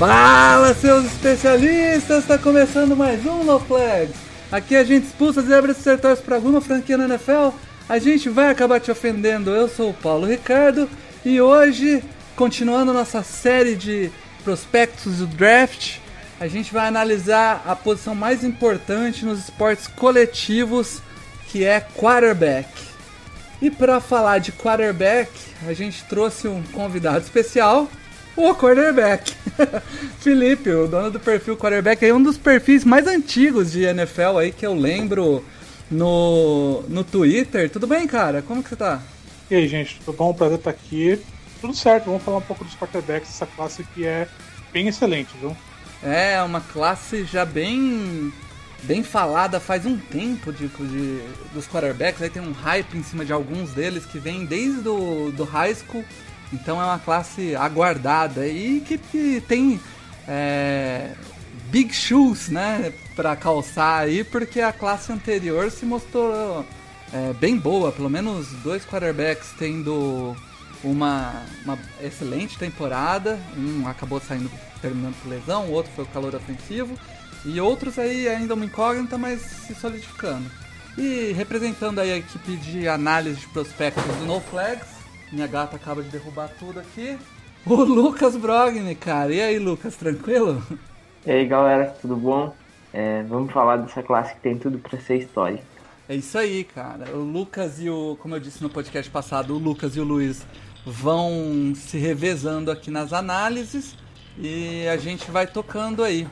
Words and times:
Fala, 0.00 0.72
seus 0.72 1.04
especialistas! 1.04 2.22
Está 2.22 2.38
começando 2.38 2.96
mais 2.96 3.26
um 3.26 3.44
No 3.44 3.60
Flags. 3.60 4.16
Aqui 4.50 4.74
a 4.74 4.82
gente 4.82 5.04
expulsa 5.04 5.42
zebras 5.42 5.78
e 5.78 5.82
sertões 5.82 6.20
para 6.20 6.36
alguma 6.36 6.62
franquia 6.62 6.96
na 6.96 7.04
NFL. 7.04 7.50
A 7.86 7.98
gente 7.98 8.30
vai 8.30 8.48
acabar 8.48 8.80
te 8.80 8.90
ofendendo. 8.90 9.50
Eu 9.50 9.68
sou 9.68 9.90
o 9.90 9.94
Paulo 9.94 10.26
Ricardo 10.26 10.88
e 11.22 11.38
hoje, 11.38 12.02
continuando 12.34 12.94
nossa 12.94 13.22
série 13.22 13.76
de 13.76 14.10
prospectos 14.42 15.18
do 15.18 15.26
draft, 15.26 15.98
a 16.40 16.48
gente 16.48 16.72
vai 16.72 16.88
analisar 16.88 17.62
a 17.66 17.76
posição 17.76 18.14
mais 18.14 18.42
importante 18.42 19.26
nos 19.26 19.38
esportes 19.40 19.86
coletivos, 19.86 21.02
que 21.48 21.62
é 21.62 21.78
quarterback. 21.78 22.70
E 23.60 23.70
para 23.70 24.00
falar 24.00 24.38
de 24.38 24.50
quarterback, 24.50 25.30
a 25.68 25.74
gente 25.74 26.02
trouxe 26.04 26.48
um 26.48 26.62
convidado 26.72 27.18
especial, 27.18 27.86
o 28.42 28.54
quarterback. 28.54 29.34
Felipe, 30.20 30.70
o 30.70 30.86
dono 30.86 31.10
do 31.10 31.20
perfil 31.20 31.56
quarterback, 31.56 32.04
é 32.04 32.14
um 32.14 32.22
dos 32.22 32.36
perfis 32.38 32.84
mais 32.84 33.06
antigos 33.06 33.72
de 33.72 33.82
NFL 33.82 34.38
aí 34.38 34.52
que 34.52 34.66
eu 34.66 34.74
lembro 34.74 35.44
no, 35.90 36.82
no 36.88 37.04
Twitter. 37.04 37.68
Tudo 37.70 37.86
bem, 37.86 38.06
cara? 38.06 38.42
Como 38.42 38.62
que 38.62 38.68
você 38.68 38.76
tá? 38.76 39.02
E 39.50 39.54
aí, 39.54 39.68
gente, 39.68 40.00
tudo 40.04 40.16
bom? 40.16 40.32
Prazer 40.32 40.58
estar 40.58 40.70
aqui. 40.70 41.20
Tudo 41.60 41.74
certo, 41.74 42.06
vamos 42.06 42.22
falar 42.22 42.38
um 42.38 42.42
pouco 42.42 42.64
dos 42.64 42.74
quarterbacks, 42.74 43.28
essa 43.28 43.46
classe 43.46 43.84
que 43.94 44.06
é 44.06 44.26
bem 44.72 44.88
excelente, 44.88 45.30
viu? 45.38 45.54
É, 46.02 46.42
uma 46.42 46.60
classe 46.60 47.24
já 47.24 47.44
bem 47.44 48.32
bem 48.82 49.02
falada 49.02 49.60
faz 49.60 49.84
um 49.84 49.98
tempo 49.98 50.52
de, 50.52 50.68
de, 50.68 51.20
dos 51.52 51.66
quarterbacks. 51.66 52.22
Aí 52.22 52.30
tem 52.30 52.42
um 52.42 52.52
hype 52.52 52.96
em 52.96 53.02
cima 53.02 53.24
de 53.24 53.32
alguns 53.32 53.72
deles 53.72 54.06
que 54.06 54.18
vem 54.18 54.44
desde 54.44 54.80
do, 54.80 55.30
do 55.32 55.44
high 55.44 55.74
school. 55.74 56.04
Então 56.52 56.80
é 56.80 56.84
uma 56.84 56.98
classe 56.98 57.54
aguardada 57.54 58.46
e 58.46 58.80
que, 58.80 58.98
que 58.98 59.40
tem 59.46 59.80
é, 60.26 61.12
big 61.70 61.94
shoes, 61.94 62.48
né, 62.48 62.92
para 63.14 63.36
calçar 63.36 64.00
aí, 64.00 64.24
porque 64.24 64.60
a 64.60 64.72
classe 64.72 65.12
anterior 65.12 65.70
se 65.70 65.86
mostrou 65.86 66.64
é, 67.12 67.32
bem 67.34 67.56
boa. 67.56 67.92
Pelo 67.92 68.10
menos 68.10 68.48
dois 68.64 68.84
quarterbacks 68.84 69.50
tendo 69.58 70.36
uma, 70.82 71.42
uma 71.64 71.78
excelente 72.02 72.58
temporada. 72.58 73.38
Um 73.56 73.86
acabou 73.86 74.20
saindo 74.20 74.50
terminando 74.80 75.14
por 75.22 75.28
lesão, 75.28 75.66
o 75.66 75.72
outro 75.72 75.92
foi 75.94 76.04
o 76.04 76.08
calor 76.08 76.34
ofensivo. 76.34 76.98
E 77.44 77.60
outros 77.60 77.98
aí 77.98 78.28
ainda 78.28 78.54
uma 78.54 78.64
incógnita, 78.64 79.16
mas 79.16 79.40
se 79.40 79.74
solidificando. 79.74 80.50
E 80.98 81.32
representando 81.32 82.00
aí 82.00 82.12
a 82.12 82.16
equipe 82.18 82.56
de 82.56 82.88
análise 82.88 83.40
de 83.40 83.46
prospectos 83.48 84.04
do 84.04 84.26
No 84.26 84.40
Flags, 84.40 84.99
minha 85.32 85.46
gata 85.46 85.76
acaba 85.76 86.02
de 86.02 86.08
derrubar 86.08 86.50
tudo 86.58 86.80
aqui. 86.80 87.18
O 87.66 87.74
Lucas 87.74 88.36
Brogni, 88.36 88.94
cara. 88.94 89.32
E 89.32 89.40
aí, 89.40 89.58
Lucas, 89.58 89.94
tranquilo? 89.96 90.62
E 91.26 91.30
aí, 91.30 91.46
galera, 91.46 91.94
tudo 92.00 92.16
bom? 92.16 92.54
É, 92.92 93.22
vamos 93.24 93.52
falar 93.52 93.76
dessa 93.76 94.02
classe 94.02 94.34
que 94.34 94.40
tem 94.40 94.58
tudo 94.58 94.78
para 94.78 94.98
ser 94.98 95.18
história. 95.18 95.62
É 96.08 96.14
isso 96.14 96.36
aí, 96.36 96.64
cara. 96.64 97.10
O 97.14 97.22
Lucas 97.22 97.80
e 97.80 97.88
o, 97.88 98.16
como 98.20 98.34
eu 98.34 98.40
disse 98.40 98.62
no 98.62 98.70
podcast 98.70 99.10
passado, 99.10 99.54
o 99.54 99.58
Lucas 99.58 99.94
e 99.94 100.00
o 100.00 100.04
Luiz 100.04 100.44
vão 100.84 101.72
se 101.76 101.98
revezando 101.98 102.70
aqui 102.70 102.90
nas 102.90 103.12
análises 103.12 103.94
e 104.38 104.88
a 104.88 104.96
gente 104.96 105.30
vai 105.30 105.46
tocando 105.46 106.02
aí. 106.02 106.26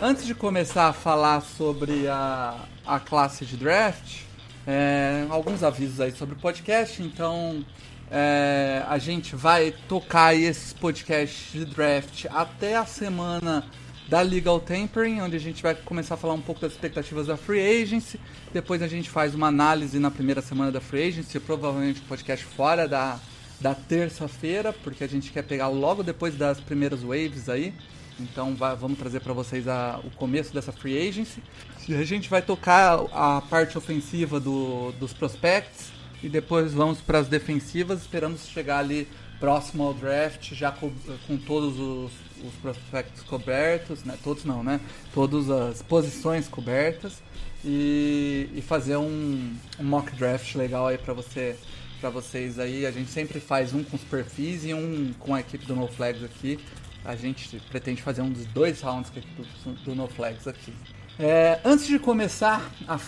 Antes 0.00 0.26
de 0.26 0.34
começar 0.34 0.88
a 0.88 0.92
falar 0.92 1.40
sobre 1.40 2.06
a, 2.06 2.54
a 2.86 3.00
classe 3.00 3.44
de 3.44 3.56
draft, 3.56 4.20
é, 4.66 5.26
alguns 5.30 5.62
avisos 5.62 6.00
aí 6.00 6.12
sobre 6.12 6.34
o 6.34 6.38
podcast. 6.38 7.02
Então, 7.02 7.64
é, 8.10 8.82
a 8.88 8.98
gente 8.98 9.36
vai 9.36 9.74
tocar 9.88 10.34
esses 10.34 10.72
podcasts 10.72 11.52
de 11.52 11.64
draft 11.64 12.26
até 12.30 12.76
a 12.76 12.86
semana 12.86 13.64
da 14.08 14.22
Legal 14.22 14.58
Tampering, 14.58 15.20
onde 15.20 15.36
a 15.36 15.40
gente 15.40 15.62
vai 15.62 15.74
começar 15.74 16.14
a 16.14 16.16
falar 16.16 16.32
um 16.32 16.40
pouco 16.40 16.60
das 16.60 16.72
expectativas 16.72 17.26
da 17.26 17.36
Free 17.36 17.82
Agency. 17.82 18.18
Depois 18.52 18.80
a 18.80 18.88
gente 18.88 19.10
faz 19.10 19.34
uma 19.34 19.48
análise 19.48 19.98
na 19.98 20.10
primeira 20.10 20.40
semana 20.40 20.72
da 20.72 20.80
Free 20.80 21.08
Agency, 21.08 21.38
provavelmente 21.38 22.00
um 22.00 22.04
podcast 22.04 22.44
fora 22.44 22.88
da, 22.88 23.20
da 23.60 23.74
terça-feira, 23.74 24.72
porque 24.72 25.04
a 25.04 25.08
gente 25.08 25.30
quer 25.30 25.42
pegar 25.42 25.68
logo 25.68 26.02
depois 26.02 26.34
das 26.34 26.58
primeiras 26.58 27.02
waves 27.02 27.50
aí. 27.50 27.74
Então 28.18 28.54
vai, 28.54 28.74
vamos 28.74 28.98
trazer 28.98 29.20
para 29.20 29.34
vocês 29.34 29.68
a, 29.68 30.00
o 30.02 30.10
começo 30.12 30.54
dessa 30.54 30.72
Free 30.72 31.08
Agency. 31.08 31.42
E 31.86 31.94
a 31.94 32.04
gente 32.04 32.30
vai 32.30 32.40
tocar 32.40 33.00
a 33.12 33.42
parte 33.42 33.76
ofensiva 33.76 34.40
do, 34.40 34.92
dos 34.92 35.12
prospects 35.12 35.97
e 36.22 36.28
depois 36.28 36.72
vamos 36.72 37.00
para 37.00 37.18
as 37.18 37.28
defensivas. 37.28 38.00
Esperamos 38.00 38.46
chegar 38.48 38.78
ali 38.78 39.08
próximo 39.38 39.84
ao 39.84 39.94
draft, 39.94 40.52
já 40.52 40.72
com, 40.72 40.92
com 41.26 41.36
todos 41.36 41.78
os, 41.78 42.12
os 42.44 42.54
prospectos 42.60 43.22
cobertos, 43.22 44.04
né? 44.04 44.18
Todos 44.22 44.44
não, 44.44 44.62
né? 44.62 44.80
Todas 45.14 45.48
as 45.48 45.82
posições 45.82 46.48
cobertas 46.48 47.22
e, 47.64 48.48
e 48.54 48.62
fazer 48.62 48.96
um, 48.96 49.54
um, 49.78 49.84
mock 49.84 50.14
draft 50.16 50.54
legal 50.54 50.88
aí 50.88 50.98
para 50.98 51.14
você 51.14 51.56
para 52.00 52.10
vocês 52.10 52.58
aí. 52.58 52.86
A 52.86 52.92
gente 52.92 53.10
sempre 53.10 53.40
faz 53.40 53.74
um 53.74 53.82
com 53.82 53.96
os 53.96 54.04
perfis 54.04 54.64
e 54.64 54.72
um 54.72 55.12
com 55.18 55.34
a 55.34 55.40
equipe 55.40 55.66
do 55.66 55.74
No 55.74 55.88
Flags 55.88 56.22
aqui. 56.22 56.58
A 57.04 57.16
gente 57.16 57.60
pretende 57.70 58.02
fazer 58.02 58.22
um 58.22 58.30
dos 58.30 58.46
dois 58.46 58.80
rounds 58.80 59.10
do, 59.10 59.72
do 59.84 59.94
No 59.94 60.06
Flags 60.06 60.46
aqui. 60.46 60.72
É, 61.18 61.58
antes 61.64 61.86
de 61.88 61.98
começar 61.98 62.70
a 62.86 62.98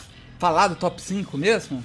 falar 0.41 0.69
do 0.69 0.75
top 0.75 1.01
5 1.01 1.39
mesmo, 1.39 1.85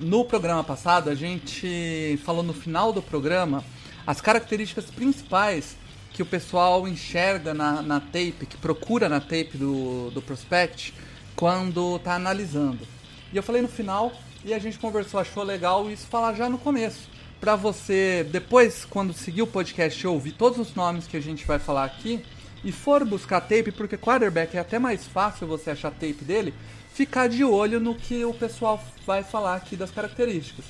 no 0.00 0.24
programa 0.24 0.62
passado, 0.62 1.10
a 1.10 1.14
gente 1.14 2.18
falou 2.24 2.42
no 2.42 2.52
final 2.52 2.92
do 2.92 3.02
programa 3.02 3.64
as 4.06 4.20
características 4.20 4.86
principais 4.86 5.76
que 6.12 6.22
o 6.22 6.26
pessoal 6.26 6.86
enxerga 6.86 7.52
na, 7.52 7.82
na 7.82 8.00
tape, 8.00 8.46
que 8.48 8.56
procura 8.56 9.08
na 9.08 9.20
tape 9.20 9.58
do, 9.58 10.10
do 10.10 10.22
prospect 10.22 10.94
quando 11.34 11.96
está 11.96 12.14
analisando. 12.14 12.86
E 13.32 13.36
eu 13.36 13.42
falei 13.42 13.60
no 13.60 13.68
final 13.68 14.12
e 14.44 14.54
a 14.54 14.58
gente 14.58 14.78
conversou, 14.78 15.20
achou 15.20 15.42
legal 15.42 15.90
isso 15.90 16.06
falar 16.06 16.34
já 16.34 16.48
no 16.48 16.56
começo. 16.56 17.10
Para 17.40 17.54
você, 17.54 18.26
depois, 18.30 18.84
quando 18.84 19.12
seguir 19.12 19.42
o 19.42 19.46
podcast, 19.46 20.06
ouvir 20.06 20.32
todos 20.32 20.58
os 20.58 20.74
nomes 20.74 21.06
que 21.06 21.16
a 21.16 21.20
gente 21.20 21.46
vai 21.46 21.58
falar 21.58 21.84
aqui 21.84 22.24
e 22.64 22.72
for 22.72 23.04
buscar 23.04 23.40
tape, 23.42 23.70
porque 23.72 23.98
quarterback 23.98 24.56
é 24.56 24.60
até 24.60 24.78
mais 24.78 25.06
fácil 25.06 25.46
você 25.46 25.70
achar 25.70 25.90
tape 25.90 26.24
dele, 26.24 26.54
ficar 26.96 27.28
de 27.28 27.44
olho 27.44 27.78
no 27.78 27.94
que 27.94 28.24
o 28.24 28.32
pessoal 28.32 28.82
vai 29.06 29.22
falar 29.22 29.54
aqui 29.54 29.76
das 29.76 29.90
características. 29.90 30.64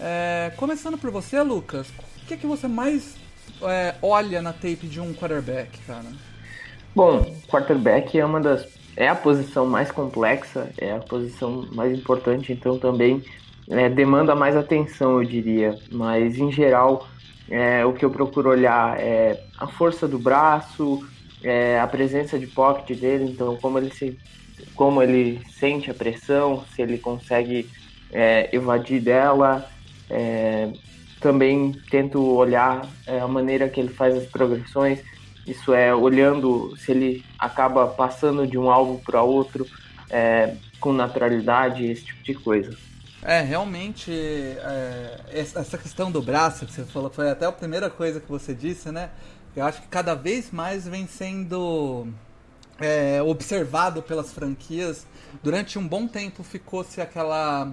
É, 0.00 0.52
começando 0.56 0.98
por 0.98 1.12
você, 1.12 1.40
Lucas, 1.42 1.88
o 1.90 2.26
que, 2.26 2.34
é 2.34 2.36
que 2.36 2.46
você 2.46 2.66
mais 2.66 3.14
é, 3.62 3.94
olha 4.02 4.42
na 4.42 4.52
tape 4.52 4.88
de 4.88 5.00
um 5.00 5.14
quarterback, 5.14 5.78
cara? 5.86 6.06
Bom, 6.92 7.22
quarterback 7.48 8.18
é 8.18 8.24
uma 8.24 8.40
das 8.40 8.66
é 8.96 9.08
a 9.08 9.14
posição 9.14 9.66
mais 9.66 9.90
complexa, 9.90 10.70
é 10.76 10.92
a 10.92 10.98
posição 10.98 11.68
mais 11.72 11.96
importante, 11.96 12.52
então 12.52 12.78
também 12.78 13.24
é, 13.68 13.88
demanda 13.88 14.34
mais 14.34 14.56
atenção, 14.56 15.22
eu 15.22 15.24
diria. 15.28 15.78
Mas 15.90 16.36
em 16.36 16.50
geral, 16.50 17.06
é, 17.48 17.84
o 17.84 17.92
que 17.92 18.04
eu 18.04 18.10
procuro 18.10 18.50
olhar 18.50 18.98
é 18.98 19.40
a 19.58 19.68
força 19.68 20.08
do 20.08 20.18
braço, 20.18 21.04
é, 21.42 21.78
a 21.78 21.86
presença 21.86 22.38
de 22.38 22.46
pocket 22.48 22.98
dele, 22.98 23.24
então 23.24 23.56
como 23.56 23.78
ele 23.78 23.92
se 23.92 24.18
como 24.74 25.02
ele 25.02 25.40
sente 25.58 25.90
a 25.90 25.94
pressão, 25.94 26.64
se 26.74 26.82
ele 26.82 26.98
consegue 26.98 27.68
é, 28.12 28.48
evadir 28.54 29.00
dela. 29.00 29.68
É, 30.10 30.70
também 31.20 31.72
tento 31.90 32.22
olhar 32.22 32.86
é, 33.06 33.18
a 33.18 33.26
maneira 33.26 33.68
que 33.68 33.80
ele 33.80 33.88
faz 33.88 34.14
as 34.14 34.26
progressões, 34.26 35.00
isso 35.46 35.72
é 35.72 35.94
olhando 35.94 36.76
se 36.76 36.92
ele 36.92 37.24
acaba 37.38 37.86
passando 37.86 38.46
de 38.46 38.58
um 38.58 38.70
alvo 38.70 39.00
para 39.04 39.22
outro 39.22 39.66
é, 40.10 40.54
com 40.78 40.92
naturalidade, 40.92 41.86
esse 41.86 42.04
tipo 42.04 42.22
de 42.22 42.34
coisa. 42.34 42.76
É, 43.22 43.40
realmente, 43.40 44.10
é, 44.12 45.20
essa 45.32 45.78
questão 45.78 46.10
do 46.10 46.20
braço 46.20 46.66
que 46.66 46.72
você 46.72 46.84
falou 46.84 47.10
foi 47.10 47.30
até 47.30 47.46
a 47.46 47.52
primeira 47.52 47.88
coisa 47.88 48.20
que 48.20 48.28
você 48.28 48.54
disse, 48.54 48.92
né? 48.92 49.08
Eu 49.56 49.64
acho 49.64 49.80
que 49.80 49.88
cada 49.88 50.14
vez 50.14 50.50
mais 50.50 50.86
vem 50.86 51.06
sendo 51.06 52.06
é, 52.80 53.22
observado 53.22 54.02
pelas 54.02 54.32
franquias. 54.32 55.06
Durante 55.42 55.78
um 55.78 55.86
bom 55.86 56.06
tempo 56.06 56.42
ficou-se 56.42 57.00
aquela, 57.00 57.72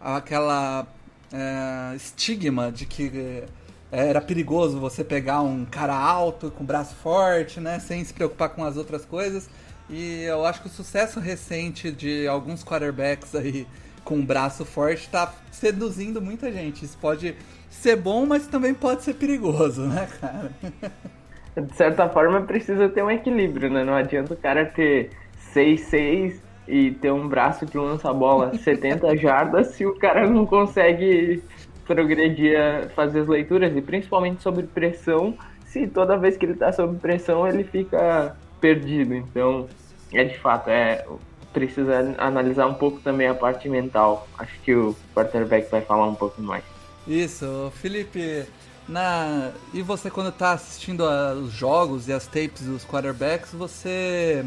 aquela 0.00 0.86
é, 1.32 1.94
estigma 1.96 2.70
de 2.70 2.86
que 2.86 3.44
era 3.90 4.20
perigoso 4.20 4.80
você 4.80 5.04
pegar 5.04 5.42
um 5.42 5.64
cara 5.64 5.94
alto, 5.94 6.50
com 6.50 6.64
braço 6.64 6.94
forte, 6.94 7.60
né? 7.60 7.78
Sem 7.78 8.02
se 8.04 8.12
preocupar 8.12 8.48
com 8.50 8.64
as 8.64 8.76
outras 8.76 9.04
coisas. 9.04 9.48
E 9.90 10.22
eu 10.22 10.44
acho 10.46 10.62
que 10.62 10.68
o 10.68 10.70
sucesso 10.70 11.20
recente 11.20 11.90
de 11.90 12.26
alguns 12.26 12.64
quarterbacks 12.64 13.34
aí 13.34 13.66
com 14.02 14.16
um 14.16 14.24
braço 14.24 14.64
forte 14.64 15.08
tá 15.08 15.34
seduzindo 15.50 16.22
muita 16.22 16.50
gente. 16.50 16.84
Isso 16.84 16.96
pode 16.98 17.36
ser 17.70 17.96
bom, 17.96 18.24
mas 18.24 18.46
também 18.46 18.72
pode 18.72 19.02
ser 19.02 19.14
perigoso, 19.14 19.82
né, 19.82 20.08
cara? 20.20 20.52
De 21.56 21.74
certa 21.74 22.08
forma 22.08 22.42
precisa 22.42 22.88
ter 22.88 23.02
um 23.02 23.10
equilíbrio, 23.10 23.70
né? 23.70 23.84
Não 23.84 23.94
adianta 23.94 24.34
o 24.34 24.36
cara 24.36 24.64
ter 24.64 25.10
6-6 25.54 26.40
e 26.66 26.92
ter 26.92 27.12
um 27.12 27.28
braço 27.28 27.66
que 27.66 27.76
lança 27.76 28.08
a 28.08 28.14
bola 28.14 28.56
70 28.58 29.16
jardas 29.16 29.68
se 29.68 29.84
o 29.84 29.94
cara 29.94 30.28
não 30.28 30.46
consegue 30.46 31.42
progredir 31.86 32.58
a 32.58 32.88
fazer 32.90 33.20
as 33.20 33.28
leituras 33.28 33.76
e 33.76 33.82
principalmente 33.82 34.42
sobre 34.42 34.66
pressão, 34.66 35.36
se 35.66 35.86
toda 35.86 36.16
vez 36.16 36.36
que 36.36 36.46
ele 36.46 36.52
está 36.52 36.72
sob 36.72 36.98
pressão 36.98 37.46
ele 37.46 37.64
fica 37.64 38.36
perdido. 38.60 39.14
Então, 39.14 39.68
é 40.12 40.24
de 40.24 40.38
fato, 40.38 40.70
é 40.70 41.04
precisa 41.52 42.14
analisar 42.18 42.66
um 42.66 42.74
pouco 42.74 43.00
também 43.00 43.28
a 43.28 43.34
parte 43.34 43.68
mental. 43.68 44.26
Acho 44.38 44.58
que 44.60 44.74
o 44.74 44.96
quarterback 45.14 45.70
vai 45.70 45.82
falar 45.82 46.06
um 46.06 46.14
pouco 46.14 46.40
mais. 46.40 46.64
Isso, 47.06 47.70
Felipe, 47.74 48.44
na 48.92 49.52
e 49.72 49.82
você 49.82 50.10
quando 50.10 50.28
está 50.28 50.52
assistindo 50.52 51.02
os 51.02 51.52
jogos 51.52 52.06
e 52.08 52.12
as 52.12 52.26
tapes 52.26 52.62
dos 52.62 52.84
quarterbacks, 52.84 53.52
você 53.52 54.44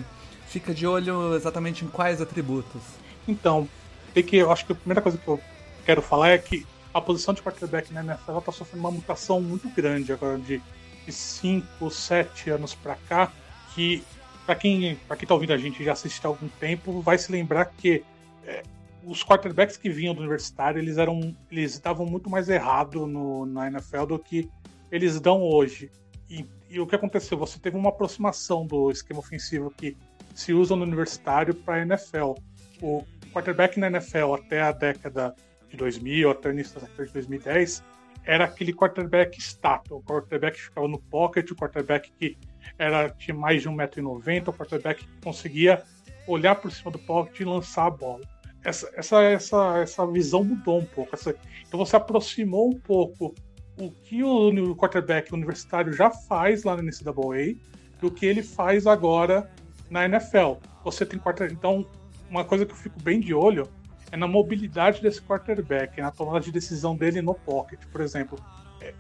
fica 0.48 0.74
de 0.74 0.88
olho 0.88 1.36
exatamente 1.36 1.84
em 1.84 1.88
quais 1.88 2.22
atributos? 2.22 2.82
Então, 3.28 3.68
tem 4.14 4.24
que 4.24 4.38
eu 4.38 4.52
acho 4.52 4.66
que 4.66 4.72
a 4.72 4.76
primeira 4.76 5.02
coisa 5.02 5.18
que 5.18 5.28
eu 5.28 5.40
quero 5.86 6.02
falar 6.02 6.30
é 6.30 6.38
que 6.38 6.66
a 6.94 7.02
posição 7.02 7.34
de 7.34 7.42
quarterback 7.42 7.92
na 7.92 8.02
NFL 8.02 8.38
está 8.38 8.52
sofrendo 8.52 8.80
uma 8.80 8.92
mutação 8.92 9.42
muito 9.42 9.68
grande 9.70 10.14
agora 10.14 10.38
de 10.38 10.62
5, 11.10 11.92
7 11.92 12.52
anos 12.52 12.74
para 12.74 12.96
cá, 13.10 13.32
que 13.74 14.02
para 14.46 14.56
quem 14.56 14.96
para 15.08 15.18
quem 15.18 15.28
tá 15.28 15.34
ouvindo 15.34 15.54
a 15.54 15.58
gente 15.58 15.84
já 15.84 15.94
assiste 15.94 16.24
há 16.24 16.30
algum 16.30 16.48
tempo, 16.48 17.02
vai 17.02 17.18
se 17.18 17.32
lembrar 17.32 17.66
que 17.66 18.04
é, 18.46 18.64
os 19.06 19.24
quarterbacks 19.24 19.78
que 19.78 19.90
vinham 19.90 20.14
do 20.14 20.20
universitário, 20.20 20.80
eles 20.80 20.98
eram 20.98 21.36
eles 21.52 21.74
estavam 21.74 22.06
muito 22.06 22.30
mais 22.30 22.50
errado 22.50 23.06
no, 23.06 23.46
na 23.46 23.68
NFL 23.68 24.06
do 24.06 24.20
que 24.20 24.50
eles 24.92 25.20
dão 25.20 25.42
hoje. 25.42 25.92
E, 26.30 26.46
e, 26.70 26.80
o 26.80 26.88
que 26.88 26.96
aconteceu? 26.96 27.38
Você 27.38 27.60
teve 27.60 27.78
uma 27.78 27.90
aproximação 27.90 28.66
do 28.66 28.90
esquema 28.90 29.20
ofensivo 29.20 29.70
que 29.70 29.96
se 30.34 30.54
usa 30.54 30.76
no 30.76 30.84
universitário 30.84 31.54
para 31.54 31.76
a 31.76 31.82
NFL. 31.82 32.34
O 32.82 33.04
quarterback 33.32 33.80
na 33.80 33.88
NFL 33.88 34.34
até 34.34 34.62
a 34.62 34.72
década 34.72 35.36
de 35.70 35.78
2000, 35.78 36.32
até 36.32 36.50
o 36.50 36.52
início 36.52 36.80
da 36.80 36.88
década 36.88 37.06
de 37.06 37.14
2010, 37.14 37.84
era 38.26 38.46
aquele 38.46 38.74
quarterback 38.74 39.40
status, 39.40 39.92
o 39.92 40.02
quarterback 40.02 40.58
que 40.58 40.64
ficava 40.64 40.88
no 40.88 41.00
pocket, 41.00 41.52
o 41.52 41.56
quarterback 41.56 42.12
que 42.18 42.38
era, 42.78 43.10
tinha 43.10 43.36
mais 43.36 43.62
de 43.62 43.70
1,90m, 43.70 44.48
o 44.48 44.54
quarterback 44.54 45.06
que 45.06 45.22
conseguia 45.22 45.84
olhar 46.28 46.56
por 46.56 46.72
cima 46.72 46.92
do 46.92 47.00
pocket 47.00 47.42
e 47.42 47.46
lançar 47.46 47.86
a 47.86 47.92
bola. 47.92 48.22
Essa, 48.66 48.92
essa, 48.96 49.22
essa, 49.22 49.78
essa 49.78 50.08
visão 50.08 50.44
mudou 50.44 50.80
um 50.80 50.86
pouco. 50.86 51.16
Essa, 51.16 51.36
então 51.68 51.80
você 51.80 51.96
aproximou 51.96 52.68
um 52.70 52.80
pouco 52.80 53.34
o 53.80 53.92
que 53.92 54.24
o 54.24 54.76
quarterback 54.76 55.34
universitário 55.34 55.94
já 55.94 56.10
faz 56.10 56.64
lá 56.64 56.76
na 56.76 56.84
NCAA 56.84 57.56
do 58.02 58.10
que 58.10 58.26
ele 58.26 58.42
faz 58.42 58.88
agora 58.88 59.50
na 59.90 60.06
NFL. 60.06 60.56
Você 60.84 61.06
tem. 61.06 61.22
Então, 61.52 61.86
uma 62.30 62.44
coisa 62.44 62.66
que 62.66 62.72
eu 62.72 62.78
fico 62.78 63.00
bem 63.02 63.20
de 63.20 63.34
olho 63.34 63.70
é 64.12 64.18
na 64.18 64.28
mobilidade 64.28 65.02
desse 65.02 65.22
quarterback, 65.22 66.02
na 66.02 66.12
tomada 66.12 66.40
de 66.40 66.52
decisão 66.52 66.96
dele 66.96 67.22
no 67.22 67.34
pocket, 67.34 67.80
por 67.92 68.02
exemplo. 68.02 68.40
É, 68.82 68.94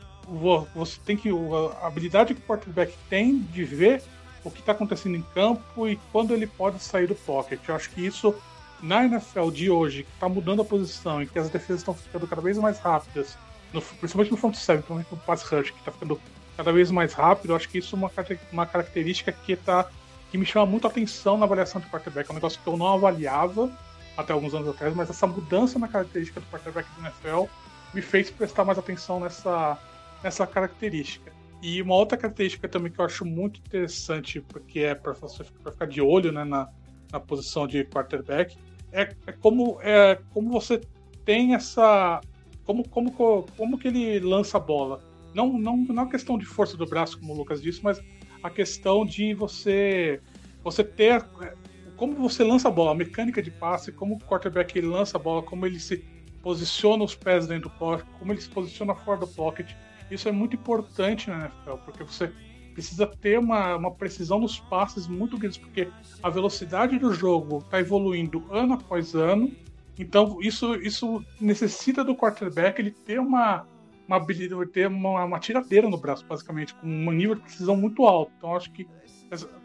você 0.75 0.99
tem 1.05 1.17
que. 1.17 1.29
A 1.81 1.87
habilidade 1.87 2.33
que 2.33 2.41
o 2.41 2.43
quarterback 2.43 2.93
tem 3.09 3.39
de 3.39 3.63
ver 3.63 4.03
o 4.43 4.51
que 4.51 4.59
está 4.59 4.73
acontecendo 4.73 5.15
em 5.15 5.23
campo 5.33 5.87
e 5.87 5.95
quando 6.11 6.33
ele 6.33 6.45
pode 6.45 6.79
sair 6.83 7.07
do 7.07 7.15
pocket. 7.15 7.59
Eu 7.67 7.75
acho 7.75 7.89
que 7.89 8.05
isso, 8.05 8.35
na 8.81 9.05
NFL 9.05 9.49
de 9.51 9.69
hoje, 9.69 10.03
que 10.03 10.11
está 10.13 10.27
mudando 10.29 10.61
a 10.61 10.65
posição 10.65 11.21
e 11.21 11.27
que 11.27 11.37
as 11.39 11.49
defesas 11.49 11.81
estão 11.81 11.93
ficando 11.93 12.27
cada 12.27 12.41
vez 12.41 12.57
mais 12.57 12.79
rápidas, 12.79 13.37
no, 13.73 13.81
principalmente 13.81 14.31
no 14.31 14.37
front 14.37 14.55
seven, 14.55 14.81
principalmente 14.81 15.11
no 15.11 15.17
pass 15.17 15.43
rush, 15.43 15.71
que 15.71 15.79
está 15.79 15.91
ficando 15.91 16.19
cada 16.55 16.71
vez 16.71 16.89
mais 16.91 17.13
rápido, 17.13 17.51
eu 17.51 17.55
acho 17.55 17.67
que 17.67 17.79
isso 17.79 17.95
é 17.95 17.99
uma, 17.99 18.11
uma 18.51 18.65
característica 18.65 19.31
que, 19.31 19.55
tá, 19.55 19.89
que 20.31 20.37
me 20.37 20.45
chama 20.45 20.65
muito 20.65 20.87
atenção 20.87 21.37
na 21.37 21.45
avaliação 21.45 21.81
de 21.81 21.87
quarterback. 21.87 22.29
É 22.29 22.31
um 22.31 22.35
negócio 22.35 22.59
que 22.61 22.67
eu 22.67 22.77
não 22.77 22.87
avaliava 22.87 23.71
até 24.15 24.31
alguns 24.31 24.53
anos 24.53 24.69
atrás, 24.69 24.95
mas 24.95 25.09
essa 25.09 25.27
mudança 25.27 25.77
na 25.77 25.87
característica 25.87 26.39
do 26.39 26.45
quarterback 26.47 26.87
do 26.95 27.01
NFL 27.01 27.51
me 27.93 28.01
fez 28.01 28.29
prestar 28.31 28.63
mais 28.63 28.77
atenção 28.77 29.19
nessa, 29.19 29.77
nessa 30.23 30.47
característica. 30.47 31.31
E 31.61 31.81
uma 31.81 31.95
outra 31.95 32.17
característica 32.17 32.67
também 32.67 32.91
que 32.91 32.99
eu 32.99 33.05
acho 33.05 33.25
muito 33.25 33.59
interessante, 33.59 34.39
porque 34.41 34.79
é 34.79 34.95
para 34.95 35.13
ficar 35.13 35.87
de 35.87 36.01
olho 36.01 36.31
né, 36.31 36.43
na, 36.43 36.69
na 37.11 37.19
posição 37.19 37.67
de 37.67 37.83
quarterback, 37.85 38.57
é, 38.95 39.15
é, 39.27 39.31
como, 39.33 39.77
é 39.81 40.19
como 40.33 40.49
você 40.51 40.81
tem 41.23 41.53
essa. 41.53 42.21
Como, 42.65 42.87
como, 42.87 43.11
como 43.11 43.77
que 43.77 43.89
ele 43.89 44.19
lança 44.19 44.57
a 44.57 44.59
bola. 44.59 45.03
Não, 45.33 45.59
não, 45.59 45.77
não 45.77 46.03
a 46.03 46.09
questão 46.09 46.37
de 46.37 46.45
força 46.45 46.77
do 46.77 46.85
braço, 46.85 47.19
como 47.19 47.33
o 47.33 47.37
Lucas 47.37 47.61
disse, 47.61 47.83
mas 47.83 48.01
a 48.41 48.49
questão 48.49 49.05
de 49.05 49.33
você 49.33 50.21
você 50.63 50.83
ter 50.83 51.23
como 51.95 52.15
você 52.15 52.43
lança 52.43 52.67
a 52.67 52.71
bola, 52.71 52.91
a 52.91 52.95
mecânica 52.95 53.41
de 53.41 53.51
passe, 53.51 53.91
como 53.91 54.15
o 54.15 54.19
quarterback 54.19 54.77
ele 54.77 54.87
lança 54.87 55.17
a 55.17 55.19
bola, 55.19 55.43
como 55.43 55.65
ele 55.65 55.79
se 55.79 55.97
posiciona 56.41 57.03
os 57.03 57.15
pés 57.15 57.47
dentro 57.47 57.69
do 57.69 57.75
pocket, 57.75 58.05
como 58.19 58.31
ele 58.31 58.41
se 58.41 58.49
posiciona 58.49 58.93
fora 58.95 59.19
do 59.19 59.27
pocket. 59.27 59.71
Isso 60.09 60.27
é 60.27 60.31
muito 60.31 60.55
importante 60.55 61.29
na 61.29 61.45
NFL, 61.45 61.77
porque 61.83 62.03
você 62.03 62.31
precisa 62.75 63.07
ter 63.07 63.39
uma, 63.39 63.77
uma 63.77 63.91
precisão 63.91 64.37
nos 64.37 64.59
passes 64.59 65.07
muito 65.07 65.37
grandes, 65.37 65.57
porque 65.57 65.87
a 66.21 66.29
velocidade 66.29 66.99
do 66.99 67.13
jogo 67.13 67.59
está 67.59 67.79
evoluindo 67.79 68.43
ano 68.51 68.73
após 68.73 69.15
ano. 69.15 69.51
Então 69.97 70.37
isso, 70.41 70.75
isso 70.75 71.23
necessita 71.39 72.03
do 72.03 72.13
quarterback 72.15 72.79
ele 72.79 72.91
ter 72.91 73.17
uma, 73.17 73.65
uma 74.05 74.17
habilidade, 74.17 74.65
ter 74.67 74.87
uma, 74.87 75.23
uma 75.23 75.39
tiradeira 75.39 75.89
no 75.89 75.97
braço, 75.97 76.25
basicamente, 76.27 76.75
com 76.75 76.85
um 76.85 77.11
nível 77.11 77.35
de 77.35 77.41
precisão 77.41 77.77
muito 77.77 78.03
alto. 78.03 78.33
Então 78.37 78.53
acho 78.53 78.69
que 78.71 78.85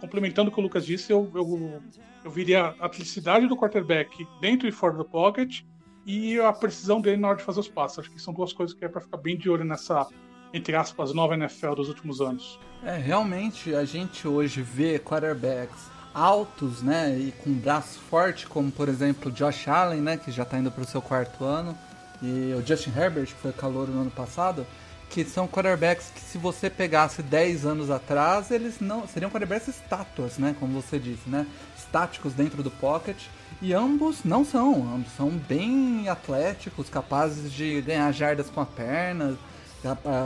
complementando 0.00 0.50
o 0.50 0.52
que 0.52 0.60
o 0.60 0.62
Lucas 0.62 0.86
disse, 0.86 1.12
eu, 1.12 1.30
eu, 1.34 1.82
eu 2.24 2.30
viria 2.30 2.74
a 2.80 2.86
atleticidade 2.86 3.48
do 3.48 3.56
quarterback 3.56 4.26
dentro 4.40 4.68
e 4.68 4.72
fora 4.72 4.94
do 4.94 5.04
pocket 5.04 5.62
e 6.06 6.38
a 6.38 6.52
precisão 6.52 7.00
dele 7.00 7.18
na 7.18 7.28
hora 7.28 7.38
de 7.38 7.44
fazer 7.44 7.60
os 7.60 7.68
passos. 7.68 7.98
Acho 7.98 8.10
que 8.10 8.22
são 8.22 8.32
duas 8.32 8.52
coisas 8.52 8.74
que 8.74 8.84
é 8.84 8.88
para 8.88 9.00
ficar 9.00 9.18
bem 9.18 9.36
de 9.36 9.50
olho 9.50 9.64
nessa, 9.64 10.06
entre 10.52 10.74
aspas, 10.76 11.14
nova 11.14 11.34
NFL 11.34 11.74
dos 11.74 11.88
últimos 11.88 12.20
anos. 12.20 12.58
É, 12.84 12.96
realmente 12.96 13.74
a 13.74 13.84
gente 13.84 14.26
hoje 14.26 14.62
vê 14.62 14.98
quarterbacks 14.98 15.90
altos, 16.12 16.82
né, 16.82 17.16
e 17.16 17.32
com 17.32 17.52
braço 17.52 17.98
forte, 18.10 18.46
como 18.46 18.70
por 18.70 18.88
exemplo 18.88 19.30
Josh 19.30 19.68
Allen, 19.68 20.00
né, 20.00 20.16
que 20.16 20.32
já 20.32 20.42
está 20.42 20.58
indo 20.58 20.70
para 20.70 20.82
o 20.82 20.86
seu 20.86 21.00
quarto 21.00 21.44
ano, 21.44 21.76
e 22.20 22.52
o 22.54 22.66
Justin 22.66 22.92
Herbert, 22.96 23.26
que 23.26 23.34
foi 23.34 23.52
calor 23.52 23.88
no 23.88 24.00
ano 24.00 24.10
passado 24.10 24.66
que 25.10 25.24
são 25.24 25.48
quarterbacks 25.48 26.12
que 26.14 26.20
se 26.20 26.38
você 26.38 26.70
pegasse 26.70 27.20
10 27.20 27.66
anos 27.66 27.90
atrás, 27.90 28.50
eles 28.52 28.80
não 28.80 29.08
seriam 29.08 29.28
quarterbacks 29.28 29.68
estátuas, 29.68 30.38
né, 30.38 30.54
como 30.58 30.80
você 30.80 30.98
disse, 30.98 31.28
né, 31.28 31.46
estáticos 31.76 32.32
dentro 32.32 32.62
do 32.62 32.70
pocket, 32.70 33.18
e 33.60 33.74
ambos 33.74 34.24
não 34.24 34.44
são, 34.44 34.94
ambos 34.94 35.12
são 35.16 35.30
bem 35.30 36.08
atléticos, 36.08 36.88
capazes 36.88 37.52
de 37.52 37.80
ganhar 37.82 38.10
jardas 38.12 38.48
com 38.48 38.60
a 38.60 38.66
perna, 38.66 39.36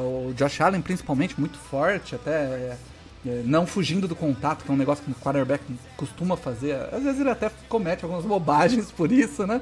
o 0.03 0.33
Josh 0.35 0.61
Allen 0.61 0.81
principalmente 0.81 1.39
muito 1.39 1.59
forte, 1.59 2.15
até 2.15 2.31
é, 2.31 2.77
é, 3.27 3.43
não 3.45 3.67
fugindo 3.67 4.07
do 4.07 4.17
contato, 4.17 4.65
que 4.65 4.71
é 4.71 4.75
um 4.75 4.77
negócio 4.77 5.05
que 5.05 5.11
o 5.11 5.15
quarterback 5.15 5.63
costuma 5.97 6.37
fazer. 6.37 6.77
Às 6.93 7.03
vezes 7.03 7.21
ele 7.21 7.31
até 7.31 7.51
comete 7.69 8.05
algumas 8.05 8.25
bobagens 8.25 8.91
por 8.91 9.11
isso, 9.11 9.47
né? 9.47 9.61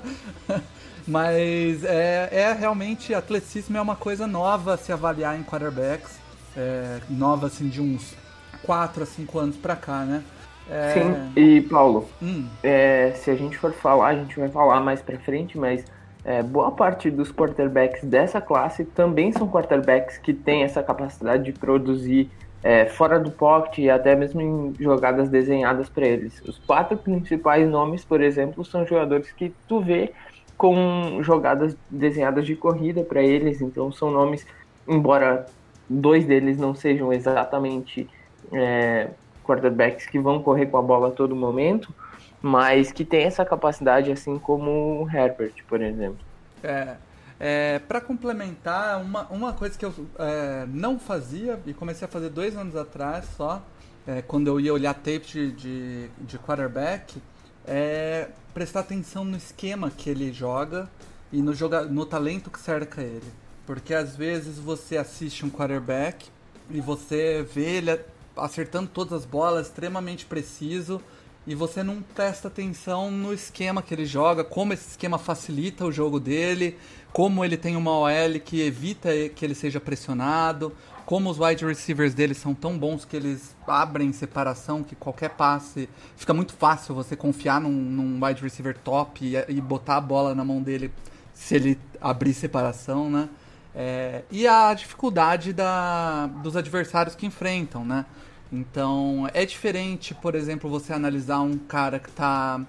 Mas 1.06 1.84
é, 1.84 2.28
é 2.32 2.52
realmente, 2.52 3.12
atleticismo 3.12 3.76
é 3.76 3.80
uma 3.80 3.96
coisa 3.96 4.26
nova 4.26 4.74
a 4.74 4.76
se 4.76 4.92
avaliar 4.92 5.38
em 5.38 5.42
quarterbacks. 5.42 6.20
É, 6.56 7.00
nova 7.08 7.46
assim 7.46 7.68
de 7.68 7.80
uns 7.80 8.14
4 8.62 9.02
a 9.02 9.06
5 9.06 9.38
anos 9.38 9.56
pra 9.56 9.74
cá, 9.74 10.04
né? 10.04 10.22
É... 10.70 10.94
Sim, 10.94 11.32
e 11.34 11.60
Paulo, 11.62 12.08
hum. 12.22 12.46
é, 12.62 13.12
se 13.16 13.30
a 13.30 13.34
gente 13.34 13.58
for 13.58 13.72
falar, 13.72 14.08
a 14.08 14.14
gente 14.14 14.38
vai 14.38 14.48
falar 14.48 14.80
mais 14.80 15.02
pra 15.02 15.18
frente, 15.18 15.58
mas 15.58 15.84
é, 16.24 16.42
boa 16.42 16.70
parte 16.70 17.10
dos 17.10 17.32
quarterbacks 17.32 18.04
dessa 18.04 18.40
classe 18.40 18.84
também 18.84 19.32
são 19.32 19.48
quarterbacks 19.48 20.18
que 20.18 20.32
têm 20.32 20.62
essa 20.62 20.82
capacidade 20.82 21.44
de 21.44 21.52
produzir 21.52 22.30
é, 22.62 22.86
fora 22.86 23.18
do 23.18 23.30
pocket 23.30 23.78
e 23.78 23.90
até 23.90 24.14
mesmo 24.14 24.40
em 24.40 24.74
jogadas 24.78 25.28
desenhadas 25.28 25.88
para 25.88 26.06
eles. 26.06 26.40
Os 26.42 26.58
quatro 26.58 26.96
principais 26.96 27.68
nomes, 27.68 28.04
por 28.04 28.20
exemplo, 28.20 28.64
são 28.64 28.86
jogadores 28.86 29.32
que 29.32 29.52
tu 29.66 29.80
vê 29.80 30.12
com 30.56 31.18
jogadas 31.22 31.76
desenhadas 31.90 32.46
de 32.46 32.54
corrida 32.54 33.02
para 33.02 33.20
eles, 33.20 33.60
então 33.60 33.90
são 33.90 34.12
nomes, 34.12 34.46
embora 34.86 35.46
dois 35.90 36.24
deles 36.24 36.56
não 36.56 36.72
sejam 36.72 37.12
exatamente 37.12 38.08
é, 38.52 39.08
quarterbacks 39.42 40.06
que 40.06 40.20
vão 40.20 40.40
correr 40.40 40.66
com 40.66 40.76
a 40.78 40.82
bola 40.82 41.08
a 41.08 41.10
todo 41.10 41.34
momento, 41.34 41.92
mas 42.42 42.92
que 42.92 43.04
tem 43.04 43.24
essa 43.24 43.44
capacidade, 43.44 44.12
assim 44.12 44.38
como 44.38 45.02
o 45.04 45.08
Herbert, 45.10 45.54
por 45.68 45.80
exemplo. 45.82 46.26
É, 46.62 46.96
É, 47.44 47.80
para 47.80 48.00
complementar, 48.00 49.00
uma, 49.02 49.26
uma 49.28 49.52
coisa 49.52 49.76
que 49.76 49.84
eu 49.84 49.92
é, 50.18 50.64
não 50.68 50.98
fazia 50.98 51.60
e 51.66 51.74
comecei 51.74 52.06
a 52.06 52.08
fazer 52.08 52.30
dois 52.30 52.56
anos 52.56 52.76
atrás 52.76 53.26
só, 53.36 53.66
é, 54.06 54.22
quando 54.22 54.46
eu 54.48 54.60
ia 54.60 54.72
olhar 54.72 54.94
tape 54.94 55.20
de, 55.26 55.52
de, 55.52 56.10
de 56.18 56.38
quarterback, 56.38 57.20
é 57.66 58.28
prestar 58.54 58.80
atenção 58.80 59.24
no 59.24 59.36
esquema 59.36 59.90
que 59.90 60.08
ele 60.10 60.32
joga 60.32 60.88
e 61.32 61.42
no, 61.42 61.54
joga, 61.54 61.84
no 61.84 62.06
talento 62.06 62.50
que 62.50 62.60
cerca 62.60 63.02
ele. 63.02 63.32
Porque 63.66 63.94
às 63.94 64.14
vezes 64.16 64.58
você 64.58 64.96
assiste 64.96 65.44
um 65.44 65.50
quarterback 65.50 66.28
e 66.70 66.80
você 66.80 67.42
vê 67.42 67.78
ele 67.78 68.00
acertando 68.36 68.88
todas 68.88 69.12
as 69.12 69.24
bolas, 69.24 69.66
extremamente 69.66 70.26
preciso, 70.26 71.00
e 71.46 71.54
você 71.54 71.82
não 71.82 72.00
presta 72.00 72.48
atenção 72.48 73.10
no 73.10 73.32
esquema 73.32 73.82
que 73.82 73.92
ele 73.92 74.06
joga, 74.06 74.44
como 74.44 74.72
esse 74.72 74.90
esquema 74.90 75.18
facilita 75.18 75.84
o 75.84 75.90
jogo 75.90 76.20
dele, 76.20 76.78
como 77.12 77.44
ele 77.44 77.56
tem 77.56 77.76
uma 77.76 77.90
OL 77.90 78.40
que 78.44 78.60
evita 78.60 79.10
que 79.34 79.44
ele 79.44 79.54
seja 79.54 79.80
pressionado, 79.80 80.72
como 81.04 81.28
os 81.28 81.38
wide 81.38 81.64
receivers 81.66 82.14
dele 82.14 82.32
são 82.32 82.54
tão 82.54 82.78
bons 82.78 83.04
que 83.04 83.16
eles 83.16 83.56
abrem 83.66 84.12
separação, 84.12 84.84
que 84.84 84.94
qualquer 84.94 85.30
passe 85.30 85.88
fica 86.16 86.32
muito 86.32 86.52
fácil 86.54 86.94
você 86.94 87.16
confiar 87.16 87.60
num, 87.60 87.70
num 87.70 88.24
wide 88.24 88.40
receiver 88.40 88.76
top 88.78 89.24
e, 89.24 89.34
e, 89.52 89.60
botar 89.60 89.96
a 89.96 90.00
bola 90.00 90.34
na 90.34 90.44
mão 90.44 90.62
dele 90.62 90.92
se 91.34 91.56
ele 91.56 91.78
abrir 92.00 92.34
separação, 92.34 93.10
né? 93.10 93.28
É, 93.74 94.22
e 94.30 94.46
a 94.46 94.72
dificuldade 94.74 95.52
da, 95.52 96.26
dos 96.26 96.56
adversários 96.56 97.14
que 97.14 97.26
enfrentam, 97.26 97.84
né? 97.84 98.06
Então 98.52 99.28
é 99.32 99.46
diferente, 99.46 100.14
por 100.14 100.34
exemplo, 100.34 100.68
você 100.68 100.92
analisar 100.92 101.40
um 101.40 101.56
cara 101.56 101.98
que 101.98 102.10
está, 102.10 102.60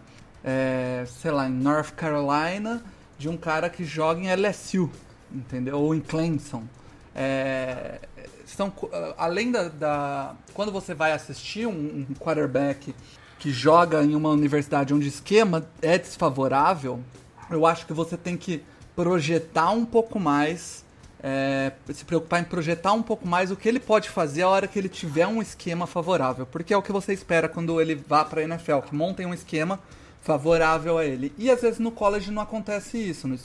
é, 0.43 1.03
sei 1.05 1.31
lá, 1.31 1.47
em 1.47 1.51
North 1.51 1.91
Carolina 1.91 2.81
de 3.17 3.27
um 3.27 3.35
cara 3.35 3.69
que 3.69 3.83
joga 3.83 4.21
em 4.21 4.33
LSU, 4.33 4.89
entendeu? 5.29 5.77
Ou 5.77 5.93
em 5.93 5.99
Clemson. 5.99 6.63
É, 7.13 7.99
são, 8.45 8.71
além 9.17 9.51
da, 9.51 9.67
da, 9.67 10.35
Quando 10.53 10.71
você 10.71 10.93
vai 10.93 11.11
assistir 11.11 11.67
um, 11.67 12.05
um 12.09 12.13
quarterback 12.15 12.95
que 13.37 13.51
joga 13.51 14.03
em 14.03 14.15
uma 14.15 14.29
universidade 14.29 14.93
onde 14.93 15.05
o 15.05 15.09
esquema 15.09 15.67
é 15.81 15.97
desfavorável, 15.97 17.01
eu 17.49 17.65
acho 17.65 17.85
que 17.85 17.93
você 17.93 18.15
tem 18.15 18.37
que 18.37 18.63
projetar 18.95 19.71
um 19.71 19.85
pouco 19.85 20.19
mais 20.19 20.82
é, 21.23 21.71
se 21.93 22.03
preocupar 22.03 22.41
em 22.41 22.43
projetar 22.43 22.91
um 22.91 23.01
pouco 23.01 23.25
mais 23.25 23.49
o 23.49 23.55
que 23.55 23.69
ele 23.69 23.79
pode 23.79 24.09
fazer 24.09 24.41
a 24.41 24.49
hora 24.49 24.67
que 24.67 24.77
ele 24.77 24.89
tiver 24.89 25.25
um 25.25 25.41
esquema 25.41 25.87
favorável. 25.87 26.45
Porque 26.45 26.73
é 26.73 26.77
o 26.77 26.81
que 26.81 26.91
você 26.91 27.13
espera 27.13 27.47
quando 27.47 27.79
ele 27.79 27.95
vá 27.95 28.25
para 28.25 28.41
a 28.41 28.43
NFL, 28.43 28.79
que 28.79 28.93
montem 28.93 29.25
um 29.25 29.33
esquema 29.33 29.79
favorável 30.21 30.97
a 30.97 31.05
ele. 31.05 31.33
E 31.37 31.49
às 31.49 31.61
vezes 31.61 31.79
no 31.79 31.91
college 31.91 32.31
não 32.31 32.41
acontece 32.41 32.97
isso. 32.97 33.27
No, 33.27 33.37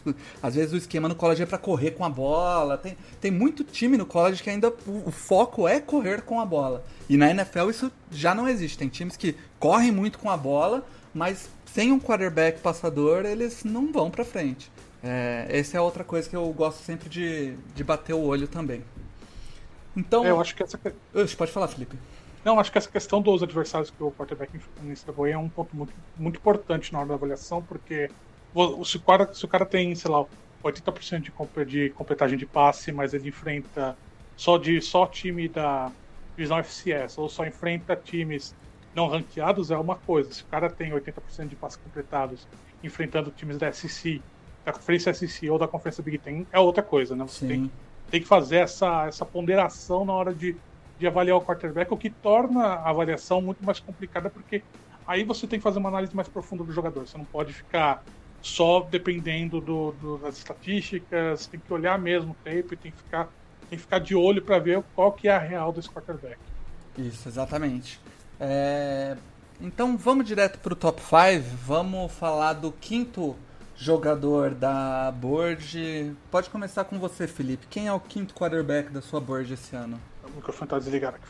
às 0.43 0.55
vezes 0.57 0.73
o 0.73 0.77
esquema 0.77 1.09
no 1.09 1.15
college 1.15 1.43
é 1.43 1.47
para 1.47 1.59
correr 1.59 1.93
com 1.93 2.05
a 2.05 2.09
bola. 2.09 2.77
Tem, 2.77 2.97
tem 3.21 3.31
muito 3.31 3.63
time 3.63 3.97
no 3.97 4.07
college 4.07 4.43
que 4.43 4.51
ainda 4.51 4.73
o, 4.87 5.05
o, 5.07 5.11
foco 5.11 5.67
é 5.69 5.81
correr 5.81 6.23
com 6.23 6.41
a 6.41 6.47
bola. 6.47 6.85
E 7.09 7.17
na 7.17 7.31
NFL 7.31 7.71
isso 7.71 7.93
já 8.11 8.35
não 8.35 8.49
existe. 8.49 8.79
Tem 8.79 8.89
times 8.89 9.17
que 9.17 9.37
correm 9.59 9.93
muito 9.93 10.19
com 10.19 10.31
a 10.31 10.37
bola, 10.37 10.87
mas 11.13 11.49
sem 11.67 11.93
um 11.93 12.01
quarterback 12.01 12.61
passador 12.61 13.25
eles 13.25 13.65
não 13.65 13.93
vão 13.93 14.11
para 14.11 14.25
frente. 14.25 14.71
É, 15.03 15.47
essa 15.49 15.77
é 15.77 15.81
outra 15.81 16.03
coisa 16.03 16.29
que 16.29 16.35
eu 16.35 16.47
gosto 16.53 16.83
sempre 16.83 17.09
de, 17.09 17.55
de 17.75 17.85
bater 17.85 18.15
o 18.15 18.21
olho 18.21 18.49
também. 18.49 18.83
Então. 19.97 20.25
É, 20.25 20.31
eu 20.31 20.41
acho 20.41 20.55
que 20.55 20.63
essa. 20.63 20.79
Pode 21.37 21.53
falar, 21.53 21.69
Felipe. 21.69 21.97
Não, 22.45 22.59
acho 22.59 22.71
que 22.71 22.79
essa 22.79 22.89
questão 22.89 23.21
dos 23.21 23.43
adversários 23.43 23.91
que 23.91 24.03
o 24.03 24.13
quarterback 24.13 24.57
enfrenta 24.57 25.29
é 25.29 25.37
um 25.37 25.49
ponto 25.49 25.77
muito, 25.77 25.93
muito 26.17 26.37
importante 26.37 26.93
na 26.93 27.01
hora 27.01 27.09
da 27.09 27.15
avaliação, 27.15 27.63
porque 27.63 28.11
se 28.85 28.97
o 28.97 29.01
cara, 29.01 29.35
se 29.35 29.45
o 29.45 29.49
cara 29.49 29.67
tem, 29.67 29.95
sei 29.95 30.11
lá, 30.11 30.25
80% 30.65 31.21
de, 31.21 31.65
de 31.65 31.91
completagem 31.91 32.39
de 32.39 32.47
passe, 32.47 32.93
mas 32.93 33.13
ele 33.13 33.29
enfrenta 33.29 33.97
só 34.37 34.57
de 34.57 34.81
só 34.81 35.07
time 35.07 35.49
da 35.49 35.91
divisão 36.37 36.59
FCS, 36.59 37.19
ou 37.19 37.29
só 37.29 37.45
enfrenta 37.45 37.97
times 37.97 38.55
não 38.95 39.09
ranqueados, 39.09 39.71
é 39.71 39.77
uma 39.77 39.97
coisa. 39.97 40.33
Se 40.33 40.43
o 40.43 40.47
cara 40.47 40.71
tem 40.71 40.93
80% 40.93 41.49
de 41.49 41.57
passes 41.57 41.79
completados 41.79 42.47
enfrentando 42.83 43.31
times 43.31 43.59
da 43.59 43.71
SC 43.71 44.23
da 44.65 44.73
conferência 44.73 45.13
SEC 45.15 45.51
ou 45.51 45.59
da 45.59 45.69
conferência 45.69 46.03
Big 46.03 46.19
Ten 46.19 46.47
é 46.53 46.59
outra 46.59 46.83
coisa, 46.83 47.17
né? 47.17 47.25
Você 47.27 47.47
tem, 47.47 47.71
tem, 48.11 48.21
que 48.21 48.27
fazer 48.27 48.57
essa, 48.57 49.07
essa 49.07 49.25
ponderação 49.25 50.05
na 50.05 50.13
hora 50.13 50.35
de, 50.35 50.57
de 50.99 51.07
avaliar 51.07 51.37
o 51.37 51.43
quarterback, 51.43 51.93
o 51.93 51.97
que 51.97 52.11
torna 52.11 52.65
a 52.65 52.91
avaliação 52.91 53.41
muito 53.41 53.65
mais 53.65 53.81
complicada, 53.81 54.29
porque 54.29 54.63
aí 55.07 55.25
você 55.25 55.47
tem 55.47 55.59
que 55.59 55.63
fazer 55.63 55.79
uma 55.79 55.89
análise 55.89 56.15
mais 56.15 56.29
profunda 56.29 56.65
do 56.65 56.73
jogador. 56.73 57.07
Você 57.07 57.17
não 57.17 57.25
pode 57.25 57.53
ficar 57.53 58.05
só 58.43 58.81
dependendo 58.81 59.61
do, 59.61 59.93
do, 59.93 60.19
das 60.19 60.37
estatísticas, 60.39 61.47
tem 61.47 61.59
que 61.59 61.73
olhar 61.73 61.99
mesmo 61.99 62.33
o 62.33 62.37
tape, 62.45 62.77
tem 62.77 62.93
que 62.93 62.99
ficar, 62.99 63.25
tem 63.69 63.79
que 63.79 63.79
ficar 63.79 63.99
de 63.99 64.15
olho 64.15 64.43
para 64.43 64.59
ver 64.59 64.83
qual 64.95 65.13
que 65.13 65.29
é 65.29 65.33
a 65.33 65.39
real 65.39 65.73
desse 65.73 65.89
quarterback. 65.89 66.39
Isso, 66.97 67.29
exatamente. 67.29 68.01
É... 68.39 69.17
Então 69.61 69.97
vamos 69.97 70.25
direto 70.25 70.59
para 70.61 70.73
o 70.73 70.77
top 70.77 71.01
5, 71.03 71.57
vamos 71.65 72.13
falar 72.13 72.53
do 72.53 72.71
quinto 72.71 73.35
jogador 73.79 74.55
da 74.55 75.11
board. 75.13 76.17
Pode 76.31 76.51
começar 76.51 76.85
com 76.85 76.99
você, 76.99 77.29
Felipe. 77.29 77.67
Quem 77.71 77.87
é 77.87 77.93
o 77.93 78.01
quinto 78.01 78.35
quarterback 78.35 78.91
da 78.91 79.01
sua 79.01 79.21
board 79.21 79.55
esse 79.55 79.75
ano? 79.77 79.99
O 80.25 80.37
microfone 80.37 80.69
tá 80.69 80.79
desligado 80.79 81.17
aqui. 81.17 81.29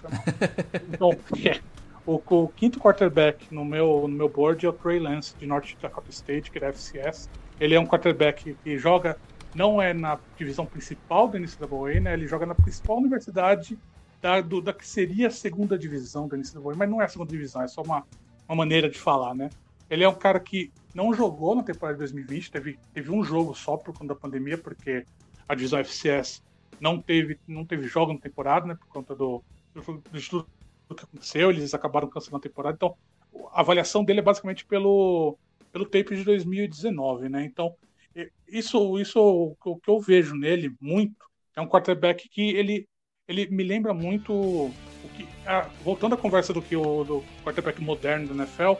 Então, 0.90 1.10
é, 1.44 1.60
o, 2.06 2.20
o, 2.26 2.48
quinto 2.48 2.80
quarterback 2.80 3.54
no 3.54 3.64
meu, 3.64 4.08
no 4.08 4.16
meu 4.16 4.28
board 4.30 4.64
é 4.64 4.68
o 4.68 4.72
Trey 4.72 4.98
Lance, 4.98 5.36
de 5.36 5.46
North 5.46 5.76
Dakota 5.80 6.10
State, 6.10 6.50
que 6.50 6.56
é 6.56 6.62
da 6.62 6.68
FCS. 6.68 7.28
Ele 7.60 7.74
é 7.74 7.80
um 7.80 7.86
quarterback 7.86 8.56
que 8.64 8.78
joga, 8.78 9.18
não 9.54 9.80
é 9.80 9.92
na 9.92 10.18
divisão 10.38 10.64
principal 10.64 11.28
da 11.28 11.38
NCAA, 11.38 12.00
né? 12.00 12.14
Ele 12.14 12.26
joga 12.26 12.46
na 12.46 12.54
principal 12.54 12.96
universidade 12.96 13.78
da, 14.22 14.40
do, 14.40 14.62
da 14.62 14.72
que 14.72 14.88
seria 14.88 15.28
a 15.28 15.30
segunda 15.30 15.78
divisão 15.78 16.26
da 16.26 16.36
NCAA, 16.36 16.74
mas 16.74 16.88
não 16.88 17.02
é 17.02 17.04
a 17.04 17.08
segunda 17.08 17.30
divisão, 17.30 17.60
é 17.60 17.68
só 17.68 17.82
uma, 17.82 18.06
uma 18.48 18.56
maneira 18.56 18.88
de 18.88 18.98
falar, 18.98 19.34
né? 19.34 19.50
Ele 19.90 20.02
é 20.02 20.08
um 20.08 20.14
cara 20.14 20.40
que 20.40 20.70
não 20.98 21.14
jogou 21.14 21.54
na 21.54 21.62
temporada 21.62 21.94
de 21.94 22.00
2020, 22.00 22.50
teve, 22.50 22.76
teve 22.92 23.08
um 23.12 23.22
jogo 23.22 23.54
só 23.54 23.76
por 23.76 23.96
conta 23.96 24.14
da 24.14 24.20
pandemia, 24.20 24.58
porque 24.58 25.06
a 25.48 25.54
divisão 25.54 25.78
FCS 25.78 26.42
não 26.80 27.00
teve, 27.00 27.38
não 27.46 27.64
teve 27.64 27.86
jogo 27.86 28.12
na 28.12 28.18
temporada, 28.18 28.66
né, 28.66 28.74
por 28.74 28.88
conta 28.88 29.14
do, 29.14 29.40
do, 29.72 29.80
do 30.88 30.94
que 30.96 31.04
aconteceu, 31.04 31.50
eles 31.50 31.72
acabaram 31.72 32.10
cancelando 32.10 32.44
a 32.44 32.48
temporada. 32.48 32.74
Então, 32.74 32.96
a 33.52 33.60
avaliação 33.60 34.02
dele 34.02 34.18
é 34.18 34.22
basicamente 34.22 34.66
pelo, 34.66 35.38
pelo 35.70 35.86
tape 35.86 36.16
de 36.16 36.24
2019, 36.24 37.28
né? 37.28 37.44
Então, 37.44 37.76
isso, 38.48 38.98
isso 38.98 39.56
o 39.64 39.76
que 39.76 39.88
eu 39.88 40.00
vejo 40.00 40.34
nele 40.34 40.74
muito 40.80 41.24
é 41.54 41.60
um 41.60 41.68
quarterback 41.68 42.28
que 42.28 42.56
ele, 42.56 42.88
ele 43.28 43.46
me 43.46 43.62
lembra 43.62 43.94
muito 43.94 44.32
o 44.32 44.72
que, 45.14 45.28
voltando 45.84 46.16
à 46.16 46.18
conversa 46.18 46.52
do 46.52 46.60
que 46.60 46.74
o 46.74 47.04
do 47.04 47.24
quarterback 47.44 47.80
moderno 47.80 48.26
do 48.26 48.34
NFL, 48.34 48.72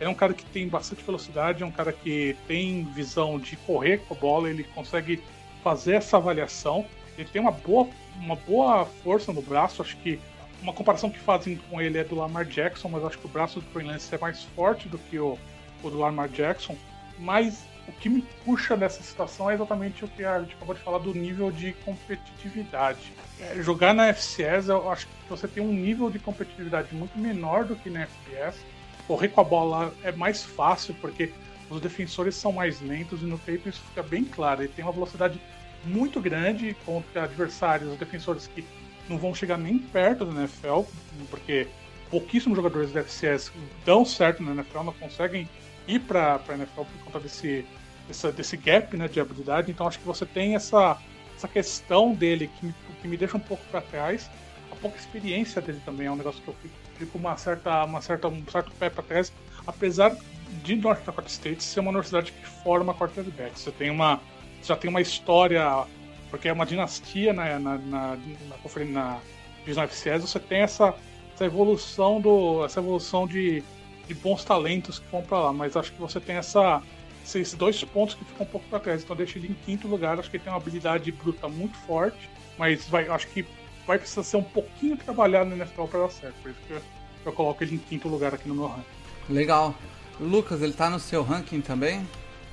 é 0.00 0.08
um 0.08 0.14
cara 0.14 0.34
que 0.34 0.44
tem 0.46 0.68
bastante 0.68 1.02
velocidade, 1.02 1.62
é 1.62 1.66
um 1.66 1.70
cara 1.70 1.92
que 1.92 2.36
tem 2.46 2.84
visão 2.84 3.38
de 3.38 3.56
correr 3.56 3.98
com 3.98 4.14
a 4.14 4.16
bola, 4.16 4.50
ele 4.50 4.64
consegue 4.64 5.22
fazer 5.62 5.94
essa 5.94 6.16
avaliação. 6.16 6.86
Ele 7.16 7.28
tem 7.28 7.40
uma 7.40 7.50
boa, 7.50 7.88
uma 8.16 8.36
boa 8.36 8.84
força 9.02 9.32
no 9.32 9.40
braço, 9.40 9.80
acho 9.80 9.96
que 9.98 10.18
uma 10.62 10.72
comparação 10.72 11.10
que 11.10 11.18
fazem 11.18 11.56
com 11.70 11.80
ele 11.80 11.98
é 11.98 12.04
do 12.04 12.14
Lamar 12.14 12.44
Jackson, 12.44 12.88
mas 12.88 13.04
acho 13.04 13.18
que 13.18 13.26
o 13.26 13.28
braço 13.28 13.60
do 13.60 13.66
Trey 13.72 13.86
Lance 13.86 14.14
é 14.14 14.18
mais 14.18 14.42
forte 14.42 14.88
do 14.88 14.98
que 14.98 15.18
o, 15.18 15.38
o 15.82 15.90
do 15.90 15.98
Lamar 15.98 16.28
Jackson. 16.28 16.76
Mas 17.18 17.64
o 17.88 17.92
que 17.92 18.08
me 18.08 18.22
puxa 18.44 18.76
nessa 18.76 19.02
situação 19.02 19.50
é 19.50 19.54
exatamente 19.54 20.04
o 20.04 20.08
que 20.08 20.24
a 20.24 20.40
gente 20.40 20.54
acabou 20.54 20.74
de 20.74 20.80
falar 20.80 20.98
do 20.98 21.14
nível 21.14 21.50
de 21.50 21.72
competitividade. 21.84 23.12
É, 23.40 23.62
jogar 23.62 23.94
na 23.94 24.08
FCS, 24.08 24.68
eu 24.68 24.90
acho 24.90 25.06
que 25.06 25.12
você 25.28 25.46
tem 25.46 25.62
um 25.62 25.72
nível 25.72 26.10
de 26.10 26.18
competitividade 26.18 26.94
muito 26.94 27.18
menor 27.18 27.64
do 27.64 27.76
que 27.76 27.88
na 27.88 28.02
FPS 28.02 28.58
correr 29.06 29.28
com 29.28 29.40
a 29.40 29.44
bola 29.44 29.94
é 30.02 30.12
mais 30.12 30.42
fácil, 30.42 30.94
porque 31.00 31.32
os 31.70 31.80
defensores 31.80 32.34
são 32.34 32.52
mais 32.52 32.80
lentos 32.80 33.22
e 33.22 33.24
no 33.24 33.38
tape 33.38 33.68
isso 33.68 33.82
fica 33.88 34.02
bem 34.02 34.24
claro. 34.24 34.62
Ele 34.62 34.72
tem 34.74 34.84
uma 34.84 34.92
velocidade 34.92 35.40
muito 35.84 36.20
grande 36.20 36.76
contra 36.84 37.24
adversários, 37.24 37.92
os 37.92 37.98
defensores 37.98 38.46
que 38.46 38.64
não 39.08 39.18
vão 39.18 39.34
chegar 39.34 39.56
nem 39.56 39.78
perto 39.78 40.24
do 40.24 40.36
NFL, 40.38 40.82
porque 41.30 41.68
pouquíssimos 42.10 42.56
jogadores 42.56 42.92
da 42.92 43.00
FCS 43.00 43.52
dão 43.84 44.04
certo 44.04 44.42
na 44.42 44.52
NFL, 44.52 44.82
não 44.82 44.92
conseguem 44.92 45.48
ir 45.86 46.00
para 46.00 46.40
a 46.48 46.54
NFL 46.54 46.82
por 46.82 47.04
conta 47.04 47.20
desse, 47.20 47.64
desse, 48.08 48.32
desse 48.32 48.56
gap 48.56 48.96
né, 48.96 49.08
de 49.08 49.20
habilidade. 49.20 49.70
Então 49.70 49.86
acho 49.86 49.98
que 49.98 50.06
você 50.06 50.26
tem 50.26 50.54
essa, 50.54 50.98
essa 51.36 51.48
questão 51.48 52.12
dele 52.12 52.50
que 52.58 52.66
me, 52.66 52.74
que 53.00 53.08
me 53.08 53.16
deixa 53.16 53.36
um 53.36 53.40
pouco 53.40 53.64
para 53.70 53.80
trás. 53.80 54.28
A 54.70 54.76
pouca 54.76 54.98
experiência 54.98 55.62
dele 55.62 55.80
também 55.84 56.06
é 56.06 56.10
um 56.10 56.16
negócio 56.16 56.42
que 56.42 56.48
eu 56.48 56.54
fico 56.54 56.85
fica 56.96 57.18
uma 57.18 57.36
certa, 57.36 57.84
uma 57.84 58.00
certa, 58.00 58.28
um 58.28 58.42
certo 58.50 58.70
pé 58.72 58.90
para 58.90 59.02
trás, 59.02 59.32
apesar 59.66 60.16
de 60.62 60.76
North 60.76 61.04
Dakota 61.04 61.28
State 61.28 61.62
ser 61.62 61.80
uma 61.80 61.90
universidade 61.90 62.32
que 62.32 62.46
forma 62.46 62.94
quarterback. 62.94 63.58
Você 63.58 63.70
tem 63.70 63.90
uma, 63.90 64.20
já 64.62 64.76
tem 64.76 64.88
uma 64.88 65.00
história, 65.00 65.84
porque 66.30 66.48
é 66.48 66.52
uma 66.52 66.66
dinastia 66.66 67.32
na, 67.32 67.58
na, 67.58 67.78
na, 67.78 68.16
na, 68.16 68.84
na 68.84 69.20
divisão 69.60 69.84
FCS, 69.84 70.22
você 70.22 70.38
tem 70.38 70.60
essa, 70.60 70.94
essa 71.34 71.44
evolução 71.44 72.20
do, 72.20 72.64
essa 72.64 72.80
evolução 72.80 73.26
de, 73.26 73.62
de 74.06 74.14
bons 74.14 74.44
talentos 74.44 74.98
que 74.98 75.10
vão 75.10 75.22
para 75.22 75.38
lá. 75.38 75.52
Mas 75.52 75.76
acho 75.76 75.92
que 75.92 76.00
você 76.00 76.20
tem 76.20 76.36
essa, 76.36 76.82
esses 77.24 77.52
dois 77.54 77.82
pontos 77.84 78.14
que 78.14 78.24
ficam 78.24 78.46
um 78.46 78.48
pouco 78.48 78.66
para 78.68 78.80
trás. 78.80 79.02
Então 79.02 79.14
eu 79.14 79.18
deixo 79.18 79.38
ele 79.38 79.48
em 79.48 79.56
quinto 79.64 79.88
lugar. 79.88 80.18
Acho 80.18 80.30
que 80.30 80.36
ele 80.36 80.44
tem 80.44 80.52
uma 80.52 80.58
habilidade 80.58 81.10
bruta 81.10 81.48
muito 81.48 81.76
forte, 81.78 82.30
mas 82.56 82.88
vai, 82.88 83.08
acho 83.08 83.26
que 83.28 83.44
vai 83.86 83.98
precisar 83.98 84.22
ser 84.22 84.36
um 84.36 84.42
pouquinho 84.42 84.96
trabalhado 84.96 85.50
no 85.50 85.56
NFL 85.56 85.84
para 85.84 86.00
dar 86.00 86.10
certo. 86.10 86.34
Por 86.42 86.50
isso 86.50 86.60
que 86.66 86.72
eu, 86.72 86.80
eu, 87.26 87.32
coloco 87.32 87.62
ele 87.62 87.76
em 87.76 87.78
quinto 87.78 88.08
lugar 88.08 88.34
aqui 88.34 88.48
no 88.48 88.54
meu 88.54 88.66
ranking. 88.66 88.82
Legal. 89.28 89.74
Lucas, 90.20 90.62
ele 90.62 90.72
tá 90.72 90.88
no 90.88 90.98
seu 90.98 91.22
ranking 91.22 91.60
também? 91.60 92.06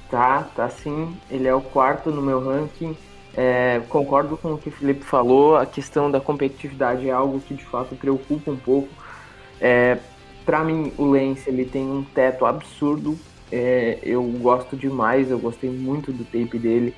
Tá, 0.10 0.44
tá 0.56 0.70
sim. 0.70 1.18
Ele 1.30 1.48
é 1.48 1.54
o 1.54 1.62
quarto 1.62 2.12
no 2.12 2.22
meu 2.22 2.44
ranking. 2.44 2.96
É, 3.36 3.82
concordo 3.90 4.38
com 4.38 4.54
o 4.54 4.58
que 4.58 4.70
o 4.70 4.72
Felipe 4.72 5.04
falou. 5.04 5.58
A 5.58 5.66
questão 5.66 6.12
da 6.12 6.20
competitividade 6.20 7.08
é 7.08 7.12
algo 7.12 7.40
que 7.40 7.54
de 7.54 7.66
fato 7.66 7.96
preocupa 7.96 8.52
um 8.52 8.58
pouco. 8.58 8.90
É, 9.60 9.98
para 10.46 10.64
mim, 10.64 10.94
o 10.98 11.06
Lance 11.06 11.50
ele 11.50 11.66
tem 11.66 11.84
um 11.84 12.04
teto 12.04 12.46
absurdo 12.46 13.18
é, 13.54 14.00
eu 14.02 14.24
gosto 14.24 14.76
demais, 14.76 15.30
eu 15.30 15.38
gostei 15.38 15.70
muito 15.70 16.12
do 16.12 16.24
tape 16.26 16.58
dele. 16.58 16.96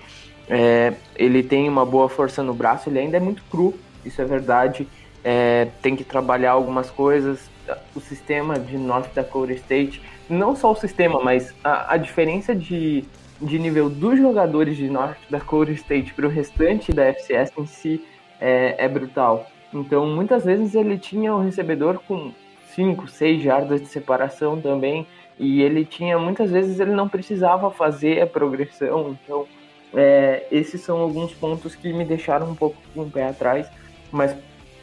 É, 0.47 0.93
ele 1.17 1.43
tem 1.43 1.67
uma 1.67 1.85
boa 1.85 2.07
força 2.07 2.41
no 2.41 2.53
braço, 2.53 2.89
ele 2.89 2.99
ainda 2.99 3.17
é 3.17 3.19
muito 3.19 3.43
cru, 3.51 3.73
isso 4.05 4.21
é 4.21 4.25
verdade. 4.25 4.87
É, 5.23 5.67
tem 5.81 5.95
que 5.95 6.03
trabalhar 6.03 6.51
algumas 6.51 6.89
coisas. 6.89 7.49
O 7.95 7.99
sistema 7.99 8.59
de 8.59 8.77
North 8.77 9.13
Dakota 9.13 9.53
State, 9.53 10.01
não 10.29 10.55
só 10.55 10.71
o 10.71 10.75
sistema, 10.75 11.19
mas 11.21 11.53
a, 11.63 11.93
a 11.93 11.97
diferença 11.97 12.53
de, 12.53 13.03
de 13.41 13.57
nível 13.57 13.89
dos 13.89 14.19
jogadores 14.19 14.77
de 14.77 14.87
North 14.89 15.17
Dakota 15.29 15.71
State 15.71 16.13
para 16.13 16.27
o 16.27 16.29
restante 16.29 16.93
da 16.93 17.05
FCS 17.05 17.51
em 17.57 17.65
si 17.65 18.05
é, 18.39 18.75
é 18.77 18.87
brutal. 18.87 19.49
Então, 19.73 20.05
muitas 20.07 20.45
vezes 20.45 20.75
ele 20.75 20.97
tinha 20.97 21.33
o 21.33 21.41
recebedor 21.41 21.99
com 22.07 22.31
5, 22.75 23.07
6 23.07 23.41
jardas 23.41 23.81
de 23.81 23.87
separação 23.87 24.61
também 24.61 25.07
e 25.37 25.61
ele 25.61 25.83
tinha, 25.83 26.17
muitas 26.17 26.49
vezes, 26.49 26.79
ele 26.79 26.91
não 26.91 27.09
precisava 27.09 27.69
fazer 27.69 28.21
a 28.21 28.27
progressão. 28.27 29.17
Então, 29.23 29.45
é, 29.93 30.45
esses 30.51 30.81
são 30.81 30.99
alguns 30.99 31.33
pontos 31.33 31.75
que 31.75 31.91
me 31.91 32.05
deixaram 32.05 32.49
um 32.49 32.55
pouco 32.55 32.77
com 32.93 33.01
o 33.01 33.09
pé 33.09 33.27
atrás. 33.27 33.67
Mas 34.15 34.35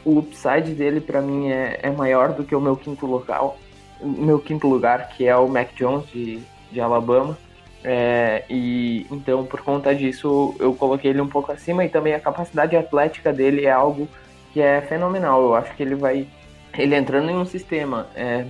o 0.05 0.19
upside 0.19 0.73
dele, 0.73 1.01
para 1.01 1.21
mim, 1.21 1.49
é, 1.49 1.79
é, 1.81 1.89
maior 1.89 2.33
do 2.33 2.43
que 2.43 2.55
o 2.55 2.61
meu 2.61 2.75
quinto 2.75 3.05
local, 3.05 3.57
meu 4.01 4.39
quinto 4.39 4.67
lugar, 4.67 5.09
que 5.09 5.27
é 5.27 5.35
o 5.35 5.47
Mac 5.47 5.73
Jones 5.75 6.07
de, 6.11 6.39
de 6.71 6.79
Alabama. 6.79 7.37
É, 7.83 8.43
e 8.49 9.05
então, 9.11 9.45
por 9.45 9.61
conta 9.61 9.93
disso, 9.93 10.55
eu 10.59 10.73
coloquei 10.73 11.11
ele 11.11 11.21
um 11.21 11.27
pouco 11.27 11.51
acima. 11.51 11.83
E 11.83 11.89
também 11.89 12.13
a 12.13 12.19
capacidade 12.19 12.75
atlética 12.75 13.33
dele 13.33 13.65
é 13.65 13.71
algo 13.71 14.07
que 14.53 14.61
é 14.61 14.81
fenomenal. 14.81 15.41
Eu 15.41 15.55
acho 15.55 15.75
que 15.75 15.83
ele 15.83 15.95
vai. 15.95 16.27
Ele 16.77 16.95
entrando 16.95 17.29
em 17.29 17.35
um 17.35 17.45
sistema 17.45 18.07
é, 18.15 18.45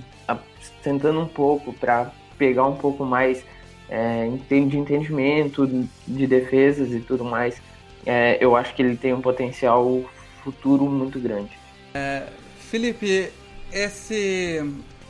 tentando 0.82 1.20
um 1.20 1.26
pouco 1.26 1.72
para 1.72 2.10
pegar 2.38 2.66
um 2.66 2.76
pouco 2.76 3.04
mais 3.04 3.44
é, 3.88 4.28
de 4.48 4.78
entendimento 4.78 5.66
de 6.06 6.26
defesas 6.26 6.92
e 6.92 7.00
tudo 7.00 7.24
mais, 7.24 7.60
é, 8.06 8.36
eu 8.40 8.54
acho 8.54 8.74
que 8.74 8.82
ele 8.82 8.96
tem 8.96 9.12
um 9.12 9.20
potencial 9.20 10.02
futuro 10.44 10.84
muito 10.84 11.18
grande. 11.18 11.50
É, 11.94 12.28
Felipe, 12.70 13.32
esse, 13.72 14.62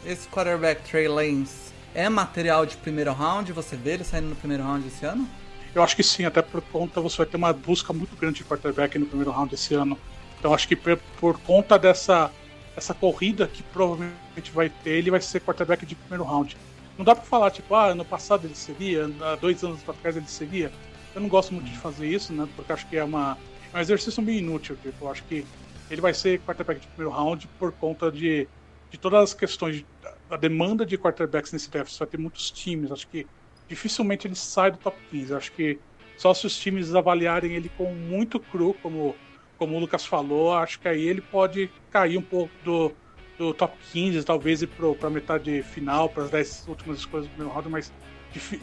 esse 0.06 0.28
quarterback 0.28 0.88
Trey 0.88 1.08
Lance 1.08 1.72
é 1.94 2.08
material 2.08 2.64
de 2.64 2.76
primeiro 2.76 3.12
round? 3.12 3.52
Você 3.52 3.76
vê 3.76 3.92
ele 3.92 4.04
saindo 4.04 4.28
no 4.28 4.36
primeiro 4.36 4.62
round 4.62 4.86
esse 4.86 5.04
ano? 5.04 5.28
Eu 5.74 5.82
acho 5.82 5.96
que 5.96 6.04
sim, 6.04 6.24
até 6.24 6.40
por 6.40 6.62
conta 6.62 7.00
você 7.00 7.18
vai 7.18 7.26
ter 7.26 7.36
uma 7.36 7.52
busca 7.52 7.92
muito 7.92 8.14
grande 8.16 8.36
de 8.36 8.44
quarterback 8.44 8.96
no 8.98 9.06
primeiro 9.06 9.32
round 9.32 9.52
esse 9.54 9.74
ano. 9.74 9.98
Então 10.38 10.54
acho 10.54 10.68
que 10.68 10.76
por, 10.76 10.96
por 11.18 11.38
conta 11.40 11.78
dessa 11.78 12.30
essa 12.76 12.92
corrida 12.92 13.46
que 13.46 13.62
provavelmente 13.62 14.50
vai 14.52 14.68
ter, 14.68 14.90
ele 14.90 15.10
vai 15.10 15.20
ser 15.20 15.40
quarterback 15.40 15.86
de 15.86 15.94
primeiro 15.94 16.24
round. 16.24 16.56
Não 16.98 17.04
dá 17.04 17.14
pra 17.14 17.24
falar, 17.24 17.50
tipo, 17.50 17.74
ah, 17.74 17.86
ano 17.86 18.04
passado 18.04 18.46
ele 18.46 18.54
seria, 18.54 19.10
há 19.20 19.36
dois 19.36 19.62
anos 19.64 19.80
atrás 19.88 20.16
ele 20.16 20.26
seria. 20.26 20.72
Eu 21.14 21.20
não 21.20 21.28
gosto 21.28 21.54
muito 21.54 21.70
de 21.70 21.78
fazer 21.78 22.08
isso, 22.08 22.32
né? 22.32 22.48
Porque 22.56 22.72
acho 22.72 22.86
que 22.86 22.96
é, 22.96 23.04
uma, 23.04 23.38
um 23.74 23.80
exercício 23.80 24.22
meio 24.22 24.38
inútil. 24.38 24.76
Tipo, 24.82 25.06
eu 25.06 25.10
acho 25.10 25.22
que 25.24 25.44
ele 25.90 26.00
vai 26.00 26.14
ser 26.14 26.40
quarterback 26.40 26.80
de 26.80 26.86
primeiro 26.88 27.14
round 27.16 27.46
por 27.58 27.72
conta 27.72 28.10
de, 28.10 28.48
de 28.90 28.98
todas 28.98 29.22
as 29.22 29.34
questões 29.34 29.84
da 30.28 30.36
demanda 30.36 30.84
de 30.86 30.96
quarterbacks 30.96 31.52
nesse 31.52 31.70
draft. 31.70 31.96
Vai 31.98 32.08
ter 32.08 32.18
muitos 32.18 32.50
times. 32.50 32.90
Acho 32.90 33.06
que 33.08 33.26
dificilmente 33.68 34.26
ele 34.26 34.34
sai 34.34 34.70
do 34.70 34.78
top 34.78 34.96
15. 35.10 35.34
Acho 35.34 35.52
que 35.52 35.78
só 36.16 36.32
se 36.32 36.46
os 36.46 36.56
times 36.56 36.94
avaliarem 36.94 37.52
ele 37.52 37.70
com 37.76 37.92
muito 37.92 38.38
cru, 38.38 38.74
como 38.82 39.14
como 39.56 39.76
o 39.76 39.80
Lucas 39.80 40.04
falou, 40.04 40.52
acho 40.54 40.80
que 40.80 40.88
aí 40.88 41.06
ele 41.06 41.20
pode 41.20 41.70
cair 41.90 42.18
um 42.18 42.22
pouco 42.22 42.52
do, 42.64 42.92
do 43.38 43.54
top 43.54 43.76
15, 43.92 44.24
talvez 44.24 44.62
ir 44.62 44.66
para 44.66 45.10
metade 45.10 45.62
final, 45.62 46.08
para 46.08 46.24
as 46.24 46.30
10 46.30 46.68
últimas 46.68 46.98
escolhas 46.98 47.26
do 47.26 47.30
primeiro 47.30 47.54
round, 47.54 47.68
mas 47.68 47.92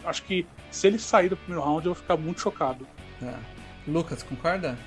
acho 0.06 0.24
que 0.24 0.46
se 0.70 0.88
ele 0.88 1.00
sair 1.00 1.30
do 1.30 1.38
primeiro 1.38 1.64
round 1.66 1.86
eu 1.86 1.94
vou 1.94 2.02
ficar 2.02 2.18
muito 2.18 2.42
chocado. 2.42 2.86
É. 3.22 3.34
Lucas, 3.88 4.22
concorda? 4.22 4.78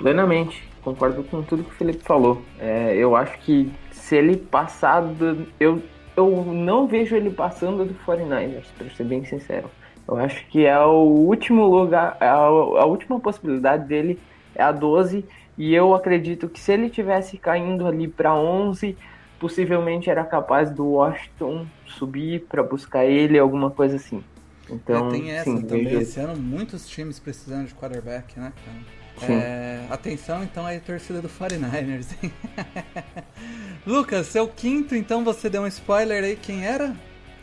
Plenamente, 0.00 0.66
concordo 0.82 1.22
com 1.22 1.42
tudo 1.42 1.62
que 1.62 1.70
o 1.70 1.74
Felipe 1.74 2.02
falou. 2.02 2.40
É, 2.58 2.96
eu 2.96 3.14
acho 3.14 3.38
que 3.40 3.70
se 3.92 4.16
ele 4.16 4.34
passar 4.34 5.02
do, 5.02 5.46
eu, 5.60 5.82
eu 6.16 6.42
não 6.46 6.86
vejo 6.86 7.14
ele 7.14 7.30
passando 7.30 7.84
do 7.84 7.94
49ers, 8.06 8.64
para 8.78 8.88
ser 8.88 9.04
bem 9.04 9.26
sincero. 9.26 9.70
Eu 10.08 10.16
acho 10.16 10.46
que 10.46 10.64
é 10.64 10.78
o 10.80 11.02
último 11.02 11.66
lugar, 11.66 12.16
a, 12.18 12.32
a 12.32 12.86
última 12.86 13.20
possibilidade 13.20 13.86
dele 13.86 14.18
é 14.54 14.62
a 14.62 14.72
12 14.72 15.22
e 15.58 15.74
eu 15.74 15.94
acredito 15.94 16.48
que 16.48 16.58
se 16.58 16.72
ele 16.72 16.88
tivesse 16.88 17.36
caindo 17.36 17.86
ali 17.86 18.08
para 18.08 18.34
11, 18.34 18.96
possivelmente 19.38 20.08
era 20.08 20.24
capaz 20.24 20.70
do 20.70 20.92
Washington 20.92 21.66
subir 21.86 22.46
para 22.48 22.62
buscar 22.62 23.04
ele, 23.04 23.38
alguma 23.38 23.70
coisa 23.70 23.96
assim. 23.96 24.24
Então, 24.70 25.08
é, 25.08 25.10
tem 25.10 25.30
essa 25.32 25.44
sim, 25.44 25.60
também. 25.60 25.92
Esse 26.00 26.18
ano 26.20 26.40
muitos 26.40 26.88
times 26.88 27.20
precisando 27.20 27.66
de 27.66 27.74
quarterback, 27.74 28.40
né, 28.40 28.50
cara? 28.64 28.99
É, 29.28 29.80
atenção 29.90 30.42
então 30.42 30.64
aí, 30.64 30.80
torcida 30.80 31.20
do 31.20 31.28
49ers. 31.28 32.14
Lucas, 33.86 34.26
seu 34.26 34.46
quinto, 34.48 34.94
então 34.94 35.24
você 35.24 35.48
deu 35.48 35.62
um 35.62 35.66
spoiler 35.66 36.22
aí, 36.24 36.36
quem 36.36 36.64
era? 36.64 36.94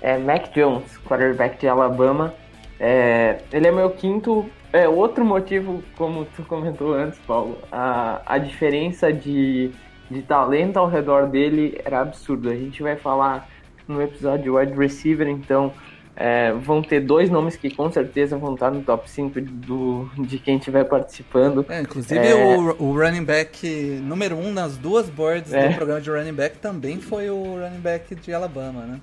É 0.02 0.18
Mac 0.18 0.54
Jones, 0.54 0.98
quarterback 1.06 1.60
de 1.60 1.68
Alabama. 1.68 2.34
É, 2.80 3.40
ele 3.52 3.68
é 3.68 3.72
meu 3.72 3.90
quinto 3.92 4.50
é, 4.72 4.88
outro 4.88 5.24
motivo, 5.24 5.84
como 5.96 6.26
tu 6.26 6.44
comentou 6.44 6.94
antes, 6.94 7.18
Paulo, 7.20 7.58
a, 7.72 8.22
a 8.26 8.38
diferença 8.38 9.12
de, 9.14 9.72
de 10.10 10.22
talento 10.22 10.78
ao 10.78 10.88
redor 10.88 11.28
dele 11.28 11.80
era 11.84 12.02
absurdo. 12.02 12.50
A 12.50 12.56
gente 12.56 12.84
vai 12.84 12.96
falar 12.96 13.50
no 13.88 14.02
episódio 14.02 14.58
wide 14.58 14.74
receiver, 14.74 15.28
então 15.28 15.74
é, 16.20 16.52
vão 16.52 16.82
ter 16.82 17.00
dois 17.00 17.30
nomes 17.30 17.56
que 17.56 17.70
com 17.70 17.92
certeza 17.92 18.36
vão 18.38 18.56
estar 18.56 18.72
no 18.72 18.82
top 18.82 19.08
5 19.08 19.40
do, 19.40 20.10
de 20.18 20.40
quem 20.40 20.58
estiver 20.58 20.84
participando. 20.84 21.64
É, 21.70 21.82
inclusive 21.82 22.20
é... 22.20 22.34
o, 22.34 22.76
o, 22.84 22.92
running 22.92 23.24
back 23.24 23.68
número 24.02 24.36
um 24.36 24.52
nas 24.52 24.78
duas 24.78 25.08
boards 25.08 25.52
do 25.52 25.58
é. 25.58 25.74
programa 25.74 26.02
de 26.02 26.10
running 26.10 26.34
back 26.34 26.58
também 26.58 27.00
foi 27.00 27.30
o 27.30 27.60
running 27.60 27.80
back 27.80 28.16
de 28.16 28.34
Alabama, 28.34 28.82
né? 28.82 29.00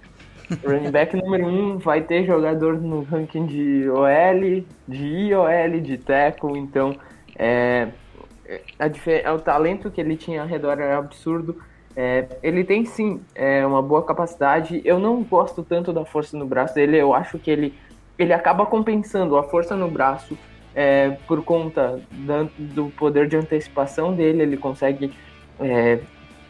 Running 0.62 0.90
back 0.90 1.16
número 1.16 1.46
1 1.46 1.48
um 1.48 1.78
vai 1.78 2.02
ter 2.02 2.26
jogador 2.26 2.78
no 2.78 3.02
ranking 3.02 3.46
de 3.46 3.88
OL, 3.88 4.64
de 4.86 5.06
IOL, 5.06 5.80
de 5.80 5.96
tackle, 5.96 6.58
então 6.58 6.94
é, 7.34 7.88
a, 8.78 8.86
é, 9.10 9.30
o 9.32 9.38
talento 9.38 9.90
que 9.90 10.00
ele 10.00 10.16
tinha 10.16 10.42
ao 10.42 10.48
redor 10.48 10.72
era 10.72 10.98
absurdo. 10.98 11.56
É, 11.96 12.26
ele 12.42 12.64
tem 12.64 12.84
sim 12.84 13.20
é, 13.34 13.64
uma 13.66 13.80
boa 13.80 14.02
capacidade. 14.02 14.80
Eu 14.84 14.98
não 14.98 15.22
gosto 15.22 15.62
tanto 15.62 15.92
da 15.92 16.04
força 16.04 16.36
no 16.36 16.46
braço 16.46 16.74
dele. 16.74 16.96
Eu 16.96 17.14
acho 17.14 17.38
que 17.38 17.50
ele, 17.50 17.74
ele 18.18 18.32
acaba 18.32 18.66
compensando 18.66 19.36
a 19.36 19.44
força 19.44 19.76
no 19.76 19.88
braço 19.88 20.36
é, 20.74 21.10
por 21.26 21.42
conta 21.44 22.00
da, 22.10 22.46
do 22.58 22.86
poder 22.96 23.28
de 23.28 23.36
antecipação 23.36 24.12
dele. 24.12 24.42
Ele 24.42 24.56
consegue 24.56 25.12
é, 25.60 26.00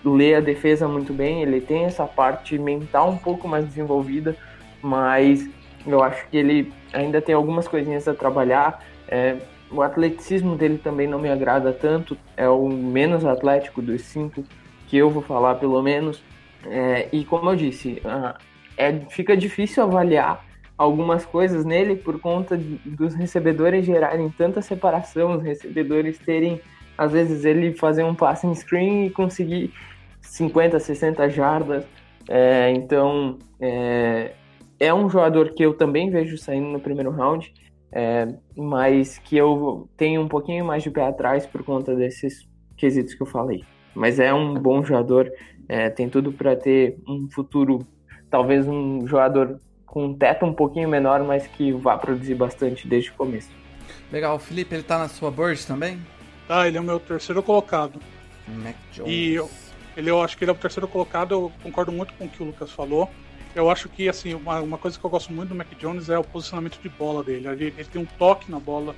lê 0.04 0.34
a 0.34 0.40
defesa 0.40 0.86
muito 0.86 1.12
bem, 1.12 1.42
ele 1.42 1.60
tem 1.60 1.84
essa 1.84 2.06
parte 2.06 2.58
mental 2.58 3.10
um 3.10 3.16
pouco 3.16 3.48
mais 3.48 3.64
desenvolvida, 3.64 4.36
mas 4.82 5.48
eu 5.86 6.02
acho 6.02 6.26
que 6.28 6.36
ele 6.36 6.72
ainda 6.92 7.20
tem 7.20 7.34
algumas 7.34 7.66
coisinhas 7.66 8.06
a 8.06 8.14
trabalhar. 8.14 8.82
É, 9.08 9.36
o 9.70 9.82
atleticismo 9.82 10.56
dele 10.56 10.78
também 10.78 11.06
não 11.08 11.18
me 11.18 11.28
agrada 11.28 11.72
tanto, 11.72 12.16
é 12.36 12.48
o 12.48 12.68
menos 12.68 13.24
atlético 13.24 13.82
dos 13.82 14.02
cinco 14.02 14.44
que 14.86 14.96
eu 14.96 15.10
vou 15.10 15.22
falar, 15.22 15.56
pelo 15.56 15.80
menos. 15.82 16.22
É, 16.66 17.08
e 17.12 17.24
como 17.24 17.50
eu 17.50 17.56
disse, 17.56 18.00
é, 18.76 18.92
fica 19.10 19.36
difícil 19.36 19.82
avaliar 19.82 20.44
algumas 20.76 21.24
coisas 21.24 21.64
nele 21.64 21.96
por 21.96 22.20
conta 22.20 22.56
de, 22.56 22.78
dos 22.84 23.14
recebedores 23.14 23.86
gerarem 23.86 24.28
tanta 24.30 24.60
separação, 24.60 25.36
os 25.36 25.42
recebedores 25.42 26.18
terem, 26.18 26.60
às 26.96 27.12
vezes, 27.12 27.44
ele 27.44 27.74
fazer 27.74 28.02
um 28.02 28.14
passing 28.14 28.54
screen 28.54 29.06
e 29.06 29.10
conseguir 29.10 29.72
50, 30.20 30.78
60 30.78 31.28
jardas. 31.30 31.84
É, 32.28 32.70
então, 32.70 33.38
é, 33.60 34.32
é, 34.80 34.94
um 34.94 35.08
jogador 35.08 35.52
que 35.52 35.64
eu 35.64 35.74
também 35.74 36.10
vejo 36.10 36.38
saindo 36.38 36.68
no 36.68 36.80
primeiro 36.80 37.10
round, 37.10 37.52
é, 37.92 38.26
mas 38.56 39.18
que 39.18 39.36
eu 39.36 39.88
tenho 39.96 40.22
um 40.22 40.28
pouquinho 40.28 40.64
mais 40.64 40.82
de 40.82 40.90
pé 40.90 41.06
atrás 41.06 41.46
por 41.46 41.62
conta 41.62 41.94
desses 41.94 42.48
quesitos 42.76 43.14
que 43.14 43.22
eu 43.22 43.26
falei. 43.26 43.64
Mas 43.94 44.18
é 44.18 44.32
um 44.32 44.54
bom 44.54 44.82
jogador, 44.82 45.30
é, 45.68 45.88
tem 45.88 46.08
tudo 46.08 46.32
para 46.32 46.56
ter 46.56 46.96
um 47.06 47.28
futuro, 47.30 47.86
talvez 48.30 48.66
um 48.66 49.06
jogador 49.06 49.60
com 49.86 50.06
um 50.06 50.14
teto 50.14 50.44
um 50.44 50.52
pouquinho 50.52 50.88
menor, 50.88 51.22
mas 51.22 51.46
que 51.46 51.72
vá 51.72 51.96
produzir 51.96 52.34
bastante 52.34 52.88
desde 52.88 53.10
o 53.10 53.14
começo. 53.14 53.50
Legal, 54.10 54.36
o 54.36 54.38
Felipe, 54.38 54.74
ele 54.74 54.82
tá 54.82 54.98
na 54.98 55.08
sua 55.08 55.30
board 55.30 55.64
também? 55.66 56.00
Tá, 56.48 56.66
ele 56.66 56.76
é 56.76 56.80
o 56.80 56.84
meu 56.84 56.98
terceiro 56.98 57.42
colocado. 57.42 58.00
Mac 58.48 58.74
Jones. 58.92 59.10
E 59.10 59.34
eu, 59.34 59.50
ele, 59.96 60.10
eu 60.10 60.20
acho 60.20 60.36
que 60.36 60.44
ele 60.44 60.50
é 60.50 60.54
o 60.54 60.56
terceiro 60.56 60.88
colocado, 60.88 61.32
eu 61.32 61.52
concordo 61.62 61.92
muito 61.92 62.12
com 62.14 62.24
o 62.24 62.28
que 62.28 62.42
o 62.42 62.46
Lucas 62.46 62.72
falou. 62.72 63.08
Eu 63.54 63.70
acho 63.70 63.88
que, 63.88 64.08
assim, 64.08 64.34
uma, 64.34 64.60
uma 64.60 64.78
coisa 64.78 64.98
que 64.98 65.04
eu 65.04 65.10
gosto 65.10 65.32
muito 65.32 65.50
do 65.50 65.54
Mac 65.54 65.68
Jones 65.78 66.08
é 66.08 66.18
o 66.18 66.24
posicionamento 66.24 66.80
de 66.80 66.88
bola 66.88 67.22
dele. 67.22 67.46
Ele, 67.46 67.66
ele 67.66 67.84
tem 67.84 68.02
um 68.02 68.06
toque 68.06 68.50
na 68.50 68.58
bola 68.58 68.96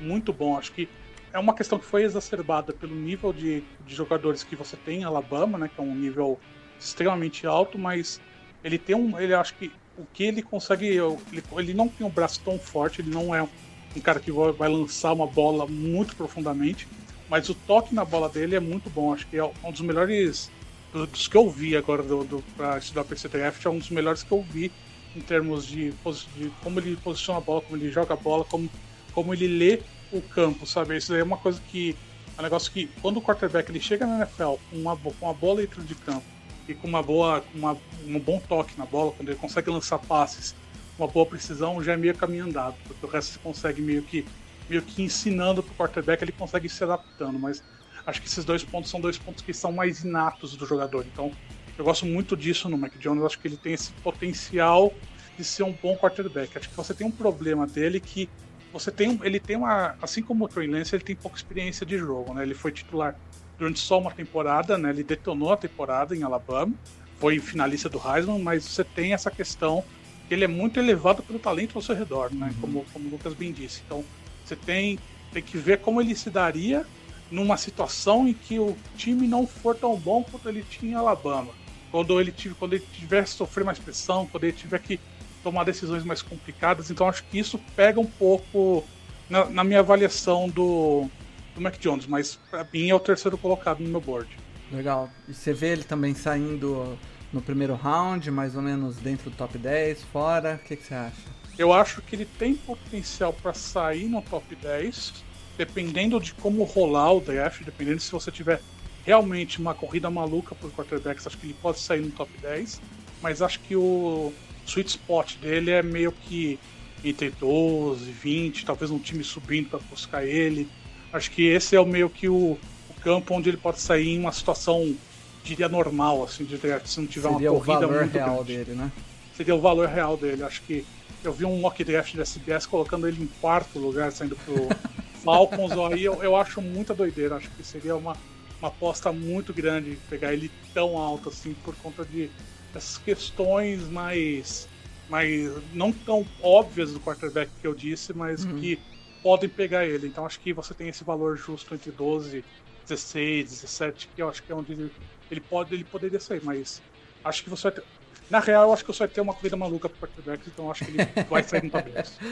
muito 0.00 0.32
bom. 0.32 0.58
Acho 0.58 0.72
que 0.72 0.88
é 1.34 1.38
uma 1.38 1.52
questão 1.52 1.80
que 1.80 1.84
foi 1.84 2.04
exacerbada 2.04 2.72
pelo 2.72 2.94
nível 2.94 3.32
de, 3.32 3.64
de 3.84 3.94
jogadores 3.94 4.44
que 4.44 4.54
você 4.54 4.76
tem 4.76 5.00
em 5.00 5.04
Alabama, 5.04 5.58
né? 5.58 5.68
Que 5.68 5.80
é 5.80 5.84
um 5.84 5.94
nível 5.94 6.38
extremamente 6.78 7.44
alto, 7.44 7.76
mas 7.76 8.20
ele 8.62 8.78
tem 8.78 8.94
um. 8.94 9.18
Ele 9.18 9.34
acho 9.34 9.52
que 9.56 9.72
o 9.98 10.06
que 10.14 10.22
ele 10.22 10.42
consegue. 10.42 10.86
Ele, 10.86 11.42
ele 11.58 11.74
não 11.74 11.88
tem 11.88 12.06
um 12.06 12.10
braço 12.10 12.40
tão 12.44 12.56
forte, 12.56 13.00
ele 13.00 13.10
não 13.10 13.34
é 13.34 13.42
um 13.42 14.00
cara 14.00 14.20
que 14.20 14.30
vai, 14.30 14.68
lançar 14.68 15.12
uma 15.12 15.26
bola 15.26 15.66
muito 15.66 16.14
profundamente, 16.14 16.86
mas 17.28 17.48
o 17.48 17.54
toque 17.54 17.92
na 17.92 18.04
bola 18.04 18.28
dele 18.28 18.54
é 18.54 18.60
muito 18.60 18.88
bom. 18.88 19.12
Acho 19.12 19.26
que 19.26 19.36
é 19.36 19.44
um 19.44 19.72
dos 19.72 19.80
melhores 19.80 20.48
dos 20.92 21.26
que 21.26 21.36
eu 21.36 21.50
vi 21.50 21.76
agora 21.76 22.04
do, 22.04 22.22
do, 22.22 22.44
para 22.56 22.78
estudar 22.78 23.02
PC 23.02 23.28
Draft, 23.28 23.64
é 23.64 23.68
um 23.68 23.78
dos 23.78 23.90
melhores 23.90 24.22
que 24.22 24.30
eu 24.30 24.40
vi 24.40 24.70
em 25.16 25.20
termos 25.20 25.66
de, 25.66 25.90
de, 25.90 26.50
como 26.62 26.78
ele 26.78 26.96
posiciona 26.96 27.38
a 27.38 27.42
bola, 27.42 27.60
como 27.60 27.76
ele 27.76 27.90
joga 27.90 28.14
a 28.14 28.16
bola, 28.16 28.44
como, 28.44 28.70
como 29.12 29.34
ele 29.34 29.48
lê 29.48 29.80
o 30.18 30.22
campo, 30.22 30.66
sabe? 30.66 30.96
Isso 30.96 31.10
daí 31.10 31.20
é 31.20 31.24
uma 31.24 31.36
coisa 31.36 31.60
que. 31.68 31.96
É 32.36 32.40
um 32.40 32.42
negócio 32.42 32.72
que 32.72 32.88
quando 33.00 33.18
o 33.18 33.22
quarterback 33.22 33.70
ele 33.70 33.80
chega 33.80 34.06
na 34.06 34.18
NFL 34.18 34.54
com 34.68 34.76
uma, 34.76 34.96
com 34.96 35.12
uma 35.20 35.34
bola 35.34 35.60
dentro 35.60 35.82
de 35.82 35.94
campo 35.94 36.24
e 36.66 36.74
com 36.74 36.88
uma 36.88 37.02
boa, 37.02 37.44
uma, 37.54 37.76
um 38.04 38.18
bom 38.18 38.40
toque 38.40 38.76
na 38.76 38.84
bola, 38.84 39.12
quando 39.12 39.28
ele 39.28 39.38
consegue 39.38 39.70
lançar 39.70 39.98
passes, 39.98 40.54
uma 40.98 41.06
boa 41.06 41.26
precisão, 41.26 41.82
já 41.82 41.92
é 41.92 41.96
meio 41.96 42.14
caminho 42.16 42.46
andado, 42.46 42.74
porque 42.88 43.06
o 43.06 43.08
resto 43.08 43.34
você 43.34 43.38
consegue 43.38 43.80
meio 43.80 44.02
que 44.02 44.24
meio 44.68 44.82
que 44.82 45.02
ensinando 45.02 45.62
pro 45.62 45.74
quarterback, 45.74 46.22
ele 46.22 46.32
consegue 46.32 46.68
se 46.68 46.82
adaptando, 46.82 47.38
mas 47.38 47.62
acho 48.06 48.20
que 48.20 48.26
esses 48.26 48.44
dois 48.44 48.64
pontos 48.64 48.90
são 48.90 49.00
dois 49.00 49.18
pontos 49.18 49.42
que 49.42 49.52
são 49.52 49.70
mais 49.70 50.02
inatos 50.02 50.56
do 50.56 50.66
jogador. 50.66 51.04
Então, 51.12 51.30
eu 51.76 51.84
gosto 51.84 52.06
muito 52.06 52.36
disso 52.36 52.68
no 52.68 52.78
Mac 52.78 52.96
Jones, 52.98 53.24
acho 53.24 53.38
que 53.38 53.48
ele 53.48 53.56
tem 53.56 53.74
esse 53.74 53.92
potencial 53.94 54.92
de 55.36 55.44
ser 55.44 55.64
um 55.64 55.72
bom 55.72 55.96
quarterback. 55.96 56.56
Acho 56.56 56.68
que 56.70 56.76
você 56.76 56.94
tem 56.94 57.06
um 57.06 57.10
problema 57.10 57.66
dele 57.66 58.00
que 58.00 58.28
você 58.74 58.90
tem 58.90 59.18
ele 59.22 59.38
tem 59.38 59.56
uma 59.56 59.94
assim 60.02 60.22
como 60.22 60.44
o 60.44 60.48
Trey 60.48 60.66
Lance, 60.66 60.94
ele 60.94 61.04
tem 61.04 61.14
pouca 61.16 61.36
experiência 61.36 61.86
de 61.86 61.96
jogo, 61.96 62.34
né? 62.34 62.42
Ele 62.42 62.54
foi 62.54 62.72
titular 62.72 63.16
durante 63.56 63.78
só 63.78 63.98
uma 63.98 64.10
temporada, 64.10 64.76
né? 64.76 64.90
Ele 64.90 65.04
detonou 65.04 65.52
a 65.52 65.56
temporada 65.56 66.14
em 66.14 66.22
Alabama, 66.22 66.74
foi 67.18 67.38
finalista 67.38 67.88
do 67.88 68.00
Heisman, 68.04 68.40
mas 68.40 68.64
você 68.64 68.82
tem 68.82 69.14
essa 69.14 69.30
questão 69.30 69.84
que 70.26 70.34
ele 70.34 70.44
é 70.44 70.48
muito 70.48 70.78
elevado 70.80 71.22
pelo 71.22 71.38
talento 71.38 71.76
ao 71.76 71.82
seu 71.82 71.94
redor, 71.94 72.34
né? 72.34 72.48
Uhum. 72.48 72.60
Como, 72.60 72.86
como 72.92 73.08
o 73.08 73.10
Lucas 73.12 73.32
bem 73.32 73.52
disse. 73.52 73.82
Então, 73.86 74.04
você 74.44 74.56
tem, 74.56 74.98
tem 75.32 75.42
que 75.42 75.56
ver 75.56 75.78
como 75.78 76.00
ele 76.00 76.14
se 76.14 76.30
daria 76.30 76.84
numa 77.30 77.56
situação 77.56 78.26
em 78.26 78.34
que 78.34 78.58
o 78.58 78.76
time 78.96 79.28
não 79.28 79.46
for 79.46 79.76
tão 79.76 79.96
bom 79.96 80.22
quanto 80.22 80.48
ele 80.48 80.64
tinha 80.68 80.92
em 80.92 80.94
Alabama. 80.94 81.52
Quando 81.90 82.20
ele, 82.20 82.32
tiver, 82.32 82.54
quando 82.56 82.72
ele 82.72 82.84
tiver 82.92 83.22
que 83.22 83.30
sofrer 83.30 83.64
mais 83.64 83.78
pressão, 83.78 84.26
quando 84.26 84.44
ele 84.44 84.52
tiver 84.52 84.80
que 84.80 84.98
tomar 85.44 85.64
decisões 85.64 86.02
mais 86.02 86.22
complicadas. 86.22 86.90
Então, 86.90 87.08
acho 87.08 87.22
que 87.24 87.38
isso 87.38 87.60
pega 87.76 88.00
um 88.00 88.06
pouco 88.06 88.82
na, 89.28 89.44
na 89.44 89.62
minha 89.62 89.80
avaliação 89.80 90.48
do, 90.48 91.08
do 91.54 91.60
Mac 91.60 91.78
Jones, 91.78 92.06
mas 92.06 92.36
para 92.50 92.66
mim 92.72 92.88
é 92.88 92.94
o 92.94 92.98
terceiro 92.98 93.36
colocado 93.38 93.80
no 93.80 93.88
meu 93.88 94.00
board. 94.00 94.28
Legal. 94.72 95.10
E 95.28 95.34
você 95.34 95.52
vê 95.52 95.68
ele 95.68 95.84
também 95.84 96.14
saindo 96.14 96.98
no 97.32 97.42
primeiro 97.42 97.74
round, 97.74 98.30
mais 98.30 98.56
ou 98.56 98.62
menos 98.62 98.96
dentro 98.96 99.30
do 99.30 99.36
top 99.36 99.58
10, 99.58 100.02
fora? 100.04 100.58
O 100.62 100.66
que, 100.66 100.76
que 100.76 100.84
você 100.84 100.94
acha? 100.94 101.34
Eu 101.58 101.72
acho 101.72 102.02
que 102.02 102.16
ele 102.16 102.24
tem 102.24 102.54
potencial 102.54 103.32
para 103.32 103.52
sair 103.52 104.08
no 104.08 104.22
top 104.22 104.56
10, 104.56 105.24
dependendo 105.56 106.18
de 106.18 106.34
como 106.34 106.64
rolar 106.64 107.12
o 107.12 107.20
draft, 107.20 107.62
dependendo 107.62 108.00
se 108.00 108.10
você 108.10 108.32
tiver 108.32 108.60
realmente 109.04 109.60
uma 109.60 109.74
corrida 109.74 110.10
maluca 110.10 110.54
por 110.54 110.72
quarterbacks, 110.72 111.26
acho 111.26 111.36
que 111.36 111.46
ele 111.46 111.56
pode 111.60 111.78
sair 111.78 112.00
no 112.00 112.10
top 112.10 112.32
10, 112.40 112.80
mas 113.22 113.42
acho 113.42 113.60
que 113.60 113.76
o 113.76 114.32
sweet 114.66 114.90
spot 114.90 115.36
dele 115.36 115.70
é 115.70 115.82
meio 115.82 116.12
que 116.12 116.58
entre 117.04 117.30
12, 117.30 118.10
20, 118.10 118.64
talvez 118.64 118.90
um 118.90 118.98
time 118.98 119.22
subindo 119.22 119.68
para 119.68 119.78
buscar 119.90 120.24
ele. 120.24 120.68
Acho 121.12 121.30
que 121.30 121.46
esse 121.46 121.76
é 121.76 121.80
o 121.80 121.86
meio 121.86 122.08
que 122.08 122.28
o, 122.28 122.58
o, 122.88 122.94
campo 123.02 123.34
onde 123.34 123.50
ele 123.50 123.58
pode 123.58 123.80
sair 123.80 124.08
em 124.08 124.18
uma 124.18 124.32
situação, 124.32 124.96
diria, 125.44 125.68
normal, 125.68 126.24
assim, 126.24 126.44
de 126.44 126.56
draft, 126.56 126.86
se 126.86 126.98
não 126.98 127.06
tiver 127.06 127.30
Seria 127.30 127.52
uma 127.52 127.60
corrida 127.60 127.86
o 127.86 127.88
valor 127.88 128.00
muito 128.00 128.14
real 128.14 128.44
grande. 128.44 128.52
dele, 128.52 128.78
né? 128.78 128.92
Seria 129.36 129.54
o 129.54 129.60
valor 129.60 129.88
real 129.88 130.16
dele. 130.16 130.42
Acho 130.42 130.62
que 130.62 130.84
eu 131.22 131.32
vi 131.32 131.44
um 131.44 131.60
mock 131.60 131.82
draft 131.84 132.14
da 132.16 132.24
CBS 132.24 132.66
colocando 132.66 133.06
ele 133.06 133.22
em 133.22 133.26
quarto 133.40 133.78
lugar, 133.78 134.10
saindo 134.10 134.36
pro 134.36 134.68
Falcons. 135.22 135.72
aí 135.92 136.04
eu, 136.04 136.22
eu 136.22 136.34
acho 136.34 136.62
muita 136.62 136.94
doideira. 136.94 137.36
Acho 137.36 137.50
que 137.50 137.62
seria 137.62 137.94
uma, 137.96 138.16
uma 138.60 138.68
aposta 138.68 139.12
muito 139.12 139.52
grande 139.52 139.98
pegar 140.08 140.32
ele 140.32 140.50
tão 140.72 140.96
alto 140.96 141.28
assim 141.28 141.54
por 141.64 141.74
conta 141.76 142.04
de 142.04 142.30
essas 142.78 142.98
questões 142.98 143.88
mais, 143.88 144.68
mais 145.08 145.50
não 145.72 145.92
tão 145.92 146.24
óbvias 146.40 146.92
do 146.92 147.00
quarterback 147.00 147.52
que 147.60 147.66
eu 147.66 147.74
disse, 147.74 148.12
mas 148.14 148.44
Uhum. 148.44 148.56
que 148.56 148.78
podem 149.22 149.48
pegar 149.48 149.86
ele. 149.86 150.06
Então 150.08 150.26
acho 150.26 150.40
que 150.40 150.52
você 150.52 150.74
tem 150.74 150.88
esse 150.88 151.04
valor 151.04 151.36
justo 151.36 151.74
entre 151.74 151.90
12, 151.92 152.46
16, 152.86 153.50
17, 153.50 154.10
que 154.14 154.22
eu 154.22 154.28
acho 154.28 154.44
que 154.44 154.52
é 154.52 154.54
onde 154.54 154.72
ele, 154.72 154.92
ele 155.30 155.40
pode 155.40 155.74
ele 155.74 155.84
poderia 155.84 156.20
sair, 156.20 156.42
mas 156.42 156.82
acho 157.24 157.42
que 157.42 157.50
você 157.50 157.62
vai 157.64 157.72
ter, 157.72 157.84
na 158.28 158.40
real, 158.40 158.64
eu 158.64 158.72
acho 158.72 158.84
que 158.84 158.92
você 158.92 159.00
vai 159.00 159.08
ter 159.08 159.20
uma 159.20 159.34
corrida 159.34 159.56
maluca 159.56 159.88
pro 159.88 159.98
quarterback, 159.98 160.48
então 160.48 160.66
eu 160.66 160.70
acho 160.70 160.84
que 160.84 160.90
ele 160.90 161.04
vai 161.28 161.42
sair 161.42 161.62
no 161.62 161.70
top 161.70 161.90
10. 161.90 162.22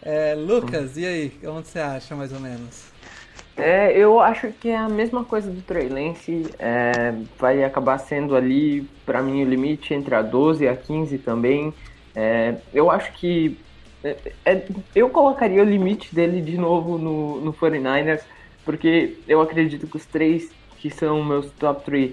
É, 0.00 0.34
Lucas, 0.34 0.96
e 0.96 1.06
aí? 1.06 1.40
Onde 1.46 1.68
você 1.68 1.78
acha, 1.80 2.14
mais 2.16 2.32
ou 2.32 2.40
menos? 2.40 2.95
É, 3.56 3.96
eu 3.96 4.20
acho 4.20 4.48
que 4.52 4.68
é 4.68 4.76
a 4.76 4.88
mesma 4.88 5.24
coisa 5.24 5.50
do 5.50 5.62
Trey 5.62 5.88
Lance, 5.88 6.46
é, 6.58 7.14
vai 7.38 7.64
acabar 7.64 7.96
sendo 7.98 8.36
ali, 8.36 8.82
para 9.06 9.22
mim, 9.22 9.42
o 9.42 9.48
limite 9.48 9.94
entre 9.94 10.14
a 10.14 10.20
12 10.20 10.64
e 10.64 10.68
a 10.68 10.76
15 10.76 11.18
também. 11.18 11.72
É, 12.14 12.56
eu 12.72 12.90
acho 12.90 13.12
que 13.12 13.58
é, 14.04 14.16
é, 14.44 14.66
eu 14.94 15.08
colocaria 15.08 15.62
o 15.62 15.64
limite 15.64 16.14
dele 16.14 16.40
de 16.40 16.58
novo 16.58 16.98
no, 16.98 17.40
no 17.40 17.52
49ers, 17.52 18.22
porque 18.64 19.16
eu 19.26 19.40
acredito 19.40 19.86
que 19.86 19.96
os 19.96 20.04
três 20.04 20.50
que 20.78 20.90
são 20.90 21.24
meus 21.24 21.50
top 21.52 21.84
3 21.84 22.12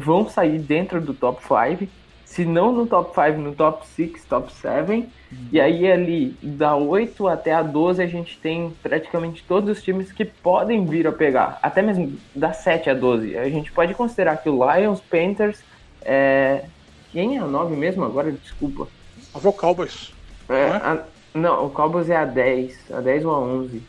vão 0.00 0.28
sair 0.28 0.58
dentro 0.58 1.00
do 1.00 1.12
top 1.12 1.42
5, 1.42 1.90
se 2.26 2.44
não 2.44 2.72
no 2.72 2.86
top 2.86 3.14
5, 3.14 3.38
no 3.40 3.54
top 3.54 3.86
6, 3.86 4.24
top 4.24 4.52
7. 4.52 5.08
E 5.52 5.60
aí 5.60 5.90
ali, 5.90 6.36
da 6.42 6.74
8 6.76 7.26
até 7.28 7.54
a 7.54 7.62
12, 7.62 8.02
a 8.02 8.06
gente 8.06 8.36
tem 8.38 8.74
praticamente 8.82 9.42
todos 9.46 9.70
os 9.78 9.82
times 9.82 10.10
que 10.12 10.24
podem 10.24 10.84
vir 10.84 11.06
a 11.06 11.12
pegar. 11.12 11.58
Até 11.62 11.80
mesmo 11.80 12.18
da 12.34 12.52
7 12.52 12.90
a 12.90 12.94
12. 12.94 13.38
A 13.38 13.48
gente 13.48 13.70
pode 13.72 13.94
considerar 13.94 14.36
que 14.38 14.48
o 14.50 14.60
Lions, 14.74 15.00
Panthers, 15.00 15.62
é... 16.02 16.64
quem 17.12 17.36
é 17.36 17.40
a 17.40 17.46
9 17.46 17.74
mesmo 17.76 18.04
agora? 18.04 18.30
Desculpa. 18.32 18.88
A 19.32 19.38
o 19.38 19.52
Cowboys. 19.52 20.12
É, 20.48 20.52
Não 20.68 20.74
é? 20.74 20.76
a- 20.78 21.04
não, 21.32 21.66
o 21.66 21.70
Cowboys 21.70 22.10
é 22.10 22.16
a 22.16 22.24
10, 22.24 22.90
a 22.92 23.00
10 23.00 23.24
ou 23.24 23.34
a 23.34 23.38
11. 23.38 23.82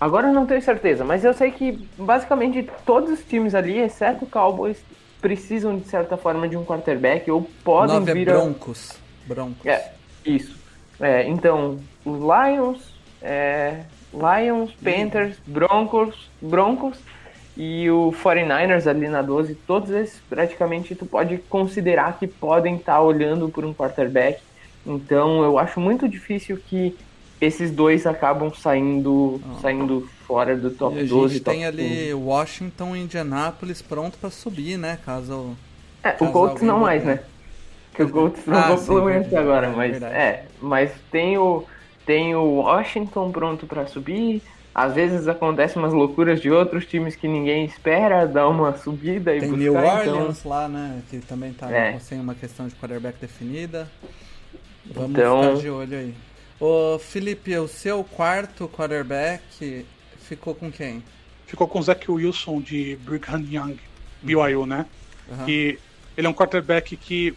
Agora 0.00 0.28
eu 0.28 0.32
não 0.34 0.46
tenho 0.46 0.60
certeza, 0.62 1.04
mas 1.04 1.24
eu 1.24 1.32
sei 1.32 1.50
que 1.50 1.72
basicamente 1.96 2.68
todos 2.86 3.10
os 3.10 3.24
times 3.24 3.54
ali, 3.54 3.78
exceto 3.78 4.24
o 4.24 4.28
Cowboys, 4.28 4.78
precisam 5.20 5.76
de 5.78 5.86
certa 5.86 6.16
forma 6.16 6.48
de 6.48 6.56
um 6.56 6.64
quarterback 6.64 7.30
ou 7.30 7.48
podem 7.64 7.98
Nove 7.98 8.10
é 8.10 8.14
vir 8.14 8.30
a... 8.30 8.32
Broncos. 8.34 8.92
Broncos. 9.26 9.66
É, 9.66 9.92
isso. 10.24 10.56
É, 11.00 11.28
então, 11.28 11.78
os 12.04 12.18
Lions, 12.18 12.94
é, 13.22 13.82
Lions, 14.12 14.72
Panthers, 14.82 15.36
Broncos, 15.46 16.30
Broncos 16.40 16.98
e 17.56 17.90
o 17.90 18.12
49ers 18.12 18.86
ali 18.86 19.08
na 19.08 19.20
12, 19.20 19.54
todos 19.54 19.90
esses 19.90 20.20
praticamente 20.28 20.94
tu 20.94 21.04
pode 21.04 21.38
considerar 21.48 22.18
que 22.18 22.26
podem 22.26 22.76
estar 22.76 23.00
olhando 23.00 23.48
por 23.48 23.64
um 23.64 23.74
quarterback. 23.74 24.40
Então, 24.86 25.42
eu 25.42 25.58
acho 25.58 25.80
muito 25.80 26.08
difícil 26.08 26.56
que 26.56 26.96
esses 27.40 27.70
dois 27.70 28.06
acabam 28.06 28.52
saindo, 28.52 29.40
saindo 29.60 30.08
fora 30.26 30.56
do 30.56 30.70
top 30.70 30.96
E 30.96 31.00
a 31.00 31.04
12. 31.04 31.34
gente 31.34 31.44
top 31.44 31.56
tem 31.56 31.66
ali 31.66 32.12
Washington 32.14 32.96
e 32.96 33.00
Indianápolis 33.00 33.80
pronto 33.82 34.18
pra 34.18 34.30
subir, 34.30 34.76
né? 34.78 34.98
Caso. 35.04 35.56
15. 36.02 36.04
É, 36.04 36.08
o 36.10 36.18
caso 36.18 36.32
Colts 36.32 36.52
alguém 36.54 36.68
não 36.68 36.80
mais, 36.80 37.04
né? 37.04 37.20
Que 37.94 38.02
o 38.02 38.08
Colts 38.10 38.46
não 38.46 38.56
Ah, 38.58 38.68
vou 38.68 38.78
sim, 38.78 38.84
agora, 39.36 39.70
mas 39.70 39.90
Verdade. 39.92 40.14
é, 40.14 40.44
mas 40.60 40.90
tem 41.10 41.36
o 41.38 41.64
tem 42.06 42.34
o 42.34 42.60
Washington 42.62 43.30
pronto 43.30 43.66
pra 43.66 43.86
subir. 43.86 44.40
Às 44.74 44.94
vezes 44.94 45.26
acontecem 45.28 45.82
umas 45.82 45.92
loucuras 45.92 46.40
de 46.40 46.50
outros 46.50 46.86
times 46.86 47.16
que 47.16 47.26
ninguém 47.26 47.64
espera, 47.64 48.24
dá 48.26 48.48
uma 48.48 48.76
subida 48.78 49.34
e 49.34 49.40
Tem 49.40 49.48
buscar, 49.50 49.62
New 49.64 49.72
então- 49.78 50.12
Orleans 50.18 50.44
lá, 50.44 50.68
né? 50.68 51.02
Que 51.10 51.18
também 51.18 51.52
tá 51.52 51.68
É. 51.70 51.98
sem 51.98 52.18
uma 52.20 52.34
questão 52.34 52.66
de 52.68 52.74
quarterback 52.76 53.18
definida. 53.20 53.88
Vamos 54.86 55.10
Então- 55.10 55.42
ficar 55.42 55.54
de 55.60 55.68
olho 55.70 55.98
aí. 55.98 56.14
Ô, 56.60 56.98
Felipe, 56.98 57.56
o 57.56 57.68
seu 57.68 58.02
quarto 58.02 58.68
quarterback 58.68 59.86
ficou 60.18 60.54
com 60.54 60.70
quem? 60.72 61.02
Ficou 61.46 61.68
com 61.68 61.78
o 61.78 61.82
Zach 61.82 62.10
Wilson 62.10 62.60
de 62.60 62.96
Brigham 62.96 63.44
Young, 63.48 63.78
BYU, 64.22 64.66
né? 64.66 64.86
Aham. 65.30 65.44
Que 65.44 65.78
ele 66.16 66.26
é 66.26 66.30
um 66.30 66.34
quarterback 66.34 66.96
que 66.96 67.34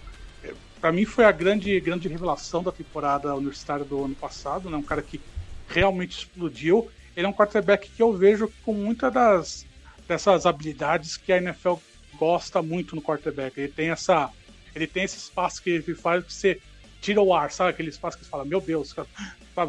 para 0.79 0.91
mim 0.91 1.05
foi 1.05 1.23
a 1.23 1.31
grande, 1.31 1.79
grande 1.79 2.07
revelação 2.07 2.63
da 2.63 2.71
temporada 2.71 3.36
universitária 3.36 3.86
do 3.86 4.03
ano 4.03 4.15
passado, 4.15 4.69
né? 4.69 4.75
Um 4.75 4.84
cara 4.84 5.03
que 5.03 5.21
realmente 5.67 6.17
explodiu. 6.17 6.89
Ele 7.15 7.27
é 7.27 7.29
um 7.29 7.34
quarterback 7.34 7.89
que 7.89 8.01
eu 8.01 8.12
vejo 8.12 8.51
com 8.65 8.73
muitas 8.73 9.13
das 9.13 9.65
dessas 10.07 10.45
habilidades 10.45 11.15
que 11.15 11.31
a 11.31 11.38
NFL 11.38 11.75
gosta 12.17 12.62
muito 12.62 12.95
no 12.95 13.01
quarterback. 13.01 13.57
Ele 13.57 13.71
tem 13.71 13.91
essa, 13.91 14.29
ele 14.75 14.88
tem 14.88 15.03
esse 15.03 15.17
espaço 15.17 15.62
que 15.62 15.69
ele 15.69 15.95
faz 15.95 16.25
que 16.25 16.34
você 16.34 16.60
tira 17.01 17.21
o 17.21 17.33
ar, 17.33 17.51
sabe? 17.51 17.71
Aquele 17.71 17.89
espaço 17.89 18.17
que 18.17 18.23
você 18.25 18.29
fala, 18.29 18.45
meu 18.45 18.61
Deus, 18.61 18.89
sabe? 18.89 19.09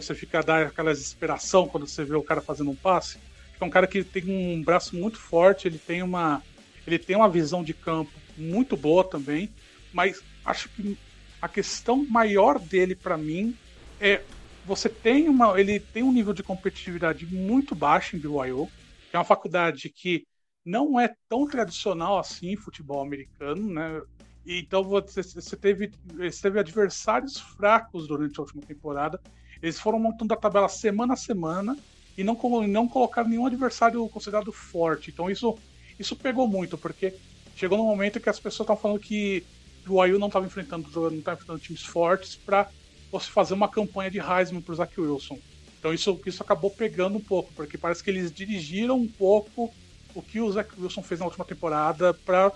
Você 0.04 0.14
fica 0.14 0.42
dar 0.42 0.66
aquela 0.66 0.92
desesperação 0.92 1.68
quando 1.68 1.88
você 1.88 2.04
vê 2.04 2.14
o 2.16 2.22
cara 2.24 2.42
fazendo 2.42 2.70
um 2.70 2.76
passe. 2.76 3.18
É 3.60 3.64
um 3.64 3.70
cara 3.70 3.86
que 3.86 4.04
tem 4.04 4.24
um 4.28 4.62
braço 4.62 4.96
muito 4.96 5.18
forte, 5.18 5.68
ele 5.68 5.78
tem 5.78 6.02
uma, 6.02 6.42
ele 6.86 6.98
tem 6.98 7.16
uma 7.16 7.30
visão 7.30 7.62
de 7.62 7.74
campo 7.74 8.22
muito 8.36 8.76
boa 8.76 9.08
também, 9.08 9.54
mas 9.92 10.20
acho 10.44 10.68
que 10.70 10.98
a 11.40 11.48
questão 11.48 12.06
maior 12.08 12.58
dele 12.58 12.96
para 12.96 13.16
mim 13.16 13.56
é 14.00 14.24
você 14.64 14.88
tem 14.88 15.28
uma, 15.28 15.58
ele 15.58 15.80
tem 15.80 16.02
um 16.02 16.12
nível 16.12 16.32
de 16.32 16.42
competitividade 16.42 17.26
muito 17.26 17.74
baixo 17.74 18.16
em 18.16 18.20
BYU, 18.20 18.72
que 19.10 19.16
é 19.16 19.18
uma 19.18 19.24
faculdade 19.24 19.88
que 19.90 20.24
não 20.64 21.00
é 21.00 21.12
tão 21.28 21.46
tradicional 21.46 22.18
assim 22.18 22.56
futebol 22.56 23.02
americano, 23.02 23.72
né? 23.72 24.00
Então 24.44 24.82
você, 24.82 25.22
teve, 25.56 25.90
você 26.04 26.42
teve 26.42 26.58
adversários 26.58 27.38
fracos 27.56 28.06
durante 28.08 28.38
a 28.38 28.42
última 28.42 28.62
temporada. 28.62 29.20
Eles 29.62 29.78
foram 29.78 29.98
montando 29.98 30.34
a 30.34 30.36
tabela 30.36 30.68
semana 30.68 31.14
a 31.14 31.16
semana 31.16 31.76
e 32.16 32.24
não, 32.24 32.36
não 32.68 32.88
colocaram 32.88 33.28
nenhum 33.28 33.46
adversário 33.46 34.08
considerado 34.08 34.52
forte. 34.52 35.10
Então 35.10 35.30
isso, 35.30 35.54
isso 35.98 36.16
pegou 36.16 36.48
muito, 36.48 36.76
porque 36.76 37.14
chegou 37.54 37.78
no 37.78 37.84
momento 37.84 38.20
que 38.20 38.28
as 38.28 38.40
pessoas 38.40 38.64
estavam 38.64 38.80
falando 38.80 39.00
que 39.00 39.46
o 39.88 40.00
Ayu 40.00 40.18
não 40.18 40.26
estava 40.28 40.46
enfrentando, 40.46 40.88
não 41.10 41.16
enfrentando 41.18 41.58
times 41.58 41.82
fortes 41.82 42.36
para 42.44 42.68
você 43.10 43.30
fazer 43.30 43.54
uma 43.54 43.70
campanha 43.70 44.10
de 44.10 44.18
Heisman 44.18 44.62
para 44.62 44.72
o 44.72 44.76
Zach 44.76 45.00
Wilson. 45.00 45.36
Então 45.78 45.92
isso, 45.92 46.20
isso 46.26 46.42
acabou 46.42 46.74
pegando 46.74 47.18
um 47.18 47.24
pouco, 47.24 47.52
porque 47.54 47.78
parece 47.78 48.02
que 48.02 48.10
eles 48.10 48.32
dirigiram 48.32 48.96
um 48.96 49.08
pouco 49.08 49.74
o 50.14 50.22
que 50.22 50.40
o 50.40 50.50
Zach 50.50 50.68
Wilson 50.78 51.02
fez 51.02 51.20
na 51.20 51.26
última 51.26 51.44
temporada 51.44 52.14
para 52.24 52.52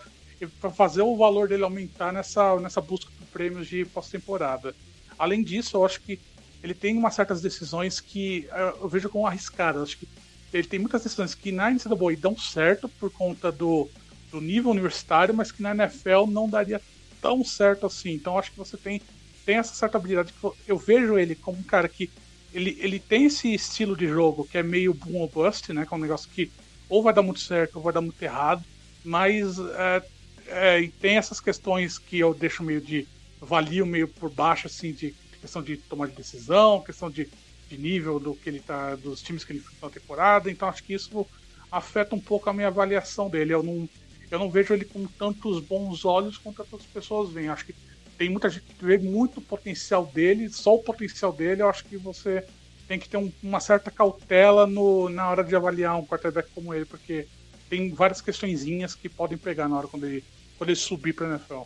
fazer 0.75 1.03
o 1.03 1.17
valor 1.17 1.49
dele 1.49 1.65
aumentar 1.65 2.13
nessa, 2.13 2.59
nessa 2.61 2.81
busca 2.81 3.11
por 3.19 3.27
prêmios 3.29 3.67
de 3.67 3.85
pós-temporada. 3.87 4.75
Além 5.19 5.43
disso, 5.43 5.77
eu 5.77 5.85
acho 5.85 6.01
que 6.03 6.19
ele 6.63 6.75
tem 6.75 6.97
umas 6.97 7.15
certas 7.15 7.41
decisões 7.41 8.01
que 8.01 8.47
eh, 8.51 8.75
eu 8.81 8.89
vejo 8.89 9.09
como 9.09 9.27
arriscadas. 9.27 9.83
Acho 9.83 9.99
que 9.99 10.09
ele 10.53 10.67
tem 10.67 10.79
muitas 10.79 11.03
decisões 11.03 11.35
que 11.35 11.53
na 11.53 11.71
NCAA 11.71 12.17
dão 12.19 12.37
certo 12.37 12.89
por 12.89 13.11
conta 13.11 13.51
do, 13.53 13.89
do 14.31 14.41
nível 14.41 14.71
universitário, 14.71 15.35
mas 15.35 15.53
que 15.53 15.63
na 15.63 15.71
NFL 15.71 16.27
não 16.29 16.49
daria 16.49 16.81
tão 17.21 17.45
certo 17.45 17.87
assim. 17.87 18.13
Então 18.13 18.39
acho 18.39 18.51
que 18.51 18.59
você 18.59 18.77
tem, 18.77 19.01
tem 19.45 19.57
essa 19.57 19.75
certa 19.75 19.99
habilidade. 19.99 20.33
Eu 20.67 20.79
vejo 20.79 21.19
ele 21.19 21.35
como 21.35 21.59
um 21.59 21.65
cara 21.65 21.89
que 21.89 22.11
ele, 22.53 22.77
ele 22.81 22.99
tem 22.99 23.27
esse 23.27 23.53
estilo 23.53 23.97
de 23.97 24.07
jogo 24.07 24.47
que 24.51 24.59
é 24.59 24.63
meio 24.63 24.95
boom 24.95 25.23
or 25.23 25.31
bust, 25.31 25.73
né? 25.73 25.85
Que 25.87 25.95
é 25.95 25.97
um 25.97 26.01
negócio 26.01 26.31
que 26.31 26.51
ou 26.89 27.03
vai 27.03 27.13
dar 27.13 27.23
muito 27.23 27.41
certo 27.41 27.77
ou 27.77 27.83
vai 27.83 27.93
dar 27.93 28.01
muito 28.01 28.21
errado. 28.23 28.63
Mas 29.05 29.59
é, 29.59 30.03
é, 30.49 30.89
tem 31.01 31.17
essas 31.17 31.41
questões 31.41 31.99
que 31.99 32.19
eu 32.19 32.35
deixo 32.35 32.63
meio 32.63 32.81
de 32.81 33.07
valio 33.41 33.87
meio 33.87 34.09
por 34.09 34.31
baixo, 34.31 34.67
assim, 34.67 34.93
de 34.93 35.15
questão 35.41 35.63
de 35.63 35.77
tomar 35.77 36.09
de 36.09 36.17
decisão, 36.17 36.83
questão 36.83 37.11
de, 37.11 37.29
de 37.69 37.79
nível 37.79 38.19
do 38.19 38.35
que 38.35 38.49
ele 38.49 38.61
tá, 38.61 38.95
dos 38.97 39.23
times 39.23 39.45
que 39.45 39.53
ele 39.53 39.59
enfrentou 39.61 39.89
na 39.89 39.95
temporada. 39.95 40.51
Então 40.51 40.69
acho 40.69 40.83
que 40.83 40.95
isso 40.95 41.27
afeta 41.71 42.15
um 42.15 42.21
pouco 42.21 42.49
a 42.49 42.53
minha 42.53 42.69
avaliação 42.69 43.29
dele. 43.29 43.55
Eu 43.55 43.63
não, 43.63 43.89
eu 44.31 44.39
não 44.39 44.51
vejo 44.51 44.73
ele 44.73 44.85
com 44.85 45.07
tantos 45.07 45.61
bons 45.61 46.05
olhos 46.05 46.39
quanto 46.39 46.61
outras 46.61 46.87
pessoas 46.87 47.31
veem. 47.31 47.49
Acho 47.49 47.67
que 47.67 47.75
tem 48.17 48.31
muita 48.31 48.49
gente 48.49 48.65
que 48.65 48.85
vê 48.85 48.99
muito 48.99 49.41
potencial 49.41 50.07
dele, 50.07 50.49
só 50.49 50.75
o 50.75 50.83
potencial 50.83 51.33
dele, 51.33 51.63
eu 51.63 51.69
acho 51.69 51.85
que 51.85 51.97
você 51.97 52.45
tem 52.89 52.99
que 52.99 53.09
ter 53.09 53.17
um, 53.17 53.31
uma 53.43 53.61
certa 53.61 53.91
cautela 53.91 54.67
no, 54.67 55.09
na 55.09 55.29
hora 55.29 55.45
de 55.45 55.55
avaliar 55.55 55.99
um 55.99 56.07
quarterback 56.07 56.49
como 56.55 56.73
ele, 56.73 56.85
porque 56.87 57.27
tem 57.69 57.93
várias 57.93 58.21
questõezinhas 58.21 58.95
que 58.95 59.09
podem 59.09 59.37
pegar 59.37 59.69
na 59.69 59.77
hora 59.77 59.89
quando 59.89 60.07
ele, 60.07 60.25
ele 60.65 60.75
subir 60.75 61.13
para 61.13 61.29
NFL. 61.29 61.63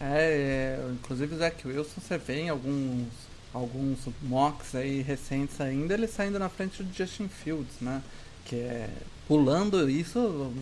É, 0.00 0.78
é, 0.80 0.90
inclusive 0.92 1.34
o 1.34 1.38
Zach 1.38 1.66
Wilson, 1.66 2.00
você 2.00 2.18
vê 2.18 2.40
em 2.40 2.48
alguns, 2.48 3.08
alguns 3.52 3.98
mocks 4.22 4.74
aí 4.74 5.02
recentes 5.02 5.60
ainda, 5.60 5.94
ele 5.94 6.06
saindo 6.06 6.38
na 6.38 6.48
frente 6.48 6.82
do 6.82 6.92
Justin 6.92 7.28
Fields, 7.28 7.80
né? 7.80 8.02
Que 8.44 8.56
é 8.56 8.90
pulando 9.26 9.88
isso 9.88 10.52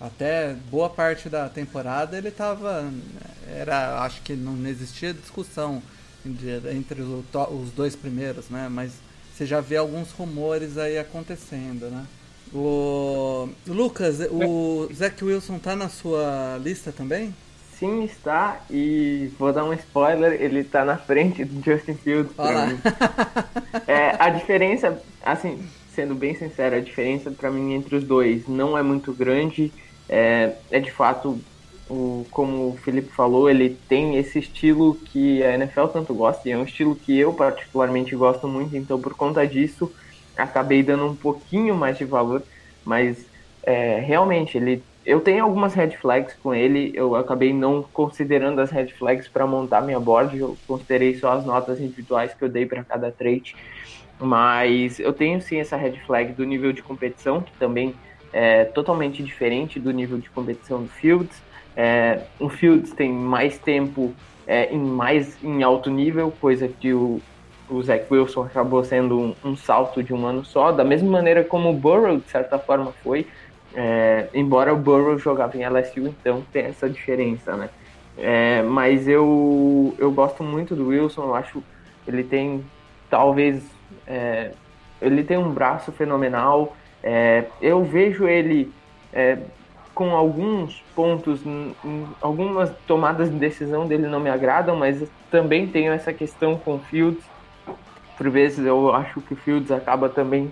até 0.00 0.54
boa 0.70 0.88
parte 0.88 1.28
da 1.28 1.48
temporada 1.48 2.16
ele 2.16 2.30
tava 2.30 2.90
era 3.48 4.02
acho 4.02 4.22
que 4.22 4.34
não 4.34 4.66
existia 4.66 5.12
discussão 5.12 5.82
entre 6.24 7.02
os 7.02 7.70
dois 7.72 7.96
primeiros 7.96 8.48
né 8.48 8.68
mas 8.70 8.92
você 9.34 9.44
já 9.44 9.60
vê 9.60 9.76
alguns 9.76 10.10
rumores 10.12 10.78
aí 10.78 10.98
acontecendo 10.98 11.90
né 11.90 12.06
o 12.54 13.48
Lucas 13.66 14.20
o 14.30 14.88
Zach 14.92 15.22
Wilson 15.24 15.58
tá 15.58 15.76
na 15.76 15.88
sua 15.88 16.58
lista 16.62 16.92
também? 16.92 17.34
Sim 17.78 18.04
está. 18.04 18.60
E 18.70 19.30
vou 19.38 19.52
dar 19.52 19.64
um 19.64 19.72
spoiler 19.72 20.40
ele 20.40 20.64
tá 20.64 20.84
na 20.84 20.96
frente 20.96 21.44
do 21.44 21.62
Justin 21.64 21.94
Fields 21.94 22.32
é, 23.86 24.16
a 24.18 24.30
diferença 24.30 25.00
assim 25.22 25.62
sendo 25.94 26.14
bem 26.14 26.34
sincero 26.34 26.76
a 26.76 26.80
diferença 26.80 27.30
para 27.30 27.50
mim 27.50 27.74
entre 27.74 27.96
os 27.96 28.04
dois 28.04 28.46
não 28.46 28.76
é 28.76 28.82
muito 28.82 29.12
grande. 29.12 29.72
É, 30.08 30.54
é 30.70 30.80
de 30.80 30.90
fato, 30.90 31.38
o, 31.88 32.26
como 32.30 32.68
o 32.68 32.78
Felipe 32.82 33.12
falou, 33.12 33.48
ele 33.48 33.76
tem 33.88 34.16
esse 34.16 34.38
estilo 34.38 34.94
que 34.94 35.42
a 35.42 35.54
NFL 35.54 35.86
tanto 35.86 36.14
gosta, 36.14 36.48
e 36.48 36.52
é 36.52 36.56
um 36.56 36.64
estilo 36.64 36.96
que 36.96 37.18
eu 37.18 37.32
particularmente 37.32 38.16
gosto 38.16 38.48
muito, 38.48 38.76
então 38.76 39.00
por 39.00 39.14
conta 39.14 39.46
disso 39.46 39.92
acabei 40.38 40.82
dando 40.82 41.06
um 41.06 41.14
pouquinho 41.14 41.74
mais 41.74 41.98
de 41.98 42.04
valor, 42.04 42.42
mas 42.84 43.26
é, 43.62 44.00
realmente 44.00 44.56
ele 44.56 44.82
eu 45.08 45.20
tenho 45.20 45.42
algumas 45.42 45.72
red 45.72 45.92
flags 45.92 46.34
com 46.42 46.54
ele, 46.54 46.92
eu 46.94 47.16
acabei 47.16 47.50
não 47.50 47.82
considerando 47.82 48.60
as 48.60 48.70
red 48.70 48.88
flags 48.88 49.26
para 49.26 49.46
montar 49.46 49.80
minha 49.80 49.98
board, 49.98 50.36
eu 50.36 50.54
considerei 50.66 51.16
só 51.16 51.32
as 51.32 51.46
notas 51.46 51.80
individuais 51.80 52.34
que 52.34 52.44
eu 52.44 52.48
dei 52.48 52.66
para 52.66 52.84
cada 52.84 53.10
trade, 53.10 53.56
mas 54.20 55.00
eu 55.00 55.10
tenho 55.14 55.40
sim 55.40 55.60
essa 55.60 55.78
red 55.78 55.92
flag 56.06 56.32
do 56.32 56.44
nível 56.44 56.74
de 56.74 56.82
competição, 56.82 57.40
que 57.40 57.52
também 57.52 57.94
é 58.34 58.66
totalmente 58.66 59.22
diferente 59.22 59.80
do 59.80 59.90
nível 59.92 60.18
de 60.18 60.28
competição 60.28 60.82
do 60.82 60.88
Fields. 60.90 61.42
É, 61.74 62.24
o 62.38 62.50
Fields 62.50 62.92
tem 62.92 63.10
mais 63.10 63.58
tempo 63.58 64.12
é, 64.46 64.70
em 64.70 64.78
mais 64.78 65.42
em 65.42 65.62
alto 65.62 65.88
nível, 65.88 66.30
coisa 66.38 66.68
que 66.68 66.92
o, 66.92 67.18
o 67.70 67.82
Zach 67.82 68.06
Wilson 68.10 68.42
acabou 68.44 68.82
sendo 68.84 69.18
um, 69.18 69.34
um, 69.44 69.56
salto 69.56 70.02
de 70.02 70.12
um 70.14 70.26
ano 70.26 70.44
só, 70.44 70.72
da 70.72 70.84
mesma 70.84 71.10
maneira 71.10 71.44
como 71.44 71.70
o 71.70 71.74
Burrow, 71.74 72.16
de 72.18 72.28
certa 72.30 72.58
forma, 72.58 72.92
foi. 73.02 73.26
É, 73.74 74.28
embora 74.32 74.72
o 74.72 74.76
Burrow 74.76 75.18
jogava 75.18 75.56
em 75.56 75.66
LSU, 75.66 76.06
então 76.06 76.42
tem 76.52 76.64
essa 76.64 76.88
diferença, 76.88 77.54
né? 77.56 77.68
É, 78.16 78.62
mas 78.62 79.06
eu, 79.06 79.94
eu 79.98 80.10
gosto 80.10 80.42
muito 80.42 80.74
do 80.74 80.88
Wilson, 80.88 81.22
eu 81.22 81.34
acho 81.34 81.62
ele 82.06 82.24
tem 82.24 82.64
talvez 83.08 83.62
é, 84.06 84.52
ele 85.00 85.22
tem 85.22 85.36
um 85.36 85.50
braço 85.50 85.92
fenomenal, 85.92 86.74
é, 87.02 87.44
eu 87.60 87.84
vejo 87.84 88.26
ele 88.26 88.72
é, 89.12 89.38
com 89.94 90.14
alguns 90.14 90.82
pontos, 90.94 91.40
algumas 92.20 92.70
tomadas 92.86 93.30
de 93.30 93.36
decisão 93.36 93.86
dele 93.86 94.06
não 94.06 94.20
me 94.20 94.30
agradam, 94.30 94.76
mas 94.76 95.02
também 95.30 95.66
tenho 95.66 95.92
essa 95.92 96.12
questão 96.12 96.56
com 96.56 96.78
Fields. 96.78 97.24
Por 98.18 98.28
vezes 98.28 98.66
eu 98.66 98.92
acho 98.92 99.20
que 99.20 99.32
o 99.32 99.36
Fields 99.36 99.70
acaba 99.70 100.08
também 100.08 100.50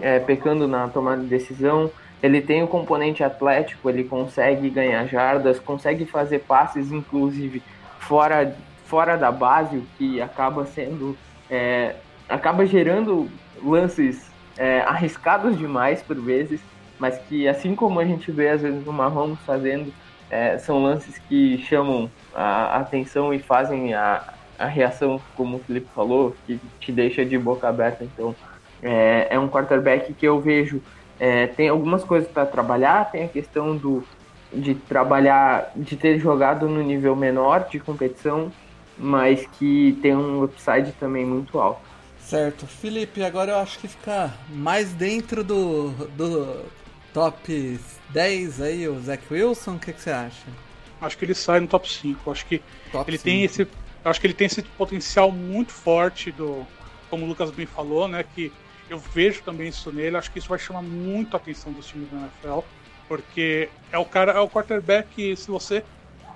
é, 0.00 0.20
pecando 0.20 0.68
na 0.68 0.86
tomada 0.86 1.20
de 1.20 1.26
decisão. 1.26 1.90
Ele 2.22 2.40
tem 2.40 2.62
o 2.62 2.68
componente 2.68 3.24
atlético, 3.24 3.90
ele 3.90 4.04
consegue 4.04 4.70
ganhar 4.70 5.04
jardas, 5.06 5.58
consegue 5.58 6.06
fazer 6.06 6.38
passes, 6.40 6.92
inclusive 6.92 7.60
fora, 7.98 8.56
fora 8.86 9.16
da 9.16 9.32
base, 9.32 9.76
o 9.76 9.86
que 9.98 10.20
acaba 10.20 10.64
sendo. 10.64 11.18
É, 11.50 11.96
acaba 12.28 12.64
gerando 12.64 13.28
lances 13.62 14.30
é, 14.56 14.80
arriscados 14.82 15.58
demais 15.58 16.02
por 16.02 16.16
vezes, 16.20 16.60
mas 16.98 17.18
que 17.28 17.48
assim 17.48 17.74
como 17.74 17.98
a 17.98 18.04
gente 18.04 18.30
vê 18.30 18.50
às 18.50 18.62
vezes 18.62 18.86
o 18.86 18.92
Mahomes 18.92 19.38
fazendo, 19.46 19.92
é, 20.30 20.58
são 20.58 20.82
lances 20.82 21.18
que 21.18 21.58
chamam 21.58 22.10
a 22.34 22.76
atenção 22.76 23.32
e 23.32 23.38
fazem 23.38 23.94
a, 23.94 24.34
a 24.58 24.66
reação, 24.66 25.20
como 25.36 25.56
o 25.56 25.60
Felipe 25.60 25.88
falou, 25.94 26.34
que 26.46 26.60
te 26.80 26.90
deixa 26.92 27.24
de 27.24 27.38
boca 27.38 27.68
aberta. 27.68 28.04
Então 28.04 28.34
é, 28.82 29.28
é 29.30 29.38
um 29.38 29.48
quarterback 29.48 30.12
que 30.14 30.26
eu 30.26 30.40
vejo 30.40 30.82
é, 31.20 31.46
tem 31.48 31.68
algumas 31.68 32.04
coisas 32.04 32.30
para 32.30 32.46
trabalhar, 32.46 33.10
tem 33.10 33.24
a 33.24 33.28
questão 33.28 33.76
do 33.76 34.04
de 34.52 34.74
trabalhar, 34.74 35.72
de 35.76 35.94
ter 35.94 36.18
jogado 36.18 36.68
no 36.68 36.82
nível 36.82 37.14
menor 37.14 37.68
de 37.68 37.78
competição, 37.78 38.50
mas 38.96 39.46
que 39.58 39.98
tem 40.00 40.16
um 40.16 40.42
upside 40.42 40.92
também 40.92 41.26
muito 41.26 41.58
alto. 41.58 41.82
Certo. 42.18 42.66
Felipe, 42.66 43.22
agora 43.22 43.52
eu 43.52 43.58
acho 43.58 43.78
que 43.78 43.88
fica 43.88 44.32
mais 44.48 44.92
dentro 44.92 45.44
do, 45.44 45.90
do 46.16 46.64
top 47.12 47.78
10 48.10 48.60
aí, 48.62 48.88
o 48.88 48.98
Zach 49.00 49.22
Wilson. 49.30 49.74
O 49.74 49.78
que, 49.78 49.92
que 49.92 50.00
você 50.00 50.10
acha? 50.10 50.46
Acho 51.00 51.18
que 51.18 51.26
ele 51.26 51.34
sai 51.34 51.60
no 51.60 51.66
top 51.66 51.90
5. 51.90 52.30
Acho 52.30 52.46
que 52.46 52.62
top 52.90 53.10
ele 53.10 53.18
5. 53.18 53.24
tem 53.24 53.44
esse. 53.44 53.68
Eu 54.08 54.10
acho 54.10 54.22
que 54.22 54.26
ele 54.26 54.34
tem 54.34 54.46
esse 54.46 54.62
potencial 54.62 55.30
muito 55.30 55.70
forte 55.70 56.32
do, 56.32 56.66
como 57.10 57.26
o 57.26 57.28
Lucas 57.28 57.50
bem 57.50 57.66
falou, 57.66 58.08
né? 58.08 58.24
Que 58.34 58.50
eu 58.88 58.98
vejo 58.98 59.42
também 59.42 59.68
isso 59.68 59.92
nele. 59.92 60.16
Acho 60.16 60.32
que 60.32 60.38
isso 60.38 60.48
vai 60.48 60.58
chamar 60.58 60.80
muito 60.80 61.34
a 61.34 61.36
atenção 61.36 61.70
dos 61.70 61.86
times 61.86 62.10
da 62.10 62.16
NFL, 62.16 62.60
porque 63.06 63.68
é 63.92 63.98
o 63.98 64.06
cara, 64.06 64.32
é 64.32 64.40
o 64.40 64.48
quarterback. 64.48 65.36
Se 65.36 65.48
você 65.48 65.84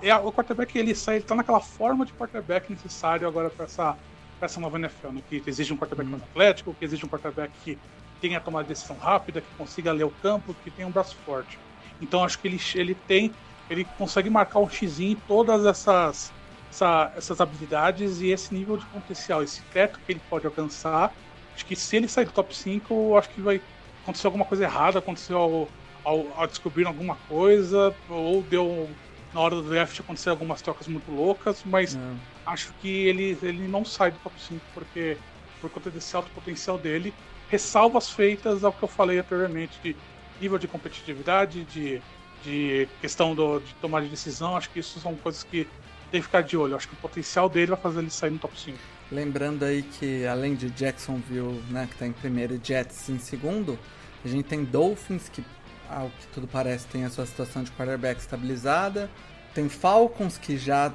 é 0.03 0.15
o 0.15 0.31
quarterback, 0.31 0.77
ele 0.77 0.93
sai, 0.93 1.15
ele 1.15 1.23
tá 1.23 1.33
naquela 1.33 1.59
forma 1.59 2.05
de 2.05 2.13
quarterback 2.13 2.71
necessário 2.71 3.27
agora 3.27 3.49
para 3.49 3.65
essa, 3.65 3.97
pra 4.37 4.45
essa 4.45 4.59
nova 4.59 4.77
NFL, 4.77 5.07
né? 5.07 5.23
Que 5.27 5.41
exige 5.47 5.73
um 5.73 5.77
quarterback 5.77 6.07
mais 6.07 6.21
atlético, 6.21 6.75
que 6.75 6.85
exige 6.85 7.03
um 7.03 7.09
quarterback 7.09 7.51
que 7.63 7.75
tenha 8.21 8.39
tomada 8.39 8.65
de 8.65 8.69
decisão 8.69 8.97
rápida, 8.97 9.41
que 9.41 9.51
consiga 9.57 9.91
ler 9.91 10.03
o 10.03 10.11
campo, 10.21 10.55
que 10.63 10.69
tenha 10.69 10.87
um 10.87 10.91
braço 10.91 11.17
forte. 11.25 11.57
Então 11.99 12.23
acho 12.23 12.37
que 12.37 12.47
ele, 12.47 12.61
ele 12.75 12.93
tem, 12.93 13.31
ele 13.67 13.83
consegue 13.97 14.29
marcar 14.29 14.59
um 14.59 14.69
x 14.69 14.99
em 14.99 15.15
todas 15.15 15.65
essas 15.65 16.31
essa, 16.73 17.11
essas 17.15 17.39
habilidades 17.39 18.19
e 18.19 18.31
esse 18.31 18.53
nível 18.53 18.77
de 18.77 18.85
potencial, 18.87 19.43
esse 19.43 19.61
teto 19.71 19.99
que 19.99 20.11
ele 20.11 20.21
pode 20.29 20.45
alcançar. 20.45 21.13
Acho 21.53 21.65
que 21.65 21.75
se 21.75 21.95
ele 21.95 22.07
sair 22.07 22.25
do 22.25 22.31
top 22.31 22.55
5, 22.55 23.15
acho 23.15 23.29
que 23.29 23.41
vai 23.41 23.61
acontecer 24.01 24.25
alguma 24.25 24.43
coisa 24.43 24.63
errada, 24.63 24.99
aconteceu 24.99 25.37
ao, 25.37 25.67
ao, 26.03 26.27
ao 26.35 26.47
descobrir 26.47 26.87
alguma 26.87 27.15
coisa, 27.27 27.95
ou 28.09 28.41
deu 28.41 28.89
na 29.33 29.39
hora 29.39 29.55
do 29.55 29.63
draft 29.63 29.99
acontecer 29.99 30.29
algumas 30.29 30.61
trocas 30.61 30.87
muito 30.87 31.11
loucas, 31.11 31.63
mas 31.63 31.95
não. 31.95 32.17
acho 32.45 32.73
que 32.81 33.07
ele, 33.07 33.37
ele 33.41 33.67
não 33.67 33.85
sai 33.85 34.11
do 34.11 34.17
top 34.19 34.35
5 34.39 34.61
porque 34.73 35.17
por 35.61 35.69
conta 35.69 35.89
desse 35.89 36.15
alto 36.15 36.29
potencial 36.31 36.77
dele, 36.77 37.13
ressalvas 37.49 38.09
feitas 38.09 38.63
ao 38.63 38.73
que 38.73 38.83
eu 38.83 38.87
falei 38.87 39.19
anteriormente 39.19 39.79
de 39.81 39.95
nível 40.41 40.57
de 40.57 40.67
competitividade, 40.67 41.63
de, 41.63 42.01
de 42.43 42.87
questão 42.99 43.33
do, 43.33 43.59
de 43.59 43.73
tomar 43.75 44.01
de 44.01 44.09
decisão, 44.09 44.57
acho 44.57 44.69
que 44.69 44.79
isso 44.79 44.99
são 44.99 45.15
coisas 45.15 45.43
que 45.43 45.67
tem 46.13 46.21
que 46.21 46.27
ficar 46.27 46.41
de 46.41 46.55
olho. 46.55 46.75
Acho 46.75 46.87
que 46.87 46.93
o 46.93 46.97
potencial 46.97 47.49
dele 47.49 47.67
vai 47.71 47.79
fazer 47.79 47.99
ele 47.99 48.11
sair 48.11 48.29
no 48.29 48.37
top 48.37 48.53
5. 48.59 48.77
Lembrando 49.11 49.65
aí 49.65 49.81
que 49.81 50.27
além 50.27 50.53
de 50.53 50.69
Jacksonville, 50.69 51.59
né, 51.71 51.87
que 51.87 51.93
está 51.93 52.05
em 52.05 52.11
primeiro, 52.11 52.53
e 52.53 52.61
Jets 52.63 53.09
em 53.09 53.17
segundo, 53.17 53.79
a 54.23 54.27
gente 54.27 54.43
tem 54.43 54.63
Dolphins, 54.63 55.27
que 55.27 55.43
ao 55.89 56.09
que 56.09 56.27
tudo 56.27 56.47
parece 56.47 56.85
tem 56.85 57.03
a 57.03 57.09
sua 57.09 57.25
situação 57.25 57.63
de 57.63 57.71
quarterback 57.71 58.21
estabilizada. 58.21 59.09
Tem 59.55 59.67
Falcons, 59.67 60.37
que 60.37 60.55
já 60.55 60.93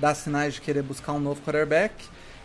dá 0.00 0.12
sinais 0.12 0.54
de 0.54 0.60
querer 0.60 0.82
buscar 0.82 1.12
um 1.12 1.20
novo 1.20 1.40
quarterback. 1.42 1.94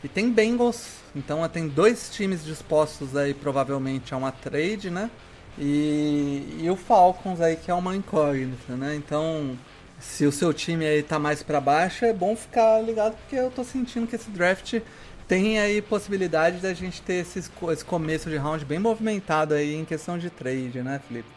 E 0.03 0.07
tem 0.07 0.31
Bengals, 0.31 0.97
então 1.15 1.47
tem 1.49 1.67
dois 1.67 2.11
times 2.11 2.43
dispostos 2.43 3.15
aí 3.15 3.33
provavelmente 3.33 4.13
a 4.13 4.17
uma 4.17 4.31
trade, 4.31 4.91
né? 4.91 5.09
E, 5.57 6.59
e 6.61 6.69
o 6.69 6.75
Falcons 6.75 7.41
aí 7.41 7.55
que 7.55 7.71
é 7.71 7.73
uma 7.73 7.95
incógnita, 7.95 8.75
né? 8.75 8.95
Então 8.95 9.57
se 10.01 10.25
o 10.25 10.31
seu 10.31 10.51
time 10.51 10.85
aí 10.85 11.03
tá 11.03 11.19
mais 11.19 11.43
para 11.43 11.61
baixo, 11.61 12.03
é 12.03 12.11
bom 12.11 12.35
ficar 12.35 12.81
ligado 12.81 13.15
porque 13.17 13.35
eu 13.35 13.51
tô 13.51 13.63
sentindo 13.63 14.07
que 14.07 14.15
esse 14.15 14.29
draft 14.31 14.81
tem 15.27 15.59
aí 15.59 15.79
possibilidade 15.81 16.57
da 16.57 16.73
gente 16.73 17.01
ter 17.03 17.21
esse 17.21 17.39
esse 17.39 17.85
começo 17.85 18.29
de 18.29 18.35
round 18.35 18.65
bem 18.65 18.79
movimentado 18.79 19.53
aí 19.53 19.75
em 19.75 19.85
questão 19.85 20.17
de 20.17 20.29
trade, 20.29 20.81
né, 20.81 20.99
Felipe? 21.07 21.29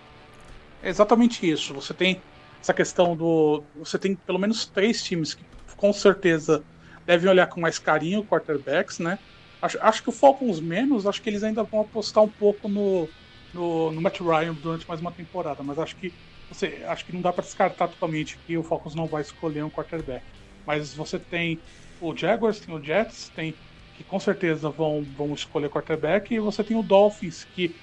É 0.82 0.88
exatamente 0.88 1.48
isso. 1.48 1.74
Você 1.74 1.92
tem 1.92 2.20
essa 2.60 2.72
questão 2.72 3.14
do. 3.14 3.62
Você 3.76 3.98
tem 3.98 4.16
pelo 4.16 4.38
menos 4.38 4.64
três 4.64 5.02
times 5.02 5.34
que 5.34 5.44
com 5.76 5.92
certeza 5.92 6.64
devem 7.06 7.28
olhar 7.28 7.46
com 7.46 7.60
mais 7.60 7.78
carinho 7.78 8.24
quarterbacks, 8.24 8.98
né? 8.98 9.18
Acho, 9.60 9.78
acho 9.80 10.02
que 10.02 10.08
o 10.08 10.12
Falcons 10.12 10.58
menos, 10.60 11.06
acho 11.06 11.20
que 11.20 11.28
eles 11.28 11.44
ainda 11.44 11.62
vão 11.62 11.82
apostar 11.82 12.24
um 12.24 12.28
pouco 12.28 12.68
no, 12.68 13.08
no, 13.52 13.92
no 13.92 14.00
Matt 14.00 14.20
Ryan 14.20 14.54
durante 14.54 14.88
mais 14.88 15.00
uma 15.00 15.12
temporada, 15.12 15.62
mas 15.62 15.78
acho 15.78 15.96
que 15.96 16.12
você, 16.48 16.84
acho 16.86 17.04
que 17.04 17.12
não 17.12 17.22
dá 17.22 17.32
para 17.32 17.44
descartar 17.44 17.88
totalmente 17.88 18.38
que 18.40 18.56
o 18.58 18.62
Falcons 18.64 18.94
não 18.94 19.08
vai 19.08 19.22
escolher 19.22 19.64
um 19.64 19.70
quarterback. 19.70 20.26
Mas 20.66 20.94
você 20.94 21.18
tem 21.18 21.62
o 21.98 22.16
Jaguars, 22.16 22.60
tem 22.60 22.74
o 22.74 22.82
Jets, 22.82 23.30
tem 23.30 23.58
que 23.92 24.04
com 24.04 24.18
certeza 24.18 24.70
vão, 24.70 25.04
vão 25.14 25.32
escolher 25.34 25.70
quarterback, 25.70 26.34
e 26.34 26.40
você 26.40 26.64
tem 26.64 26.76
o 26.76 26.82
Dolphins, 26.82 27.44
que 27.44 27.80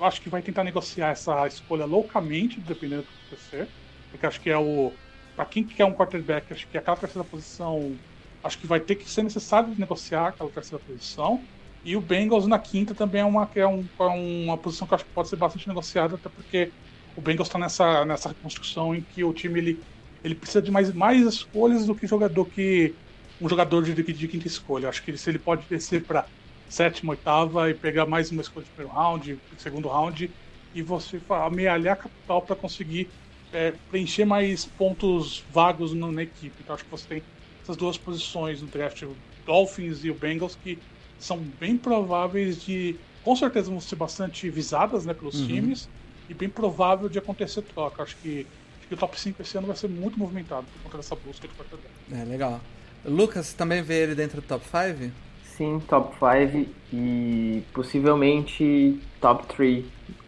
acho 0.00 0.20
que 0.20 0.28
vai 0.28 0.42
tentar 0.42 0.64
negociar 0.64 1.10
essa 1.10 1.46
escolha 1.46 1.84
loucamente, 1.84 2.60
dependendo 2.60 3.02
do 3.04 3.08
que 3.08 3.14
acontecer. 3.14 3.72
Porque 4.10 4.26
acho 4.26 4.40
que 4.40 4.50
é 4.50 4.58
o. 4.58 4.98
Para 5.34 5.46
quem 5.46 5.66
quer 5.66 5.84
um 5.84 5.94
quarterback, 5.94 6.52
acho 6.52 6.68
que 6.68 6.78
aquela 6.78 6.96
terceira 6.96 7.26
posição. 7.28 8.00
Acho 8.42 8.58
que 8.58 8.66
vai 8.66 8.80
ter 8.80 8.96
que 8.96 9.08
ser 9.10 9.22
necessário 9.22 9.74
negociar 9.76 10.28
aquela 10.28 10.50
terceira 10.52 10.82
posição. 10.84 11.48
E 11.82 11.96
o 11.96 12.00
Bengals 12.00 12.46
na 12.46 12.58
quinta 12.58 12.94
também 12.94 13.20
é 13.22 13.24
uma, 13.24 13.50
é, 13.54 13.66
um, 13.66 13.88
é 14.00 14.04
uma 14.04 14.60
posição 14.60 14.86
que 14.86 14.94
acho 14.94 15.04
que 15.04 15.12
pode 15.12 15.28
ser 15.28 15.36
bastante 15.36 15.66
negociada, 15.68 16.16
até 16.16 16.28
porque 16.30 16.74
o 17.16 17.20
Bengals 17.20 17.48
está 17.48 17.58
nessa, 17.58 18.04
nessa 18.04 18.28
reconstrução 18.28 18.94
em 18.94 19.00
que 19.00 19.22
o 19.22 19.32
time 19.32 19.58
ele, 19.58 19.80
ele 20.22 20.34
precisa 20.34 20.60
de 20.60 20.70
mais, 20.70 20.92
mais 20.92 21.26
escolhas 21.26 21.86
do 21.86 21.94
que 21.94 22.06
jogador 22.06 22.44
que 22.46 22.94
um 23.40 23.48
jogador 23.48 23.82
de, 23.82 23.94
de 23.94 24.28
quinta 24.28 24.46
escolha. 24.46 24.88
Acho 24.88 25.02
que 25.02 25.16
se 25.16 25.28
ele 25.28 25.38
pode 25.38 25.66
descer 25.68 26.02
para 26.02 26.26
sétima, 26.68 27.12
oitava 27.12 27.70
e 27.70 27.74
pegar 27.74 28.06
mais 28.06 28.30
uma 28.30 28.42
escolha 28.42 28.64
de 28.64 28.70
primeiro 28.70 28.96
round, 28.96 29.38
segundo 29.58 29.88
round, 29.88 30.30
e 30.74 30.82
você 30.82 31.20
amealhar 31.28 31.96
capital 31.96 32.42
para 32.42 32.56
conseguir 32.56 33.08
é, 33.52 33.72
preencher 33.90 34.24
mais 34.24 34.64
pontos 34.64 35.44
vagos 35.50 35.92
no, 35.92 36.10
na 36.10 36.22
equipe. 36.22 36.54
Então 36.60 36.74
acho 36.74 36.84
que 36.84 36.90
você 36.90 37.06
tem 37.06 37.22
essas 37.62 37.76
duas 37.76 37.96
posições 37.96 38.60
no 38.60 38.68
draft, 38.68 39.02
o 39.02 39.16
Dolphins 39.46 40.04
e 40.04 40.10
o 40.10 40.14
Bengals, 40.14 40.56
que 40.56 40.78
são 41.18 41.38
bem 41.38 41.76
prováveis 41.76 42.62
de. 42.62 42.96
Com 43.22 43.34
certeza 43.34 43.70
vão 43.70 43.80
ser 43.80 43.96
bastante 43.96 44.50
visadas 44.50 45.06
né, 45.06 45.14
pelos 45.14 45.40
uhum. 45.40 45.46
times 45.46 45.88
e 46.28 46.34
bem 46.34 46.48
provável 46.48 47.08
de 47.08 47.18
acontecer 47.18 47.62
troca. 47.62 48.02
Acho 48.02 48.16
que, 48.16 48.46
acho 48.78 48.88
que 48.88 48.94
o 48.94 48.96
top 48.96 49.18
5 49.18 49.42
esse 49.42 49.56
ano 49.56 49.66
vai 49.66 49.76
ser 49.76 49.88
muito 49.88 50.18
movimentado 50.18 50.66
por 50.72 50.82
conta 50.84 50.96
dessa 50.98 51.16
busca 51.16 51.46
de 51.46 51.54
quarterback. 51.54 51.90
É, 52.12 52.24
legal. 52.24 52.60
Lucas, 53.04 53.52
também 53.52 53.82
vê 53.82 54.02
ele 54.02 54.14
dentro 54.14 54.40
do 54.40 54.46
top 54.46 54.64
5? 54.64 55.12
Sim, 55.44 55.80
top 55.88 56.14
5 56.14 56.68
e 56.92 57.62
possivelmente 57.72 58.98
top 59.20 59.46
3, 59.46 59.84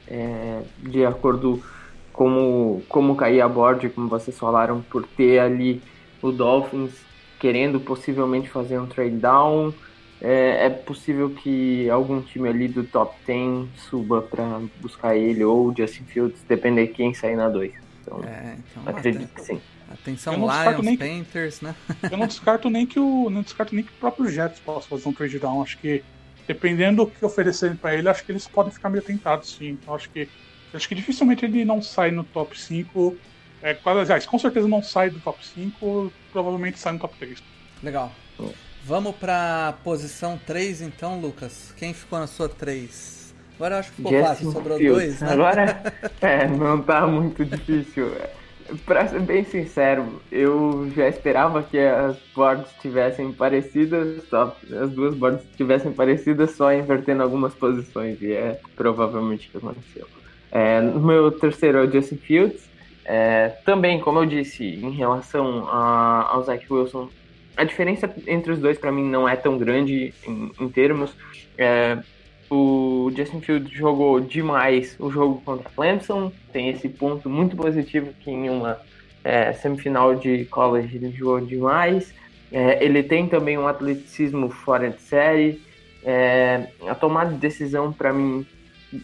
é, 0.07 0.63
de 0.79 1.05
acordo 1.05 1.63
com 2.13 2.81
como 2.89 3.17
cair 3.17 3.41
a 3.41 3.49
board, 3.49 3.89
como 3.91 4.09
vocês 4.09 4.39
falaram, 4.39 4.83
por 4.83 5.07
ter 5.07 5.39
ali 5.39 5.83
o 6.23 6.31
Dolphins 6.31 6.93
querendo 7.39 7.81
possivelmente 7.81 8.49
fazer 8.49 8.79
um 8.79 8.87
trade 8.87 9.17
down, 9.17 9.73
é, 10.21 10.67
é, 10.67 10.71
possível 10.71 11.31
que 11.31 11.89
algum 11.91 12.23
time 12.23 12.49
ali 12.49 12.69
do 12.69 12.85
top 12.85 13.15
10 13.27 13.69
suba 13.77 14.23
para 14.23 14.61
buscar 14.81 15.17
ele 15.17 15.45
ou 15.45 15.75
Justin 15.77 16.05
Fields, 16.05 16.43
depender 16.49 16.87
de 16.87 16.95
quem 16.95 17.13
sair 17.13 17.37
na 17.37 17.49
2. 17.49 17.73
Então, 18.01 18.21
é, 18.25 18.57
então 18.71 18.83
acredito 18.87 19.35
que 19.35 19.43
sim. 19.43 19.61
Atenção 19.91 20.35
Lions, 20.35 20.85
nem 20.85 20.97
Panthers, 20.97 21.61
né? 21.61 21.75
eu 22.11 22.17
não 22.17 22.27
descarto 22.27 22.69
nem 22.69 22.87
que 22.87 22.99
o 22.99 23.31
não 23.31 23.43
descarto 23.43 23.75
nem 23.75 23.85
que 23.85 23.91
o 23.91 23.97
próprio 23.97 24.29
Jets 24.29 24.59
possa 24.61 24.89
fazer 24.89 25.09
um 25.09 25.13
trade 25.13 25.39
down. 25.39 25.63
Acho 25.63 25.79
que 25.79 26.03
dependendo 26.47 27.05
do 27.05 27.11
que 27.11 27.25
oferecerem 27.25 27.77
para 27.77 27.95
ele, 27.95 28.09
acho 28.09 28.25
que 28.25 28.33
eles 28.33 28.47
podem 28.47 28.73
ficar 28.73 28.89
meio 28.89 29.03
tentados, 29.03 29.57
sim. 29.57 29.71
Então 29.71 29.95
acho 29.95 30.11
que 30.11 30.29
acho 30.75 30.89
que 30.89 30.95
dificilmente 30.95 31.45
ele 31.45 31.65
não 31.65 31.81
sai 31.81 32.11
no 32.11 32.25
top 32.25 32.59
5. 32.59 33.17
É, 33.63 33.75
quase, 33.75 34.01
aliás, 34.01 34.27
com 34.27 34.39
certeza 34.39 34.69
não 34.69 34.83
sai 34.83 35.11
do 35.11 35.21
top 35.21 35.45
5, 35.45 36.13
provavelmente 36.33 36.79
sai 36.79 36.93
no 36.93 36.99
top 36.99 37.15
3. 37.19 37.43
Legal. 37.83 38.13
Vamos 38.87 39.17
pra 39.17 39.75
posição 39.83 40.39
3 40.47 40.81
então, 40.81 41.21
Lucas. 41.21 41.75
Quem 41.77 41.93
ficou 41.93 42.21
na 42.21 42.29
sua 42.29 42.49
3? 42.49 43.35
Agora 43.57 43.75
eu 43.75 43.79
acho 43.81 43.91
que 43.91 43.97
ficou 43.97 44.13
Justin 44.13 44.29
fácil, 44.29 44.53
sobrou 44.53 44.79
Fields. 44.79 45.03
dois, 45.03 45.21
né? 45.23 45.33
Agora, 45.33 45.95
é, 46.23 46.47
não 46.47 46.81
tá 46.81 47.05
muito 47.05 47.45
difícil. 47.45 48.13
Pra 48.85 49.09
ser 49.09 49.21
bem 49.23 49.43
sincero, 49.43 50.23
eu 50.31 50.89
já 50.95 51.09
esperava 51.09 51.65
que 51.65 51.77
as 51.79 52.17
boards 52.33 52.71
tivessem 52.81 53.33
parecidas, 53.33 54.23
só 54.29 54.57
as 54.81 54.91
duas 54.91 55.17
boards 55.17 55.45
tivessem 55.57 55.91
parecidas, 55.93 56.53
só 56.53 56.73
invertendo 56.73 57.25
algumas 57.25 57.55
posições, 57.55 58.23
e 58.23 58.31
é 58.33 58.61
provavelmente 58.77 59.49
o 59.49 59.51
que 59.51 59.57
aconteceu. 59.57 60.07
É, 60.53 60.81
no 60.81 61.01
meu 61.01 61.33
terceiro 61.33 61.79
é 61.79 61.83
o 61.83 61.91
Justin 61.91 62.19
Fields. 62.19 62.69
É, 63.05 63.49
também, 63.65 63.99
como 64.01 64.21
eu 64.21 64.27
disse, 64.27 64.65
em 64.65 64.93
relação 64.93 65.67
a, 65.69 66.29
ao 66.31 66.45
Zach 66.45 66.65
Wilson, 66.73 67.09
a 67.57 67.65
diferença 67.65 68.13
entre 68.27 68.53
os 68.53 68.59
dois 68.59 68.79
para 68.79 68.93
mim 68.93 69.05
não 69.05 69.29
é 69.29 69.35
tão 69.35 69.57
grande 69.57 70.13
em, 70.27 70.53
em 70.61 70.69
termos. 70.69 71.15
É, 71.57 71.99
o 72.51 73.11
Justin 73.17 73.41
Fields 73.41 73.73
jogou 73.73 74.21
demais 74.21 74.97
o 75.01 75.11
jogo 75.11 75.41
contra 75.45 75.69
Clemson, 75.71 76.31
tem 76.53 76.69
esse 76.69 76.89
ponto 76.89 77.29
muito 77.29 77.57
positivo 77.57 78.13
que 78.21 78.31
em 78.31 78.49
uma 78.49 78.79
é, 79.25 79.53
semifinal 79.53 80.15
de 80.15 80.45
college 80.45 80.97
ele 80.97 81.11
jogou 81.11 81.41
demais. 81.41 82.15
É, 82.53 82.85
ele 82.85 83.03
tem 83.03 83.27
também 83.27 83.59
um 83.59 83.67
atleticismo 83.67 84.49
fora 84.51 84.91
de 84.91 85.01
série. 85.03 85.61
É, 86.05 86.69
a 86.87 86.95
tomada 86.95 87.33
de 87.33 87.39
decisão 87.39 87.93
para 87.93 88.13
mim 88.13 88.47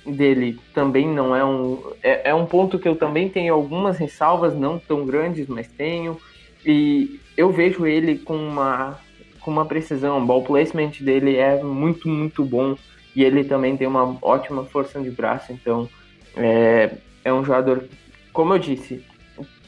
dele 0.07 0.61
também 0.73 1.09
não 1.09 1.35
é 1.35 1.45
um 1.45 1.83
é, 2.01 2.31
é 2.31 2.35
um 2.35 2.47
ponto 2.47 2.79
que 2.79 2.89
eu 2.89 2.95
também 2.95 3.29
tenho 3.29 3.53
algumas 3.53 3.99
ressalvas 3.99 4.55
não 4.55 4.79
tão 4.79 5.05
grandes 5.05 5.49
mas 5.49 5.67
tenho 5.67 6.21
e 6.65 7.21
eu 7.37 7.51
vejo 7.51 7.87
ele 7.87 8.19
com 8.19 8.37
uma, 8.37 8.99
com 9.41 9.51
uma 9.51 9.65
precisão. 9.65 10.19
O 10.19 10.27
ball 10.27 10.43
placement 10.43 10.93
dele 11.01 11.37
é 11.37 11.63
muito, 11.63 12.09
muito 12.09 12.45
bom. 12.45 12.77
E 13.15 13.23
ele 13.23 13.45
também 13.45 13.77
tem 13.77 13.87
uma 13.87 14.17
ótima 14.23 14.65
força 14.65 15.01
de 15.01 15.11
braço. 15.11 15.53
Então, 15.53 15.89
é, 16.37 16.93
é 17.25 17.33
um 17.33 17.45
jogador, 17.45 17.85
como 18.33 18.55
eu 18.55 18.59
disse, 18.59 19.05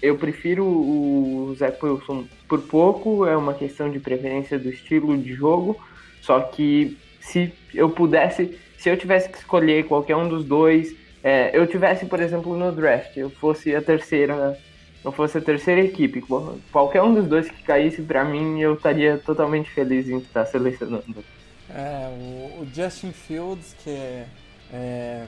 eu 0.01 0.17
prefiro 0.17 0.65
o 0.65 1.55
Zach 1.57 1.79
Wilson 1.83 2.25
por 2.49 2.61
pouco, 2.61 3.27
é 3.27 3.37
uma 3.37 3.55
questão 3.55 3.91
de 3.91 3.99
preferência 3.99 4.59
do 4.59 4.69
estilo 4.69 5.17
de 5.17 5.33
jogo, 5.33 5.79
só 6.21 6.41
que 6.41 6.99
se 7.21 7.53
eu 7.75 7.89
pudesse, 7.89 8.59
se 8.77 8.91
eu 8.91 8.97
tivesse 8.97 9.31
que 9.31 9.39
escolher 9.39 9.87
qualquer 9.87 10.17
um 10.17 10.29
dos 10.29 10.45
dois, 10.45 10.95
é, 11.23 11.51
eu 11.57 11.67
tivesse, 11.67 12.05
por 12.05 12.21
exemplo, 12.21 12.55
no 12.57 12.71
draft, 12.71 13.17
eu 13.17 13.31
fosse 13.31 13.75
a 13.75 13.81
terceira, 13.81 14.59
eu 15.05 15.13
fosse 15.13 15.37
a 15.37 15.41
terceira 15.41 15.83
equipe, 15.83 16.25
qualquer 16.73 17.03
um 17.03 17.15
dos 17.15 17.27
dois 17.27 17.51
que 17.51 17.63
caísse 17.63 18.01
para 18.01 18.25
mim, 18.25 18.59
eu 18.61 18.75
estaria 18.75 19.19
totalmente 19.19 19.71
feliz 19.71 20.09
em 20.09 20.19
estar 20.19 20.47
selecionando. 20.47 21.23
É, 21.69 22.09
o, 22.09 22.63
o 22.63 22.69
Justin 22.75 23.13
Fields, 23.13 23.77
que 23.85 23.91
é, 23.91 24.27
é, 24.73 25.27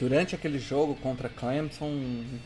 durante 0.00 0.34
aquele 0.34 0.58
jogo 0.58 0.94
contra 0.96 1.28
Clemson 1.28 1.90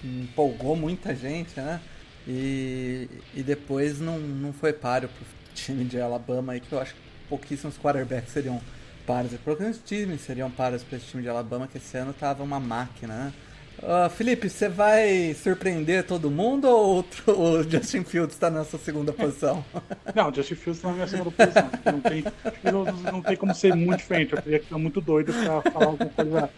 empolgou 0.03 0.75
muita 0.75 1.15
gente, 1.15 1.59
né? 1.61 1.81
E, 2.27 3.09
e 3.35 3.43
depois 3.43 4.01
não, 4.01 4.19
não 4.19 4.53
foi 4.53 4.73
páreo 4.73 5.09
pro 5.09 5.25
time 5.55 5.85
de 5.85 6.01
Alabama 6.01 6.53
aí, 6.53 6.61
que 6.61 6.73
eu 6.73 6.81
acho 6.81 6.95
que 6.95 7.01
pouquíssimos 7.29 7.79
quarterbacks 7.79 8.33
seriam 8.33 8.61
pares. 9.07 9.33
Pouquíssimos 9.45 9.81
times 9.85 10.21
seriam 10.23 10.51
pares 10.51 10.83
para 10.83 10.99
esse 10.99 11.07
time 11.07 11.23
de 11.23 11.29
Alabama, 11.29 11.69
que 11.69 11.79
esse 11.79 11.97
ano 11.97 12.13
tava 12.13 12.43
uma 12.43 12.59
máquina, 12.61 13.15
né? 13.15 13.33
Uh, 13.81 14.11
Felipe, 14.11 14.51
você 14.51 14.69
vai 14.69 15.35
surpreender 15.35 16.05
todo 16.05 16.31
mundo 16.31 16.69
ou 16.69 17.05
o 17.29 17.63
Justin 17.63 18.03
Fields 18.03 18.35
está 18.35 18.51
nessa 18.51 18.77
segunda 18.77 19.13
posição? 19.13 19.65
Não, 20.15 20.31
o 20.31 20.35
Justin 20.35 20.57
Fields 20.57 20.79
está 20.79 20.89
na 20.89 20.95
minha 20.95 21.07
segunda 21.07 21.31
posição. 21.31 21.71
Não 21.85 22.01
tem, 22.01 22.25
não, 22.65 22.85
não 23.13 23.23
tem 23.23 23.37
como 23.37 23.55
ser 23.55 23.75
muito 23.77 23.99
diferente. 23.99 24.33
Eu 24.33 24.43
teria 24.43 24.59
que 24.59 24.65
estar 24.65 24.79
muito 24.79 25.01
doido 25.01 25.33
para 25.33 25.71
falar 25.71 25.87
alguma 25.87 26.11
coisa 26.11 26.51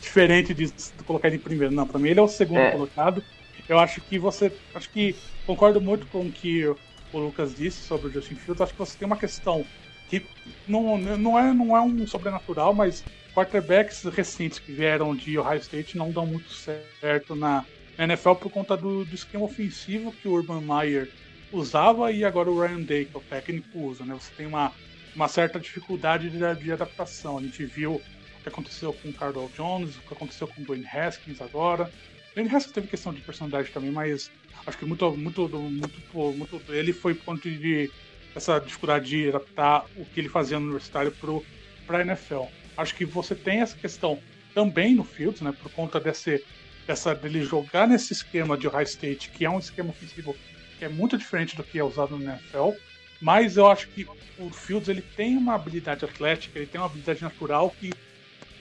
diferente 0.00 0.54
de, 0.54 0.66
de 0.66 1.04
colocar 1.04 1.28
ele 1.28 1.36
em 1.36 1.40
primeiro. 1.40 1.74
Não, 1.74 1.86
para 1.86 1.98
mim 1.98 2.10
ele 2.10 2.20
é 2.20 2.22
o 2.22 2.28
segundo 2.28 2.60
é. 2.60 2.70
colocado. 2.70 3.24
Eu 3.68 3.78
acho 3.78 4.00
que 4.00 4.18
você. 4.18 4.52
Acho 4.74 4.88
que 4.90 5.16
concordo 5.46 5.80
muito 5.80 6.06
com 6.06 6.20
o 6.20 6.32
que 6.32 6.64
o 7.12 7.18
Lucas 7.18 7.54
disse 7.56 7.82
sobre 7.82 8.06
o 8.06 8.12
Justin 8.12 8.36
Fields. 8.36 8.60
Acho 8.60 8.72
que 8.72 8.78
você 8.78 8.96
tem 8.96 9.06
uma 9.06 9.16
questão 9.16 9.64
que 10.08 10.24
não, 10.66 10.98
não, 10.98 11.38
é, 11.38 11.52
não 11.52 11.76
é 11.76 11.80
um 11.80 12.06
sobrenatural, 12.06 12.74
mas 12.74 13.04
quarterbacks 13.34 14.04
recentes 14.04 14.58
que 14.58 14.72
vieram 14.72 15.14
de 15.14 15.38
Ohio 15.38 15.60
State 15.60 15.96
não 15.96 16.10
dão 16.10 16.26
muito 16.26 16.50
certo 16.52 17.36
na, 17.36 17.64
NFL 17.98 18.34
por 18.34 18.50
conta 18.50 18.76
do, 18.76 19.04
do, 19.04 19.14
esquema 19.14 19.44
ofensivo 19.44 20.12
que 20.12 20.28
o 20.28 20.32
Urban 20.32 20.60
Meyer 20.60 21.10
usava 21.52 22.12
e 22.12 22.24
agora 22.24 22.48
o 22.48 22.60
Ryan 22.60 22.82
Day, 22.82 23.04
que 23.04 23.16
é 23.16 23.18
o 23.18 23.22
técnico, 23.22 23.76
usa. 23.76 24.04
Né? 24.04 24.14
Você 24.14 24.30
tem 24.36 24.46
uma, 24.46 24.72
uma 25.16 25.26
certa 25.26 25.58
dificuldade 25.58 26.30
de, 26.30 26.38
de 26.62 26.72
adaptação. 26.72 27.38
A 27.38 27.42
gente 27.42 27.64
viu 27.64 27.94
o 27.94 28.42
que 28.42 28.48
aconteceu 28.48 28.92
com 28.92 29.08
o 29.08 29.12
Cardell 29.12 29.50
Jones, 29.56 29.96
o 29.96 30.00
que 30.02 30.14
aconteceu 30.14 30.46
com 30.46 30.62
o 30.62 30.64
Dwayne 30.64 30.86
Haskins 30.86 31.40
agora. 31.40 31.90
Dwayne 32.34 32.54
Haskins 32.54 32.72
teve 32.72 32.86
questão 32.86 33.12
de 33.12 33.20
personalidade 33.20 33.70
também, 33.72 33.90
mas 33.90 34.30
acho 34.64 34.78
que 34.78 34.84
muito, 34.84 35.10
muito, 35.16 35.48
muito, 35.48 36.32
muito 36.36 36.62
ele 36.72 36.92
foi 36.92 37.14
ponto 37.14 37.50
de 37.50 37.90
essa 38.38 38.58
dificuldade 38.58 39.06
de 39.06 39.28
adaptar 39.28 39.84
o 39.96 40.04
que 40.04 40.20
ele 40.20 40.28
fazia 40.28 40.58
no 40.58 40.66
universitário 40.66 41.12
para 41.86 41.98
a 41.98 42.00
NFL. 42.02 42.44
Acho 42.76 42.94
que 42.94 43.04
você 43.04 43.34
tem 43.34 43.60
essa 43.60 43.76
questão 43.76 44.18
também 44.54 44.94
no 44.94 45.04
Fields, 45.04 45.40
né, 45.40 45.52
por 45.62 45.70
conta 45.72 46.00
desse, 46.00 46.44
dessa, 46.86 47.14
dele 47.14 47.42
jogar 47.42 47.86
nesse 47.86 48.12
esquema 48.12 48.56
de 48.56 48.66
High 48.66 48.84
State, 48.84 49.30
que 49.30 49.44
é 49.44 49.50
um 49.50 49.58
esquema 49.58 49.90
ofensivo 49.90 50.34
que 50.78 50.84
é 50.84 50.88
muito 50.88 51.18
diferente 51.18 51.56
do 51.56 51.64
que 51.64 51.78
é 51.78 51.84
usado 51.84 52.16
no 52.16 52.24
NFL. 52.24 52.70
Mas 53.20 53.56
eu 53.56 53.66
acho 53.66 53.88
que 53.88 54.06
o 54.38 54.48
Fields 54.50 54.88
ele 54.88 55.02
tem 55.02 55.36
uma 55.36 55.54
habilidade 55.54 56.04
atlética, 56.04 56.56
ele 56.58 56.66
tem 56.66 56.80
uma 56.80 56.86
habilidade 56.86 57.20
natural 57.20 57.74
que 57.78 57.92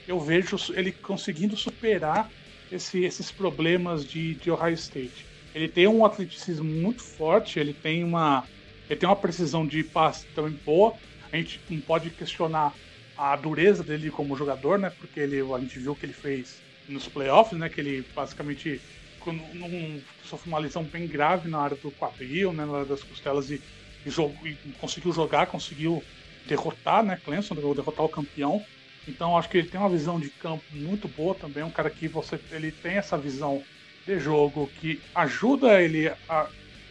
eu 0.08 0.20
vejo 0.20 0.58
ele 0.74 0.92
conseguindo 0.92 1.56
superar 1.56 2.30
esse, 2.72 3.04
esses 3.04 3.30
problemas 3.30 4.04
de, 4.04 4.34
de 4.36 4.50
Ohio 4.50 4.74
State. 4.74 5.28
Ele 5.54 5.68
tem 5.68 5.88
um 5.88 6.04
atleticismo 6.04 6.66
muito 6.66 7.04
forte, 7.04 7.60
ele 7.60 7.74
tem 7.74 8.04
uma, 8.04 8.44
ele 8.90 9.00
tem 9.00 9.08
uma 9.08 9.16
precisão 9.16 9.66
de 9.66 9.84
passe 9.84 10.26
também 10.34 10.58
boa. 10.66 10.94
A 11.32 11.36
gente 11.36 11.60
não 11.70 11.80
pode 11.82 12.10
questionar 12.10 12.74
a 13.18 13.36
dureza 13.36 13.84
dele 13.84 14.10
como 14.10 14.36
jogador, 14.36 14.78
né? 14.78 14.90
Porque 14.90 15.20
ele, 15.20 15.42
a 15.42 15.60
gente 15.60 15.80
viu 15.80 15.92
o 15.92 15.96
que 15.96 16.06
ele 16.06 16.14
fez 16.14 16.62
nos 16.88 17.08
playoffs, 17.08 17.58
né? 17.58 17.68
Que 17.68 17.82
ele 17.82 18.06
basicamente 18.16 18.80
num, 19.26 20.02
sofreu 20.24 20.54
uma 20.54 20.60
lesão 20.60 20.84
bem 20.84 21.08
grave 21.08 21.50
na 21.50 21.60
área 21.60 21.78
do 21.78 21.92
quadril, 21.92 22.54
né? 22.54 22.66
Na 22.66 22.76
área 22.76 22.86
das 22.86 23.04
costelas 23.04 23.50
e, 23.50 23.62
e, 24.06 24.10
e 24.50 24.72
conseguiu 24.80 25.12
jogar, 25.12 25.48
conseguiu 25.48 26.02
derrotar, 26.48 27.04
né? 27.04 27.20
Clemson, 27.24 27.56
derrotar 27.56 28.06
o 28.06 28.10
campeão. 28.10 28.64
Então 29.08 29.38
acho 29.38 29.50
que 29.50 29.58
ele 29.58 29.70
tem 29.70 29.80
uma 29.80 29.90
visão 29.90 30.20
de 30.20 30.30
campo 30.30 30.64
muito 30.72 31.08
boa 31.08 31.34
também, 31.34 31.64
um 31.64 31.72
cara 31.72 31.90
que 31.90 32.08
você 32.08 32.40
ele 32.52 32.72
tem 32.72 32.98
essa 32.98 33.18
visão 33.18 33.64
de 34.06 34.20
jogo 34.20 34.70
que 34.80 35.02
ajuda 35.16 35.82
ele 35.82 36.10
a 36.28 36.48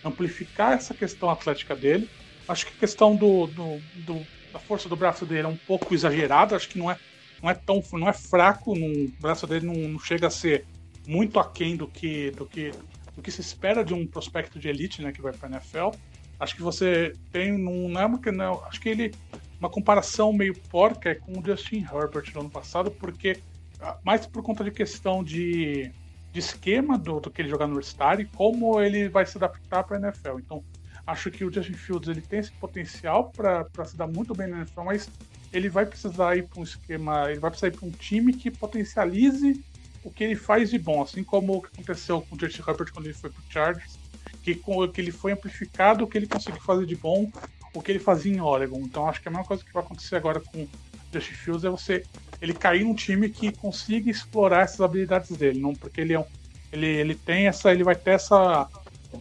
amplificar 0.07 0.72
essa 0.72 0.94
questão 0.94 1.30
atlética 1.30 1.74
dele. 1.74 2.09
Acho 2.48 2.66
que 2.66 2.72
a 2.74 2.80
questão 2.80 3.16
do, 3.16 3.46
do, 3.46 3.80
do 3.96 4.26
a 4.54 4.59
força 4.59 4.88
do 4.88 4.96
braço 4.96 5.26
dele 5.26 5.46
é 5.46 5.48
um 5.48 5.57
pouco 5.57 5.94
exagerada, 5.94 6.57
acho 6.57 6.68
que 6.68 6.78
não 6.78 6.90
é, 6.90 6.98
não 7.42 7.50
é 7.50 7.54
tão 7.54 7.82
não 7.92 8.09
é 8.09 8.12
fraco, 8.12 8.72
o 8.72 9.09
braço 9.20 9.46
dele 9.46 9.66
não, 9.66 9.74
não, 9.74 9.98
chega 9.98 10.26
a 10.26 10.30
ser 10.30 10.64
muito 11.07 11.38
aquém 11.38 11.76
do 11.76 11.86
que, 11.86 12.30
do 12.32 12.46
que 12.46 12.72
do 13.14 13.22
que 13.22 13.30
se 13.30 13.40
espera 13.40 13.82
de 13.82 13.94
um 13.94 14.07
prospecto 14.07 14.59
de 14.59 14.68
elite, 14.68 15.00
né, 15.00 15.11
que 15.11 15.22
vai 15.22 15.32
para 15.32 15.48
NFL. 15.48 15.90
Acho 16.38 16.54
que 16.54 16.62
você 16.62 17.14
tem 17.32 17.57
não 17.57 17.98
é 17.98 18.04
uma 18.04 18.20
não, 18.30 18.62
acho 18.66 18.80
que 18.80 18.88
ele 18.88 19.12
uma 19.59 19.70
comparação 19.70 20.32
meio 20.32 20.54
porca 20.68 21.11
é 21.11 21.14
com 21.14 21.38
o 21.38 21.44
Justin 21.44 21.86
Herbert 21.90 22.30
no 22.34 22.40
ano 22.40 22.50
passado, 22.50 22.90
porque 22.90 23.38
ah, 23.80 23.98
mais 24.04 24.26
por 24.26 24.42
conta 24.42 24.62
de 24.62 24.70
questão 24.70 25.24
de, 25.24 25.90
de 26.37 26.41
esquema 26.41 26.99
do, 26.99 27.18
do 27.18 27.30
que 27.30 27.41
ele 27.41 27.49
jogar 27.49 27.66
no 27.66 27.72
universitário 27.72 28.22
e 28.22 28.26
como 28.26 28.78
ele 28.80 29.09
vai 29.09 29.24
se 29.24 29.39
adaptar 29.39 29.82
para 29.84 29.97
a 29.97 30.01
NFL. 30.01 30.39
Então, 30.39 30.62
Acho 31.07 31.30
que 31.30 31.45
o 31.45 31.53
Justin 31.53 31.74
Fields 31.74 32.09
ele 32.09 32.20
tem 32.20 32.41
esse 32.41 32.51
potencial 32.53 33.30
para 33.30 33.84
se 33.84 33.97
dar 33.97 34.09
muito 34.09 34.34
bem 34.34 34.49
na 34.49 34.59
NFL, 34.59 34.82
mas 34.82 35.09
ele 35.53 35.68
vai 35.68 35.87
precisar 35.87 36.37
ir 36.37 36.49
para 36.49 36.59
um 36.59 36.64
esquema, 36.64 37.30
ele 37.30 37.39
vai 37.39 37.49
precisar 37.49 37.68
ir 37.68 37.76
para 37.76 37.87
um 37.87 37.93
time 37.93 38.32
que 38.32 38.51
potencialize 38.51 39.64
o 40.03 40.11
que 40.11 40.24
ele 40.24 40.34
faz 40.34 40.68
de 40.68 40.78
bom, 40.80 41.01
assim 41.01 41.22
como 41.22 41.59
o 41.59 41.62
que 41.62 41.68
aconteceu 41.68 42.20
com 42.22 42.34
o 42.34 42.41
Justin 42.41 42.62
Herbert 42.66 42.93
quando 42.93 43.07
ele 43.07 43.14
foi 43.14 43.30
para 43.30 43.41
o 43.41 43.53
Chargers, 43.53 43.97
que, 44.43 44.57
com, 44.57 44.89
que 44.89 45.01
ele 45.01 45.12
foi 45.12 45.30
amplificado 45.30 46.05
o 46.05 46.09
que 46.09 46.18
ele 46.18 46.26
conseguiu 46.26 46.61
fazer 46.61 46.87
de 46.87 46.97
bom, 46.97 47.30
o 47.72 47.80
que 47.80 47.93
ele 47.93 48.01
fazia 48.01 48.34
em 48.34 48.41
Oregon. 48.41 48.80
Então 48.80 49.09
acho 49.09 49.22
que 49.22 49.28
a 49.28 49.30
mesma 49.30 49.47
coisa 49.47 49.64
que 49.64 49.72
vai 49.72 49.84
acontecer 49.84 50.16
agora 50.16 50.41
com 50.41 50.66
Justin 51.12 51.34
Fields 51.34 51.64
é 51.64 51.70
você 51.70 52.05
ele 52.41 52.53
cair 52.53 52.84
num 52.84 52.95
time 52.95 53.28
que 53.28 53.53
consiga 53.53 54.11
explorar 54.11 54.62
essas 54.62 54.80
habilidades 54.80 55.37
dele, 55.37 55.59
não 55.59 55.74
porque 55.74 56.01
ele 56.01 56.12
é 56.12 56.18
um, 56.18 56.24
ele, 56.72 56.87
ele 56.87 57.14
tem 57.14 57.47
essa, 57.47 57.72
ele 57.72 57.84
vai 57.84 57.95
ter 57.95 58.12
essa 58.12 58.68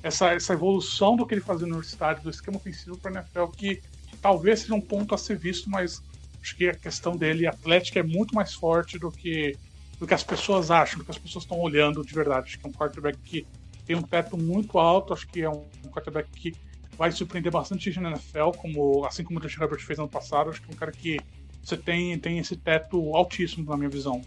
essa, 0.03 0.33
essa 0.33 0.53
evolução 0.53 1.15
do 1.15 1.25
que 1.25 1.33
ele 1.33 1.41
fazia 1.41 1.65
no 1.67 1.73
universitário, 1.73 2.21
do 2.21 2.29
esquema 2.29 2.57
ofensivo 2.57 2.97
para 2.97 3.11
NFL, 3.11 3.45
que, 3.55 3.81
talvez 4.21 4.61
seja 4.61 4.73
um 4.73 4.81
ponto 4.81 5.13
a 5.13 5.17
ser 5.17 5.37
visto, 5.37 5.69
mas 5.69 6.01
acho 6.41 6.55
que 6.55 6.67
a 6.67 6.73
questão 6.73 7.15
dele, 7.15 7.47
atlética, 7.47 7.99
é 7.99 8.03
muito 8.03 8.33
mais 8.33 8.53
forte 8.53 8.97
do 8.97 9.11
que, 9.11 9.55
do 9.99 10.07
que 10.07 10.13
as 10.13 10.23
pessoas 10.23 10.71
acham, 10.71 10.99
do 10.99 11.05
que 11.05 11.11
as 11.11 11.17
pessoas 11.17 11.43
estão 11.43 11.59
olhando 11.59 12.03
de 12.03 12.13
verdade. 12.13 12.47
Acho 12.47 12.59
que 12.59 12.65
é 12.65 12.69
um 12.69 12.73
quarterback 12.73 13.17
que 13.23 13.45
tem 13.85 13.95
um 13.95 14.01
teto 14.01 14.37
muito 14.37 14.79
alto, 14.79 15.13
acho 15.13 15.27
que 15.27 15.41
é 15.41 15.49
um, 15.49 15.63
um 15.85 15.89
quarterback 15.89 16.29
que 16.31 16.55
vai 16.97 17.11
surpreender 17.11 17.51
bastante 17.51 17.85
gente 17.91 18.01
na 18.01 18.11
NFL, 18.11 18.51
como, 18.57 19.05
assim 19.05 19.23
como 19.23 19.39
o 19.39 19.41
Justin 19.43 19.61
Herbert 19.61 19.81
fez 19.81 19.99
ano 19.99 20.09
passado. 20.09 20.49
Acho 20.49 20.61
que 20.61 20.71
é 20.71 20.73
um 20.73 20.77
cara 20.77 20.91
que 20.91 21.19
você 21.65 21.77
tem, 21.77 22.17
tem 22.19 22.37
esse 22.39 22.55
teto 22.55 23.15
altíssimo, 23.15 23.69
na 23.69 23.77
minha 23.77 23.89
visão. 23.89 24.21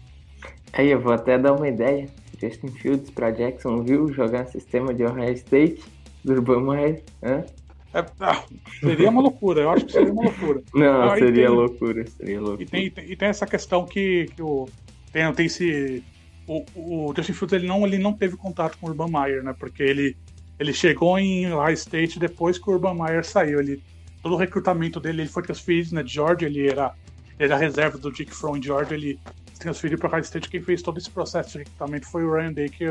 Aí 0.73 0.91
eu 0.91 0.99
vou 0.99 1.13
até 1.13 1.37
dar 1.37 1.53
uma 1.53 1.67
ideia. 1.67 2.07
Justin 2.39 2.69
Fields 2.69 3.09
para 3.09 3.31
Jacksonville 3.31 4.13
jogar 4.13 4.45
sistema 4.45 4.93
de 4.93 5.03
Ohio 5.03 5.33
State 5.33 5.83
do 6.23 6.33
Urban 6.33 6.61
Meyer. 6.61 7.03
É, 7.21 7.43
ah, 8.19 8.43
seria 8.79 9.09
uma 9.09 9.21
loucura, 9.21 9.61
eu 9.61 9.69
acho 9.71 9.85
que 9.85 9.91
seria 9.93 10.13
uma 10.13 10.23
loucura. 10.23 10.61
Não, 10.75 11.09
ah, 11.09 11.17
seria 11.17 11.47
tem, 11.47 11.55
loucura, 11.55 12.05
seria 12.07 12.39
loucura. 12.39 12.63
E 12.63 12.65
tem, 12.65 13.11
e 13.11 13.15
tem 13.15 13.27
essa 13.27 13.47
questão 13.47 13.85
que, 13.85 14.29
que 14.35 14.41
o, 14.41 14.67
tem, 15.11 15.31
tem 15.33 15.45
esse. 15.47 16.03
O, 16.47 16.65
o 16.75 17.13
Justin 17.15 17.33
Fields 17.33 17.53
ele 17.53 17.67
não, 17.67 17.85
ele 17.85 17.97
não 17.97 18.13
teve 18.13 18.35
contato 18.35 18.77
com 18.77 18.87
o 18.87 18.89
Urban 18.89 19.07
Meyer, 19.07 19.43
né? 19.43 19.55
Porque 19.57 19.83
ele, 19.83 20.15
ele 20.59 20.73
chegou 20.73 21.17
em 21.17 21.51
Ohio 21.51 21.73
State 21.73 22.19
depois 22.19 22.57
que 22.57 22.69
o 22.69 22.73
Urban 22.73 22.95
Meyer 22.95 23.23
saiu. 23.23 23.59
Ele, 23.59 23.81
todo 24.21 24.35
o 24.35 24.37
recrutamento 24.37 24.99
dele 24.99 25.23
ele 25.23 25.29
foi 25.29 25.43
transferido 25.43 25.95
né, 25.95 26.03
de 26.03 26.13
Georgia, 26.13 26.47
ele 26.47 26.67
era, 26.67 26.93
ele 27.39 27.53
era 27.53 27.57
reserva 27.57 27.97
do 27.97 28.11
Dick 28.11 28.35
Fromm 28.35 28.57
em 28.57 28.61
Georgia, 28.61 28.95
ele 28.95 29.19
transferiu 29.57 29.97
para 29.97 30.09
Ohio 30.09 30.21
State, 30.21 30.49
quem 30.49 30.61
fez 30.61 30.81
todo 30.81 30.97
esse 30.97 31.09
processo 31.09 31.53
de 31.53 31.59
recrutamento 31.59 32.07
foi 32.07 32.23
o 32.23 32.33
Ryan 32.33 32.53
Day, 32.53 32.69
que, 32.69 32.85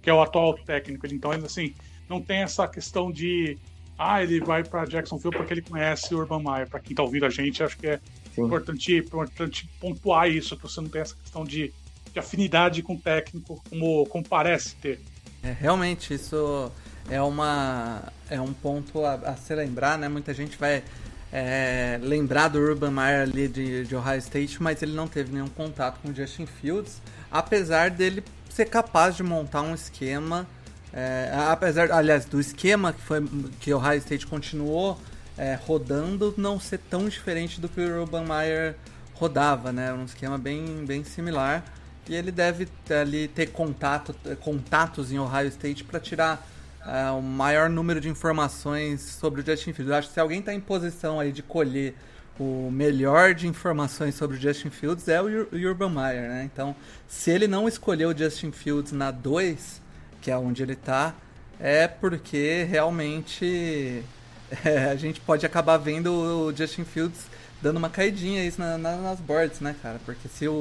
que 0.00 0.08
é 0.08 0.14
o 0.14 0.22
atual 0.22 0.54
técnico. 0.54 1.06
Então, 1.06 1.30
assim, 1.32 1.74
não 2.08 2.20
tem 2.20 2.38
essa 2.38 2.66
questão 2.66 3.10
de 3.10 3.58
ah, 3.98 4.22
ele 4.22 4.40
vai 4.40 4.62
para 4.62 4.84
Jacksonville 4.84 5.36
porque 5.36 5.52
ele 5.52 5.62
conhece 5.62 6.14
o 6.14 6.18
Urban 6.18 6.42
Meyer. 6.42 6.68
Para 6.68 6.78
quem 6.78 6.92
está 6.92 7.02
ouvindo 7.02 7.26
a 7.26 7.30
gente, 7.30 7.62
acho 7.62 7.76
que 7.76 7.88
é 7.88 8.00
importante, 8.36 8.94
importante 8.94 9.68
pontuar 9.80 10.30
isso, 10.30 10.56
que 10.56 10.62
você 10.62 10.80
não 10.80 10.88
tem 10.88 11.02
essa 11.02 11.16
questão 11.16 11.44
de, 11.44 11.72
de 12.12 12.18
afinidade 12.18 12.80
com 12.82 12.94
o 12.94 12.98
técnico, 12.98 13.60
como, 13.68 14.06
como 14.06 14.24
parece 14.24 14.76
ter. 14.76 15.00
É, 15.42 15.50
realmente, 15.50 16.14
isso 16.14 16.70
é, 17.10 17.20
uma, 17.20 18.12
é 18.30 18.40
um 18.40 18.52
ponto 18.52 19.04
a, 19.04 19.14
a 19.14 19.36
se 19.36 19.52
lembrar, 19.54 19.98
né? 19.98 20.08
Muita 20.08 20.32
gente 20.32 20.56
vai 20.56 20.84
é, 21.32 21.98
lembrar 22.02 22.48
do 22.48 22.58
Urban 22.58 22.90
Meyer 22.90 23.22
ali 23.22 23.48
de, 23.48 23.84
de, 23.84 23.96
Ohio 23.96 24.18
State, 24.18 24.62
mas 24.62 24.82
ele 24.82 24.92
não 24.92 25.06
teve 25.06 25.32
nenhum 25.32 25.48
contato 25.48 26.00
com 26.00 26.08
o 26.08 26.14
Justin 26.14 26.46
Fields, 26.46 27.02
apesar 27.30 27.90
dele 27.90 28.24
ser 28.48 28.66
capaz 28.66 29.16
de 29.16 29.22
montar 29.22 29.62
um 29.62 29.74
esquema 29.74 30.46
É, 30.92 31.30
apesar, 31.50 31.92
aliás, 31.92 32.24
do 32.24 32.40
esquema 32.40 32.94
que, 32.94 33.00
foi, 33.02 33.22
que 33.60 33.72
Ohio 33.74 33.98
State 33.98 34.26
continuou 34.26 34.98
é, 35.36 35.54
rodando 35.54 36.34
não 36.36 36.58
ser 36.58 36.78
tão 36.78 37.08
diferente 37.08 37.60
do 37.60 37.68
que 37.68 37.80
o 37.80 38.00
Urban 38.00 38.24
Meyer 38.24 38.74
rodava, 39.14 39.70
né? 39.70 39.92
Um 39.92 40.04
esquema 40.04 40.38
bem, 40.38 40.84
bem 40.86 41.04
similar. 41.04 41.62
E 42.08 42.14
ele 42.14 42.32
deve 42.32 42.66
ali 42.90 43.28
ter 43.28 43.48
contato, 43.48 44.14
contatos 44.40 45.12
em 45.12 45.18
Ohio 45.18 45.48
State 45.48 45.84
para 45.84 46.00
tirar 46.00 46.44
uh, 46.88 47.18
o 47.18 47.22
maior 47.22 47.68
número 47.68 48.00
de 48.00 48.08
informações 48.08 49.02
sobre 49.02 49.42
o 49.42 49.44
Justin 49.44 49.72
Fields. 49.72 49.90
Eu 49.90 49.96
acho 49.96 50.08
que 50.08 50.14
se 50.14 50.20
alguém 50.20 50.40
está 50.40 50.54
em 50.54 50.60
posição 50.60 51.20
aí 51.20 51.30
de 51.30 51.42
colher 51.42 51.94
o 52.40 52.70
melhor 52.70 53.34
de 53.34 53.48
informações 53.48 54.14
sobre 54.14 54.36
o 54.36 54.40
Justin 54.40 54.70
Fields 54.70 55.08
é 55.08 55.20
o 55.20 55.26
Urban 55.52 55.90
Meyer, 55.90 56.28
né? 56.28 56.48
Então, 56.52 56.74
se 57.08 57.30
ele 57.32 57.48
não 57.48 57.66
escolheu 57.66 58.10
o 58.10 58.16
Justin 58.16 58.52
Fields 58.52 58.92
na 58.92 59.10
2, 59.10 59.82
que 60.20 60.30
é 60.30 60.38
onde 60.38 60.62
ele 60.62 60.74
está, 60.74 61.14
é 61.58 61.88
porque 61.88 62.64
realmente 62.70 64.04
é, 64.64 64.84
a 64.84 64.94
gente 64.94 65.20
pode 65.20 65.44
acabar 65.44 65.78
vendo 65.78 66.12
o 66.12 66.56
Justin 66.56 66.84
Fields 66.84 67.26
dando 67.60 67.78
uma 67.78 67.90
caidinha 67.90 68.44
isso 68.44 68.60
na, 68.60 68.78
na, 68.78 68.96
nas 68.96 69.18
boards, 69.18 69.58
né, 69.58 69.74
cara? 69.82 70.00
Porque 70.06 70.28
se 70.28 70.46
o, 70.46 70.52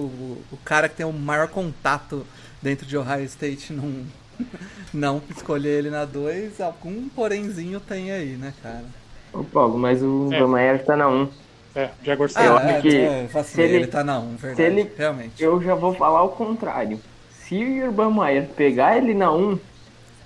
o 0.52 0.58
cara 0.66 0.90
que 0.90 0.96
tem 0.96 1.06
o 1.06 1.14
maior 1.14 1.48
contato 1.48 2.26
dentro 2.60 2.88
de 2.88 2.98
Ohio 2.98 3.24
State 3.26 3.72
não, 3.72 4.04
não 4.94 5.22
escolher 5.30 5.80
ele 5.80 5.90
na 5.90 6.06
2, 6.06 6.60
algum 6.62 7.08
porémzinho 7.10 7.80
tem 7.80 8.12
aí, 8.12 8.36
né, 8.38 8.54
cara? 8.62 8.86
Ô, 9.34 9.44
Paulo, 9.44 9.78
mas 9.78 10.02
o 10.02 10.30
é. 10.32 10.40
Romayer 10.40 10.84
tá 10.84 10.96
na 10.96 11.08
1. 11.08 11.22
Um. 11.22 11.30
É, 11.76 11.90
Jaguars 12.04 12.36
ah, 12.36 12.44
eu 12.44 12.58
é, 12.58 12.82
que 12.82 12.96
é, 12.96 13.44
se 13.44 13.62
ele, 13.62 13.76
ele 13.76 13.88
tá 13.88 14.04
na 14.04 14.20
1, 14.20 14.24
um, 14.24 14.36
verdade, 14.36 14.62
ele, 14.64 14.92
realmente. 14.98 15.44
Eu 15.44 15.62
já 15.62 15.76
vou 15.76 15.94
falar 15.94 16.24
o 16.24 16.30
contrário. 16.30 17.00
Se 17.30 17.56
o 17.64 17.86
Urban 17.86 18.12
Meyer 18.12 18.48
pegar 18.48 18.98
ele 18.98 19.14
na 19.14 19.32
1, 19.32 19.38
um, 19.38 19.60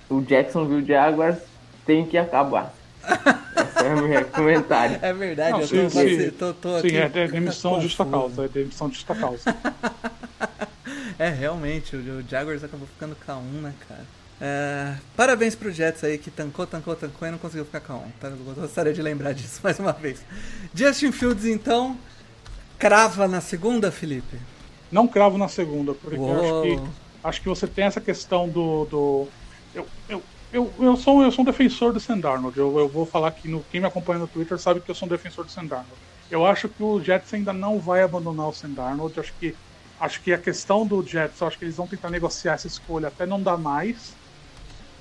o 0.08 0.20
Jacksonville 0.22 0.86
Jaguars 0.86 1.38
tem 1.84 2.06
que 2.06 2.16
acabar. 2.16 2.72
É 3.84 3.94
meu 3.94 4.24
comentário. 4.26 4.98
É 5.02 5.12
verdade, 5.12 5.52
Não, 5.52 5.60
eu 5.60 5.90
tô, 5.90 6.00
sim, 6.00 6.30
tô, 6.30 6.54
tô 6.54 6.80
sim, 6.80 6.86
aqui. 6.86 6.90
Sim, 6.90 6.96
é 6.96 7.28
demissão 7.28 7.78
de 7.78 7.82
justa 7.84 8.04
causa. 8.04 8.44
É 8.44 8.48
demissão 8.48 8.88
de 8.88 8.94
justa 8.94 9.14
causa. 9.14 9.56
é, 11.18 11.28
realmente, 11.28 11.96
o 11.96 12.24
Jaguars 12.28 12.62
acabou 12.64 12.86
ficando 12.86 13.16
K1, 13.26 13.60
né, 13.60 13.74
cara? 13.88 14.04
É, 14.44 14.94
parabéns 15.16 15.54
pro 15.54 15.70
Jets 15.70 16.02
aí 16.02 16.18
que 16.18 16.28
tancou, 16.28 16.66
tancou, 16.66 16.96
tancou 16.96 17.28
e 17.28 17.30
não 17.30 17.38
conseguiu 17.38 17.64
ficar 17.64 17.80
K1. 17.80 18.02
Tá? 18.20 18.28
Eu 18.28 18.54
gostaria 18.54 18.92
de 18.92 19.00
lembrar 19.00 19.32
disso 19.34 19.60
mais 19.62 19.78
uma 19.78 19.92
vez. 19.92 20.24
Justin 20.74 21.12
Fields, 21.12 21.44
então, 21.44 21.96
crava 22.78 23.28
na 23.28 23.40
segunda, 23.40 23.92
Felipe? 23.92 24.36
Não 24.90 25.06
cravo 25.06 25.38
na 25.38 25.48
segunda, 25.48 25.94
porque 25.94 26.18
acho 26.20 26.62
que, 26.62 26.90
acho 27.24 27.40
que 27.42 27.48
você 27.48 27.66
tem 27.66 27.84
essa 27.84 28.00
questão 28.00 28.48
do. 28.48 28.84
do 28.86 29.28
eu, 29.74 29.86
eu, 30.08 30.22
eu, 30.52 30.76
eu, 30.78 30.96
sou, 30.96 31.22
eu 31.22 31.32
sou 31.32 31.42
um 31.42 31.46
defensor 31.46 31.92
do 31.92 32.00
Sam 32.00 32.20
Darnold. 32.20 32.58
Eu, 32.58 32.78
eu 32.78 32.88
vou 32.88 33.06
falar 33.06 33.32
que 33.32 33.48
no, 33.48 33.64
quem 33.64 33.80
me 33.80 33.86
acompanha 33.86 34.18
no 34.20 34.28
Twitter 34.28 34.58
sabe 34.58 34.82
que 34.82 34.90
eu 34.90 34.94
sou 34.94 35.06
um 35.06 35.10
defensor 35.10 35.44
do 35.44 35.50
Sam 35.50 35.66
Darnold. 35.66 36.02
Eu 36.30 36.44
acho 36.46 36.68
que 36.68 36.82
o 36.82 37.00
Jets 37.02 37.32
ainda 37.34 37.52
não 37.52 37.80
vai 37.80 38.02
abandonar 38.02 38.48
o 38.48 38.52
Sam 38.52 38.72
Darnold. 38.74 39.18
Acho 39.18 39.34
que, 39.38 39.58
acho 39.98 40.22
que 40.22 40.32
a 40.32 40.38
questão 40.40 40.86
do 40.86 41.04
Jets, 41.06 41.40
acho 41.42 41.58
que 41.58 41.64
eles 41.64 41.76
vão 41.76 41.88
tentar 41.88 42.10
negociar 42.10 42.54
essa 42.54 42.66
escolha 42.66 43.08
até 43.08 43.26
não 43.26 43.42
dar 43.42 43.56
mais, 43.56 44.20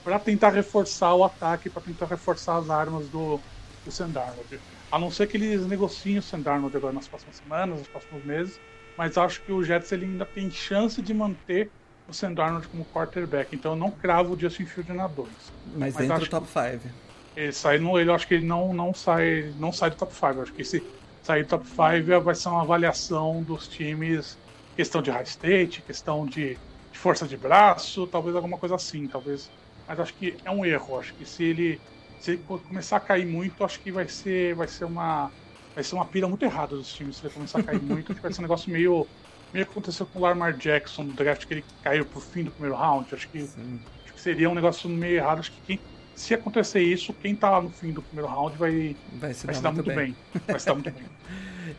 para 0.03 0.19
tentar 0.19 0.51
reforçar 0.51 1.13
o 1.15 1.23
ataque, 1.23 1.69
para 1.69 1.81
tentar 1.83 2.07
reforçar 2.07 2.57
as 2.57 2.69
armas 2.69 3.09
do, 3.09 3.45
do 3.83 3.91
Sam 3.91 4.11
Darnold. 4.11 4.61
A 4.89 4.97
não 4.99 5.11
ser 5.11 5.27
que 5.27 5.37
eles 5.37 5.67
negociem 5.67 6.17
o 6.17 6.21
Sam 6.23 6.41
Darnold 6.41 6.75
agora 6.75 6.93
nas 6.93 7.07
próximas 7.07 7.37
semanas, 7.37 7.79
nos 7.79 7.87
próximos 7.89 8.23
meses, 8.23 8.61
mas 8.97 9.17
acho 9.17 9.43
que 9.43 9.51
o 9.51 9.63
Jets 9.63 9.91
ele 9.91 10.05
ainda 10.05 10.25
tem 10.25 10.49
chance 10.49 11.01
de 11.01 11.13
manter 11.13 11.73
o 12.07 12.13
Sam 12.13 12.33
Darnold 12.33 12.67
como 12.67 12.85
quarterback. 12.85 13.55
Então 13.55 13.73
eu 13.73 13.77
não 13.77 13.91
cravo 13.91 14.33
o 14.33 14.39
Justin 14.39 14.65
Field 14.65 14.91
na 14.93 15.07
2. 15.07 15.29
Mas, 15.75 15.93
mas 15.93 16.03
entra 16.03 16.23
o 16.23 16.27
top 16.27 16.47
5. 16.47 16.93
Ele 17.35 17.51
sai 17.51 17.77
no, 17.77 17.99
ele 17.99 18.11
acho 18.11 18.27
que 18.27 18.35
ele 18.35 18.45
não, 18.45 18.73
não 18.73 18.93
sai 18.93 19.53
não 19.57 19.71
sai 19.71 19.89
do 19.89 19.95
top 19.95 20.13
5. 20.13 20.41
Acho 20.41 20.53
que 20.53 20.63
se 20.63 20.83
sair 21.23 21.43
do 21.43 21.49
top 21.49 21.65
5 21.65 22.21
vai 22.21 22.35
ser 22.35 22.49
uma 22.49 22.61
avaliação 22.61 23.41
dos 23.43 23.67
times, 23.67 24.37
questão 24.75 25.01
de 25.01 25.11
high 25.11 25.23
state, 25.23 25.81
questão 25.81 26.25
de, 26.25 26.57
de 26.91 26.97
força 26.97 27.27
de 27.27 27.37
braço, 27.37 28.07
talvez 28.07 28.35
alguma 28.35 28.57
coisa 28.57 28.75
assim, 28.75 29.07
talvez. 29.07 29.49
Mas 29.87 29.99
acho 29.99 30.13
que 30.13 30.35
é 30.43 30.51
um 30.51 30.65
erro. 30.65 30.99
Acho 30.99 31.13
que 31.13 31.25
se 31.25 31.43
ele 31.43 31.81
se 32.19 32.31
ele 32.31 32.43
começar 32.47 32.97
a 32.97 32.99
cair 32.99 33.25
muito, 33.25 33.63
acho 33.63 33.79
que 33.79 33.91
vai 33.91 34.07
ser 34.07 34.53
vai 34.55 34.67
ser 34.67 34.85
uma 34.85 35.31
vai 35.73 35.83
ser 35.83 35.95
uma 35.95 36.05
pira 36.05 36.27
muito 36.27 36.43
errada 36.43 36.75
dos 36.75 36.93
times 36.93 37.15
se 37.17 37.25
ele 37.25 37.33
começar 37.33 37.59
a 37.59 37.63
cair 37.63 37.81
muito, 37.81 38.11
acho 38.11 38.19
que 38.19 38.21
vai 38.21 38.33
ser 38.33 38.41
um 38.41 38.43
negócio 38.43 38.71
meio 38.71 39.07
meio 39.53 39.65
que 39.65 39.71
aconteceu 39.71 40.05
com 40.05 40.19
o 40.19 40.21
Lamar 40.21 40.53
Jackson 40.53 41.03
no 41.03 41.13
draft, 41.13 41.45
que 41.45 41.53
ele 41.53 41.65
caiu 41.83 42.05
pro 42.05 42.19
fim 42.19 42.43
do 42.43 42.51
primeiro 42.51 42.75
round. 42.75 43.13
Acho 43.13 43.27
que, 43.29 43.39
acho 43.39 44.13
que 44.13 44.21
seria 44.21 44.49
um 44.49 44.55
negócio 44.55 44.89
meio 44.89 45.15
errado. 45.15 45.39
Acho 45.39 45.51
que 45.51 45.61
quem, 45.61 45.79
se 46.15 46.33
acontecer 46.33 46.81
isso, 46.81 47.13
quem 47.13 47.35
tá 47.35 47.49
lá 47.49 47.61
no 47.61 47.69
fim 47.69 47.91
do 47.91 48.01
primeiro 48.01 48.31
round 48.31 48.57
vai, 48.57 48.95
vai 49.13 49.33
se, 49.33 49.45
vai 49.45 49.55
dar, 49.55 49.57
se 49.57 49.63
dar 49.63 49.71
muito, 49.71 49.87
bem. 49.87 49.95
bem. 49.95 50.15
Vai 50.47 50.59
se 50.59 50.65
dar 50.65 50.73
muito 50.73 50.91
bem. 50.91 51.03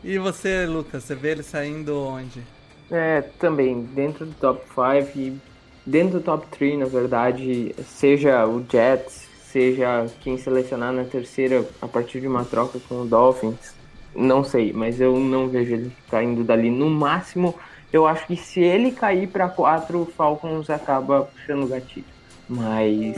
E 0.03 0.17
você, 0.17 0.65
Lucas, 0.65 1.03
você 1.03 1.13
vê 1.13 1.31
ele 1.31 1.43
saindo 1.43 1.95
onde? 1.95 2.41
É, 2.89 3.21
também, 3.21 3.83
dentro 3.83 4.25
do 4.25 4.33
top 4.33 4.65
5 4.67 5.19
e 5.19 5.39
dentro 5.85 6.19
do 6.19 6.21
top 6.23 6.47
3, 6.47 6.79
na 6.79 6.85
verdade, 6.85 7.75
seja 7.85 8.45
o 8.45 8.65
Jets, 8.69 9.27
seja 9.43 10.07
quem 10.21 10.37
selecionar 10.37 10.91
na 10.91 11.03
terceira 11.03 11.65
a 11.81 11.87
partir 11.87 12.21
de 12.21 12.27
uma 12.27 12.43
troca 12.43 12.79
com 12.87 13.01
o 13.01 13.05
Dolphins, 13.05 13.73
não 14.15 14.43
sei, 14.43 14.71
mas 14.73 14.99
eu 14.99 15.19
não 15.19 15.47
vejo 15.47 15.73
ele 15.73 15.91
caindo 16.09 16.43
dali. 16.43 16.69
No 16.69 16.89
máximo, 16.89 17.55
eu 17.91 18.05
acho 18.05 18.27
que 18.27 18.35
se 18.35 18.59
ele 18.59 18.91
cair 18.91 19.27
para 19.27 19.49
4, 19.49 20.01
o 20.01 20.05
Falcons 20.05 20.69
acaba 20.69 21.23
puxando 21.23 21.63
o 21.63 21.67
gatilho. 21.67 22.05
Mas 22.47 23.15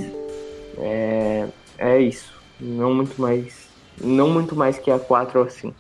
é, 0.77 1.47
é 1.77 1.99
isso. 1.99 2.33
Não 2.59 2.93
muito 2.93 3.19
mais. 3.21 3.67
Não 4.01 4.29
muito 4.29 4.55
mais 4.55 4.77
que 4.77 4.91
a 4.91 4.99
4 4.99 5.41
assim. 5.41 5.73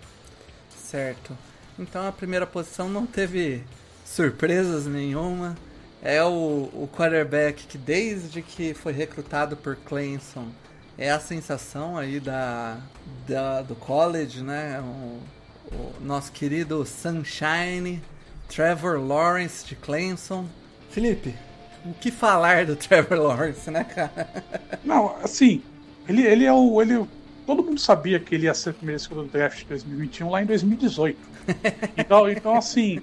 Certo. 0.69 1.37
Então 1.77 2.07
a 2.07 2.11
primeira 2.11 2.45
posição 2.45 2.87
não 2.87 3.05
teve 3.05 3.63
surpresas 4.05 4.85
nenhuma. 4.85 5.55
É 6.01 6.23
o, 6.23 6.69
o 6.73 6.89
quarterback 6.95 7.65
que 7.65 7.77
desde 7.77 8.41
que 8.41 8.73
foi 8.73 8.93
recrutado 8.93 9.57
por 9.57 9.75
Clemson 9.75 10.47
é 10.97 11.11
a 11.11 11.19
sensação 11.19 11.97
aí 11.97 12.19
da, 12.19 12.77
da 13.27 13.61
do 13.61 13.75
college, 13.75 14.41
né? 14.41 14.79
O, 14.81 15.19
o, 15.75 15.93
nosso 16.01 16.31
querido 16.31 16.85
Sunshine, 16.85 18.01
Trevor 18.47 18.99
Lawrence 18.99 19.65
de 19.65 19.75
Clemson. 19.75 20.45
Felipe, 20.89 21.35
o 21.85 21.93
que 21.93 22.11
falar 22.11 22.65
do 22.65 22.75
Trevor 22.77 23.17
Lawrence, 23.19 23.69
né, 23.69 23.83
cara? 23.83 24.29
Não, 24.83 25.15
assim, 25.21 25.61
ele, 26.07 26.23
ele 26.23 26.45
é 26.45 26.53
o. 26.53 26.81
Ele, 26.81 27.05
todo 27.45 27.63
mundo 27.63 27.79
sabia 27.79 28.19
que 28.19 28.33
ele 28.33 28.45
ia 28.45 28.53
ser 28.53 28.69
o 28.69 28.73
primeiro 28.73 29.01
escolha 29.01 29.23
do 29.23 29.29
draft 29.29 29.59
de 29.59 29.65
2021 29.65 30.29
lá 30.29 30.41
em 30.41 30.45
2018. 30.45 31.19
então, 31.97 32.29
então, 32.29 32.55
assim, 32.55 33.01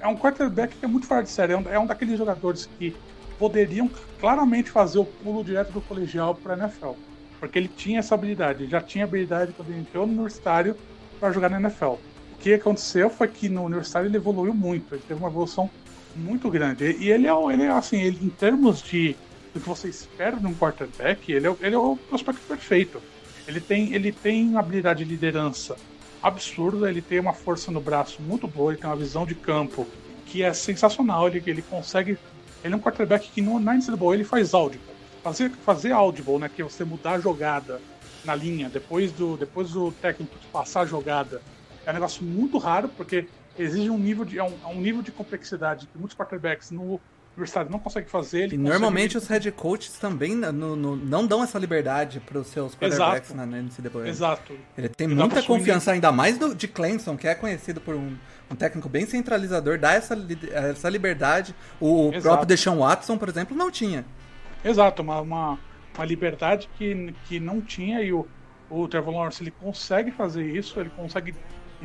é 0.00 0.06
um 0.06 0.16
quarterback 0.16 0.76
que 0.76 0.84
é 0.84 0.88
muito 0.88 1.06
fora 1.06 1.22
de 1.22 1.30
série. 1.30 1.52
É 1.52 1.56
um, 1.56 1.68
é 1.68 1.78
um 1.78 1.86
daqueles 1.86 2.16
jogadores 2.16 2.68
que 2.78 2.94
poderiam 3.38 3.90
claramente 4.20 4.70
fazer 4.70 4.98
o 4.98 5.04
pulo 5.04 5.44
direto 5.44 5.72
do 5.72 5.80
colegial 5.80 6.34
para 6.34 6.56
NFL. 6.56 6.92
Porque 7.38 7.58
ele 7.58 7.68
tinha 7.68 7.98
essa 7.98 8.14
habilidade, 8.14 8.66
já 8.66 8.80
tinha 8.80 9.04
habilidade 9.04 9.52
quando 9.52 9.70
ele 9.70 9.80
entrou 9.80 10.06
no 10.06 10.12
universitário 10.12 10.76
para 11.20 11.32
jogar 11.32 11.50
na 11.50 11.60
NFL. 11.60 11.94
O 11.94 11.98
que 12.40 12.54
aconteceu 12.54 13.10
foi 13.10 13.28
que 13.28 13.48
no 13.48 13.64
universitário 13.64 14.08
ele 14.08 14.16
evoluiu 14.16 14.54
muito, 14.54 14.94
ele 14.94 15.02
teve 15.06 15.20
uma 15.20 15.28
evolução 15.28 15.70
muito 16.14 16.50
grande. 16.50 16.96
E 16.98 17.10
ele 17.10 17.26
é, 17.26 17.52
ele 17.52 17.62
é 17.64 17.70
assim, 17.70 18.00
ele, 18.00 18.18
em 18.22 18.30
termos 18.30 18.82
de 18.82 19.16
do 19.52 19.60
que 19.60 19.68
você 19.68 19.88
espera 19.88 20.36
de 20.36 20.46
um 20.46 20.54
quarterback, 20.54 21.32
ele 21.32 21.46
é, 21.46 21.56
ele 21.60 21.74
é 21.76 21.78
o 21.78 21.96
prospecto 21.96 22.42
perfeito. 22.46 23.00
Ele 23.46 23.60
tem, 23.60 23.94
ele 23.94 24.10
tem 24.10 24.48
uma 24.48 24.60
habilidade 24.60 25.04
de 25.04 25.10
liderança 25.10 25.76
absurda, 26.20 26.90
ele 26.90 27.00
tem 27.00 27.20
uma 27.20 27.32
força 27.32 27.70
no 27.70 27.80
braço 27.80 28.20
muito 28.20 28.48
boa, 28.48 28.72
ele 28.72 28.80
tem 28.80 28.90
uma 28.90 28.96
visão 28.96 29.24
de 29.24 29.34
campo 29.34 29.86
que 30.26 30.42
é 30.42 30.52
sensacional, 30.52 31.28
ele, 31.28 31.42
ele 31.46 31.62
consegue 31.62 32.18
ele 32.64 32.72
é 32.72 32.76
um 32.76 32.80
quarterback 32.80 33.30
que 33.30 33.42
no, 33.42 33.60
na 33.60 33.74
NCAA 33.74 34.14
ele 34.14 34.24
faz 34.24 34.54
audible. 34.54 34.94
Fazer, 35.22 35.50
fazer 35.50 35.92
audible, 35.92 36.38
né, 36.38 36.50
que 36.54 36.62
é 36.62 36.64
você 36.64 36.84
mudar 36.84 37.12
a 37.12 37.20
jogada 37.20 37.80
na 38.24 38.34
linha, 38.34 38.70
depois 38.70 39.12
do, 39.12 39.36
depois 39.36 39.70
do 39.70 39.92
técnico 39.92 40.34
passar 40.50 40.80
a 40.80 40.86
jogada, 40.86 41.42
é 41.84 41.90
um 41.90 41.94
negócio 41.94 42.24
muito 42.24 42.56
raro, 42.56 42.88
porque 42.88 43.26
exige 43.58 43.90
um 43.90 43.98
nível 43.98 44.24
de, 44.24 44.38
é 44.38 44.42
um, 44.42 44.54
é 44.64 44.66
um 44.66 44.80
nível 44.80 45.02
de 45.02 45.12
complexidade 45.12 45.86
que 45.86 45.98
muitos 45.98 46.16
quarterbacks 46.16 46.70
no 46.70 47.00
universitário 47.36 47.70
não 47.70 47.78
conseguem 47.78 48.08
fazer. 48.08 48.52
e 48.52 48.56
normalmente 48.56 49.18
os 49.18 49.26
head 49.26 49.50
coaches 49.52 49.98
também 49.98 50.34
no, 50.34 50.76
no, 50.76 50.96
não 50.96 51.26
dão 51.26 51.42
essa 51.42 51.58
liberdade 51.58 52.20
para 52.20 52.38
os 52.38 52.46
seus 52.46 52.74
quarterbacks 52.74 53.30
Exato. 53.30 53.46
na, 53.46 53.62
NCAA. 53.62 54.08
Exato. 54.08 54.52
Ele 54.78 54.88
tem 54.88 55.08
muita 55.08 55.42
confiança, 55.42 55.92
ainda 55.92 56.12
mais 56.12 56.38
do, 56.38 56.54
de 56.54 56.68
Clemson, 56.68 57.16
que 57.16 57.26
é 57.26 57.34
conhecido 57.34 57.80
por 57.80 57.94
um 57.94 58.16
um 58.50 58.54
técnico 58.54 58.88
bem 58.88 59.06
centralizador, 59.06 59.78
dá 59.78 59.92
essa, 59.92 60.16
essa 60.52 60.88
liberdade. 60.88 61.54
O 61.80 62.08
Exato. 62.08 62.22
próprio 62.22 62.46
Deshaun 62.46 62.78
Watson, 62.78 63.16
por 63.16 63.28
exemplo, 63.28 63.56
não 63.56 63.70
tinha. 63.70 64.04
Exato, 64.64 65.02
uma, 65.02 65.20
uma, 65.20 65.58
uma, 65.94 66.04
liberdade 66.04 66.68
que, 66.78 67.14
que 67.26 67.38
não 67.38 67.60
tinha 67.60 68.00
e 68.02 68.12
o, 68.12 68.26
o 68.70 68.88
Trevor 68.88 69.14
Lawrence 69.14 69.42
ele 69.42 69.50
consegue 69.50 70.10
fazer 70.10 70.44
isso, 70.44 70.78
ele 70.80 70.90
consegue 70.90 71.34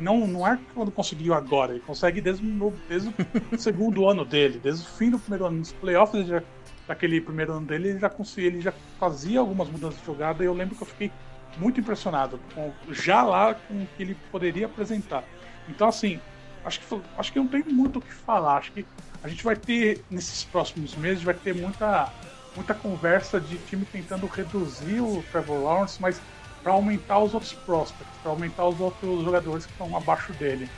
não, 0.00 0.26
não 0.26 0.46
é 0.46 0.58
quando 0.74 0.90
conseguiu 0.90 1.34
agora, 1.34 1.72
ele 1.72 1.80
consegue 1.80 2.20
desde, 2.20 2.44
o, 2.44 2.72
desde 2.88 3.14
o 3.52 3.58
segundo 3.58 4.08
ano 4.08 4.24
dele, 4.24 4.58
desde 4.62 4.82
o 4.82 4.88
fim 4.88 5.10
do 5.10 5.18
primeiro 5.18 5.46
ano. 5.46 5.58
Nos 5.58 5.72
playoffs 5.72 6.26
já, 6.26 6.42
daquele 6.88 7.20
primeiro 7.20 7.52
ano 7.52 7.66
dele, 7.66 7.90
ele 7.90 7.98
já 7.98 8.08
conseguia, 8.08 8.48
ele 8.48 8.60
já 8.60 8.72
fazia 8.98 9.40
algumas 9.40 9.68
mudanças 9.68 10.00
de 10.00 10.06
jogada 10.06 10.42
e 10.42 10.46
eu 10.46 10.54
lembro 10.54 10.74
que 10.74 10.82
eu 10.82 10.86
fiquei 10.86 11.12
muito 11.58 11.80
impressionado 11.80 12.40
com, 12.54 12.72
já 12.90 13.22
lá 13.22 13.54
com 13.54 13.74
o 13.74 13.86
que 13.96 14.02
ele 14.02 14.16
poderia 14.32 14.66
apresentar. 14.66 15.24
Então, 15.68 15.88
assim, 15.88 16.20
acho 16.64 16.80
que, 16.80 17.00
acho 17.18 17.32
que 17.32 17.38
não 17.38 17.48
tem 17.48 17.62
muito 17.64 17.98
o 17.98 18.02
que 18.02 18.12
falar. 18.12 18.58
Acho 18.58 18.72
que 18.72 18.84
a 19.22 19.28
gente 19.28 19.44
vai 19.44 19.56
ter, 19.56 20.02
nesses 20.10 20.44
próximos 20.44 20.94
meses, 20.96 21.22
vai 21.22 21.34
ter 21.34 21.54
muita, 21.54 22.12
muita 22.56 22.74
conversa 22.74 23.40
de 23.40 23.58
time 23.58 23.84
tentando 23.84 24.26
reduzir 24.26 25.00
o 25.00 25.22
Trevor 25.30 25.62
Lawrence, 25.62 26.00
mas 26.00 26.20
para 26.62 26.72
aumentar 26.72 27.18
os 27.18 27.34
outros 27.34 27.52
prospects, 27.52 28.16
para 28.22 28.30
aumentar 28.30 28.66
os 28.66 28.80
outros 28.80 29.24
jogadores 29.24 29.66
que 29.66 29.72
estão 29.72 29.96
abaixo 29.96 30.32
dele. 30.34 30.68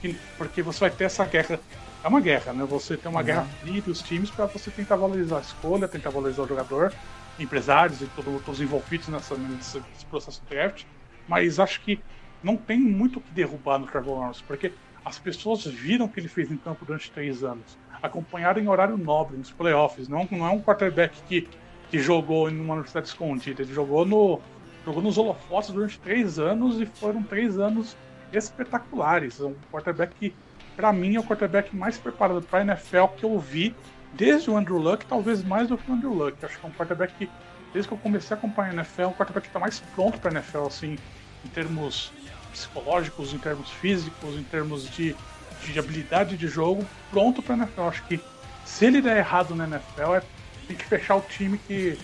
Que, 0.00 0.16
porque 0.38 0.62
você 0.62 0.80
vai 0.80 0.90
ter 0.90 1.04
essa 1.04 1.24
guerra. 1.24 1.60
É 2.02 2.08
uma 2.08 2.20
guerra, 2.20 2.54
né? 2.54 2.64
Você 2.64 2.96
tem 2.96 3.10
uma 3.10 3.20
uhum. 3.20 3.26
guerra 3.26 3.46
fria 3.60 3.78
entre 3.78 3.90
os 3.90 4.00
times 4.00 4.30
para 4.30 4.46
você 4.46 4.70
tentar 4.70 4.96
valorizar 4.96 5.38
a 5.38 5.40
escolha, 5.40 5.86
tentar 5.86 6.08
valorizar 6.08 6.42
o 6.42 6.48
jogador, 6.48 6.94
empresários 7.38 8.00
e 8.00 8.06
todo, 8.06 8.42
todos 8.42 8.60
envolvidos 8.60 9.08
nessa, 9.08 9.34
nesse 9.36 9.80
processo 10.08 10.40
de 10.42 10.54
draft. 10.54 10.84
Mas 11.28 11.60
acho 11.60 11.82
que 11.82 12.00
não 12.42 12.56
tem 12.56 12.78
muito 12.80 13.18
o 13.18 13.22
que 13.22 13.30
derrubar 13.32 13.78
no 13.78 13.86
Trevor 13.86 14.18
Lawrence, 14.18 14.42
porque 14.46 14.72
as 15.10 15.18
pessoas 15.18 15.64
viram 15.64 16.06
o 16.06 16.08
que 16.08 16.20
ele 16.20 16.28
fez 16.28 16.50
em 16.50 16.56
campo 16.56 16.84
durante 16.84 17.10
três 17.10 17.42
anos, 17.42 17.76
acompanharam 18.00 18.62
em 18.62 18.68
horário 18.68 18.96
nobre, 18.96 19.36
nos 19.36 19.50
playoffs. 19.50 20.08
Não, 20.08 20.26
não 20.30 20.46
é 20.46 20.50
um 20.50 20.60
quarterback 20.60 21.20
que, 21.22 21.48
que 21.90 21.98
jogou 21.98 22.48
em 22.48 22.58
uma 22.58 22.74
universidade 22.74 23.08
escondida, 23.08 23.62
ele 23.62 23.74
jogou, 23.74 24.06
no, 24.06 24.40
jogou 24.84 25.02
nos 25.02 25.18
holofotes 25.18 25.70
durante 25.70 25.98
três 25.98 26.38
anos 26.38 26.80
e 26.80 26.86
foram 26.86 27.22
três 27.22 27.58
anos 27.58 27.96
espetaculares. 28.32 29.40
É 29.40 29.44
um 29.44 29.56
quarterback 29.72 30.14
que, 30.14 30.34
para 30.76 30.92
mim, 30.92 31.16
é 31.16 31.20
o 31.20 31.24
quarterback 31.24 31.74
mais 31.74 31.98
preparado 31.98 32.40
para 32.42 32.60
a 32.60 32.62
NFL 32.62 33.06
que 33.16 33.24
eu 33.24 33.38
vi 33.38 33.74
desde 34.12 34.50
o 34.50 34.56
Andrew 34.56 34.78
Luck, 34.78 35.04
talvez 35.06 35.42
mais 35.42 35.68
do 35.68 35.76
que 35.76 35.90
o 35.90 35.94
Andrew 35.94 36.14
Luck. 36.14 36.44
Acho 36.44 36.58
que 36.58 36.64
é 36.64 36.68
um 36.68 36.72
quarterback 36.72 37.14
que, 37.14 37.30
desde 37.72 37.88
que 37.88 37.94
eu 37.94 37.98
comecei 37.98 38.34
a 38.34 38.38
acompanhar 38.38 38.70
a 38.70 38.74
NFL, 38.74 39.02
é 39.02 39.06
um 39.08 39.12
quarterback 39.12 39.42
que 39.42 39.48
está 39.48 39.58
mais 39.58 39.80
pronto 39.94 40.18
para 40.20 40.30
a 40.30 40.34
NFL, 40.34 40.66
assim, 40.66 40.96
em 41.44 41.48
termos 41.48 42.12
psicológicos, 42.50 43.32
em 43.32 43.38
termos 43.38 43.70
físicos, 43.70 44.34
em 44.36 44.42
termos 44.42 44.88
de, 44.90 45.16
de 45.64 45.78
habilidade 45.78 46.36
de 46.36 46.48
jogo, 46.48 46.86
pronto 47.10 47.42
para 47.42 47.56
NFL. 47.56 47.82
Acho 47.82 48.04
que 48.04 48.20
se 48.64 48.86
ele 48.86 49.00
der 49.00 49.18
errado 49.18 49.54
na 49.54 49.64
NFL, 49.66 50.14
é, 50.16 50.22
tem 50.66 50.76
que 50.76 50.84
fechar 50.84 51.16
o 51.16 51.20
time 51.22 51.58
que, 51.58 51.98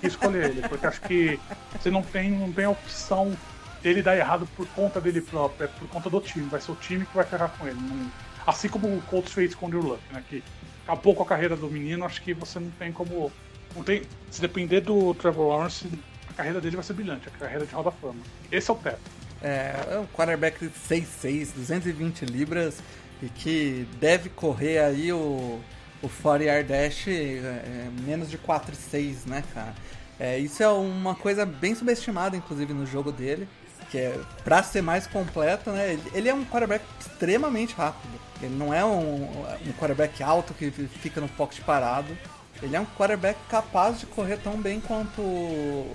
que 0.00 0.06
escolher 0.06 0.50
ele, 0.50 0.68
porque 0.68 0.86
acho 0.86 1.00
que 1.02 1.38
você 1.72 1.90
não 1.90 2.02
tem, 2.02 2.30
não 2.30 2.52
tem 2.52 2.64
a 2.64 2.70
opção 2.70 3.36
dele 3.82 4.02
dar 4.02 4.16
errado 4.16 4.48
por 4.56 4.66
conta 4.68 5.00
dele 5.00 5.20
próprio, 5.20 5.64
é 5.64 5.68
por 5.68 5.88
conta 5.88 6.08
do 6.08 6.20
time. 6.20 6.48
Vai 6.48 6.60
ser 6.60 6.72
o 6.72 6.76
time 6.76 7.04
que 7.04 7.14
vai 7.14 7.24
ferrar 7.24 7.50
com 7.58 7.66
ele. 7.66 7.78
Não, 7.78 8.10
assim 8.46 8.68
como 8.68 8.86
o 8.88 9.02
Colts 9.02 9.32
fez 9.32 9.54
com 9.54 9.66
o 9.66 9.68
Drew 9.68 9.82
Luck, 9.82 10.00
né? 10.10 10.22
Que 10.28 10.42
acabou 10.84 11.14
com 11.14 11.22
a 11.22 11.26
carreira 11.26 11.56
do 11.56 11.68
menino, 11.68 12.04
acho 12.04 12.22
que 12.22 12.32
você 12.32 12.58
não 12.58 12.70
tem 12.72 12.92
como. 12.92 13.30
Não 13.74 13.82
tem, 13.82 14.02
se 14.30 14.40
depender 14.40 14.80
do 14.80 15.14
Trevor 15.14 15.48
Lawrence, 15.48 15.88
a 16.30 16.32
carreira 16.32 16.60
dele 16.60 16.76
vai 16.76 16.84
ser 16.84 16.92
brilhante, 16.92 17.28
a 17.28 17.30
carreira 17.32 17.66
de 17.66 17.74
Hall 17.74 17.82
da 17.82 17.90
Fama. 17.90 18.20
Esse 18.50 18.70
é 18.70 18.74
o 18.74 18.76
teto. 18.76 19.00
É, 19.44 19.74
é 19.90 19.98
um 19.98 20.06
quarterback 20.06 20.58
6'6, 20.88 21.50
220 21.54 22.24
libras 22.24 22.78
e 23.22 23.28
que 23.28 23.86
deve 24.00 24.30
correr 24.30 24.78
aí 24.78 25.12
o, 25.12 25.60
o 26.02 26.08
40 26.22 26.44
yard 26.44 26.68
dash 26.68 27.08
é, 27.08 27.90
menos 28.06 28.30
de 28.30 28.38
4,6, 28.38 29.26
né, 29.26 29.44
cara? 29.52 29.74
É, 30.18 30.38
isso 30.38 30.62
é 30.62 30.68
uma 30.68 31.14
coisa 31.14 31.44
bem 31.44 31.74
subestimada, 31.74 32.34
inclusive, 32.34 32.72
no 32.72 32.86
jogo 32.86 33.12
dele. 33.12 33.46
Que 33.90 33.98
é, 33.98 34.18
pra 34.42 34.62
ser 34.62 34.80
mais 34.80 35.06
completo, 35.06 35.70
né? 35.70 35.92
Ele, 35.92 36.02
ele 36.14 36.28
é 36.30 36.34
um 36.34 36.46
quarterback 36.46 36.82
extremamente 36.98 37.74
rápido. 37.74 38.18
Ele 38.40 38.56
não 38.56 38.72
é 38.72 38.82
um, 38.82 39.24
um 39.24 39.72
quarterback 39.78 40.22
alto 40.22 40.54
que 40.54 40.70
fica 40.70 41.20
no 41.20 41.28
pocket 41.28 41.60
parado. 41.64 42.16
Ele 42.62 42.74
é 42.74 42.80
um 42.80 42.86
quarterback 42.86 43.38
capaz 43.50 44.00
de 44.00 44.06
correr 44.06 44.38
tão 44.38 44.56
bem 44.56 44.80
quanto 44.80 45.20
o, 45.20 45.86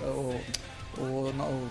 o, 0.00 0.40
o, 0.98 1.02
o 1.02 1.70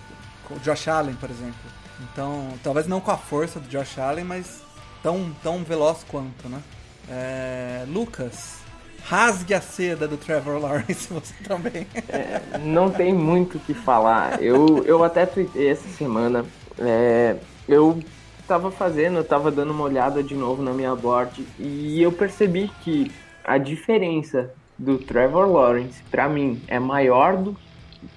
o 0.54 0.58
Josh 0.60 0.88
Allen, 0.88 1.14
por 1.14 1.30
exemplo. 1.30 1.54
Então, 2.00 2.48
talvez 2.62 2.86
não 2.86 3.00
com 3.00 3.10
a 3.10 3.16
força 3.16 3.58
do 3.58 3.68
Josh 3.68 3.98
Allen, 3.98 4.24
mas 4.24 4.62
tão, 5.02 5.34
tão 5.42 5.64
veloz 5.64 6.04
quanto, 6.08 6.48
né? 6.48 6.60
É, 7.08 7.84
Lucas, 7.88 8.58
rasgue 9.04 9.54
a 9.54 9.60
seda 9.60 10.08
do 10.08 10.16
Trevor 10.16 10.60
Lawrence, 10.60 11.08
você 11.12 11.34
também. 11.44 11.86
É, 12.08 12.58
não 12.58 12.90
tem 12.90 13.14
muito 13.14 13.58
o 13.58 13.60
que 13.60 13.74
falar. 13.74 14.42
Eu, 14.42 14.84
eu 14.84 15.02
até 15.04 15.24
tuitei 15.24 15.70
essa 15.70 15.88
semana. 15.88 16.44
É, 16.78 17.36
eu 17.68 18.02
tava 18.46 18.70
fazendo, 18.70 19.18
eu 19.18 19.24
tava 19.24 19.50
dando 19.50 19.70
uma 19.70 19.84
olhada 19.84 20.22
de 20.22 20.34
novo 20.34 20.62
na 20.62 20.72
minha 20.72 20.94
board 20.94 21.46
e 21.58 22.00
eu 22.00 22.12
percebi 22.12 22.70
que 22.82 23.10
a 23.44 23.58
diferença 23.58 24.50
do 24.78 24.98
Trevor 24.98 25.48
Lawrence, 25.48 26.02
para 26.10 26.28
mim, 26.28 26.60
é 26.68 26.78
maior 26.78 27.36
do 27.36 27.56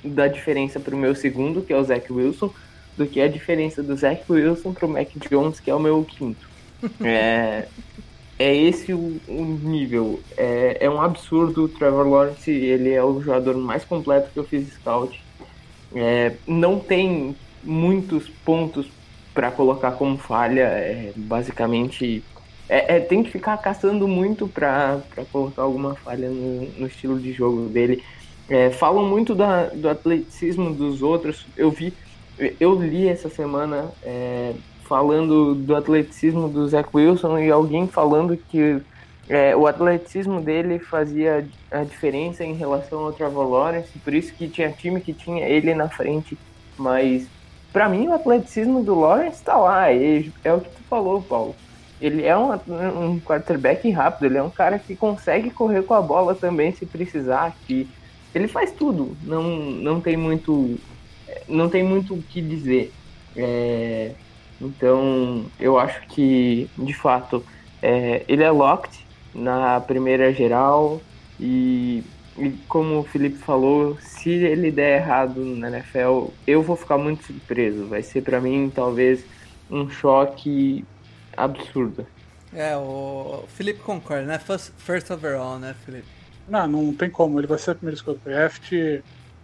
da 0.04 0.28
diferença 0.28 0.80
para 0.80 0.96
o 0.96 0.98
meu 0.98 1.16
segundo, 1.16 1.62
que 1.62 1.74
é 1.74 1.78
o 1.78 1.84
Zach 1.84 2.12
Wilson, 2.12 2.54
do 2.98 3.06
que 3.06 3.22
a 3.22 3.28
diferença 3.28 3.82
do 3.82 3.96
Zach 3.96 4.22
Wilson 4.30 4.74
para 4.74 4.86
o 4.86 4.90
Mac 4.90 5.10
Jones, 5.30 5.60
que 5.60 5.70
é 5.70 5.76
o 5.76 5.80
meu 5.80 6.04
quinto. 6.04 6.48
É, 7.04 7.68
é 8.40 8.56
esse 8.56 8.94
o, 8.94 9.20
o 9.28 9.60
nível. 9.62 10.22
É, 10.38 10.78
é, 10.80 10.90
um 10.90 11.02
absurdo. 11.02 11.66
O 11.66 11.68
Trevor 11.68 12.08
Lawrence 12.08 12.50
ele 12.50 12.92
é 12.92 13.04
o 13.04 13.22
jogador 13.22 13.58
mais 13.58 13.84
completo 13.84 14.32
que 14.32 14.40
eu 14.40 14.46
fiz 14.46 14.72
scout. 14.74 15.22
É, 15.94 16.34
não 16.48 16.80
tem 16.80 17.36
muitos 17.62 18.30
pontos 18.46 18.88
para 19.34 19.52
colocar 19.52 19.92
como 19.92 20.18
falha. 20.18 20.62
É, 20.62 21.12
basicamente, 21.18 22.24
é, 22.70 22.96
é, 22.96 23.00
tem 23.02 23.24
que 23.24 23.32
ficar 23.32 23.58
caçando 23.58 24.08
muito 24.08 24.48
para 24.48 25.02
colocar 25.32 25.64
alguma 25.64 25.96
falha 25.96 26.30
no, 26.30 26.66
no 26.78 26.88
estilo 26.88 27.20
de 27.20 27.34
jogo 27.34 27.68
dele. 27.68 28.02
É, 28.50 28.72
falam 28.72 29.06
muito 29.06 29.36
da, 29.36 29.68
do 29.68 29.88
atleticismo 29.88 30.74
dos 30.74 31.02
outros. 31.02 31.46
Eu 31.56 31.70
vi, 31.70 31.94
eu 32.60 32.74
li 32.74 33.08
essa 33.08 33.30
semana 33.30 33.92
é, 34.04 34.54
falando 34.86 35.54
do 35.54 35.76
atleticismo 35.76 36.50
do 36.50 36.68
Zach 36.68 36.90
Wilson 36.92 37.38
e 37.38 37.52
alguém 37.52 37.88
falando 37.88 38.36
que 38.36 38.82
é, 39.30 39.56
o 39.56 39.68
atleticismo 39.68 40.42
dele 40.42 40.80
fazia 40.80 41.48
a 41.70 41.84
diferença 41.84 42.44
em 42.44 42.56
relação 42.56 43.06
ao 43.06 43.14
Trevor 43.14 43.48
Lawrence, 43.48 44.00
por 44.00 44.16
isso 44.16 44.34
que 44.34 44.48
tinha 44.48 44.72
time 44.72 45.00
que 45.00 45.14
tinha 45.14 45.48
ele 45.48 45.76
na 45.76 45.88
frente. 45.88 46.36
Mas 46.76 47.28
para 47.72 47.88
mim 47.88 48.08
o 48.08 48.14
atleticismo 48.14 48.84
do 48.84 49.00
Lawrence 49.00 49.38
está 49.38 49.56
lá, 49.56 49.94
é, 49.94 50.26
é 50.44 50.52
o 50.52 50.62
que 50.62 50.70
tu 50.70 50.82
falou, 50.90 51.22
Paulo. 51.22 51.56
Ele 52.02 52.26
é 52.26 52.36
um, 52.36 52.52
um 52.52 53.20
quarterback 53.20 53.88
rápido, 53.92 54.26
ele 54.26 54.38
é 54.38 54.44
um 54.44 54.50
cara 54.50 54.80
que 54.80 54.96
consegue 54.96 55.52
correr 55.52 55.84
com 55.84 55.94
a 55.94 56.02
bola 56.02 56.34
também 56.34 56.72
se 56.72 56.86
precisar, 56.86 57.56
que 57.68 57.88
ele 58.34 58.48
faz 58.48 58.72
tudo, 58.72 59.16
não, 59.24 59.44
não 59.60 60.02
tem 60.02 60.16
muito 60.16 60.78
não 61.48 61.70
tem 61.70 61.84
muito 61.84 62.14
o 62.14 62.22
que 62.22 62.42
dizer. 62.42 62.92
É, 63.36 64.12
então 64.60 65.46
eu 65.60 65.80
acho 65.80 66.02
que 66.08 66.70
de 66.78 66.94
fato 66.94 67.44
é, 67.82 68.24
ele 68.28 68.44
é 68.44 68.52
locked 68.52 69.06
na 69.34 69.80
primeira 69.80 70.34
geral 70.34 71.02
e, 71.40 72.04
e, 72.38 72.50
como 72.68 73.00
o 73.00 73.04
Felipe 73.04 73.38
falou, 73.38 73.98
se 74.02 74.30
ele 74.30 74.72
der 74.72 75.02
errado 75.02 75.40
na 75.40 75.70
NFL, 75.70 76.28
eu 76.46 76.62
vou 76.62 76.76
ficar 76.76 76.98
muito 76.98 77.24
surpreso. 77.24 77.86
Vai 77.86 78.04
ser 78.04 78.22
para 78.22 78.42
mim 78.42 78.72
talvez 78.74 79.24
um 79.70 79.90
choque 79.90 80.84
absurdo. 81.38 82.06
É, 82.54 82.76
o 82.76 83.46
Felipe 83.48 83.80
concorda, 83.80 84.26
né? 84.26 84.40
First, 84.40 84.72
first 84.78 85.10
overall, 85.12 85.60
né, 85.60 85.76
Felipe? 85.86 86.19
Não, 86.50 86.68
não 86.68 86.94
tem 86.94 87.10
como. 87.10 87.40
Ele 87.40 87.48
vai 87.48 87.58
ser 87.58 87.72
a 87.72 87.76
primeira 87.76 87.96
escolha 87.96 88.18
do 88.18 88.24
draft. 88.24 88.72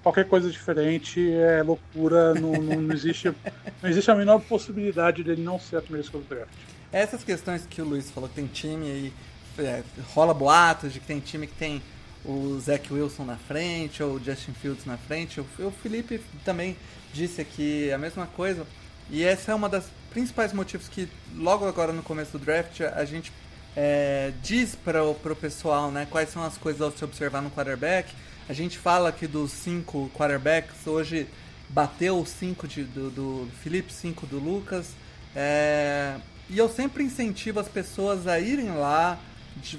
Qualquer 0.02 0.28
coisa 0.28 0.50
diferente 0.50 1.32
é 1.32 1.64
loucura. 1.64 2.34
Não, 2.34 2.54
não, 2.54 2.94
existe, 2.94 3.34
não 3.82 3.90
existe 3.90 4.10
a 4.12 4.16
menor 4.16 4.40
possibilidade 4.42 5.24
dele 5.24 5.42
não 5.42 5.60
ser 5.60 5.78
a 5.78 5.82
primeira 5.82 6.06
escolha 6.06 6.24
do 6.24 6.36
draft. 6.36 6.52
Essas 6.92 7.24
questões 7.24 7.66
que 7.66 7.82
o 7.82 7.86
Luiz 7.86 8.10
falou, 8.10 8.30
que 8.30 8.36
tem 8.36 8.48
time 8.48 8.86
aí, 8.86 9.14
é, 9.60 9.84
rola 10.14 10.34
boatos 10.34 10.94
de 10.94 11.00
que 11.00 11.08
tem 11.08 11.20
time 11.20 11.48
que 11.48 11.56
tem 11.56 11.82
o 12.24 12.60
Zach 12.60 12.92
Wilson 12.92 13.24
na 13.24 13.38
frente 13.38 14.02
ou 14.02 14.16
o 14.16 14.24
Justin 14.24 14.54
Fields 14.54 14.86
na 14.86 14.98
frente. 14.98 15.40
O, 15.40 15.46
o 15.60 15.72
Felipe 15.72 16.22
também 16.44 16.76
disse 17.14 17.42
aqui 17.42 17.92
a 17.92 17.98
mesma 17.98 18.26
coisa. 18.26 18.66
E 19.10 19.24
essa 19.24 19.52
é 19.52 19.56
uma 19.56 19.70
das 19.70 19.86
principais 20.10 20.54
motivos 20.54 20.88
que 20.88 21.08
logo 21.36 21.68
agora 21.68 21.92
no 21.92 22.02
começo 22.02 22.38
do 22.38 22.40
draft 22.40 22.82
a 22.82 23.06
gente 23.06 23.32
é, 23.76 24.32
diz 24.42 24.76
para 24.76 25.04
o 25.04 25.36
pessoal 25.36 25.92
né, 25.92 26.08
quais 26.10 26.30
são 26.30 26.44
as 26.44 26.58
coisas 26.58 26.82
a 26.82 26.92
se 26.92 27.04
observar 27.04 27.42
no 27.42 27.52
quarterback. 27.52 28.14
A 28.48 28.54
gente 28.54 28.78
fala 28.78 29.10
aqui 29.10 29.28
dos 29.28 29.52
cinco 29.52 30.10
quarterbacks, 30.14 30.86
hoje 30.86 31.28
bateu 31.70 32.20
o 32.20 32.26
cinco 32.26 32.68
de, 32.68 32.84
do, 32.84 33.10
do 33.10 33.48
Felipe, 33.62 33.92
cinco 33.92 34.26
do 34.26 34.40
Lucas. 34.40 34.92
É, 35.36 36.16
e 36.50 36.58
eu 36.58 36.70
sempre 36.70 37.04
incentivo 37.04 37.60
as 37.60 37.68
pessoas 37.68 38.28
a 38.28 38.40
irem 38.40 38.72
lá, 38.72 39.20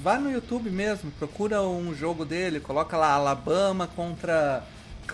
vá 0.01 0.19
no 0.19 0.31
YouTube 0.31 0.69
mesmo, 0.69 1.11
procura 1.13 1.63
um 1.63 1.95
jogo 1.95 2.25
dele, 2.25 2.61
coloca 2.61 2.97
lá 2.97 3.13
Alabama 3.13 3.87
contra 3.87 4.65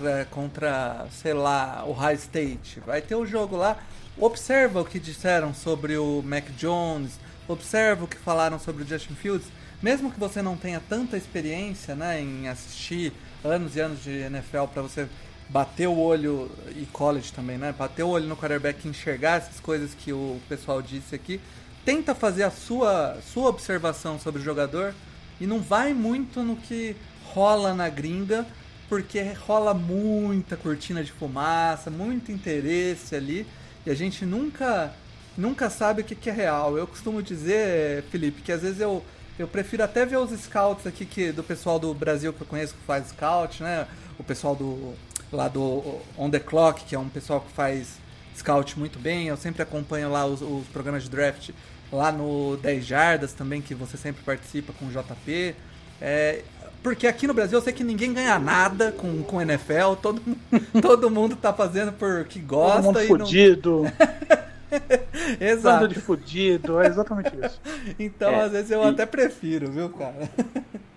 é, 0.04 0.24
contra, 0.30 1.06
sei 1.10 1.34
lá, 1.34 1.84
o 1.86 1.92
High 1.92 2.14
State. 2.14 2.80
Vai 2.80 3.02
ter 3.02 3.14
o 3.14 3.26
jogo 3.26 3.56
lá. 3.56 3.76
Observa 4.16 4.80
o 4.80 4.84
que 4.84 4.98
disseram 4.98 5.52
sobre 5.52 5.96
o 5.96 6.22
Mac 6.22 6.46
Jones, 6.56 7.18
observa 7.48 8.04
o 8.04 8.08
que 8.08 8.16
falaram 8.16 8.58
sobre 8.58 8.82
o 8.82 8.86
Justin 8.86 9.14
Fields. 9.14 9.46
Mesmo 9.82 10.10
que 10.12 10.20
você 10.20 10.40
não 10.40 10.56
tenha 10.56 10.80
tanta 10.88 11.16
experiência 11.16 11.94
né, 11.94 12.20
em 12.20 12.48
assistir 12.48 13.12
anos 13.44 13.74
e 13.74 13.80
anos 13.80 14.02
de 14.02 14.10
NFL 14.10 14.64
para 14.72 14.82
você 14.82 15.08
bater 15.48 15.86
o 15.86 15.98
olho, 15.98 16.50
e 16.76 16.86
college 16.86 17.32
também, 17.32 17.58
né? 17.58 17.74
Bater 17.76 18.04
o 18.04 18.08
olho 18.08 18.26
no 18.26 18.36
quarterback 18.36 18.86
e 18.86 18.88
enxergar 18.88 19.38
essas 19.38 19.60
coisas 19.60 19.92
que 19.92 20.12
o 20.12 20.40
pessoal 20.48 20.80
disse 20.80 21.14
aqui. 21.14 21.40
Tenta 21.84 22.14
fazer 22.14 22.44
a 22.44 22.50
sua, 22.50 23.18
sua 23.32 23.50
observação 23.50 24.18
sobre 24.18 24.40
o 24.40 24.44
jogador 24.44 24.94
e 25.40 25.46
não 25.46 25.60
vai 25.60 25.92
muito 25.92 26.42
no 26.42 26.56
que 26.56 26.96
rola 27.34 27.74
na 27.74 27.88
gringa, 27.88 28.46
porque 28.88 29.20
rola 29.46 29.74
muita 29.74 30.56
cortina 30.56 31.02
de 31.02 31.10
fumaça, 31.10 31.90
muito 31.90 32.30
interesse 32.30 33.14
ali, 33.14 33.46
e 33.84 33.90
a 33.90 33.94
gente 33.94 34.24
nunca 34.24 34.92
nunca 35.36 35.70
sabe 35.70 36.02
o 36.02 36.04
que, 36.04 36.14
que 36.14 36.30
é 36.30 36.32
real. 36.32 36.76
Eu 36.76 36.86
costumo 36.86 37.22
dizer, 37.22 38.04
Felipe, 38.10 38.42
que 38.42 38.52
às 38.52 38.62
vezes 38.62 38.80
eu, 38.80 39.02
eu 39.38 39.48
prefiro 39.48 39.82
até 39.82 40.04
ver 40.04 40.16
os 40.16 40.30
scouts 40.30 40.86
aqui 40.86 41.04
que, 41.04 41.32
do 41.32 41.42
pessoal 41.42 41.78
do 41.78 41.92
Brasil 41.94 42.32
que 42.32 42.42
eu 42.42 42.46
conheço 42.46 42.74
que 42.74 42.84
faz 42.86 43.08
scout, 43.08 43.62
né? 43.62 43.86
O 44.18 44.24
pessoal 44.24 44.54
do 44.54 44.94
lá 45.32 45.48
do 45.48 46.00
On 46.16 46.30
The 46.30 46.38
Clock, 46.38 46.84
que 46.84 46.94
é 46.94 46.98
um 46.98 47.08
pessoal 47.08 47.40
que 47.40 47.50
faz 47.52 47.98
scout 48.36 48.78
muito 48.78 48.98
bem. 48.98 49.28
Eu 49.28 49.36
sempre 49.36 49.62
acompanho 49.62 50.10
lá 50.10 50.26
os, 50.26 50.42
os 50.42 50.66
programas 50.68 51.04
de 51.04 51.10
draft 51.10 51.50
lá 51.90 52.12
no 52.12 52.56
10 52.58 52.84
Jardas 52.84 53.32
também, 53.32 53.60
que 53.60 53.74
você 53.74 53.96
sempre 53.96 54.22
participa 54.22 54.72
com 54.72 54.86
o 54.86 54.90
JP. 54.90 55.54
É, 56.00 56.42
porque 56.82 57.06
aqui 57.06 57.26
no 57.26 57.34
Brasil 57.34 57.58
eu 57.58 57.62
sei 57.62 57.72
que 57.72 57.84
ninguém 57.84 58.12
ganha 58.12 58.38
nada 58.38 58.92
com, 58.92 59.22
com 59.22 59.40
NFL, 59.40 59.94
todo, 60.00 60.20
todo 60.82 61.10
mundo 61.10 61.36
tá 61.36 61.52
fazendo 61.52 61.92
porque 61.92 62.40
gosta. 62.40 62.82
Todo 62.82 62.84
mundo 62.84 63.00
e 63.00 63.06
fudido. 63.06 63.82
Exato. 65.40 65.80
Bando 65.80 65.94
de 65.94 66.00
fudido, 66.00 66.80
é 66.80 66.86
exatamente 66.86 67.32
isso. 67.44 67.60
então, 67.98 68.30
é, 68.30 68.42
às 68.42 68.52
vezes 68.52 68.70
eu 68.70 68.82
e... 68.82 68.86
até 68.86 69.06
prefiro, 69.06 69.70
viu, 69.70 69.88
cara? 69.90 70.28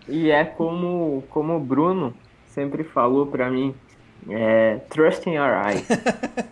E 0.08 0.30
é 0.30 0.46
como, 0.46 1.24
como 1.30 1.56
o 1.56 1.60
Bruno 1.60 2.14
sempre 2.48 2.84
falou 2.84 3.28
pra 3.28 3.50
mim, 3.50 3.76
é, 4.30 4.78
trust 4.90 5.28
in 5.30 5.34
your 5.34 5.66
eyes. 5.66 5.88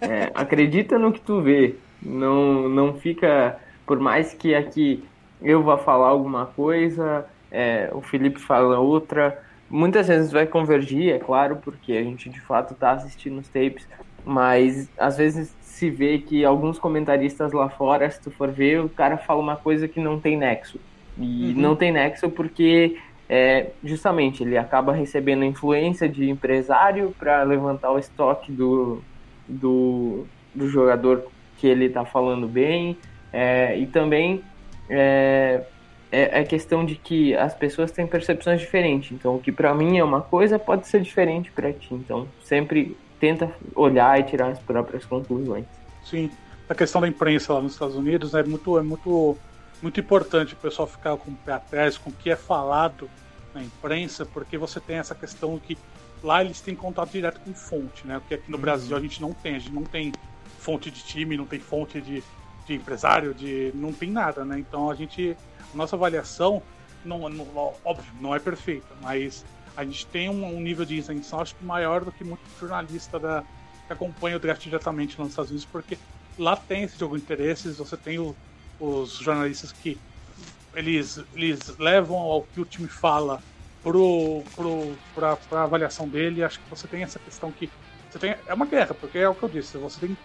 É, 0.01 0.29
acredita 0.35 0.99
no 0.99 1.13
que 1.13 1.21
tu 1.21 1.41
vê. 1.41 1.75
Não, 2.01 2.67
não 2.67 2.93
fica, 2.95 3.57
por 3.85 3.99
mais 3.99 4.33
que 4.33 4.53
aqui 4.53 5.01
eu 5.41 5.63
vá 5.63 5.77
falar 5.77 6.09
alguma 6.09 6.45
coisa, 6.47 7.25
é, 7.49 7.89
o 7.93 8.01
Felipe 8.01 8.39
fala 8.39 8.79
outra. 8.79 9.41
Muitas 9.69 10.09
vezes 10.09 10.29
vai 10.29 10.45
convergir, 10.45 11.13
é 11.13 11.19
claro, 11.19 11.55
porque 11.63 11.93
a 11.93 12.03
gente 12.03 12.29
de 12.29 12.41
fato 12.41 12.73
está 12.73 12.91
assistindo 12.91 13.39
os 13.39 13.47
tapes, 13.47 13.87
mas 14.25 14.89
às 14.97 15.17
vezes 15.17 15.55
se 15.83 15.89
vê 15.89 16.17
que 16.17 16.45
alguns 16.45 16.79
comentaristas 16.79 17.51
lá 17.51 17.67
fora, 17.67 18.09
se 18.09 18.21
tu 18.21 18.31
for 18.31 18.49
ver, 18.49 18.79
o 18.79 18.87
cara 18.87 19.17
fala 19.17 19.41
uma 19.41 19.57
coisa 19.57 19.85
que 19.85 19.99
não 19.99 20.17
tem 20.17 20.37
nexo. 20.37 20.79
E 21.17 21.51
uhum. 21.51 21.61
não 21.61 21.75
tem 21.75 21.91
nexo 21.91 22.29
porque 22.29 22.97
é, 23.27 23.71
justamente 23.83 24.43
ele 24.43 24.57
acaba 24.57 24.93
recebendo 24.93 25.43
influência 25.43 26.07
de 26.07 26.29
empresário 26.29 27.13
para 27.19 27.43
levantar 27.43 27.91
o 27.91 27.99
estoque 27.99 28.49
do, 28.49 29.01
do, 29.45 30.25
do 30.55 30.69
jogador 30.69 31.25
que 31.57 31.67
ele 31.67 31.85
está 31.85 32.05
falando 32.05 32.47
bem, 32.47 32.97
é, 33.33 33.77
e 33.77 33.85
também 33.85 34.41
é, 34.89 35.63
é, 36.09 36.39
é, 36.39 36.43
questão 36.45 36.85
de 36.85 36.95
que 36.95 37.35
as 37.35 37.53
pessoas 37.53 37.91
têm 37.91 38.07
percepções 38.07 38.61
diferentes. 38.61 39.11
Então, 39.11 39.35
o 39.35 39.39
que 39.39 39.51
para 39.51 39.73
mim 39.73 39.97
é 39.97 40.03
uma 40.03 40.21
coisa 40.21 40.57
pode 40.57 40.87
ser 40.87 41.01
diferente 41.01 41.51
para 41.51 41.73
ti. 41.73 41.93
Então, 41.93 42.25
sempre 42.41 42.95
tenta 43.23 43.55
olhar 43.73 44.19
e 44.19 44.23
tirar 44.23 44.49
as 44.49 44.59
próprias 44.59 45.05
conclusões. 45.05 45.63
Sim, 46.03 46.29
a 46.67 46.75
questão 46.75 46.99
da 46.99 47.07
imprensa 47.07 47.53
lá 47.53 47.61
nos 47.61 47.71
Estados 47.71 47.95
Unidos 47.95 48.33
é 48.33 48.43
muito, 48.43 48.77
é 48.77 48.81
muito, 48.81 49.37
muito 49.81 49.97
importante 49.97 50.53
o 50.53 50.57
pessoal 50.57 50.85
ficar 50.85 51.15
com 51.15 51.31
o 51.31 51.35
pé 51.35 51.53
atrás 51.53 51.97
com 51.97 52.09
o 52.09 52.13
que 52.13 52.29
é 52.29 52.35
falado 52.35 53.09
na 53.53 53.63
imprensa, 53.63 54.25
porque 54.25 54.57
você 54.57 54.77
tem 54.81 54.97
essa 54.97 55.15
questão 55.15 55.57
que 55.57 55.77
lá 56.21 56.43
eles 56.43 56.59
têm 56.59 56.75
contato 56.75 57.11
direto 57.11 57.39
com 57.39 57.53
fonte, 57.53 58.05
né? 58.05 58.19
Porque 58.19 58.33
aqui 58.33 58.51
no 58.51 58.57
uhum. 58.57 58.61
Brasil 58.61 58.97
a 58.97 58.99
gente 58.99 59.21
não 59.21 59.31
tem, 59.31 59.55
a 59.55 59.59
gente 59.59 59.73
não 59.73 59.83
tem 59.83 60.11
fonte 60.59 60.91
de 60.91 61.01
time, 61.01 61.37
não 61.37 61.45
tem 61.45 61.61
fonte 61.61 62.01
de, 62.01 62.21
de 62.67 62.73
empresário, 62.73 63.33
de 63.33 63.71
não 63.73 63.93
tem 63.93 64.11
nada, 64.11 64.43
né? 64.43 64.59
Então 64.59 64.91
a 64.91 64.95
gente 64.95 65.37
nossa 65.73 65.95
avaliação, 65.95 66.61
não, 67.05 67.29
não, 67.29 67.47
óbvio, 67.85 68.11
não 68.19 68.35
é 68.35 68.39
perfeita, 68.39 68.93
mas 69.01 69.45
a 69.75 69.83
gente 69.83 70.05
tem 70.07 70.29
um, 70.29 70.45
um 70.45 70.59
nível 70.59 70.85
de 70.85 70.95
isenção, 70.95 71.39
acho 71.39 71.55
que 71.55 71.63
maior 71.63 72.03
do 72.03 72.11
que 72.11 72.23
muito 72.23 72.41
jornalista 72.59 73.19
da, 73.19 73.43
que 73.87 73.93
acompanha 73.93 74.37
o 74.37 74.39
draft 74.39 74.63
diretamente 74.63 75.17
nos 75.19 75.29
Estados 75.29 75.51
Unidos, 75.51 75.67
porque 75.71 75.97
lá 76.37 76.55
tem 76.55 76.83
esse 76.83 76.97
jogo 76.97 77.17
de 77.17 77.23
interesses, 77.23 77.77
você 77.77 77.97
tem 77.97 78.19
o, 78.19 78.35
os 78.79 79.13
jornalistas 79.17 79.71
que 79.71 79.97
eles, 80.75 81.23
eles 81.33 81.77
levam 81.77 82.17
ao 82.17 82.43
que 82.43 82.59
o 82.59 82.65
time 82.65 82.87
fala 82.87 83.41
pro, 83.81 84.43
pro, 84.55 84.95
pra, 85.13 85.63
avaliação 85.63 86.07
dele, 86.07 86.43
acho 86.43 86.59
que 86.59 86.69
você 86.69 86.87
tem 86.87 87.03
essa 87.03 87.19
questão 87.19 87.51
que 87.51 87.69
você 88.09 88.19
tem, 88.19 88.35
é 88.45 88.53
uma 88.53 88.65
guerra, 88.65 88.93
porque 88.93 89.17
é 89.17 89.27
o 89.27 89.35
que 89.35 89.43
eu 89.43 89.49
disse, 89.49 89.77
você 89.77 89.99
tem 89.99 90.17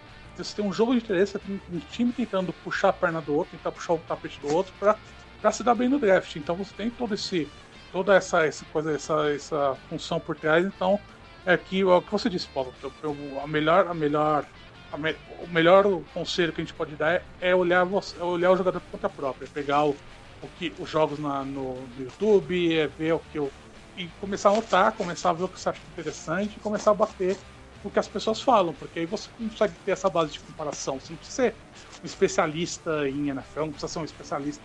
você 0.43 0.55
tem 0.55 0.65
um 0.65 0.71
jogo 0.71 0.93
de 0.93 0.99
interesse, 0.99 1.33
você 1.33 1.39
tem 1.39 1.59
um 1.69 1.79
time 1.79 2.13
tentando 2.13 2.53
puxar 2.53 2.89
a 2.89 2.93
perna 2.93 3.19
do 3.21 3.35
outro, 3.35 3.57
tentar 3.57 3.71
puxar 3.71 3.93
o 3.93 3.97
tapete 3.99 4.39
do 4.39 4.53
outro 4.53 4.73
para 4.79 5.51
se 5.51 5.63
dar 5.63 5.75
bem 5.75 5.89
no 5.89 5.99
draft. 5.99 6.35
Então 6.37 6.55
você 6.55 6.73
tem 6.73 6.89
todo 6.89 7.13
esse 7.13 7.47
toda 7.91 8.15
essa, 8.15 8.45
essa 8.45 8.65
coisa, 8.65 8.91
essa, 8.93 9.31
essa 9.33 9.77
função 9.89 10.19
por 10.19 10.35
trás. 10.35 10.65
Então 10.65 10.99
é 11.45 11.57
que 11.57 11.81
é 11.81 11.85
o 11.85 12.01
que 12.01 12.11
você 12.11 12.29
disse, 12.29 12.47
Paulo. 12.47 12.73
a 13.41 13.47
melhor, 13.47 13.87
a 13.87 13.93
melhor, 13.93 14.45
a 14.91 14.97
me, 14.97 15.15
o 15.41 15.47
melhor 15.47 15.85
conselho 16.13 16.53
que 16.53 16.61
a 16.61 16.63
gente 16.63 16.73
pode 16.73 16.95
dar 16.95 17.13
é, 17.13 17.23
é 17.41 17.55
olhar 17.55 17.83
você, 17.85 18.19
é 18.19 18.23
olhar 18.23 18.51
o 18.51 18.57
jogador 18.57 18.79
por 18.79 18.91
conta 18.91 19.09
própria, 19.09 19.47
pegar 19.53 19.85
o, 19.85 19.95
o 20.41 20.47
que 20.57 20.73
os 20.79 20.89
jogos 20.89 21.19
na, 21.19 21.43
no, 21.43 21.75
no, 21.75 22.03
YouTube, 22.03 22.77
é 22.77 22.87
ver 22.87 23.13
o 23.13 23.19
que 23.31 23.39
eu 23.39 23.51
e 23.97 24.07
começar 24.21 24.49
a 24.49 24.53
notar, 24.53 24.91
começar 24.93 25.31
a 25.31 25.33
ver 25.33 25.43
o 25.43 25.47
que 25.49 25.59
você 25.59 25.69
acha 25.69 25.81
interessante 25.91 26.55
e 26.55 26.59
começar 26.61 26.91
a 26.91 26.93
bater 26.93 27.35
o 27.83 27.89
que 27.89 27.99
as 27.99 28.07
pessoas 28.07 28.41
falam, 28.41 28.73
porque 28.73 28.99
aí 28.99 29.05
você 29.05 29.29
consegue 29.37 29.73
ter 29.85 29.91
essa 29.91 30.09
base 30.09 30.33
de 30.33 30.39
comparação. 30.39 30.99
Você 30.99 31.11
não 31.11 31.17
precisa 31.17 31.43
ser 31.43 31.55
um 32.01 32.05
especialista 32.05 33.09
em 33.09 33.29
NFL, 33.29 33.59
não 33.61 33.71
precisa 33.71 33.87
ser 33.91 33.99
um 33.99 34.05
especialista 34.05 34.63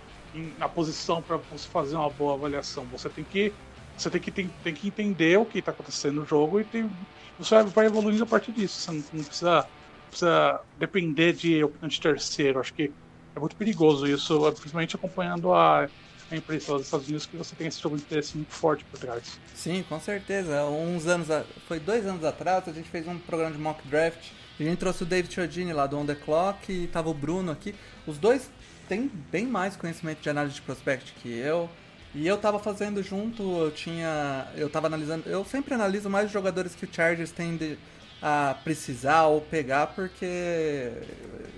na 0.58 0.68
posição 0.68 1.22
para 1.22 1.36
você 1.36 1.68
fazer 1.68 1.96
uma 1.96 2.10
boa 2.10 2.34
avaliação. 2.34 2.84
Você 2.92 3.08
tem 3.08 3.24
que 3.24 3.52
você 3.96 4.10
tem 4.10 4.20
que, 4.20 4.30
tem, 4.30 4.50
tem 4.62 4.74
que 4.74 4.88
entender 4.88 5.38
o 5.38 5.44
que 5.44 5.58
está 5.58 5.70
acontecendo 5.70 6.20
no 6.20 6.26
jogo 6.26 6.60
e 6.60 6.64
tem, 6.64 6.90
você 7.38 7.62
vai 7.62 7.86
evoluindo 7.86 8.24
a 8.24 8.26
partir 8.26 8.52
disso. 8.52 8.80
Você 8.80 8.90
não, 8.90 9.04
não 9.12 9.24
precisa, 9.24 9.66
precisa 10.08 10.60
depender 10.78 11.32
de 11.32 11.62
opinião 11.62 11.88
de 11.88 12.00
terceiro. 12.00 12.58
Acho 12.58 12.74
que 12.74 12.92
é 13.34 13.38
muito 13.38 13.56
perigoso 13.56 14.06
isso, 14.06 14.40
principalmente 14.52 14.96
acompanhando 14.96 15.52
a, 15.52 15.88
a 16.30 16.36
imprensa 16.36 16.72
dos 16.72 16.86
Estados 16.86 17.06
Unidos, 17.06 17.26
que 17.26 17.36
você 17.36 17.54
tem 17.54 17.68
esse 17.68 17.80
jogo 17.80 17.96
de 17.96 18.02
interesse 18.02 18.36
muito 18.36 18.52
forte 18.52 18.84
por 18.84 18.98
trás. 18.98 19.38
Sim, 19.54 19.84
com 19.88 20.00
certeza. 20.00 20.64
Uns 20.64 21.06
anos, 21.06 21.28
foi 21.68 21.78
dois 21.78 22.04
anos 22.06 22.24
atrás, 22.24 22.66
a 22.68 22.72
gente 22.72 22.88
fez 22.88 23.06
um 23.06 23.18
programa 23.18 23.52
de 23.52 23.58
mock 23.58 23.86
draft. 23.86 24.30
A 24.58 24.62
gente 24.62 24.78
trouxe 24.78 25.02
o 25.02 25.06
David 25.06 25.34
Chiodini 25.34 25.72
lá 25.72 25.86
do 25.86 25.98
On 25.98 26.06
The 26.06 26.14
Clock 26.14 26.72
e 26.72 26.86
tava 26.86 27.10
o 27.10 27.14
Bruno 27.14 27.50
aqui. 27.50 27.74
Os 28.06 28.18
dois 28.18 28.50
tem 28.88 29.10
bem 29.30 29.46
mais 29.46 29.76
conhecimento 29.76 30.20
de 30.20 30.30
análise 30.30 30.56
de 30.56 30.62
prospect 30.62 31.12
que 31.22 31.28
eu. 31.28 31.68
E 32.14 32.26
eu 32.26 32.38
tava 32.38 32.58
fazendo 32.60 33.02
junto, 33.02 33.42
eu 33.42 33.70
tinha. 33.72 34.46
Eu 34.56 34.70
tava 34.70 34.86
analisando. 34.86 35.28
Eu 35.28 35.44
sempre 35.44 35.74
analiso 35.74 36.08
mais 36.08 36.30
jogadores 36.30 36.74
que 36.74 36.84
o 36.84 36.88
Chargers 36.90 37.32
tende 37.32 37.76
a 38.22 38.56
precisar 38.62 39.26
ou 39.26 39.40
pegar, 39.40 39.88
porque 39.88 40.92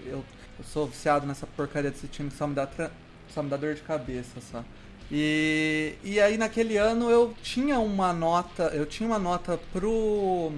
eu, 0.06 0.24
eu 0.58 0.64
sou 0.64 0.86
viciado 0.86 1.26
nessa 1.26 1.46
porcaria 1.46 1.90
desse 1.90 2.08
time 2.08 2.30
que 2.30 2.36
só 2.36 2.46
me 2.46 2.54
dá, 2.54 2.68
só 3.28 3.42
me 3.42 3.50
dá 3.50 3.56
dor 3.56 3.74
de 3.74 3.82
cabeça 3.82 4.40
só. 4.40 4.64
E, 5.10 5.94
e 6.02 6.18
aí 6.18 6.36
naquele 6.36 6.76
ano 6.76 7.10
eu 7.10 7.34
tinha 7.42 7.78
uma 7.78 8.12
nota. 8.12 8.64
Eu 8.74 8.86
tinha 8.86 9.06
uma 9.06 9.18
nota 9.18 9.60
pro 9.72 10.52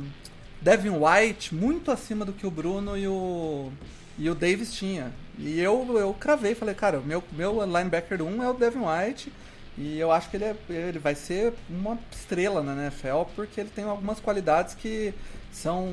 Devin 0.62 0.90
White 0.90 1.54
muito 1.54 1.90
acima 1.90 2.24
do 2.24 2.32
que 2.32 2.46
o 2.46 2.50
Bruno 2.50 2.96
e 2.96 3.06
o. 3.08 3.70
E 4.16 4.30
o 4.30 4.34
Davis 4.34 4.72
tinha. 4.72 5.12
E 5.38 5.60
eu, 5.60 5.96
eu 5.96 6.12
cravei, 6.14 6.54
falei, 6.54 6.74
cara, 6.74 7.00
meu, 7.00 7.22
meu 7.32 7.64
linebacker 7.64 8.20
1 8.20 8.42
é 8.42 8.50
o 8.50 8.54
Devin 8.54 8.80
White. 8.80 9.32
E 9.76 9.96
eu 9.98 10.10
acho 10.10 10.28
que 10.28 10.36
ele, 10.36 10.44
é, 10.44 10.56
ele 10.68 10.98
vai 10.98 11.14
ser 11.14 11.54
uma 11.70 11.96
estrela 12.10 12.62
na 12.62 12.72
NFL, 12.82 13.22
porque 13.36 13.60
ele 13.60 13.70
tem 13.70 13.84
algumas 13.84 14.18
qualidades 14.18 14.74
que 14.74 15.14
são 15.52 15.88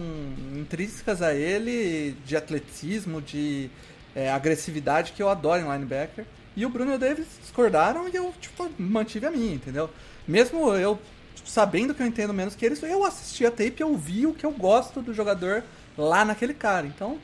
intrínsecas 0.55 1.21
a 1.21 1.35
ele, 1.35 2.17
de 2.25 2.35
atleticismo, 2.35 3.21
de 3.21 3.69
é, 4.15 4.31
agressividade, 4.31 5.11
que 5.11 5.21
eu 5.21 5.29
adoro 5.29 5.61
em 5.61 5.71
linebacker. 5.71 6.25
E 6.55 6.65
o 6.65 6.69
Bruno 6.69 6.93
e 6.93 6.95
o 6.95 6.99
Davis 6.99 7.27
discordaram 7.39 8.09
e 8.09 8.15
eu, 8.15 8.33
tipo, 8.41 8.67
mantive 8.79 9.27
a 9.27 9.31
minha, 9.31 9.53
entendeu? 9.53 9.89
Mesmo 10.27 10.73
eu 10.73 10.97
sabendo 11.45 11.93
que 11.93 12.01
eu 12.01 12.07
entendo 12.07 12.33
menos 12.33 12.55
que 12.55 12.65
eles, 12.65 12.81
eu 12.81 13.03
assisti 13.03 13.45
a 13.45 13.51
tape 13.51 13.75
eu 13.79 13.95
vi 13.95 14.25
o 14.25 14.33
que 14.33 14.45
eu 14.45 14.51
gosto 14.51 14.99
do 14.99 15.13
jogador 15.13 15.63
lá 15.95 16.25
naquele 16.25 16.53
cara. 16.53 16.87
Então, 16.87 17.19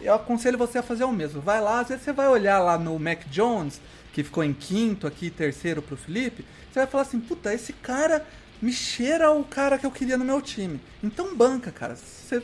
eu 0.00 0.14
aconselho 0.14 0.58
você 0.58 0.78
a 0.78 0.82
fazer 0.82 1.04
o 1.04 1.12
mesmo. 1.12 1.40
Vai 1.40 1.60
lá, 1.60 1.80
às 1.80 1.88
vezes 1.88 2.04
você 2.04 2.12
vai 2.12 2.28
olhar 2.28 2.58
lá 2.58 2.78
no 2.78 2.98
Mac 2.98 3.22
Jones, 3.30 3.80
que 4.12 4.24
ficou 4.24 4.42
em 4.42 4.52
quinto 4.52 5.06
aqui, 5.06 5.30
terceiro 5.30 5.80
pro 5.80 5.96
Felipe, 5.96 6.44
você 6.70 6.80
vai 6.80 6.86
falar 6.86 7.02
assim, 7.02 7.20
puta, 7.20 7.52
esse 7.52 7.72
cara 7.72 8.26
me 8.60 8.72
cheira 8.72 9.30
o 9.30 9.44
cara 9.44 9.78
que 9.78 9.86
eu 9.86 9.90
queria 9.90 10.16
no 10.16 10.24
meu 10.24 10.40
time. 10.40 10.80
Então 11.02 11.34
banca, 11.34 11.70
cara. 11.70 11.96
Você 11.96 12.42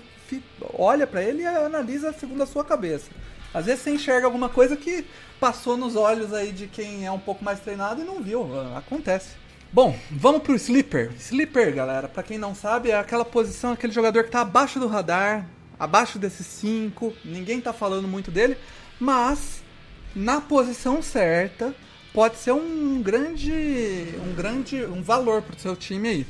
olha 0.75 1.07
para 1.07 1.23
ele 1.23 1.43
e 1.43 1.47
analisa 1.47 2.13
segundo 2.13 2.43
a 2.43 2.47
sua 2.47 2.65
cabeça. 2.65 3.11
Às 3.55 3.67
vezes 3.67 3.83
você 3.83 3.91
enxerga 3.91 4.27
alguma 4.27 4.49
coisa 4.49 4.77
que 4.77 5.07
passou 5.39 5.77
nos 5.77 5.95
olhos 5.95 6.33
aí 6.33 6.53
de 6.53 6.67
quem 6.67 7.07
é 7.07 7.13
um 7.13 7.19
pouco 7.19 7.45
mais 7.45 7.61
treinado 7.61 8.01
e 8.01 8.05
não 8.05 8.21
viu. 8.21 8.47
Acontece. 8.77 9.31
Bom, 9.73 9.97
vamos 10.11 10.43
pro 10.43 10.55
sleeper. 10.55 11.13
Sleeper, 11.19 11.75
galera, 11.75 12.09
para 12.09 12.23
quem 12.23 12.39
não 12.39 12.55
sabe, 12.55 12.91
é 12.91 12.99
aquela 12.99 13.25
posição, 13.25 13.73
aquele 13.73 13.93
jogador 13.93 14.25
que 14.25 14.31
tá 14.31 14.41
abaixo 14.41 14.81
do 14.81 14.87
radar, 14.87 15.47
abaixo 15.79 16.19
desses 16.19 16.47
cinco, 16.47 17.13
ninguém 17.25 17.61
tá 17.61 17.73
falando 17.73 18.09
muito 18.09 18.31
dele, 18.31 18.57
mas 18.99 19.63
na 20.15 20.41
posição 20.41 21.03
certa 21.03 21.75
pode 22.13 22.37
ser 22.37 22.53
um 22.53 23.03
grande 23.03 24.15
um 24.27 24.35
grande 24.35 24.85
um 24.85 25.03
valor 25.03 25.43
pro 25.43 25.59
seu 25.59 25.77
time 25.77 26.09
aí. 26.09 26.27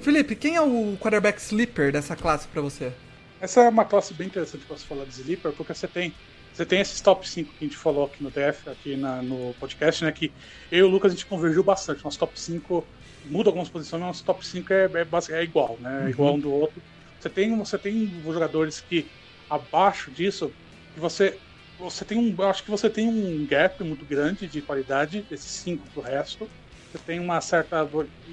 Felipe, 0.00 0.36
quem 0.36 0.56
é 0.56 0.60
o 0.60 0.96
quarterback 1.00 1.40
sleeper 1.40 1.90
dessa 1.90 2.14
classe 2.14 2.46
para 2.46 2.60
você? 2.60 2.92
Essa 3.40 3.62
é 3.62 3.68
uma 3.68 3.84
classe 3.84 4.14
bem 4.14 4.26
interessante 4.26 4.64
para 4.64 4.76
você 4.76 4.86
falar 4.86 5.04
de 5.04 5.10
sleeper, 5.10 5.52
porque 5.52 5.74
você 5.74 5.88
tem 5.88 6.14
você 6.54 6.64
tem 6.64 6.80
esses 6.80 7.00
top 7.00 7.28
5 7.28 7.50
que 7.50 7.64
a 7.64 7.68
gente 7.68 7.76
falou 7.76 8.04
aqui 8.06 8.22
no 8.22 8.30
DF, 8.30 8.70
aqui 8.70 8.96
na, 8.96 9.20
no 9.20 9.52
podcast, 9.58 10.04
né? 10.04 10.12
Que 10.12 10.30
eu 10.70 10.78
e 10.78 10.82
o 10.84 10.88
Lucas 10.88 11.10
a 11.10 11.14
gente 11.16 11.26
convergiu 11.26 11.64
bastante. 11.64 12.04
Nosso 12.04 12.16
top 12.16 12.38
5 12.38 12.86
muda 13.24 13.48
algumas 13.48 13.68
posições, 13.68 14.00
mas 14.00 14.08
nosso 14.08 14.24
top 14.24 14.46
5 14.46 14.72
é, 14.72 14.84
é, 14.84 15.36
é 15.36 15.42
igual, 15.42 15.76
né? 15.80 16.02
Uhum. 16.02 16.08
Igual 16.08 16.34
um 16.34 16.38
do 16.38 16.52
outro. 16.52 16.80
Você 17.24 17.30
tem, 17.30 17.56
você 17.56 17.78
tem 17.78 18.22
jogadores 18.22 18.80
que 18.82 19.10
abaixo 19.48 20.10
disso, 20.12 20.54
que 20.94 21.00
você 21.00 21.40
você 21.76 22.04
tem 22.04 22.18
um, 22.18 22.40
acho 22.42 22.62
que 22.64 22.70
você 22.70 22.88
tem 22.90 23.08
um 23.08 23.44
gap 23.46 23.82
muito 23.82 24.06
grande 24.06 24.46
de 24.48 24.62
qualidade 24.62 25.24
desses 25.24 25.60
cinco 25.62 25.88
pro 25.90 26.02
resto. 26.02 26.52
Você 26.92 26.98
tem 27.02 27.18
uma 27.18 27.40
certa 27.40 27.84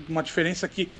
uma 0.08 0.22
diferença 0.22 0.68
que, 0.70 0.94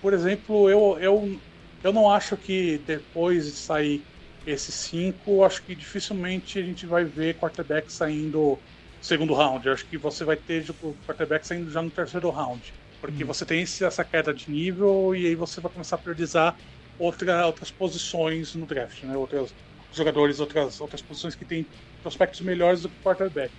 por 0.00 0.12
exemplo, 0.14 0.68
eu, 0.70 0.98
eu, 1.00 1.42
eu 1.82 1.92
não 1.92 2.10
acho 2.10 2.36
que 2.36 2.78
depois 2.80 3.46
de 3.46 3.52
sair 3.52 4.06
esses 4.44 4.74
cinco, 4.76 5.42
acho 5.44 5.64
que 5.64 5.74
dificilmente 5.74 6.58
a 6.58 6.62
gente 6.62 6.86
vai 6.86 7.04
ver 7.04 7.36
quarterback 7.36 7.92
saindo 7.92 8.62
segundo 9.00 9.34
round. 9.34 9.66
Eu 9.66 9.72
acho 9.74 9.88
que 9.88 9.98
você 9.98 10.24
vai 10.24 10.36
ter 10.36 10.64
o 10.80 10.98
quarterback 11.06 11.46
saindo 11.46 11.70
já 11.70 11.82
no 11.82 11.90
terceiro 11.90 12.30
round. 12.30 12.74
Porque 13.00 13.24
hum. 13.24 13.26
você 13.26 13.44
tem 13.46 13.62
essa 13.62 14.04
queda 14.04 14.32
de 14.34 14.50
nível 14.50 15.14
e 15.14 15.26
aí 15.26 15.34
você 15.34 15.60
vai 15.60 15.70
começar 15.72 15.96
a 15.96 15.98
priorizar 15.98 16.54
outra, 17.00 17.46
outras 17.46 17.70
posições 17.70 18.54
no 18.54 18.66
draft, 18.66 19.02
né? 19.02 19.16
Outras 19.16 19.52
jogadores, 19.92 20.38
outras, 20.38 20.80
outras 20.80 21.02
posições 21.02 21.34
que 21.34 21.44
têm 21.44 21.66
prospectos 22.02 22.40
melhores 22.42 22.82
do 22.82 22.88
que 22.88 22.94
o 23.00 23.02
quarterback. 23.02 23.52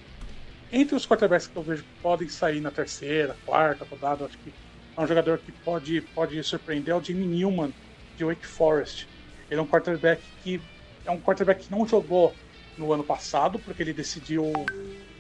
Entre 0.72 0.96
os 0.96 1.06
quarterbacks 1.06 1.48
que 1.48 1.56
eu 1.58 1.64
vejo 1.64 1.84
que 1.84 2.02
podem 2.02 2.30
sair 2.30 2.62
na 2.62 2.72
terceira, 2.72 3.36
quarta 3.46 3.84
rodada, 3.84 4.26
acho 4.26 4.38
que 4.38 4.54
é 4.96 5.02
um 5.02 5.08
jogador 5.08 5.38
que 5.40 5.52
pode, 5.52 6.02
pode 6.14 6.42
surpreender 6.44 6.94
é 6.94 6.98
o 6.98 7.04
Jimmy 7.04 7.26
Newman, 7.26 7.74
de 8.16 8.24
Wake 8.24 8.46
Forest. 8.46 9.08
Ele 9.50 9.60
é 9.60 9.64
um 9.64 9.68
quarterback 9.68 10.22
que 10.44 10.62
é 11.06 11.12
um 11.12 11.20
quarterback 11.20 11.66
que 11.66 11.72
não 11.72 11.86
jogou 11.86 12.34
no 12.78 12.94
ano 12.94 13.04
passado, 13.04 13.60
porque 13.60 13.84
ele 13.84 13.94
decidiu. 13.94 14.52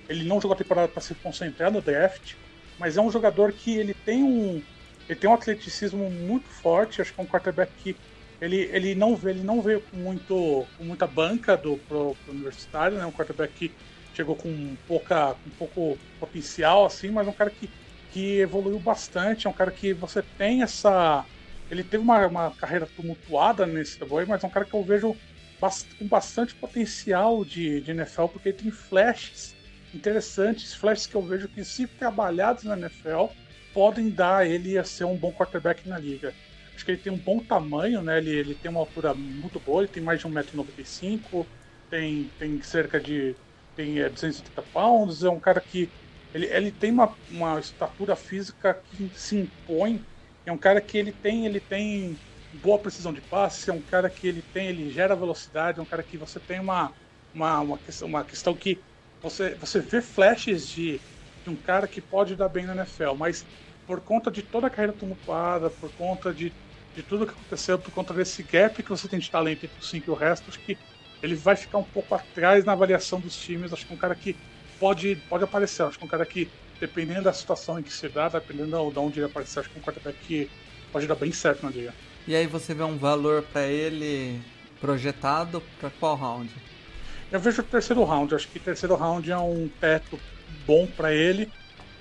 Ele 0.07 0.23
não 0.23 0.39
jogou 0.39 0.53
a 0.53 0.57
temporada 0.57 0.87
para 0.87 1.01
se 1.01 1.15
concentrar 1.15 1.71
no 1.71 1.81
draft, 1.81 2.35
mas 2.77 2.97
é 2.97 3.01
um 3.01 3.11
jogador 3.11 3.51
que 3.51 3.77
ele 3.77 3.93
tem 3.93 4.23
um. 4.23 4.61
Ele 5.09 5.19
tem 5.19 5.29
um 5.29 5.33
atleticismo 5.33 6.09
muito 6.09 6.47
forte, 6.47 7.01
acho 7.01 7.13
que 7.13 7.19
é 7.19 7.23
um 7.23 7.27
quarterback 7.27 7.71
que 7.77 7.95
ele, 8.41 8.69
ele, 8.73 8.95
não, 8.95 9.17
ele 9.23 9.43
não 9.43 9.61
veio 9.61 9.81
com, 9.81 9.97
muito, 9.97 10.65
com 10.75 10.83
muita 10.83 11.05
banca 11.05 11.55
do 11.55 11.77
pro, 11.77 12.15
pro 12.15 12.33
universitário, 12.33 12.97
né? 12.97 13.05
Um 13.05 13.11
quarterback 13.11 13.53
que 13.53 13.71
chegou 14.15 14.35
com 14.35 14.75
pouca, 14.87 15.35
com 15.35 15.49
pouco 15.51 15.97
potencial, 16.19 16.85
assim, 16.85 17.11
mas 17.11 17.27
é 17.27 17.29
um 17.29 17.33
cara 17.33 17.51
que, 17.51 17.69
que 18.11 18.39
evoluiu 18.39 18.79
bastante, 18.79 19.45
é 19.45 19.49
um 19.49 19.53
cara 19.53 19.69
que 19.69 19.93
você 19.93 20.23
tem 20.23 20.63
essa. 20.63 21.23
Ele 21.69 21.83
teve 21.83 22.03
uma, 22.03 22.25
uma 22.25 22.51
carreira 22.51 22.87
tumultuada 22.87 23.65
nesse 23.67 24.03
boy, 24.03 24.25
mas 24.25 24.43
é 24.43 24.47
um 24.47 24.49
cara 24.49 24.65
que 24.65 24.73
eu 24.73 24.83
vejo 24.83 25.15
bast 25.59 25.87
com 25.95 26.07
bastante 26.07 26.55
potencial 26.55 27.45
de, 27.45 27.79
de 27.79 27.91
NFL, 27.91 28.25
porque 28.25 28.49
ele 28.49 28.57
tem 28.57 28.71
flashes 28.71 29.55
interessantes, 29.93 30.73
flashes 30.73 31.05
que 31.05 31.15
eu 31.15 31.21
vejo 31.21 31.47
que, 31.47 31.63
se 31.63 31.85
trabalhados 31.85 32.63
na 32.63 32.75
NFL, 32.75 33.27
podem 33.71 34.09
dar 34.09 34.49
ele 34.49 34.77
a 34.77 34.83
ser 34.83 35.05
um 35.05 35.15
bom 35.15 35.31
quarterback 35.31 35.87
na 35.87 35.99
liga. 35.99 36.33
Acho 36.81 36.85
que 36.85 36.91
ele 36.91 37.01
tem 37.01 37.13
um 37.13 37.19
bom 37.19 37.45
tamanho, 37.45 38.01
né? 38.01 38.17
Ele, 38.17 38.31
ele 38.31 38.55
tem 38.55 38.71
uma 38.71 38.79
altura 38.79 39.13
muito 39.15 39.59
boa, 39.59 39.83
ele 39.83 39.91
tem 39.91 40.01
mais 40.03 40.19
de 40.19 40.27
1,95m, 40.27 41.49
tem, 41.89 42.29
tem 42.37 42.59
cerca 42.61 42.99
de 42.99 43.39
tem, 43.75 43.99
é, 43.99 44.09
280 44.09 44.63
pounds, 44.63 45.23
é 45.23 45.29
um 45.29 45.39
cara 45.39 45.61
que 45.61 45.93
ele, 46.33 46.47
ele 46.47 46.71
tem 46.71 46.91
uma, 46.91 47.17
uma 47.29 47.59
estatura 47.59 48.15
física 48.15 48.73
que 48.85 49.09
se 49.13 49.35
impõe, 49.37 50.05
é 50.45 50.51
um 50.51 50.57
cara 50.57 50.81
que 50.81 50.97
ele 50.97 51.13
tem, 51.13 51.45
ele 51.45 51.61
tem 51.61 52.19
boa 52.51 52.81
precisão 52.81 53.13
de 53.13 53.21
passe, 53.21 53.69
é 53.69 53.73
um 53.73 53.83
cara 53.83 54.09
que 54.09 54.27
ele 54.27 54.41
tem, 54.43 54.67
ele 54.67 54.89
gera 54.89 55.15
velocidade, 55.15 55.79
é 55.79 55.83
um 55.83 55.85
cara 55.85 56.03
que 56.03 56.17
você 56.17 56.39
tem 56.39 56.59
uma, 56.59 56.95
uma, 57.33 57.59
uma, 57.61 57.79
questão, 57.79 58.07
uma 58.07 58.25
questão 58.25 58.55
que 58.57 58.83
você, 59.21 59.55
você 59.55 59.79
vê 59.81 60.01
flashes 60.01 60.67
de, 60.67 61.03
de 61.45 61.49
um 61.49 61.61
cara 61.61 61.87
que 61.87 62.01
pode 62.01 62.35
dar 62.35 62.49
bem 62.49 62.65
na 62.65 62.73
NFL, 62.75 63.15
mas 63.17 63.45
por 63.85 64.01
conta 64.03 64.31
de 64.31 64.43
toda 64.43 64.67
a 64.67 64.69
carreira 64.69 64.93
tumultuada, 64.97 65.69
por 65.71 65.91
conta 65.93 66.33
de 66.33 66.55
de 66.95 67.03
tudo 67.03 67.25
que 67.25 67.33
aconteceu 67.33 67.79
por 67.79 67.91
conta 67.91 68.13
desse 68.13 68.43
gap 68.43 68.81
que 68.81 68.89
você 68.89 69.07
tem 69.07 69.19
de 69.19 69.29
talento 69.29 69.65
entre 69.65 69.79
os 69.79 69.89
5 69.89 70.09
e 70.09 70.11
o 70.11 70.15
resto, 70.15 70.49
acho 70.49 70.59
que 70.59 70.77
ele 71.23 71.35
vai 71.35 71.55
ficar 71.55 71.77
um 71.77 71.83
pouco 71.83 72.13
atrás 72.15 72.65
na 72.65 72.73
avaliação 72.73 73.19
dos 73.19 73.35
times. 73.35 73.71
Acho 73.71 73.85
que 73.85 73.93
é 73.93 73.95
um 73.95 73.99
cara 73.99 74.15
que 74.15 74.35
pode, 74.79 75.15
pode 75.29 75.43
aparecer. 75.43 75.83
Acho 75.83 75.97
que 75.97 76.03
é 76.03 76.07
um 76.07 76.09
cara 76.09 76.25
que, 76.25 76.49
dependendo 76.79 77.23
da 77.23 77.33
situação 77.33 77.79
em 77.79 77.83
que 77.83 77.93
se 77.93 78.09
dá, 78.09 78.27
dependendo 78.27 78.91
de 78.91 78.99
onde 78.99 79.19
ele 79.19 79.27
aparecer, 79.27 79.59
acho 79.59 79.69
que 79.69 79.77
é 79.77 79.81
um 79.81 79.83
quarterback 79.83 80.17
que 80.25 80.49
pode 80.91 81.07
dar 81.07 81.15
bem 81.15 81.31
certo 81.31 81.63
na 81.63 81.71
liga. 81.71 81.93
E 82.27 82.35
aí 82.35 82.47
você 82.47 82.73
vê 82.73 82.83
um 82.83 82.97
valor 82.97 83.43
para 83.43 83.67
ele 83.67 84.41
projetado 84.79 85.61
para 85.79 85.89
qual 85.91 86.15
round? 86.15 86.51
Eu 87.31 87.39
vejo 87.39 87.61
o 87.61 87.65
terceiro 87.65 88.03
round. 88.03 88.35
Acho 88.35 88.47
que 88.47 88.57
o 88.57 88.61
terceiro 88.61 88.95
round 88.95 89.31
é 89.31 89.37
um 89.37 89.69
teto 89.79 90.19
bom 90.65 90.85
para 90.87 91.13
ele. 91.13 91.49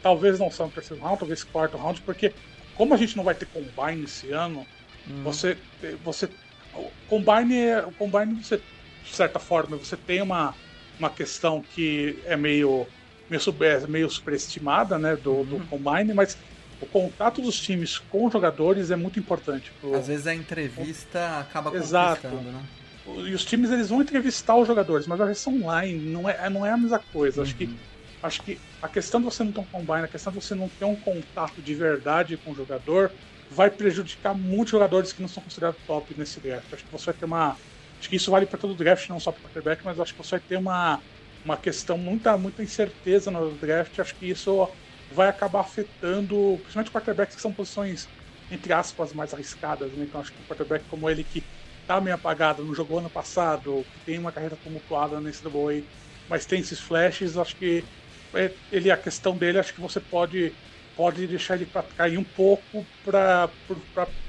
Talvez 0.03 0.39
não 0.39 0.51
seja 0.51 0.65
o 0.65 0.71
terceiro 0.71 1.03
round, 1.03 1.19
talvez 1.19 1.45
quarto 1.45 1.77
round, 1.77 2.01
porque 2.01 2.33
como 2.75 2.95
a 2.95 2.97
gente 2.97 3.17
não 3.17 3.23
vai 3.23 3.35
ter 3.35 3.47
combine 3.47 4.05
esse 4.05 4.33
ano, 4.33 4.67
Uhum. 5.09 5.23
Você, 5.25 5.57
você, 6.05 6.29
o 6.75 6.91
combine, 7.09 7.57
é, 7.57 7.81
o 7.81 7.93
combine 7.93 8.43
você, 8.43 8.57
de 8.57 9.15
certa 9.15 9.39
forma, 9.39 9.77
você 9.77 9.97
tem 9.97 10.23
uma, 10.23 10.55
uma 10.99 11.11
questão 11.11 11.63
que 11.63 12.19
é 12.25 12.37
meio, 12.37 12.87
meio, 13.29 13.43
é 13.61 13.87
meio 13.87 14.11
superestimada, 14.11 14.99
né, 14.99 15.17
do, 15.17 15.33
uhum. 15.33 15.45
do 15.45 15.67
combine, 15.67 16.13
mas 16.15 16.37
o 16.81 16.87
contato 16.87 17.43
dos 17.43 17.61
times 17.61 17.99
com 17.99 18.27
os 18.27 18.33
jogadores 18.33 18.91
é 18.91 18.97
muito 18.97 19.19
importante. 19.19 19.73
Pro... 19.81 19.95
Às 19.95 20.09
vezes 20.09 20.27
a 20.27 20.35
entrevista 20.35 21.39
acaba 21.41 21.75
Exato. 21.77 22.29
né? 22.29 22.65
E 23.07 23.35
os 23.35 23.45
times 23.45 23.71
eles 23.71 23.89
vão 23.89 24.03
entrevistar 24.03 24.57
os 24.57 24.67
jogadores, 24.67 25.07
mas 25.07 25.21
a 25.21 25.25
versão 25.25 25.55
online 25.63 25.99
não 25.99 26.29
é, 26.29 26.49
não 26.49 26.65
é 26.65 26.71
a 26.71 26.77
mesma 26.77 26.99
coisa. 26.99 27.41
Uhum. 27.41 27.43
Acho 27.45 27.57
que 27.57 27.65
uhum. 27.65 27.77
acho 28.23 28.43
que 28.43 28.61
a 28.81 28.89
questão 28.89 29.21
de 29.21 29.27
você 29.27 29.45
não 29.45 29.53
ter 29.53 29.61
um 29.61 29.65
combine, 29.65 30.05
a 30.05 30.09
questão 30.09 30.33
de 30.33 30.41
você 30.41 30.55
não 30.55 30.69
ter 30.69 30.85
um 30.85 30.97
contato 30.97 31.61
de 31.61 31.75
verdade 31.75 32.37
com 32.37 32.53
o 32.53 32.55
jogador, 32.55 33.11
vai 33.51 33.71
prejudicar 33.71 34.35
muitos 34.35 34.71
jogadores 34.73 35.13
que 35.13 35.21
não 35.23 35.29
são 35.29 35.43
considerados 35.43 35.81
top 35.87 36.15
nesse 36.17 36.41
draft. 36.41 36.73
Acho 36.73 36.85
que 36.85 36.93
você 36.93 37.07
vai 37.07 37.15
ter 37.15 37.25
uma. 37.27 37.61
Acho 38.01 38.09
que 38.09 38.17
isso 38.17 38.31
vale 38.31 38.47
para 38.47 38.59
todo 38.59 38.77
draft, 38.77 39.09
não 39.09 39.21
só 39.21 39.33
para 39.33 39.43
quarterback, 39.43 39.85
mas 39.85 40.01
acho 40.01 40.13
que 40.15 40.19
você 40.19 40.37
vai 40.37 40.41
ter 40.41 40.59
uma, 40.59 41.03
uma 41.45 41.57
questão, 41.59 41.99
muita, 41.99 42.37
muita 42.39 42.63
incerteza 42.63 43.31
no 43.31 43.59
draft. 43.59 43.99
Acho 43.99 44.17
que 44.17 44.27
isso 44.31 44.77
vai 45.11 45.29
acabar 45.29 45.61
afetando, 45.61 46.61
principalmente 46.63 46.93
quarterbacks 46.93 47.37
que 47.37 47.43
são 47.43 47.55
posições, 47.55 48.09
entre 48.49 48.73
aspas, 48.73 49.13
mais 49.13 49.35
arriscadas. 49.35 49.95
Né? 49.97 50.05
Então 50.05 50.21
acho 50.21 50.33
que 50.33 50.41
um 50.43 50.45
quarterback 50.47 50.87
como 50.87 51.11
ele 51.11 51.25
que 51.25 51.51
tá 51.87 52.01
meio 52.01 52.15
apagado, 52.17 52.65
não 52.65 52.75
jogou 52.75 52.99
ano 53.01 53.11
passado, 53.11 53.87
que 53.91 54.01
tem 54.01 54.19
uma 54.19 54.33
carreira 54.33 54.57
tumultuada 54.57 55.21
nesse 55.21 55.43
double 55.43 55.91
mas 56.29 56.47
tem 56.47 56.61
esses 56.61 56.81
flashes, 56.81 57.37
acho 57.37 57.57
que 57.57 57.91
é, 58.35 58.57
ele 58.71 58.91
a 58.91 58.97
questão 58.97 59.37
dele, 59.37 59.59
acho 59.59 59.75
que 59.75 59.81
você 59.81 60.01
pode 60.01 60.57
pode 61.01 61.27
deixar 61.27 61.55
ele 61.55 61.65
para 61.65 61.83
cair 61.83 62.19
um 62.19 62.25
pouco 62.25 62.85
para 63.03 63.49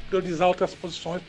priorizar 0.07 0.47
outras 0.47 0.73
posições, 0.73 1.21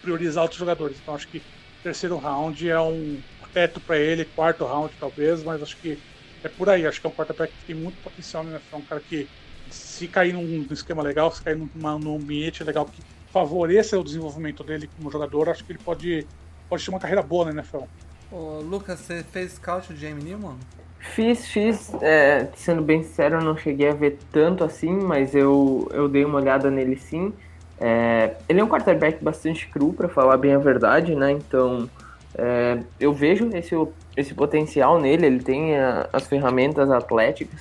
priorizar 0.00 0.44
outros 0.44 0.58
jogadores. 0.58 0.96
Então 1.02 1.14
acho 1.14 1.28
que 1.28 1.42
terceiro 1.82 2.16
round 2.16 2.66
é 2.66 2.80
um 2.80 3.20
teto 3.52 3.80
para 3.80 3.98
ele, 3.98 4.24
quarto 4.24 4.64
round 4.64 4.90
talvez, 4.98 5.42
mas 5.42 5.62
acho 5.62 5.76
que 5.76 5.98
é 6.42 6.48
por 6.48 6.70
aí. 6.70 6.86
Acho 6.86 7.02
que 7.02 7.06
é 7.06 7.10
um 7.10 7.12
quarterback 7.12 7.52
que 7.52 7.66
tem 7.66 7.76
muito 7.76 8.02
potencial 8.02 8.42
né? 8.44 8.58
É 8.72 8.76
um 8.76 8.80
cara 8.80 9.02
que, 9.06 9.28
se 9.70 10.08
cair 10.08 10.32
num 10.32 10.66
esquema 10.70 11.02
legal, 11.02 11.30
se 11.30 11.42
cair 11.42 11.58
numa, 11.58 11.98
num 11.98 12.16
ambiente 12.16 12.64
legal 12.64 12.86
que 12.86 13.02
favoreça 13.30 13.98
o 13.98 14.02
desenvolvimento 14.02 14.64
dele 14.64 14.88
como 14.96 15.10
jogador, 15.10 15.50
acho 15.50 15.66
que 15.66 15.72
ele 15.72 15.80
pode, 15.84 16.26
pode 16.66 16.82
ter 16.82 16.90
uma 16.90 16.98
carreira 16.98 17.22
boa 17.22 17.44
na 17.44 17.60
NFL. 17.60 17.82
Ô, 18.32 18.60
Lucas, 18.60 19.00
você 19.00 19.22
fez 19.22 19.52
scout 19.52 19.92
de 19.92 20.00
Jamie 20.00 20.24
Newman? 20.24 20.56
Fiz, 20.98 21.46
fiz. 21.48 21.92
É, 22.02 22.50
sendo 22.56 22.82
bem 22.82 23.02
sincero, 23.02 23.36
eu 23.36 23.42
não 23.44 23.56
cheguei 23.56 23.88
a 23.88 23.94
ver 23.94 24.18
tanto 24.32 24.64
assim, 24.64 24.92
mas 24.92 25.34
eu, 25.34 25.88
eu 25.92 26.08
dei 26.08 26.24
uma 26.24 26.38
olhada 26.38 26.70
nele 26.70 26.96
sim. 26.96 27.32
É, 27.80 28.36
ele 28.48 28.60
é 28.60 28.64
um 28.64 28.68
quarterback 28.68 29.22
bastante 29.22 29.68
cru, 29.68 29.92
para 29.92 30.08
falar 30.08 30.36
bem 30.36 30.54
a 30.54 30.58
verdade, 30.58 31.14
né? 31.14 31.30
Então, 31.30 31.88
é, 32.34 32.82
eu 32.98 33.12
vejo 33.12 33.48
esse, 33.54 33.74
esse 34.16 34.34
potencial 34.34 35.00
nele. 35.00 35.26
Ele 35.26 35.42
tem 35.42 35.76
a, 35.76 36.08
as 36.12 36.26
ferramentas 36.26 36.90
atléticas, 36.90 37.60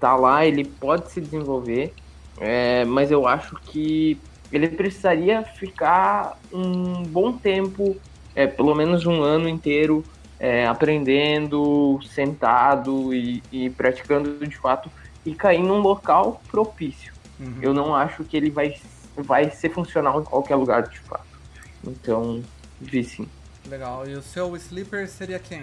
tá 0.00 0.16
lá, 0.16 0.44
ele 0.44 0.64
pode 0.64 1.10
se 1.12 1.20
desenvolver, 1.20 1.94
é, 2.40 2.84
mas 2.84 3.10
eu 3.10 3.26
acho 3.26 3.54
que 3.66 4.20
ele 4.52 4.68
precisaria 4.68 5.42
ficar 5.44 6.38
um 6.52 7.04
bom 7.04 7.32
tempo, 7.38 7.96
é, 8.34 8.46
pelo 8.46 8.74
menos 8.74 9.06
um 9.06 9.22
ano 9.22 9.48
inteiro, 9.48 10.04
é, 10.42 10.66
aprendendo, 10.66 12.00
sentado 12.02 13.14
e, 13.14 13.40
e, 13.52 13.70
praticando 13.70 14.44
de 14.44 14.56
fato, 14.56 14.90
e 15.24 15.32
cair 15.36 15.62
num 15.62 15.78
local 15.78 16.42
propício. 16.50 17.12
Uhum. 17.38 17.54
Eu 17.62 17.72
não 17.72 17.94
acho 17.94 18.24
que 18.24 18.36
ele 18.36 18.50
vai, 18.50 18.74
vai 19.16 19.52
ser 19.52 19.70
funcional 19.70 20.20
em 20.20 20.24
qualquer 20.24 20.56
lugar 20.56 20.82
de 20.88 20.98
fato. 20.98 21.38
Então, 21.86 22.42
vi 22.80 23.04
sim. 23.04 23.28
Legal. 23.68 24.04
E 24.08 24.14
o 24.14 24.22
seu 24.22 24.56
sleeper 24.56 25.08
seria 25.08 25.38
quem? 25.38 25.62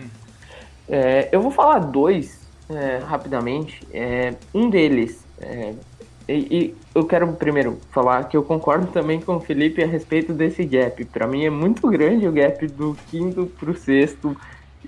É, 0.87 1.27
eu 1.29 1.41
vou 1.41 1.51
falar 1.51 1.79
dois 1.79 2.47
é, 2.69 2.99
rapidamente. 2.99 3.85
É, 3.91 4.33
um 4.53 4.69
deles 4.69 5.25
é, 5.41 5.73
e, 6.25 6.33
e, 6.33 6.75
eu 6.95 7.03
quero 7.05 7.27
primeiro 7.33 7.79
falar 7.91 8.29
que 8.29 8.37
eu 8.37 8.43
concordo 8.43 8.87
também 8.87 9.19
com 9.19 9.35
o 9.35 9.39
Felipe 9.41 9.83
a 9.83 9.87
respeito 9.87 10.31
desse 10.31 10.63
gap. 10.63 11.03
Para 11.03 11.27
mim 11.27 11.43
é 11.43 11.49
muito 11.49 11.85
grande 11.89 12.25
o 12.25 12.31
gap 12.31 12.65
do 12.67 12.95
quinto 13.09 13.45
pro 13.59 13.77
sexto 13.77 14.37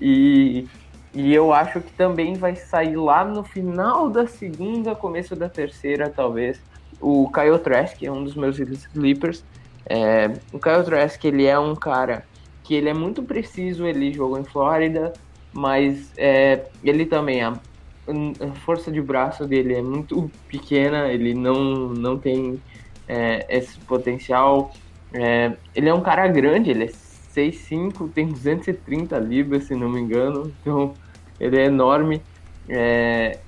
e, 0.00 0.66
e 1.14 1.34
eu 1.34 1.52
acho 1.52 1.80
que 1.80 1.92
também 1.92 2.34
vai 2.34 2.56
sair 2.56 2.96
lá 2.96 3.24
no 3.24 3.44
final 3.44 4.08
da 4.08 4.26
segunda, 4.26 4.94
começo 4.94 5.36
da 5.36 5.48
terceira, 5.48 6.08
talvez. 6.08 6.60
O 7.00 7.30
Kyle 7.30 7.58
Trask, 7.58 7.96
que 7.96 8.06
é 8.06 8.12
um 8.12 8.24
dos 8.24 8.34
meus 8.34 8.58
sleepers. 8.58 9.44
É, 9.86 10.30
o 10.52 10.58
Kyle 10.58 10.84
Trask, 10.84 11.24
ele 11.24 11.46
é 11.46 11.58
um 11.58 11.74
cara 11.74 12.24
que 12.62 12.74
ele 12.74 12.88
é 12.88 12.94
muito 12.94 13.22
preciso, 13.22 13.86
ele 13.86 14.12
jogou 14.12 14.38
em 14.38 14.44
Flórida, 14.44 15.12
mas 15.52 16.12
é, 16.16 16.64
ele 16.84 17.04
também, 17.04 17.42
a 17.42 17.58
a 18.06 18.54
força 18.60 18.90
de 18.90 19.00
braço 19.00 19.46
dele 19.46 19.74
é 19.74 19.82
muito 19.82 20.30
pequena, 20.48 21.08
ele 21.08 21.34
não, 21.34 21.88
não 21.88 22.18
tem 22.18 22.60
é, 23.06 23.46
esse 23.48 23.78
potencial. 23.80 24.72
É, 25.12 25.52
ele 25.74 25.88
é 25.88 25.94
um 25.94 26.00
cara 26.00 26.26
grande, 26.26 26.70
ele 26.70 26.84
é 26.84 26.88
6'5", 27.34 28.08
tem 28.08 28.26
230 28.26 29.18
libras, 29.18 29.64
se 29.64 29.74
não 29.74 29.88
me 29.88 30.00
engano, 30.00 30.54
então 30.60 30.96
ele 31.38 31.58
é 31.58 31.66
enorme. 31.66 32.22
É, 32.68 33.40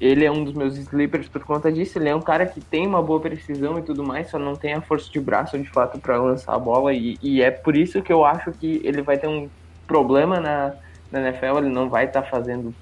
ele 0.00 0.24
é 0.24 0.30
um 0.30 0.44
dos 0.44 0.54
meus 0.54 0.76
sleepers 0.76 1.28
por 1.28 1.44
conta 1.44 1.70
disso. 1.72 1.98
Ele 1.98 2.08
é 2.08 2.14
um 2.14 2.22
cara 2.22 2.46
que 2.46 2.60
tem 2.60 2.86
uma 2.86 3.02
boa 3.02 3.20
precisão 3.20 3.78
e 3.78 3.82
tudo 3.82 4.04
mais, 4.04 4.30
só 4.30 4.38
não 4.38 4.56
tem 4.56 4.74
a 4.74 4.82
força 4.82 5.10
de 5.10 5.20
braço 5.20 5.58
de 5.58 5.68
fato 5.70 5.98
para 6.00 6.20
lançar 6.20 6.54
a 6.54 6.58
bola. 6.58 6.92
E, 6.92 7.18
e, 7.22 7.42
é 7.42 7.50
por 7.50 7.76
isso 7.76 8.02
que 8.02 8.12
eu 8.12 8.24
acho 8.24 8.52
que 8.52 8.80
ele 8.84 9.02
vai 9.02 9.18
ter 9.18 9.28
um 9.28 9.50
problema 9.86 10.40
na, 10.40 10.74
na 11.10 11.20
NFL. 11.20 11.58
Ele 11.58 11.68
não 11.70 11.88
vai 11.88 12.06
estar 12.06 12.22
tá 12.22 12.28
fazendo 12.28 12.74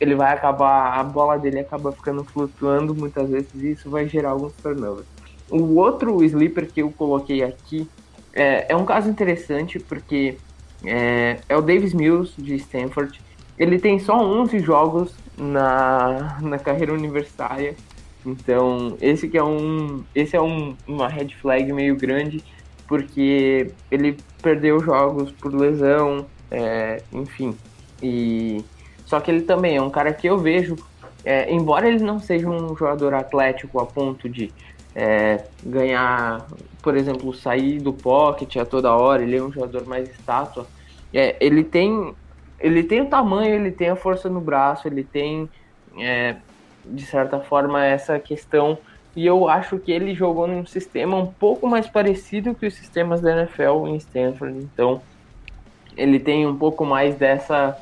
ele 0.00 0.14
vai 0.14 0.32
acabar, 0.32 0.98
a 0.98 1.04
bola 1.04 1.38
dele 1.38 1.60
acaba 1.60 1.92
ficando 1.92 2.24
flutuando 2.24 2.94
muitas 2.94 3.28
vezes 3.30 3.54
e 3.54 3.72
isso 3.72 3.90
vai 3.90 4.08
gerar 4.08 4.30
alguns 4.30 4.56
turnovers. 4.56 5.06
O 5.48 5.76
outro 5.76 6.22
sleeper 6.24 6.72
que 6.72 6.82
eu 6.82 6.90
coloquei 6.92 7.42
aqui 7.42 7.88
é, 8.36 8.66
é 8.68 8.76
um 8.76 8.84
caso 8.84 9.08
interessante 9.08 9.78
porque 9.78 10.36
é, 10.84 11.38
é, 11.48 11.56
o 11.56 11.62
Davis 11.62 11.94
Mills 11.94 12.34
de 12.36 12.54
Stanford. 12.56 13.20
Ele 13.58 13.78
tem 13.78 13.98
só 13.98 14.22
11 14.22 14.58
jogos 14.60 15.14
na, 15.36 16.38
na 16.42 16.58
carreira 16.58 16.92
universitária, 16.92 17.74
então 18.24 18.98
esse 19.00 19.28
que 19.28 19.38
é 19.38 19.42
um 19.42 20.04
esse 20.14 20.36
é 20.36 20.42
um, 20.42 20.76
uma 20.86 21.08
red 21.08 21.30
flag 21.40 21.72
meio 21.72 21.96
grande 21.96 22.44
porque 22.86 23.70
ele 23.90 24.18
perdeu 24.42 24.78
jogos 24.80 25.32
por 25.32 25.54
lesão, 25.54 26.26
é, 26.50 27.02
enfim, 27.12 27.56
e 28.02 28.62
só 29.06 29.20
que 29.20 29.30
ele 29.30 29.42
também 29.42 29.76
é 29.76 29.82
um 29.82 29.90
cara 29.90 30.12
que 30.12 30.26
eu 30.26 30.38
vejo, 30.38 30.76
é, 31.24 31.52
embora 31.52 31.88
ele 31.88 32.04
não 32.04 32.20
seja 32.20 32.48
um 32.48 32.76
jogador 32.76 33.14
atlético 33.14 33.80
a 33.80 33.86
ponto 33.86 34.28
de 34.28 34.52
é, 34.98 35.44
ganhar, 35.62 36.46
por 36.80 36.96
exemplo, 36.96 37.34
sair 37.34 37.78
do 37.78 37.92
pocket 37.92 38.56
a 38.56 38.64
toda 38.64 38.96
hora, 38.96 39.22
ele 39.22 39.36
é 39.36 39.42
um 39.42 39.52
jogador 39.52 39.86
mais 39.86 40.08
estátua. 40.08 40.66
É, 41.12 41.36
ele 41.38 41.62
tem 41.62 42.14
ele 42.58 42.82
tem 42.82 43.02
o 43.02 43.06
tamanho, 43.06 43.54
ele 43.54 43.70
tem 43.70 43.90
a 43.90 43.96
força 43.96 44.30
no 44.30 44.40
braço, 44.40 44.88
ele 44.88 45.04
tem 45.04 45.50
é, 45.98 46.36
de 46.86 47.04
certa 47.04 47.38
forma 47.38 47.84
essa 47.84 48.18
questão 48.18 48.78
e 49.14 49.26
eu 49.26 49.46
acho 49.48 49.78
que 49.78 49.92
ele 49.92 50.14
jogou 50.14 50.46
num 50.46 50.64
sistema 50.64 51.14
um 51.18 51.26
pouco 51.26 51.66
mais 51.66 51.86
parecido 51.86 52.54
que 52.54 52.66
os 52.66 52.72
sistemas 52.72 53.20
da 53.20 53.32
NFL 53.32 53.86
em 53.88 53.96
Stanford, 53.96 54.58
então 54.58 55.02
ele 55.94 56.18
tem 56.18 56.46
um 56.46 56.56
pouco 56.56 56.86
mais 56.86 57.14
dessa 57.16 57.76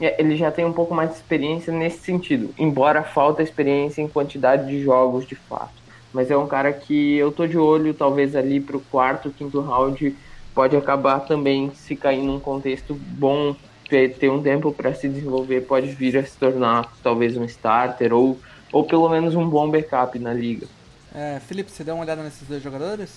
é, 0.00 0.20
ele 0.20 0.36
já 0.36 0.52
tem 0.52 0.64
um 0.64 0.72
pouco 0.72 0.94
mais 0.94 1.10
de 1.10 1.16
experiência 1.16 1.72
nesse 1.72 1.98
sentido, 1.98 2.54
embora 2.56 3.02
falta 3.02 3.42
experiência 3.42 4.00
em 4.00 4.06
quantidade 4.06 4.68
de 4.68 4.80
jogos 4.80 5.26
de 5.26 5.34
fato. 5.34 5.79
Mas 6.12 6.30
é 6.30 6.36
um 6.36 6.46
cara 6.46 6.72
que 6.72 7.16
eu 7.16 7.30
tô 7.30 7.46
de 7.46 7.56
olho, 7.56 7.94
talvez 7.94 8.34
ali 8.34 8.60
pro 8.60 8.80
quarto, 8.80 9.30
quinto 9.30 9.60
round, 9.60 10.16
pode 10.54 10.76
acabar 10.76 11.20
também 11.20 11.70
se 11.74 11.94
cair 11.94 12.22
num 12.22 12.40
contexto 12.40 12.94
bom, 12.94 13.54
ter 13.88 14.30
um 14.30 14.42
tempo 14.42 14.72
para 14.72 14.94
se 14.94 15.08
desenvolver, 15.08 15.62
pode 15.62 15.88
vir 15.88 16.16
a 16.16 16.24
se 16.24 16.36
tornar 16.36 16.92
talvez 17.02 17.36
um 17.36 17.44
starter 17.44 18.12
ou, 18.12 18.38
ou 18.72 18.84
pelo 18.84 19.08
menos 19.08 19.34
um 19.34 19.48
bom 19.48 19.68
backup 19.70 20.18
na 20.18 20.32
liga. 20.32 20.66
É, 21.14 21.40
Felipe, 21.40 21.70
você 21.70 21.82
deu 21.82 21.94
uma 21.94 22.04
olhada 22.04 22.22
nesses 22.22 22.46
dois 22.46 22.62
jogadores? 22.62 23.10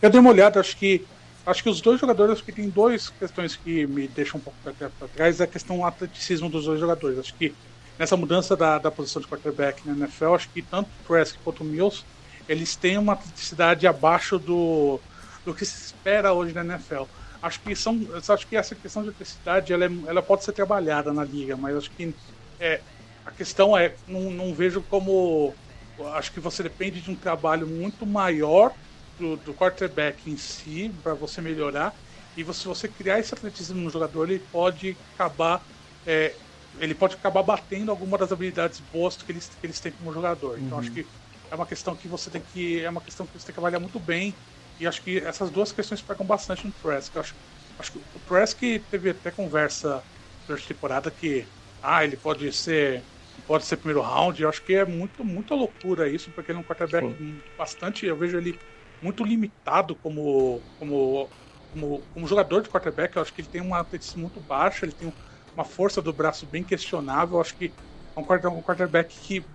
Eu 0.00 0.10
dei 0.10 0.20
uma 0.20 0.30
olhada, 0.30 0.60
acho 0.60 0.76
que 0.76 1.04
Acho 1.48 1.62
que 1.62 1.70
os 1.70 1.80
dois 1.80 1.98
jogadores 1.98 2.42
que 2.42 2.52
tem 2.52 2.68
duas 2.68 3.08
questões 3.08 3.56
que 3.56 3.86
me 3.86 4.06
deixam 4.06 4.38
um 4.38 4.42
pouco 4.42 4.58
para 4.62 5.08
trás 5.08 5.40
é 5.40 5.44
a 5.44 5.46
questão 5.46 5.78
do 5.78 5.84
atleticismo 5.84 6.50
dos 6.50 6.66
dois 6.66 6.78
jogadores. 6.78 7.18
Acho 7.18 7.34
que 7.34 7.54
nessa 7.98 8.18
mudança 8.18 8.54
da, 8.54 8.78
da 8.78 8.90
posição 8.90 9.22
de 9.22 9.28
quarterback 9.28 9.80
na 9.88 9.94
NFL, 9.94 10.34
acho 10.34 10.50
que 10.50 10.60
tanto 10.60 10.88
o 10.88 11.06
Prescott 11.06 11.42
quanto 11.42 11.62
o 11.62 11.66
Mills, 11.66 12.04
eles 12.48 12.74
têm 12.74 12.98
uma 12.98 13.12
atleticidade 13.12 13.86
abaixo 13.86 14.38
do, 14.38 15.00
do 15.44 15.54
que 15.54 15.64
se 15.64 15.86
espera 15.86 16.32
hoje 16.32 16.54
na 16.54 16.64
NFL. 16.64 17.04
Acho 17.42 17.60
que 17.60 17.76
são, 17.76 18.00
acho 18.28 18.46
que 18.46 18.56
essa 18.56 18.74
questão 18.74 19.02
de 19.02 19.10
atleticidade 19.10 19.72
ela, 19.72 19.84
é, 19.84 19.90
ela 20.06 20.22
pode 20.22 20.44
ser 20.44 20.52
trabalhada 20.52 21.12
na 21.12 21.24
liga, 21.24 21.56
mas 21.56 21.76
acho 21.76 21.90
que 21.90 22.12
é, 22.58 22.80
a 23.24 23.30
questão 23.30 23.76
é 23.76 23.94
não, 24.06 24.30
não 24.30 24.54
vejo 24.54 24.82
como 24.82 25.54
acho 26.14 26.32
que 26.32 26.40
você 26.40 26.62
depende 26.62 27.00
de 27.00 27.10
um 27.10 27.16
trabalho 27.16 27.66
muito 27.66 28.06
maior 28.06 28.72
do, 29.18 29.36
do 29.36 29.52
quarterback 29.52 30.30
em 30.30 30.36
si 30.36 30.92
para 31.02 31.14
você 31.14 31.40
melhorar. 31.40 31.94
E 32.36 32.42
você, 32.42 32.60
se 32.60 32.68
você 32.68 32.88
criar 32.88 33.18
esse 33.18 33.34
atletismo 33.34 33.80
no 33.80 33.90
jogador, 33.90 34.30
ele 34.30 34.42
pode 34.52 34.96
acabar. 35.14 35.62
É, 36.06 36.32
ele 36.78 36.94
pode 36.94 37.16
acabar 37.16 37.42
batendo 37.42 37.90
alguma 37.90 38.16
das 38.16 38.30
habilidades 38.30 38.80
boas 38.92 39.16
que 39.16 39.32
eles, 39.32 39.50
que 39.60 39.66
eles 39.66 39.80
têm 39.80 39.90
como 39.90 40.12
jogador. 40.12 40.58
Então 40.58 40.78
uhum. 40.78 40.84
acho 40.84 40.92
que 40.92 41.04
é 41.50 41.54
uma 41.56 41.66
questão 41.66 41.96
que 41.96 42.08
você 42.08 42.30
tem 42.30 42.42
que. 42.42 42.80
É 42.80 42.90
uma 42.90 43.02
questão 43.02 43.26
que 43.26 43.32
você 43.32 43.46
tem 43.46 43.52
que 43.52 43.60
trabalhar 43.60 43.80
muito 43.80 44.00
bem. 44.00 44.40
E 44.78 44.86
acho 44.86 45.02
que 45.02 45.18
essas 45.18 45.50
duas 45.50 45.72
questões 45.72 46.02
pegam 46.02 46.26
bastante 46.26 46.66
no 46.66 46.72
Trask. 46.72 47.16
Acho, 47.16 47.36
acho 47.78 47.92
que 47.92 47.98
o 48.12 48.20
Trask 48.20 48.58
teve 48.88 49.10
até 49.10 49.30
conversa 49.30 50.04
durante 50.46 50.64
a 50.64 50.68
temporada 50.68 51.10
que 51.10 51.52
ah, 51.80 52.04
ele 52.04 52.16
pode 52.16 52.52
ser. 52.52 53.06
Pode 53.46 53.64
ser 53.66 53.76
primeiro 53.76 54.02
round, 54.02 54.42
eu 54.42 54.48
acho 54.48 54.64
que 54.64 54.72
é 54.74 54.84
muito, 54.84 55.24
muita 55.24 55.54
loucura 55.54 56.08
isso, 56.08 56.32
porque 56.32 56.50
ele 56.50 56.58
é 56.58 56.60
um 56.60 56.64
quarterback 56.64 57.06
Sim. 57.16 57.42
bastante. 57.56 58.04
Eu 58.04 58.16
vejo 58.18 58.36
ele 58.36 58.60
muito 59.00 59.24
limitado 59.24 59.96
como, 59.96 60.66
como, 60.78 61.32
como, 61.70 62.06
como 62.12 62.26
jogador 62.26 62.62
de 62.62 62.68
quarterback. 62.68 63.14
Eu 63.16 63.22
acho 63.22 63.32
que 63.32 63.40
ele 63.40 63.48
tem 63.48 63.60
uma 63.60 63.78
atleticismo 63.80 64.22
muito 64.22 64.40
baixa, 64.40 64.84
ele 64.84 64.92
tem 64.94 65.14
uma 65.54 65.64
força 65.64 66.02
do 66.02 66.12
braço 66.12 66.46
bem 66.48 66.64
questionável. 66.64 67.36
Eu 67.36 67.40
acho 67.40 67.56
que 67.56 67.76
é 68.16 68.20
um 68.48 68.62
quarterback 68.62 69.14
que 69.20 69.48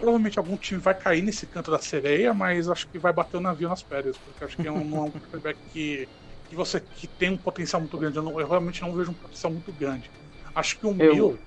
provavelmente 0.00 0.38
algum 0.38 0.56
time 0.56 0.80
vai 0.80 0.94
cair 0.94 1.22
nesse 1.22 1.46
canto 1.46 1.70
da 1.70 1.78
sereia, 1.78 2.32
mas 2.32 2.68
acho 2.68 2.88
que 2.88 2.98
vai 2.98 3.12
bater 3.12 3.36
o 3.36 3.40
navio 3.40 3.68
nas 3.68 3.82
pedras, 3.82 4.16
porque 4.16 4.44
acho 4.44 4.56
que 4.56 4.66
é 4.66 4.72
um, 4.72 4.96
é 4.96 5.00
um 5.00 5.10
quarterback 5.10 5.58
que, 5.72 6.08
que 6.48 6.56
você 6.56 6.80
que 6.80 7.06
tem 7.06 7.30
um 7.30 7.36
potencial 7.36 7.80
muito 7.80 7.96
grande. 7.96 8.16
Eu, 8.16 8.22
não, 8.22 8.40
eu, 8.40 8.48
realmente 8.48 8.82
não 8.82 8.92
vejo 8.92 9.10
um 9.10 9.14
potencial 9.14 9.52
muito 9.52 9.72
grande. 9.72 10.10
Acho 10.54 10.78
que 10.78 10.86
o 10.86 10.96
eu... 10.98 11.38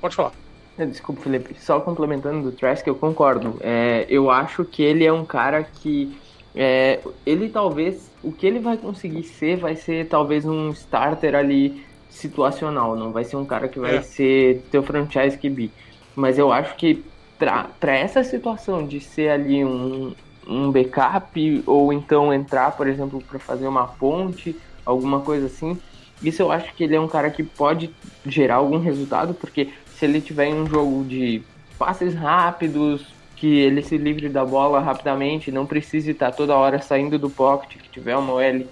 Pode 0.00 0.14
falar. 0.14 0.32
Desculpa, 0.78 1.22
Felipe. 1.22 1.56
Só 1.58 1.80
complementando 1.80 2.50
do 2.50 2.56
Trask, 2.56 2.86
eu 2.86 2.94
concordo. 2.94 3.56
É, 3.60 4.06
eu 4.10 4.30
acho 4.30 4.64
que 4.64 4.82
ele 4.82 5.04
é 5.06 5.12
um 5.12 5.24
cara 5.24 5.64
que 5.64 6.14
é, 6.54 7.00
ele 7.24 7.48
talvez, 7.48 8.10
o 8.22 8.32
que 8.32 8.46
ele 8.46 8.58
vai 8.58 8.76
conseguir 8.76 9.22
ser, 9.24 9.56
vai 9.56 9.76
ser 9.76 10.08
talvez 10.08 10.44
um 10.44 10.70
starter 10.70 11.34
ali 11.34 11.84
situacional, 12.08 12.96
não 12.96 13.12
vai 13.12 13.24
ser 13.24 13.36
um 13.36 13.44
cara 13.44 13.68
que 13.68 13.78
vai 13.78 13.96
é. 13.96 14.02
ser 14.02 14.62
teu 14.70 14.82
franchise 14.82 15.36
QB. 15.36 15.70
Mas 16.14 16.38
eu 16.38 16.50
acho 16.50 16.74
que 16.76 17.04
para 17.38 17.96
essa 17.96 18.24
situação 18.24 18.86
de 18.86 19.00
ser 19.00 19.30
ali 19.30 19.64
um, 19.64 20.14
um 20.46 20.70
backup 20.70 21.62
ou 21.66 21.92
então 21.92 22.32
entrar, 22.32 22.72
por 22.72 22.86
exemplo, 22.86 23.22
para 23.22 23.38
fazer 23.38 23.66
uma 23.66 23.86
ponte, 23.86 24.56
alguma 24.84 25.20
coisa 25.20 25.46
assim, 25.46 25.78
isso 26.22 26.42
eu 26.42 26.50
acho 26.50 26.72
que 26.74 26.84
ele 26.84 26.96
é 26.96 27.00
um 27.00 27.08
cara 27.08 27.30
que 27.30 27.42
pode 27.42 27.90
gerar 28.24 28.56
algum 28.56 28.78
resultado, 28.78 29.34
porque 29.34 29.70
se 29.94 30.04
ele 30.04 30.20
tiver 30.20 30.46
em 30.46 30.54
um 30.54 30.66
jogo 30.66 31.04
de 31.04 31.42
passes 31.78 32.14
rápidos, 32.14 33.06
que 33.36 33.58
ele 33.58 33.82
se 33.82 33.98
livre 33.98 34.28
da 34.28 34.44
bola 34.44 34.80
rapidamente, 34.80 35.52
não 35.52 35.66
precise 35.66 36.12
estar 36.12 36.32
toda 36.32 36.56
hora 36.56 36.80
saindo 36.80 37.18
do 37.18 37.28
pocket, 37.28 37.76
que 37.82 37.90
tiver 37.90 38.16
uma 38.16 38.32
OL 38.32 38.66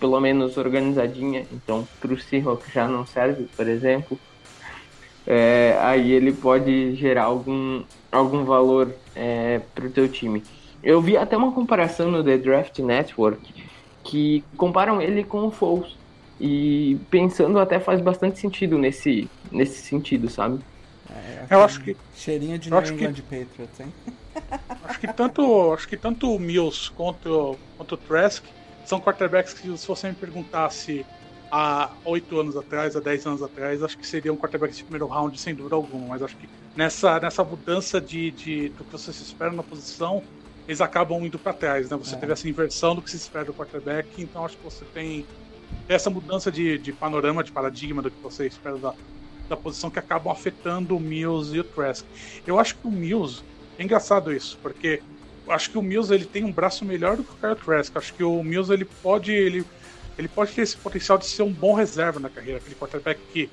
pelo 0.00 0.18
menos 0.18 0.56
organizadinha, 0.56 1.46
então 1.52 1.86
para 2.00 2.12
o 2.12 2.18
Seahawks 2.18 2.72
já 2.72 2.88
não 2.88 3.06
serve, 3.06 3.46
por 3.54 3.68
exemplo, 3.68 4.18
é, 5.32 5.78
aí 5.80 6.10
ele 6.10 6.32
pode 6.32 6.96
gerar 6.96 7.22
algum, 7.22 7.84
algum 8.10 8.44
valor 8.44 8.92
é, 9.14 9.60
para 9.72 9.86
o 9.86 9.90
teu 9.90 10.08
time. 10.08 10.42
Eu 10.82 11.00
vi 11.00 11.16
até 11.16 11.36
uma 11.36 11.52
comparação 11.52 12.10
no 12.10 12.24
The 12.24 12.36
Draft 12.36 12.80
Network 12.80 13.54
que 14.02 14.42
comparam 14.56 15.00
ele 15.00 15.22
com 15.22 15.46
o 15.46 15.50
Foles. 15.52 15.96
E 16.40 16.98
pensando 17.10 17.60
até 17.60 17.78
faz 17.78 18.00
bastante 18.00 18.40
sentido 18.40 18.76
nesse, 18.76 19.30
nesse 19.52 19.82
sentido, 19.82 20.28
sabe? 20.28 20.58
É, 21.08 21.46
eu 21.48 21.62
acho 21.62 21.80
que. 21.80 21.96
Cheirinho 22.16 22.58
de 22.58 22.68
New 22.68 22.80
England 22.80 23.12
que, 23.12 23.22
Patriots, 23.22 23.78
hein? 23.78 23.92
Acho 24.82 24.98
que 24.98 25.12
tanto, 25.12 25.72
acho 25.72 25.88
que 25.88 25.96
tanto 25.96 26.34
o 26.34 26.38
Mills 26.38 26.90
quanto, 26.90 27.56
quanto 27.76 27.94
o 27.94 27.96
Trask 27.96 28.44
são 28.84 29.00
quarterbacks 29.00 29.52
que, 29.54 29.76
se 29.78 29.86
você 29.86 30.08
me 30.08 30.14
perguntasse 30.14 31.06
há 31.50 31.90
oito 32.04 32.38
anos 32.38 32.56
atrás, 32.56 32.96
há 32.96 33.00
dez 33.00 33.26
anos 33.26 33.42
atrás, 33.42 33.82
acho 33.82 33.98
que 33.98 34.06
seriam 34.06 34.36
quarterbacks 34.36 34.76
de 34.76 34.84
primeiro 34.84 35.06
round, 35.06 35.38
sem 35.38 35.54
dúvida 35.54 35.74
alguma. 35.74 36.08
Mas 36.08 36.22
acho 36.22 36.36
que 36.36 36.48
nessa, 36.76 37.18
nessa 37.18 37.42
mudança 37.42 38.00
de, 38.00 38.30
de, 38.30 38.68
do 38.70 38.84
que 38.84 38.92
você 38.92 39.12
se 39.12 39.22
espera 39.22 39.52
na 39.52 39.62
posição, 39.62 40.22
eles 40.66 40.80
acabam 40.80 41.24
indo 41.24 41.38
para 41.38 41.52
trás, 41.52 41.90
né? 41.90 41.96
Você 41.96 42.14
é. 42.14 42.18
teve 42.18 42.32
essa 42.32 42.48
inversão 42.48 42.94
do 42.94 43.02
que 43.02 43.10
se 43.10 43.16
espera 43.16 43.44
do 43.44 43.54
quarterback, 43.54 44.22
então 44.22 44.44
acho 44.44 44.56
que 44.56 44.64
você 44.64 44.84
tem 44.86 45.26
essa 45.88 46.10
mudança 46.10 46.50
de, 46.50 46.78
de 46.78 46.92
panorama, 46.92 47.42
de 47.42 47.50
paradigma 47.50 48.02
do 48.02 48.10
que 48.10 48.22
você 48.22 48.46
espera 48.46 48.76
da, 48.78 48.94
da 49.48 49.56
posição 49.56 49.90
que 49.90 49.98
acabam 49.98 50.32
afetando 50.32 50.96
o 50.96 51.00
Mills 51.00 51.54
e 51.54 51.60
o 51.60 51.64
Trask. 51.64 52.06
Eu 52.46 52.58
acho 52.58 52.76
que 52.76 52.86
o 52.86 52.90
Mills, 52.90 53.42
é 53.78 53.82
engraçado 53.82 54.32
isso, 54.32 54.58
porque 54.62 55.02
acho 55.48 55.70
que 55.70 55.78
o 55.78 55.82
Mills 55.82 56.12
ele 56.12 56.24
tem 56.24 56.44
um 56.44 56.52
braço 56.52 56.84
melhor 56.84 57.16
do 57.16 57.24
que 57.24 57.32
o 57.32 57.36
Kyle 57.36 57.56
Trask. 57.56 57.96
Acho 57.96 58.14
que 58.14 58.22
o 58.22 58.42
Mills 58.42 58.72
ele 58.72 58.84
pode 58.84 59.32
ele, 59.32 59.64
ele 60.20 60.28
pode 60.28 60.52
ter 60.52 60.62
esse 60.62 60.76
potencial 60.76 61.16
de 61.16 61.24
ser 61.24 61.42
um 61.42 61.52
bom 61.52 61.72
reserva 61.72 62.20
na 62.20 62.28
carreira, 62.28 62.58
aquele 62.58 62.74
quarterback 62.74 63.18
que 63.32 63.50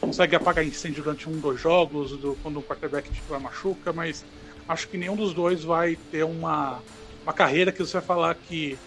consegue 0.00 0.34
apagar 0.34 0.64
incêndio 0.64 1.04
durante 1.04 1.28
um, 1.28 1.38
dois 1.38 1.60
jogos, 1.60 2.16
do, 2.16 2.36
quando 2.42 2.58
o 2.58 2.62
quarterback 2.62 3.10
titular 3.10 3.40
machuca, 3.40 3.92
mas 3.92 4.24
acho 4.66 4.88
que 4.88 4.96
nenhum 4.96 5.14
dos 5.14 5.34
dois 5.34 5.62
vai 5.62 5.96
ter 6.10 6.24
uma, 6.24 6.80
uma 7.22 7.34
carreira 7.34 7.70
que 7.70 7.78
você 7.78 7.98
vai 7.98 8.02
falar 8.02 8.34
que 8.34 8.78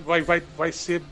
vai, 0.00 0.22
vai, 0.22 0.40
vai 0.56 0.72
ser 0.72 1.02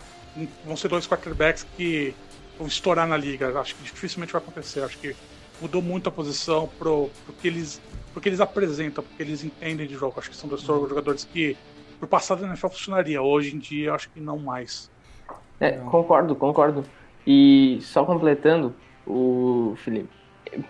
vão 0.65 0.77
ser 0.77 0.89
dois 0.89 1.07
quarterbacks 1.07 1.67
que 1.77 2.15
vão 2.57 2.67
estourar 2.67 3.07
na 3.07 3.17
liga. 3.17 3.59
Acho 3.61 3.75
que 3.75 3.83
dificilmente 3.83 4.33
vai 4.33 4.41
acontecer. 4.41 4.83
Acho 4.83 4.97
que 4.99 5.15
mudou 5.61 5.83
muito 5.83 6.09
a 6.09 6.13
posição 6.13 6.69
pro, 6.79 7.11
pro 7.27 7.35
que 7.35 7.49
eles 7.49 7.81
porque 8.15 8.29
eles 8.29 8.41
apresentam, 8.41 9.05
porque 9.05 9.23
eles 9.23 9.45
entendem 9.45 9.87
de 9.87 9.95
jogo. 9.95 10.15
Acho 10.19 10.31
que 10.31 10.37
são 10.37 10.49
dois 10.49 10.67
uhum. 10.69 10.89
jogadores 10.89 11.25
que 11.25 11.57
por 11.99 12.09
passado 12.09 12.43
na 12.43 12.49
NFL 12.49 12.69
funcionaria. 12.69 13.21
Hoje 13.21 13.55
em 13.55 13.59
dia 13.59 13.93
acho 13.93 14.09
que 14.11 14.21
não 14.21 14.39
mais. 14.39 14.91
É, 15.61 15.73
concordo, 15.73 16.35
concordo. 16.35 16.83
E 17.27 17.79
só 17.83 18.05
completando 18.05 18.75
o 19.07 19.75
Felipe. 19.77 20.09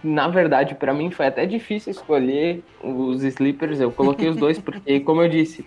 Na 0.05 0.29
verdade, 0.29 0.75
para 0.75 0.93
mim 0.93 1.11
foi 1.11 1.27
até 1.27 1.47
difícil 1.47 1.93
escolher 1.93 2.63
os 2.83 3.23
sleepers. 3.23 3.81
Eu 3.81 3.93
coloquei 3.93 4.29
os 4.29 4.37
dois 4.37 4.59
porque, 4.61 5.01
como 5.01 5.23
eu 5.23 5.29
disse, 5.29 5.65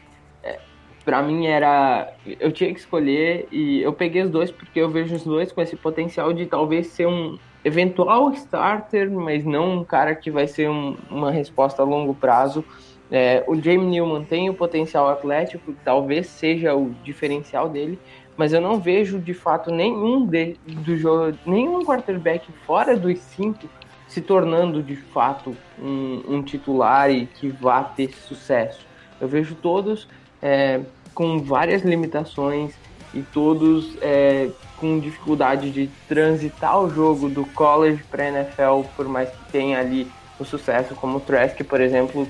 para 1.03 1.21
mim 1.21 1.47
era 1.47 2.13
eu 2.39 2.51
tinha 2.51 2.73
que 2.73 2.79
escolher 2.79 3.47
e 3.51 3.81
eu 3.81 3.93
peguei 3.93 4.21
os 4.21 4.29
dois 4.29 4.51
porque 4.51 4.79
eu 4.79 4.89
vejo 4.89 5.15
os 5.15 5.23
dois 5.23 5.51
com 5.51 5.61
esse 5.61 5.75
potencial 5.75 6.31
de 6.33 6.45
talvez 6.45 6.87
ser 6.87 7.07
um 7.07 7.37
eventual 7.63 8.31
starter, 8.33 9.09
mas 9.09 9.45
não 9.45 9.79
um 9.79 9.83
cara 9.83 10.15
que 10.15 10.29
vai 10.29 10.47
ser 10.47 10.69
um, 10.69 10.97
uma 11.09 11.31
resposta 11.31 11.81
a 11.81 11.85
longo 11.85 12.13
prazo. 12.13 12.63
É, 13.11 13.43
o 13.47 13.55
Jamie 13.55 13.85
Newman 13.85 14.23
tem 14.23 14.49
o 14.49 14.53
potencial 14.53 15.07
atlético, 15.07 15.73
talvez 15.83 16.27
seja 16.27 16.75
o 16.75 16.89
diferencial 17.03 17.69
dele, 17.69 17.99
mas 18.37 18.53
eu 18.53 18.61
não 18.61 18.79
vejo 18.79 19.19
de 19.19 19.33
fato 19.33 19.71
nenhum 19.71 20.25
de, 20.25 20.57
do 20.67 20.97
jogo, 20.97 21.37
nenhum 21.45 21.83
quarterback 21.83 22.51
fora 22.65 22.97
dos 22.97 23.19
cinco 23.19 23.67
se 24.07 24.21
tornando 24.21 24.83
de 24.83 24.95
fato 24.95 25.55
um, 25.79 26.21
um 26.27 26.43
titular 26.43 27.09
e 27.09 27.25
que 27.25 27.49
vá 27.49 27.83
ter 27.83 28.13
sucesso. 28.13 28.85
Eu 29.19 29.27
vejo 29.27 29.55
todos 29.55 30.07
é, 30.41 30.81
com 31.13 31.39
várias 31.39 31.81
limitações 31.81 32.75
e 33.13 33.21
todos 33.21 33.97
é, 34.01 34.49
com 34.77 34.99
dificuldade 34.99 35.71
de 35.71 35.89
transitar 36.07 36.79
o 36.79 36.89
jogo 36.89 37.29
do 37.29 37.45
college 37.45 38.03
para 38.09 38.27
NFL, 38.27 38.81
por 38.95 39.07
mais 39.07 39.29
que 39.29 39.51
tenha 39.51 39.79
ali 39.79 40.07
o 40.39 40.45
sucesso, 40.45 40.95
como 40.95 41.17
o 41.17 41.21
Trask, 41.21 41.63
por 41.63 41.79
exemplo, 41.79 42.27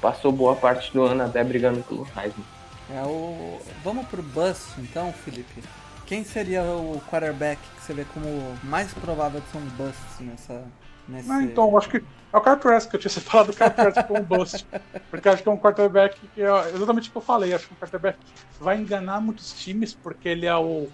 passou 0.00 0.30
boa 0.30 0.54
parte 0.54 0.92
do 0.92 1.02
ano 1.02 1.24
até 1.24 1.42
brigando 1.42 1.82
pelo 1.82 2.06
Heisman. 2.16 2.59
É 2.94 3.02
o... 3.02 3.60
Vamos 3.84 4.06
pro 4.06 4.22
bust 4.22 4.80
então, 4.80 5.12
Felipe. 5.12 5.62
Quem 6.06 6.24
seria 6.24 6.62
o 6.64 7.00
quarterback 7.10 7.60
que 7.60 7.84
você 7.84 7.94
vê 7.94 8.04
como 8.04 8.26
mais 8.64 8.92
provável 8.94 9.40
de 9.40 9.46
ser 9.48 9.58
um 9.58 9.68
bust 9.76 10.22
nessa, 10.22 10.64
Nesse... 11.10 11.28
Não, 11.28 11.42
então, 11.42 11.76
acho 11.76 11.88
que 11.88 11.96
é 11.98 12.36
o 12.36 12.40
Kyle 12.40 12.56
que 12.88 12.96
eu 12.96 13.00
tinha 13.00 13.10
falado 13.20 13.48
do 13.48 13.52
Kyle 13.52 13.70
Trask 13.70 14.06
como 14.06 14.20
um 14.20 14.22
bust. 14.22 14.66
Porque 15.10 15.28
acho 15.28 15.42
que 15.42 15.48
é 15.48 15.52
um 15.52 15.58
quarterback 15.58 16.16
que 16.34 16.42
é 16.42 16.70
exatamente 16.72 17.08
o 17.08 17.12
que 17.12 17.18
eu 17.18 17.22
falei. 17.22 17.52
Acho 17.52 17.66
que 17.66 17.74
um 17.74 17.76
quarterback 17.76 18.18
vai 18.60 18.78
enganar 18.78 19.20
muitos 19.20 19.52
times, 19.52 19.92
porque 19.92 20.28
ele 20.28 20.46
é 20.46 20.56
o. 20.56 20.88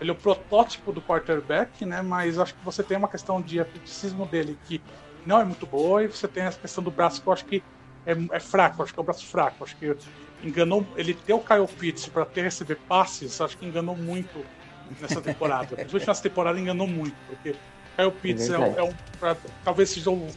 Ele 0.00 0.10
é 0.10 0.12
o 0.12 0.16
protótipo 0.16 0.92
do 0.92 1.02
quarterback, 1.02 1.84
né? 1.84 2.02
Mas 2.02 2.38
acho 2.38 2.54
que 2.54 2.64
você 2.64 2.84
tem 2.84 2.96
uma 2.96 3.08
questão 3.08 3.42
de 3.42 3.58
atleticismo 3.58 4.26
dele 4.26 4.56
que 4.66 4.80
não 5.26 5.40
é 5.40 5.44
muito 5.44 5.66
boa, 5.66 6.04
e 6.04 6.06
você 6.06 6.28
tem 6.28 6.44
essa 6.44 6.58
questão 6.58 6.82
do 6.84 6.90
braço 6.90 7.20
que 7.20 7.26
eu 7.26 7.32
acho 7.32 7.44
que 7.44 7.62
é, 8.06 8.16
é 8.30 8.40
fraco, 8.40 8.82
acho 8.82 8.94
que 8.94 9.00
é 9.00 9.02
o 9.02 9.04
braço 9.04 9.26
fraco. 9.26 9.64
Acho 9.64 9.76
que 9.76 9.96
enganou. 10.42 10.86
Ele 10.96 11.14
ter 11.14 11.32
o 11.32 11.40
Kyle 11.40 11.66
Pitts 11.66 12.06
para 12.06 12.24
ter 12.24 12.42
receber 12.42 12.76
passes, 12.88 13.40
acho 13.40 13.56
que 13.56 13.66
enganou 13.66 13.96
muito 13.96 14.44
nessa 15.00 15.20
temporada. 15.20 15.68
Principalmente 15.76 16.08
nessa 16.08 16.22
temporada 16.22 16.58
enganou 16.58 16.86
muito, 16.86 17.16
porque 17.26 17.54
Kyle 17.96 18.12
Pitts 18.22 18.50
é, 18.50 18.54
é, 18.54 18.74
é 18.78 18.82
um, 18.82 18.94
pra, 19.18 19.36
talvez 19.64 19.90
seja 19.90 20.10
um, 20.10 20.28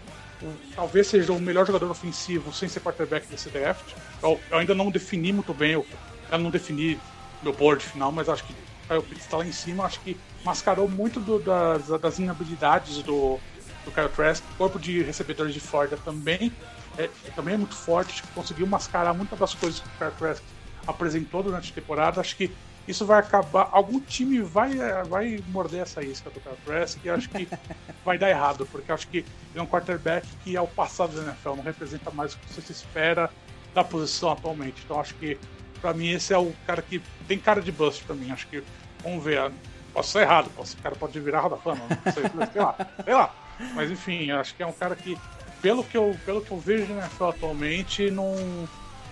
um, 0.41 0.53
talvez 0.75 1.07
seja 1.07 1.31
o 1.31 1.39
melhor 1.39 1.65
jogador 1.65 1.89
ofensivo 1.89 2.51
sem 2.53 2.67
ser 2.67 2.79
quarterback 2.79 3.27
desse 3.27 3.49
draft. 3.49 3.93
Eu, 4.21 4.39
eu 4.49 4.57
ainda 4.57 4.73
não 4.73 4.89
defini 4.89 5.31
muito 5.31 5.53
bem, 5.53 5.71
eu, 5.71 5.85
eu 6.31 6.37
não 6.37 6.49
defini 6.49 6.99
meu 7.43 7.53
board 7.53 7.83
final, 7.83 8.11
mas 8.11 8.29
acho 8.29 8.43
que 8.43 8.53
Kyle 8.87 9.01
Pitts 9.01 9.25
está 9.25 9.37
lá 9.37 9.45
em 9.45 9.51
cima. 9.51 9.85
Acho 9.85 9.99
que 10.01 10.17
mascarou 10.43 10.89
muito 10.89 11.19
do, 11.19 11.39
das, 11.39 11.87
das 11.87 12.19
inabilidades 12.19 13.01
do, 13.03 13.39
do 13.85 13.91
Kyle 13.91 14.09
Trask. 14.09 14.43
O 14.53 14.57
corpo 14.57 14.79
de 14.79 15.01
recebedores 15.01 15.53
de 15.53 15.59
Florida 15.59 15.97
também 16.03 16.51
é, 16.97 17.09
também 17.35 17.55
é 17.55 17.57
muito 17.57 17.75
forte. 17.75 18.11
Acho 18.13 18.23
que 18.23 18.29
conseguiu 18.29 18.67
mascarar 18.67 19.13
muitas 19.13 19.37
das 19.37 19.53
coisas 19.53 19.79
que 19.79 19.87
o 19.87 20.11
Trask 20.11 20.43
apresentou 20.85 21.43
durante 21.43 21.71
a 21.71 21.75
temporada. 21.75 22.21
Acho 22.21 22.35
que 22.35 22.51
isso 22.87 23.05
vai 23.05 23.19
acabar. 23.19 23.69
Algum 23.71 23.99
time 23.99 24.41
vai, 24.41 24.75
vai 25.07 25.43
morder 25.49 25.81
essa 25.81 26.03
isca 26.03 26.29
do 26.29 26.39
Trask 26.65 26.99
e 27.03 27.09
acho 27.09 27.29
que 27.29 27.47
vai 28.03 28.17
dar 28.17 28.29
errado, 28.29 28.67
porque 28.71 28.91
acho 28.91 29.07
que 29.07 29.17
ele 29.17 29.27
é 29.55 29.61
um 29.61 29.67
quarterback 29.67 30.27
que, 30.43 30.57
ao 30.57 30.67
passado 30.67 31.15
da 31.15 31.23
NFL, 31.23 31.55
não 31.55 31.63
representa 31.63 32.11
mais 32.11 32.33
o 32.33 32.39
que 32.39 32.53
você 32.53 32.61
se 32.61 32.71
espera 32.71 33.29
da 33.73 33.83
posição 33.83 34.31
atualmente. 34.31 34.81
Então 34.83 34.99
acho 34.99 35.13
que, 35.15 35.37
para 35.79 35.93
mim, 35.93 36.09
esse 36.09 36.33
é 36.33 36.37
o 36.37 36.53
cara 36.65 36.81
que 36.81 37.01
tem 37.27 37.37
cara 37.37 37.61
de 37.61 37.71
bust 37.71 38.03
para 38.03 38.15
mim. 38.15 38.31
Acho 38.31 38.47
que, 38.47 38.63
vamos 39.03 39.23
ver, 39.23 39.51
posso 39.93 40.11
ser 40.11 40.21
errado, 40.21 40.49
posso, 40.55 40.77
o 40.77 40.81
cara 40.81 40.95
pode 40.95 41.19
virar 41.19 41.41
Roda 41.41 41.57
Fama, 41.57 41.81
não 41.87 42.13
sei, 42.13 42.23
sei 42.51 42.61
lá, 42.61 42.75
sei 43.03 43.13
lá. 43.13 43.35
Mas 43.75 43.91
enfim, 43.91 44.31
acho 44.31 44.55
que 44.55 44.63
é 44.63 44.65
um 44.65 44.73
cara 44.73 44.95
que, 44.95 45.17
pelo 45.62 45.84
que 45.84 45.97
eu, 45.97 46.16
pelo 46.26 46.41
que 46.41 46.51
eu 46.51 46.57
vejo 46.57 46.93
na 46.93 47.01
NFL 47.01 47.26
atualmente, 47.26 48.12
não 48.12 48.36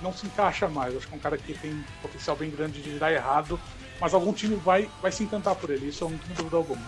não 0.02 0.14
se 0.14 0.26
encaixa 0.26 0.68
mais. 0.68 0.95
Acho 0.95 1.08
que 1.08 1.14
é 1.14 1.18
um 1.18 1.20
cara 1.20 1.38
que 1.38 1.54
tem 1.54 1.84
potencial 2.02 2.36
bem 2.36 2.50
grande 2.50 2.82
de 2.82 2.97
dar 2.97 3.12
errado, 3.12 3.60
mas 4.00 4.14
algum 4.14 4.34
time 4.34 4.56
vai, 4.56 4.89
vai 5.02 5.12
se 5.12 5.24
encantar 5.24 5.56
por 5.56 5.70
ele, 5.70 5.88
isso 5.88 6.04
eu 6.04 6.10
não 6.10 6.18
tenho 6.18 6.36
dúvida 6.36 6.58
alguma. 6.58 6.82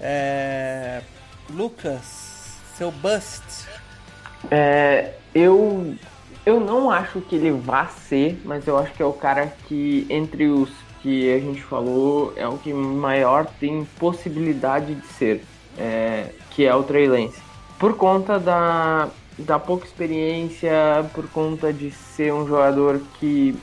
É... 0.00 1.02
Lucas, 1.50 2.56
seu 2.76 2.90
bust. 2.90 3.42
É, 4.50 5.14
eu, 5.34 5.94
eu 6.44 6.60
não 6.60 6.90
acho 6.90 7.20
que 7.22 7.36
ele 7.36 7.50
vá 7.50 7.86
ser, 7.86 8.40
mas 8.44 8.66
eu 8.66 8.78
acho 8.78 8.92
que 8.92 9.02
é 9.02 9.06
o 9.06 9.12
cara 9.12 9.46
que, 9.66 10.06
entre 10.08 10.46
os 10.46 10.70
que 11.02 11.32
a 11.32 11.38
gente 11.38 11.62
falou, 11.62 12.32
é 12.36 12.46
o 12.46 12.56
que 12.56 12.72
maior 12.72 13.46
tem 13.60 13.84
possibilidade 13.98 14.94
de 14.94 15.06
ser, 15.08 15.44
é, 15.76 16.30
que 16.50 16.64
é 16.64 16.74
o 16.74 16.82
Trey 16.82 17.06
Lance. 17.06 17.42
Por 17.78 17.96
conta 17.96 18.38
da, 18.38 19.08
da 19.38 19.58
pouca 19.58 19.86
experiência, 19.86 20.72
por 21.12 21.28
conta 21.28 21.72
de 21.72 21.90
ser 21.90 22.32
um 22.32 22.46
jogador 22.46 23.00
que 23.18 23.56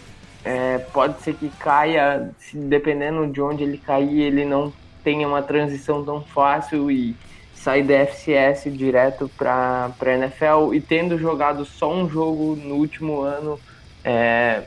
é, 0.43 0.79
pode 0.79 1.21
ser 1.21 1.35
que 1.35 1.49
caia, 1.49 2.31
dependendo 2.53 3.27
de 3.27 3.41
onde 3.41 3.63
ele 3.63 3.77
cair, 3.77 4.21
ele 4.21 4.45
não 4.45 4.73
tenha 5.03 5.27
uma 5.27 5.41
transição 5.41 6.03
tão 6.03 6.21
fácil 6.21 6.91
e 6.91 7.15
sair 7.53 7.83
da 7.83 7.93
FCS 7.93 8.75
direto 8.75 9.29
para 9.37 9.91
a 9.99 10.13
NFL 10.13 10.73
e 10.73 10.81
tendo 10.81 11.17
jogado 11.17 11.63
só 11.63 11.93
um 11.93 12.09
jogo 12.09 12.55
no 12.55 12.75
último 12.75 13.21
ano 13.21 13.59
é, 14.03 14.63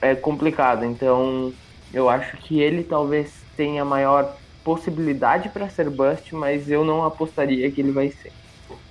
é 0.00 0.14
complicado. 0.14 0.84
Então 0.84 1.52
eu 1.94 2.08
acho 2.08 2.36
que 2.38 2.60
ele 2.60 2.82
talvez 2.82 3.32
tenha 3.56 3.84
maior 3.84 4.36
possibilidade 4.64 5.48
para 5.48 5.68
ser 5.68 5.88
bust, 5.88 6.34
mas 6.34 6.70
eu 6.70 6.84
não 6.84 7.04
apostaria 7.04 7.70
que 7.70 7.80
ele 7.80 7.92
vai 7.92 8.10
ser. 8.10 8.32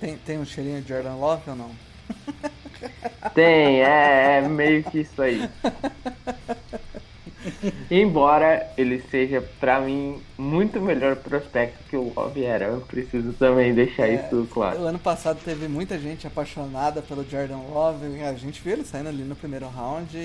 Tem, 0.02 0.16
tem 0.16 0.36
um 0.36 0.44
cheirinho 0.44 0.82
de 0.82 0.88
Jordan 0.88 1.14
Love 1.14 1.50
ou 1.50 1.54
não? 1.54 1.70
Tem, 3.34 3.82
é, 3.84 4.38
é 4.38 4.48
meio 4.48 4.82
que 4.82 4.98
isso 4.98 5.22
aí. 5.22 5.48
Embora 7.88 8.68
ele 8.76 9.00
seja, 9.12 9.40
para 9.60 9.80
mim, 9.80 10.20
muito 10.36 10.80
melhor 10.80 11.14
prospecto 11.14 11.78
que 11.88 11.96
o 11.96 12.12
Love 12.16 12.42
era. 12.42 12.64
Eu 12.64 12.80
preciso 12.80 13.32
também 13.34 13.72
deixar 13.72 14.08
é, 14.08 14.14
isso 14.14 14.44
claro. 14.52 14.80
O 14.80 14.86
ano 14.86 14.98
passado 14.98 15.38
teve 15.44 15.68
muita 15.68 15.96
gente 15.96 16.26
apaixonada 16.26 17.00
pelo 17.00 17.24
Jordan 17.24 17.58
Love. 17.58 18.24
A 18.24 18.34
gente 18.34 18.60
viu 18.60 18.72
ele 18.72 18.84
saindo 18.84 19.08
ali 19.08 19.22
no 19.22 19.36
primeiro 19.36 19.68
round. 19.68 20.18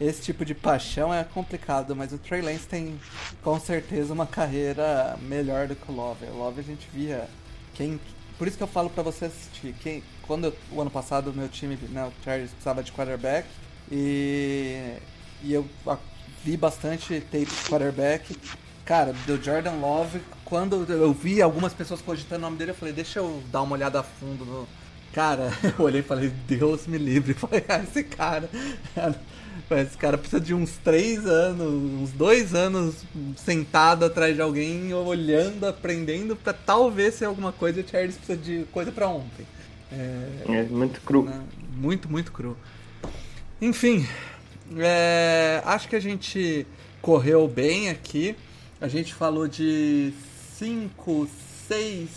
esse 0.00 0.22
tipo 0.22 0.42
de 0.42 0.54
paixão 0.54 1.12
é 1.12 1.22
complicado, 1.22 1.94
mas 1.94 2.14
o 2.14 2.18
Trey 2.18 2.40
Lance 2.40 2.66
tem 2.66 2.98
com 3.42 3.60
certeza 3.60 4.14
uma 4.14 4.26
carreira 4.26 5.18
melhor 5.20 5.68
do 5.68 5.76
que 5.76 5.92
o 5.92 5.94
Love. 5.94 6.24
O 6.32 6.38
Love 6.38 6.60
a 6.60 6.64
gente 6.64 6.88
via 6.94 7.28
quem 7.74 8.00
por 8.38 8.46
isso 8.46 8.56
que 8.56 8.62
eu 8.62 8.68
falo 8.68 8.90
para 8.90 9.02
você 9.02 9.26
assistir. 9.26 9.74
Quem, 9.80 10.02
quando 10.22 10.44
eu, 10.44 10.56
o 10.72 10.80
ano 10.80 10.90
passado 10.90 11.30
o 11.30 11.34
meu 11.34 11.48
time, 11.48 11.78
né, 11.90 12.04
o 12.04 12.24
Chargers 12.24 12.50
precisava 12.50 12.82
de 12.82 12.92
quarterback 12.92 13.46
e, 13.90 14.96
e 15.42 15.52
eu 15.52 15.66
vi 16.44 16.56
bastante 16.56 17.20
tape 17.20 17.46
de 17.46 17.68
quarterback. 17.68 18.36
Cara, 18.84 19.12
do 19.26 19.42
Jordan 19.42 19.80
Love, 19.80 20.20
quando 20.44 20.86
eu 20.88 21.12
vi 21.12 21.42
algumas 21.42 21.74
pessoas 21.74 22.00
cogitando 22.00 22.38
o 22.38 22.42
nome 22.42 22.56
dele, 22.56 22.70
eu 22.70 22.74
falei, 22.74 22.94
deixa 22.94 23.18
eu 23.18 23.42
dar 23.50 23.62
uma 23.62 23.74
olhada 23.74 24.00
a 24.00 24.02
fundo 24.02 24.44
no. 24.44 24.68
Cara, 25.12 25.50
eu 25.76 25.84
olhei 25.84 26.00
e 26.00 26.04
falei, 26.04 26.28
Deus 26.46 26.86
me 26.86 26.98
livre. 26.98 27.34
ah, 27.68 27.82
esse 27.82 28.04
cara. 28.04 28.48
Esse 29.68 29.96
cara 29.96 30.16
precisa 30.16 30.40
de 30.40 30.54
uns 30.54 30.76
três 30.76 31.26
anos, 31.26 32.02
uns 32.02 32.12
dois 32.12 32.54
anos 32.54 32.94
sentado 33.36 34.04
atrás 34.04 34.34
de 34.34 34.40
alguém, 34.40 34.94
olhando, 34.94 35.66
aprendendo, 35.66 36.36
pra 36.36 36.52
talvez 36.52 37.14
ser 37.14 37.24
alguma 37.24 37.52
coisa. 37.52 37.80
E 37.80 37.82
o 37.82 37.88
Charles 37.88 38.16
precisa 38.16 38.38
de 38.38 38.64
coisa 38.70 38.92
para 38.92 39.08
ontem. 39.08 39.44
É, 39.90 40.42
é, 40.48 40.62
muito 40.64 41.00
cru. 41.00 41.24
Né? 41.24 41.42
Muito, 41.74 42.08
muito 42.08 42.30
cru. 42.30 42.56
Enfim, 43.60 44.06
é, 44.76 45.60
acho 45.64 45.88
que 45.88 45.96
a 45.96 46.00
gente 46.00 46.64
correu 47.02 47.48
bem 47.48 47.90
aqui. 47.90 48.36
A 48.80 48.86
gente 48.86 49.14
falou 49.14 49.48
de 49.48 50.12
5, 50.58 51.28
6, 51.66 52.08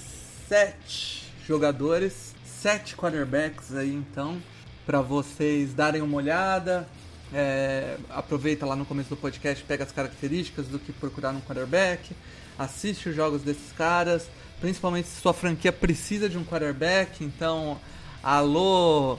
7 0.48 1.34
jogadores, 1.48 2.36
7 2.46 2.96
quarterbacks 2.96 3.74
aí 3.76 3.94
então, 3.94 4.38
para 4.86 5.02
vocês 5.02 5.74
darem 5.74 6.02
uma 6.02 6.18
olhada, 6.18 6.88
é, 7.34 7.98
aproveita 8.10 8.66
lá 8.66 8.76
no 8.76 8.86
começo 8.86 9.10
do 9.10 9.18
podcast, 9.18 9.64
pega 9.64 9.84
as 9.84 9.92
características 9.92 10.68
do 10.68 10.80
que 10.80 10.92
procurar 10.92 11.32
no 11.32 11.42
quarterback, 11.42 12.16
assiste 12.58 13.10
os 13.10 13.16
jogos 13.16 13.42
desses 13.42 13.72
caras, 13.72 14.28
principalmente 14.60 15.08
se 15.08 15.22
sua 15.22 15.34
franquia 15.34 15.72
precisa 15.72 16.28
de 16.28 16.38
um 16.38 16.44
quarterback, 16.44 17.24
então 17.24 17.80
alô 18.24 19.18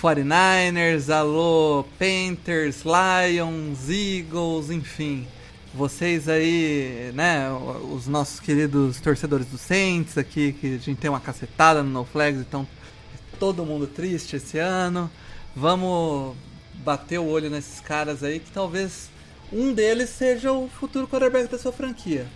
49ers, 0.00 1.08
alô 1.14 1.84
Panthers, 1.98 2.82
Lions, 2.84 3.88
Eagles, 3.88 4.70
enfim. 4.70 5.26
Vocês 5.74 6.28
aí, 6.28 7.10
né, 7.14 7.50
os 7.90 8.06
nossos 8.06 8.38
queridos 8.38 9.00
torcedores 9.00 9.46
do 9.46 9.56
Saints 9.56 10.18
aqui, 10.18 10.52
que 10.52 10.74
a 10.74 10.78
gente 10.78 10.96
tem 10.96 11.08
uma 11.08 11.20
cacetada 11.20 11.82
no 11.82 11.88
No 11.88 12.04
Flags, 12.04 12.40
então 12.40 12.66
todo 13.38 13.64
mundo 13.64 13.86
triste 13.86 14.36
esse 14.36 14.58
ano. 14.58 15.10
Vamos 15.56 16.36
bater 16.84 17.18
o 17.18 17.26
olho 17.26 17.50
nesses 17.50 17.80
caras 17.80 18.22
aí, 18.22 18.40
que 18.40 18.50
talvez 18.50 19.10
um 19.52 19.72
deles 19.72 20.10
seja 20.10 20.52
o 20.52 20.68
futuro 20.68 21.06
quarterback 21.06 21.48
da 21.48 21.58
sua 21.58 21.72
franquia. 21.72 22.26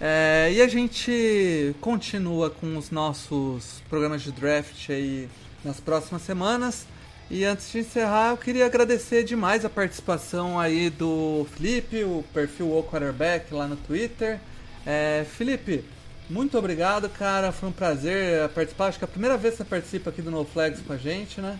É, 0.00 0.50
e 0.52 0.60
a 0.60 0.68
gente 0.68 1.74
continua 1.80 2.50
com 2.50 2.76
os 2.76 2.90
nossos 2.90 3.82
programas 3.88 4.22
de 4.22 4.30
draft 4.30 4.90
aí 4.90 5.28
nas 5.64 5.80
próximas 5.80 6.22
semanas. 6.22 6.86
E 7.30 7.44
antes 7.44 7.72
de 7.72 7.80
encerrar, 7.80 8.30
eu 8.30 8.36
queria 8.36 8.66
agradecer 8.66 9.24
demais 9.24 9.64
a 9.64 9.70
participação 9.70 10.60
aí 10.60 10.90
do 10.90 11.46
Felipe, 11.56 12.04
o 12.04 12.24
perfil 12.32 12.76
O 12.76 12.84
Quarterback 12.84 13.52
lá 13.52 13.66
no 13.66 13.74
Twitter. 13.74 14.38
É, 14.84 15.26
Felipe, 15.36 15.82
muito 16.30 16.56
obrigado, 16.56 17.08
cara. 17.08 17.50
Foi 17.50 17.68
um 17.68 17.72
prazer 17.72 18.48
participar. 18.50 18.88
Acho 18.88 18.98
que 18.98 19.04
é 19.04 19.08
a 19.08 19.10
primeira 19.10 19.36
vez 19.36 19.54
que 19.54 19.58
você 19.58 19.64
participa 19.64 20.10
aqui 20.10 20.22
do 20.22 20.30
No 20.30 20.44
Flags 20.44 20.80
com 20.86 20.92
a 20.92 20.96
gente, 20.96 21.40
né? 21.40 21.58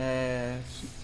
É, 0.00 0.58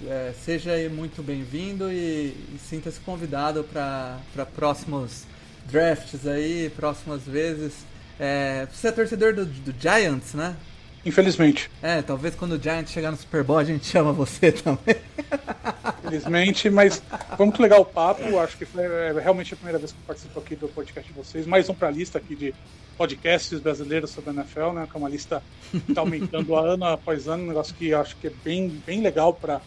é, 0.07 0.33
seja 0.45 0.71
muito 0.89 1.21
bem-vindo 1.21 1.91
e, 1.91 2.29
e 2.55 2.59
sinta-se 2.61 3.01
convidado 3.01 3.65
para 3.65 4.21
próximos 4.55 5.25
drafts 5.66 6.25
aí, 6.29 6.71
próximas 6.77 7.23
vezes. 7.23 7.75
É, 8.21 8.69
você 8.73 8.89
é 8.89 8.93
torcedor 8.93 9.35
do, 9.35 9.45
do, 9.45 9.75
Giants, 9.77 10.35
né? 10.35 10.55
Infelizmente. 11.05 11.70
É, 11.82 12.01
talvez 12.01 12.35
quando 12.35 12.52
o 12.52 12.62
Giants 12.62 12.90
chegar 12.90 13.10
no 13.10 13.16
Super 13.16 13.43
Bowl 13.43 13.59
a 13.59 13.64
gente 13.64 13.85
chama 13.86 14.12
você 14.12 14.51
também. 14.52 14.97
Infelizmente, 16.05 16.70
mas 16.70 17.02
foi 17.36 17.47
muito 17.47 17.60
legal 17.60 17.82
o 17.82 17.85
papo. 17.85 18.39
Acho 18.39 18.56
que 18.56 18.64
foi 18.64 18.85
é, 18.85 19.12
realmente 19.20 19.52
a 19.52 19.56
primeira 19.56 19.78
vez 19.78 19.93
que 19.93 19.98
eu 19.98 20.06
participo 20.06 20.39
aqui 20.39 20.56
do 20.56 20.68
podcast 20.68 21.12
de 21.12 21.18
vocês. 21.18 21.47
Mais 21.47 21.68
um 21.68 21.74
para 21.74 21.89
a 21.89 21.90
lista 21.90 22.18
aqui 22.18 22.35
de 22.35 22.55
podcasts 22.97 23.59
brasileiros 23.60 24.10
sobre 24.10 24.31
a 24.31 24.32
NFL, 24.32 24.70
né? 24.72 24.86
Que 24.90 24.97
é 24.97 24.98
uma 24.98 25.09
lista 25.09 25.43
que 25.70 25.90
está 25.90 26.01
aumentando 26.01 26.56
ano 26.56 26.85
após 26.86 27.28
ano, 27.28 27.44
um 27.44 27.48
negócio 27.48 27.74
que 27.74 27.93
acho 27.93 28.16
que 28.16 28.28
é 28.28 28.32
bem, 28.43 28.68
bem 28.86 29.02
legal 29.02 29.35
para 29.35 29.60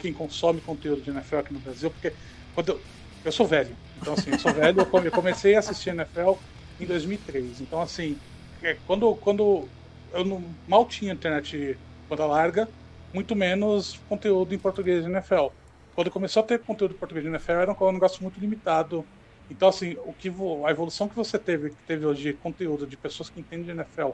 quem 0.00 0.12
consome 0.12 0.60
conteúdo 0.60 1.02
de 1.02 1.10
NFL 1.10 1.36
aqui 1.36 1.52
no 1.52 1.60
Brasil, 1.60 1.90
porque 1.90 2.12
quando 2.54 2.70
eu, 2.70 2.80
eu 3.24 3.32
sou 3.32 3.46
velho, 3.46 3.74
então 4.00 4.12
assim, 4.14 4.30
eu 4.30 4.38
sou 4.38 4.52
velho, 4.52 4.80
eu 4.80 5.10
comecei 5.10 5.56
a 5.56 5.58
assistir 5.58 5.90
NFL 5.90 6.34
em 6.80 6.86
2003, 6.86 7.60
então 7.60 7.80
assim, 7.80 8.16
é, 8.62 8.76
quando, 8.86 9.14
quando 9.16 9.68
eu 10.12 10.24
não, 10.24 10.42
mal 10.66 10.86
tinha 10.86 11.12
internet 11.12 11.78
banda 12.08 12.26
larga, 12.26 12.68
muito 13.12 13.34
menos 13.36 13.98
conteúdo 14.08 14.54
em 14.54 14.58
português 14.58 15.04
de 15.04 15.10
NFL. 15.10 15.48
Quando 15.94 16.10
começou 16.10 16.42
a 16.42 16.46
ter 16.46 16.60
conteúdo 16.60 16.94
em 16.94 16.98
português 16.98 17.24
de 17.24 17.30
NFL, 17.30 17.52
era 17.52 17.72
um 17.72 17.92
negócio 17.92 18.22
muito 18.22 18.38
limitado 18.38 19.04
então, 19.50 19.68
assim, 19.68 19.96
o 20.04 20.12
que 20.12 20.28
a 20.28 20.70
evolução 20.70 21.08
que 21.08 21.16
você 21.16 21.38
teve, 21.38 21.70
que 21.70 21.82
teve 21.86 22.04
hoje 22.04 22.22
de 22.22 22.32
conteúdo 22.34 22.86
de 22.86 22.96
pessoas 22.96 23.30
que 23.30 23.40
entendem 23.40 23.66
de 23.66 23.70
NFL 23.72 24.10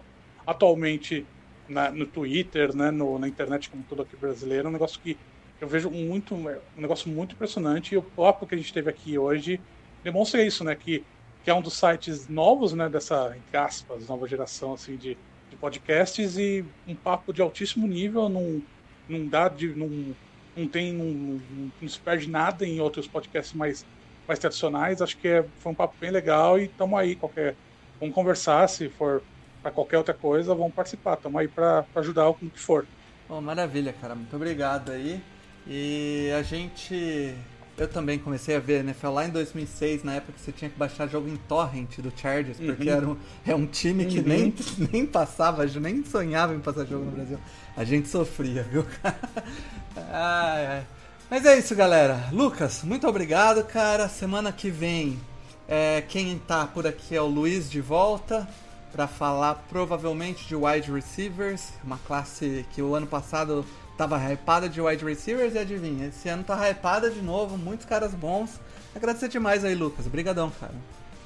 atualmente 0.46 1.26
na, 1.68 1.90
no 1.90 2.06
Twitter, 2.06 2.74
né, 2.76 2.90
no, 2.90 3.18
na 3.18 3.26
internet 3.26 3.68
como 3.70 3.82
todo 3.84 4.02
aqui 4.02 4.16
brasileiro, 4.16 4.66
é 4.66 4.70
um 4.70 4.72
negócio 4.72 5.00
que 5.00 5.18
eu 5.60 5.66
vejo 5.66 5.90
muito, 5.90 6.34
um 6.34 6.60
negócio 6.76 7.10
muito 7.10 7.34
impressionante 7.34 7.94
e 7.94 7.96
o 7.96 8.02
papo 8.02 8.46
que 8.46 8.54
a 8.54 8.58
gente 8.58 8.72
teve 8.72 8.90
aqui 8.90 9.18
hoje 9.18 9.60
demonstra 10.02 10.42
isso, 10.44 10.62
né, 10.62 10.74
que, 10.74 11.04
que 11.42 11.50
é 11.50 11.54
um 11.54 11.62
dos 11.62 11.74
sites 11.74 12.28
novos, 12.28 12.72
né, 12.72 12.88
dessa, 12.88 13.34
entre 13.36 13.56
aspas, 13.56 14.06
nova 14.08 14.28
geração, 14.28 14.74
assim, 14.74 14.96
de, 14.96 15.18
de 15.54 15.60
podcasts 15.60 16.36
e 16.36 16.64
um 16.86 16.94
papo 16.94 17.32
de 17.32 17.40
altíssimo 17.40 17.86
nível, 17.86 18.28
não, 18.28 18.62
não 19.08 19.28
dá 19.28 19.48
de, 19.48 19.74
não, 19.74 20.14
não 20.56 20.68
tem, 20.68 20.92
não, 20.92 21.06
não, 21.06 21.72
não 21.80 21.88
se 21.88 21.98
perde 22.00 22.28
nada 22.28 22.66
em 22.66 22.80
outros 22.80 23.06
podcasts 23.08 23.54
mais 23.54 23.86
mais 24.26 24.38
tradicionais. 24.38 25.02
Acho 25.02 25.16
que 25.18 25.28
é, 25.28 25.44
foi 25.58 25.72
um 25.72 25.74
papo 25.74 25.94
bem 26.00 26.10
legal 26.10 26.58
e 26.58 26.64
estamos 26.64 26.98
aí. 26.98 27.14
Qualquer, 27.14 27.56
vamos 28.00 28.14
conversar, 28.14 28.68
se 28.68 28.88
for 28.88 29.22
para 29.62 29.70
qualquer 29.70 29.98
outra 29.98 30.14
coisa, 30.14 30.54
vamos 30.54 30.74
participar. 30.74 31.14
Estamos 31.14 31.40
aí 31.40 31.48
para 31.48 31.86
ajudar 31.96 32.28
o 32.28 32.34
que 32.34 32.50
for. 32.56 32.86
Oh, 33.28 33.40
maravilha, 33.40 33.92
cara. 33.92 34.14
Muito 34.14 34.34
obrigado 34.36 34.92
aí. 34.92 35.20
E 35.66 36.30
a 36.36 36.42
gente. 36.42 37.34
Eu 37.76 37.88
também 37.88 38.18
comecei 38.18 38.54
a 38.54 38.60
ver 38.60 38.80
NFL 38.80 39.08
lá 39.08 39.26
em 39.26 39.30
2006, 39.30 40.04
na 40.04 40.14
época 40.14 40.34
que 40.34 40.40
você 40.40 40.52
tinha 40.52 40.70
que 40.70 40.78
baixar 40.78 41.08
jogo 41.08 41.28
em 41.28 41.36
torrent 41.36 41.98
do 41.98 42.12
Chargers, 42.16 42.58
porque 42.58 42.88
uhum. 42.88 42.96
era 42.96 43.08
um, 43.08 43.16
é 43.44 43.54
um 43.54 43.66
time 43.66 44.06
que 44.06 44.18
uhum. 44.20 44.26
nem, 44.26 44.54
nem 44.92 45.04
passava, 45.04 45.66
nem 45.66 46.04
sonhava 46.04 46.54
em 46.54 46.60
passar 46.60 46.86
jogo 46.86 47.04
no 47.04 47.10
Brasil. 47.10 47.38
A 47.76 47.82
gente 47.82 48.08
sofria, 48.08 48.62
viu? 48.62 48.86
ai, 50.12 50.66
ai. 50.66 50.86
Mas 51.28 51.44
é 51.46 51.58
isso, 51.58 51.74
galera. 51.74 52.28
Lucas, 52.30 52.84
muito 52.84 53.08
obrigado, 53.08 53.64
cara. 53.64 54.08
Semana 54.08 54.52
que 54.52 54.70
vem, 54.70 55.18
é, 55.66 56.00
quem 56.06 56.38
tá 56.38 56.66
por 56.66 56.86
aqui 56.86 57.16
é 57.16 57.20
o 57.20 57.26
Luiz 57.26 57.68
de 57.68 57.80
volta 57.80 58.46
para 58.92 59.08
falar 59.08 59.64
provavelmente 59.68 60.46
de 60.46 60.54
wide 60.54 60.92
receivers, 60.92 61.72
uma 61.82 61.98
classe 62.06 62.64
que 62.72 62.80
o 62.80 62.94
ano 62.94 63.08
passado 63.08 63.66
tava 63.96 64.18
hypada 64.18 64.68
de 64.68 64.80
wide 64.80 65.04
receivers 65.04 65.54
e 65.54 65.58
adivinha, 65.58 66.06
esse 66.06 66.28
ano 66.28 66.42
tá 66.42 66.68
hypada 66.68 67.10
de 67.10 67.22
novo, 67.22 67.56
muitos 67.56 67.86
caras 67.86 68.14
bons. 68.14 68.60
Agradecer 68.94 69.28
demais 69.28 69.64
aí, 69.64 69.74
Lucas. 69.74 70.06
Obrigadão, 70.06 70.50
cara. 70.60 70.74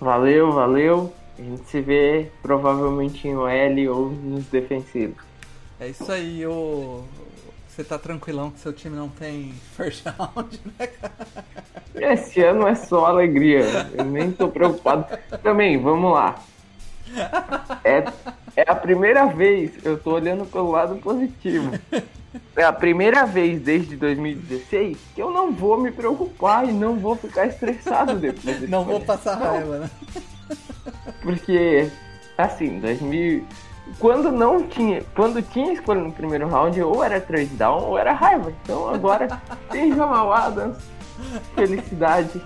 Valeu, 0.00 0.52
valeu. 0.52 1.12
A 1.38 1.42
gente 1.42 1.68
se 1.68 1.80
vê 1.80 2.30
provavelmente 2.42 3.28
em 3.28 3.36
OL 3.36 3.96
ou 3.96 4.10
nos 4.10 4.44
defensivos. 4.46 5.22
É 5.78 5.88
isso 5.88 6.10
aí, 6.10 6.44
o 6.46 7.04
você 7.78 7.84
tá 7.84 7.96
tranquilão 7.96 8.50
que 8.50 8.58
seu 8.58 8.72
time 8.72 8.96
não 8.96 9.08
tem 9.08 9.54
first 9.76 10.04
round, 10.04 10.60
né, 10.76 10.88
cara? 10.88 11.14
Esse 11.94 12.42
ano 12.42 12.66
é 12.66 12.74
só 12.74 13.06
alegria. 13.06 13.88
Eu 13.94 14.04
nem 14.04 14.32
tô 14.32 14.48
preocupado. 14.48 15.06
Também, 15.44 15.80
vamos 15.80 16.12
lá. 16.12 16.42
É, 17.85 18.05
é 18.56 18.70
a 18.70 18.74
primeira 18.74 19.26
vez, 19.26 19.72
eu 19.85 19.98
tô 19.98 20.14
olhando 20.14 20.44
pelo 20.47 20.70
lado 20.70 20.97
positivo. 20.97 21.72
É 22.56 22.64
a 22.64 22.72
primeira 22.72 23.24
vez 23.24 23.60
desde 23.60 23.97
2016 23.97 24.98
que 25.14 25.22
eu 25.22 25.30
não 25.30 25.52
vou 25.52 25.80
me 25.80 25.90
preocupar 25.90 26.68
e 26.68 26.72
não 26.72 26.97
vou 26.98 27.16
ficar 27.16 27.47
estressado 27.47 28.14
depois. 28.16 28.68
Não 28.68 28.85
vou 28.85 29.01
passar 29.01 29.36
raiva, 29.36 29.78
né? 29.78 29.90
Porque, 31.22 31.90
assim, 32.36 32.80
2000, 32.80 33.47
quando 33.98 34.30
não 34.30 34.62
tinha, 34.66 35.02
quando 35.14 35.43
tinha 35.43 35.72
escolha 35.72 36.01
no 36.01 36.12
primeiro 36.12 36.48
round, 36.48 36.80
ou 36.82 37.02
era 37.02 37.20
trade 37.20 37.55
down 37.55 37.85
ou 37.85 37.98
era 37.98 38.12
raiva. 38.12 38.52
Então 38.62 38.89
agora 38.93 39.40
tem 39.70 39.94
Jamal 39.94 40.32
Adams, 40.32 40.76
Felicidade. 41.55 42.40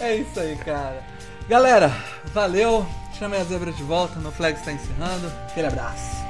É 0.00 0.16
isso 0.16 0.40
aí, 0.40 0.56
cara. 0.56 1.02
Galera, 1.48 1.92
valeu. 2.32 2.86
Chamem 3.20 3.38
a 3.38 3.44
zebra 3.44 3.70
de 3.70 3.82
volta. 3.82 4.18
Meu 4.18 4.32
flag 4.32 4.58
está 4.58 4.72
encerrando. 4.72 5.30
Aquele 5.50 5.66
abraço. 5.66 6.29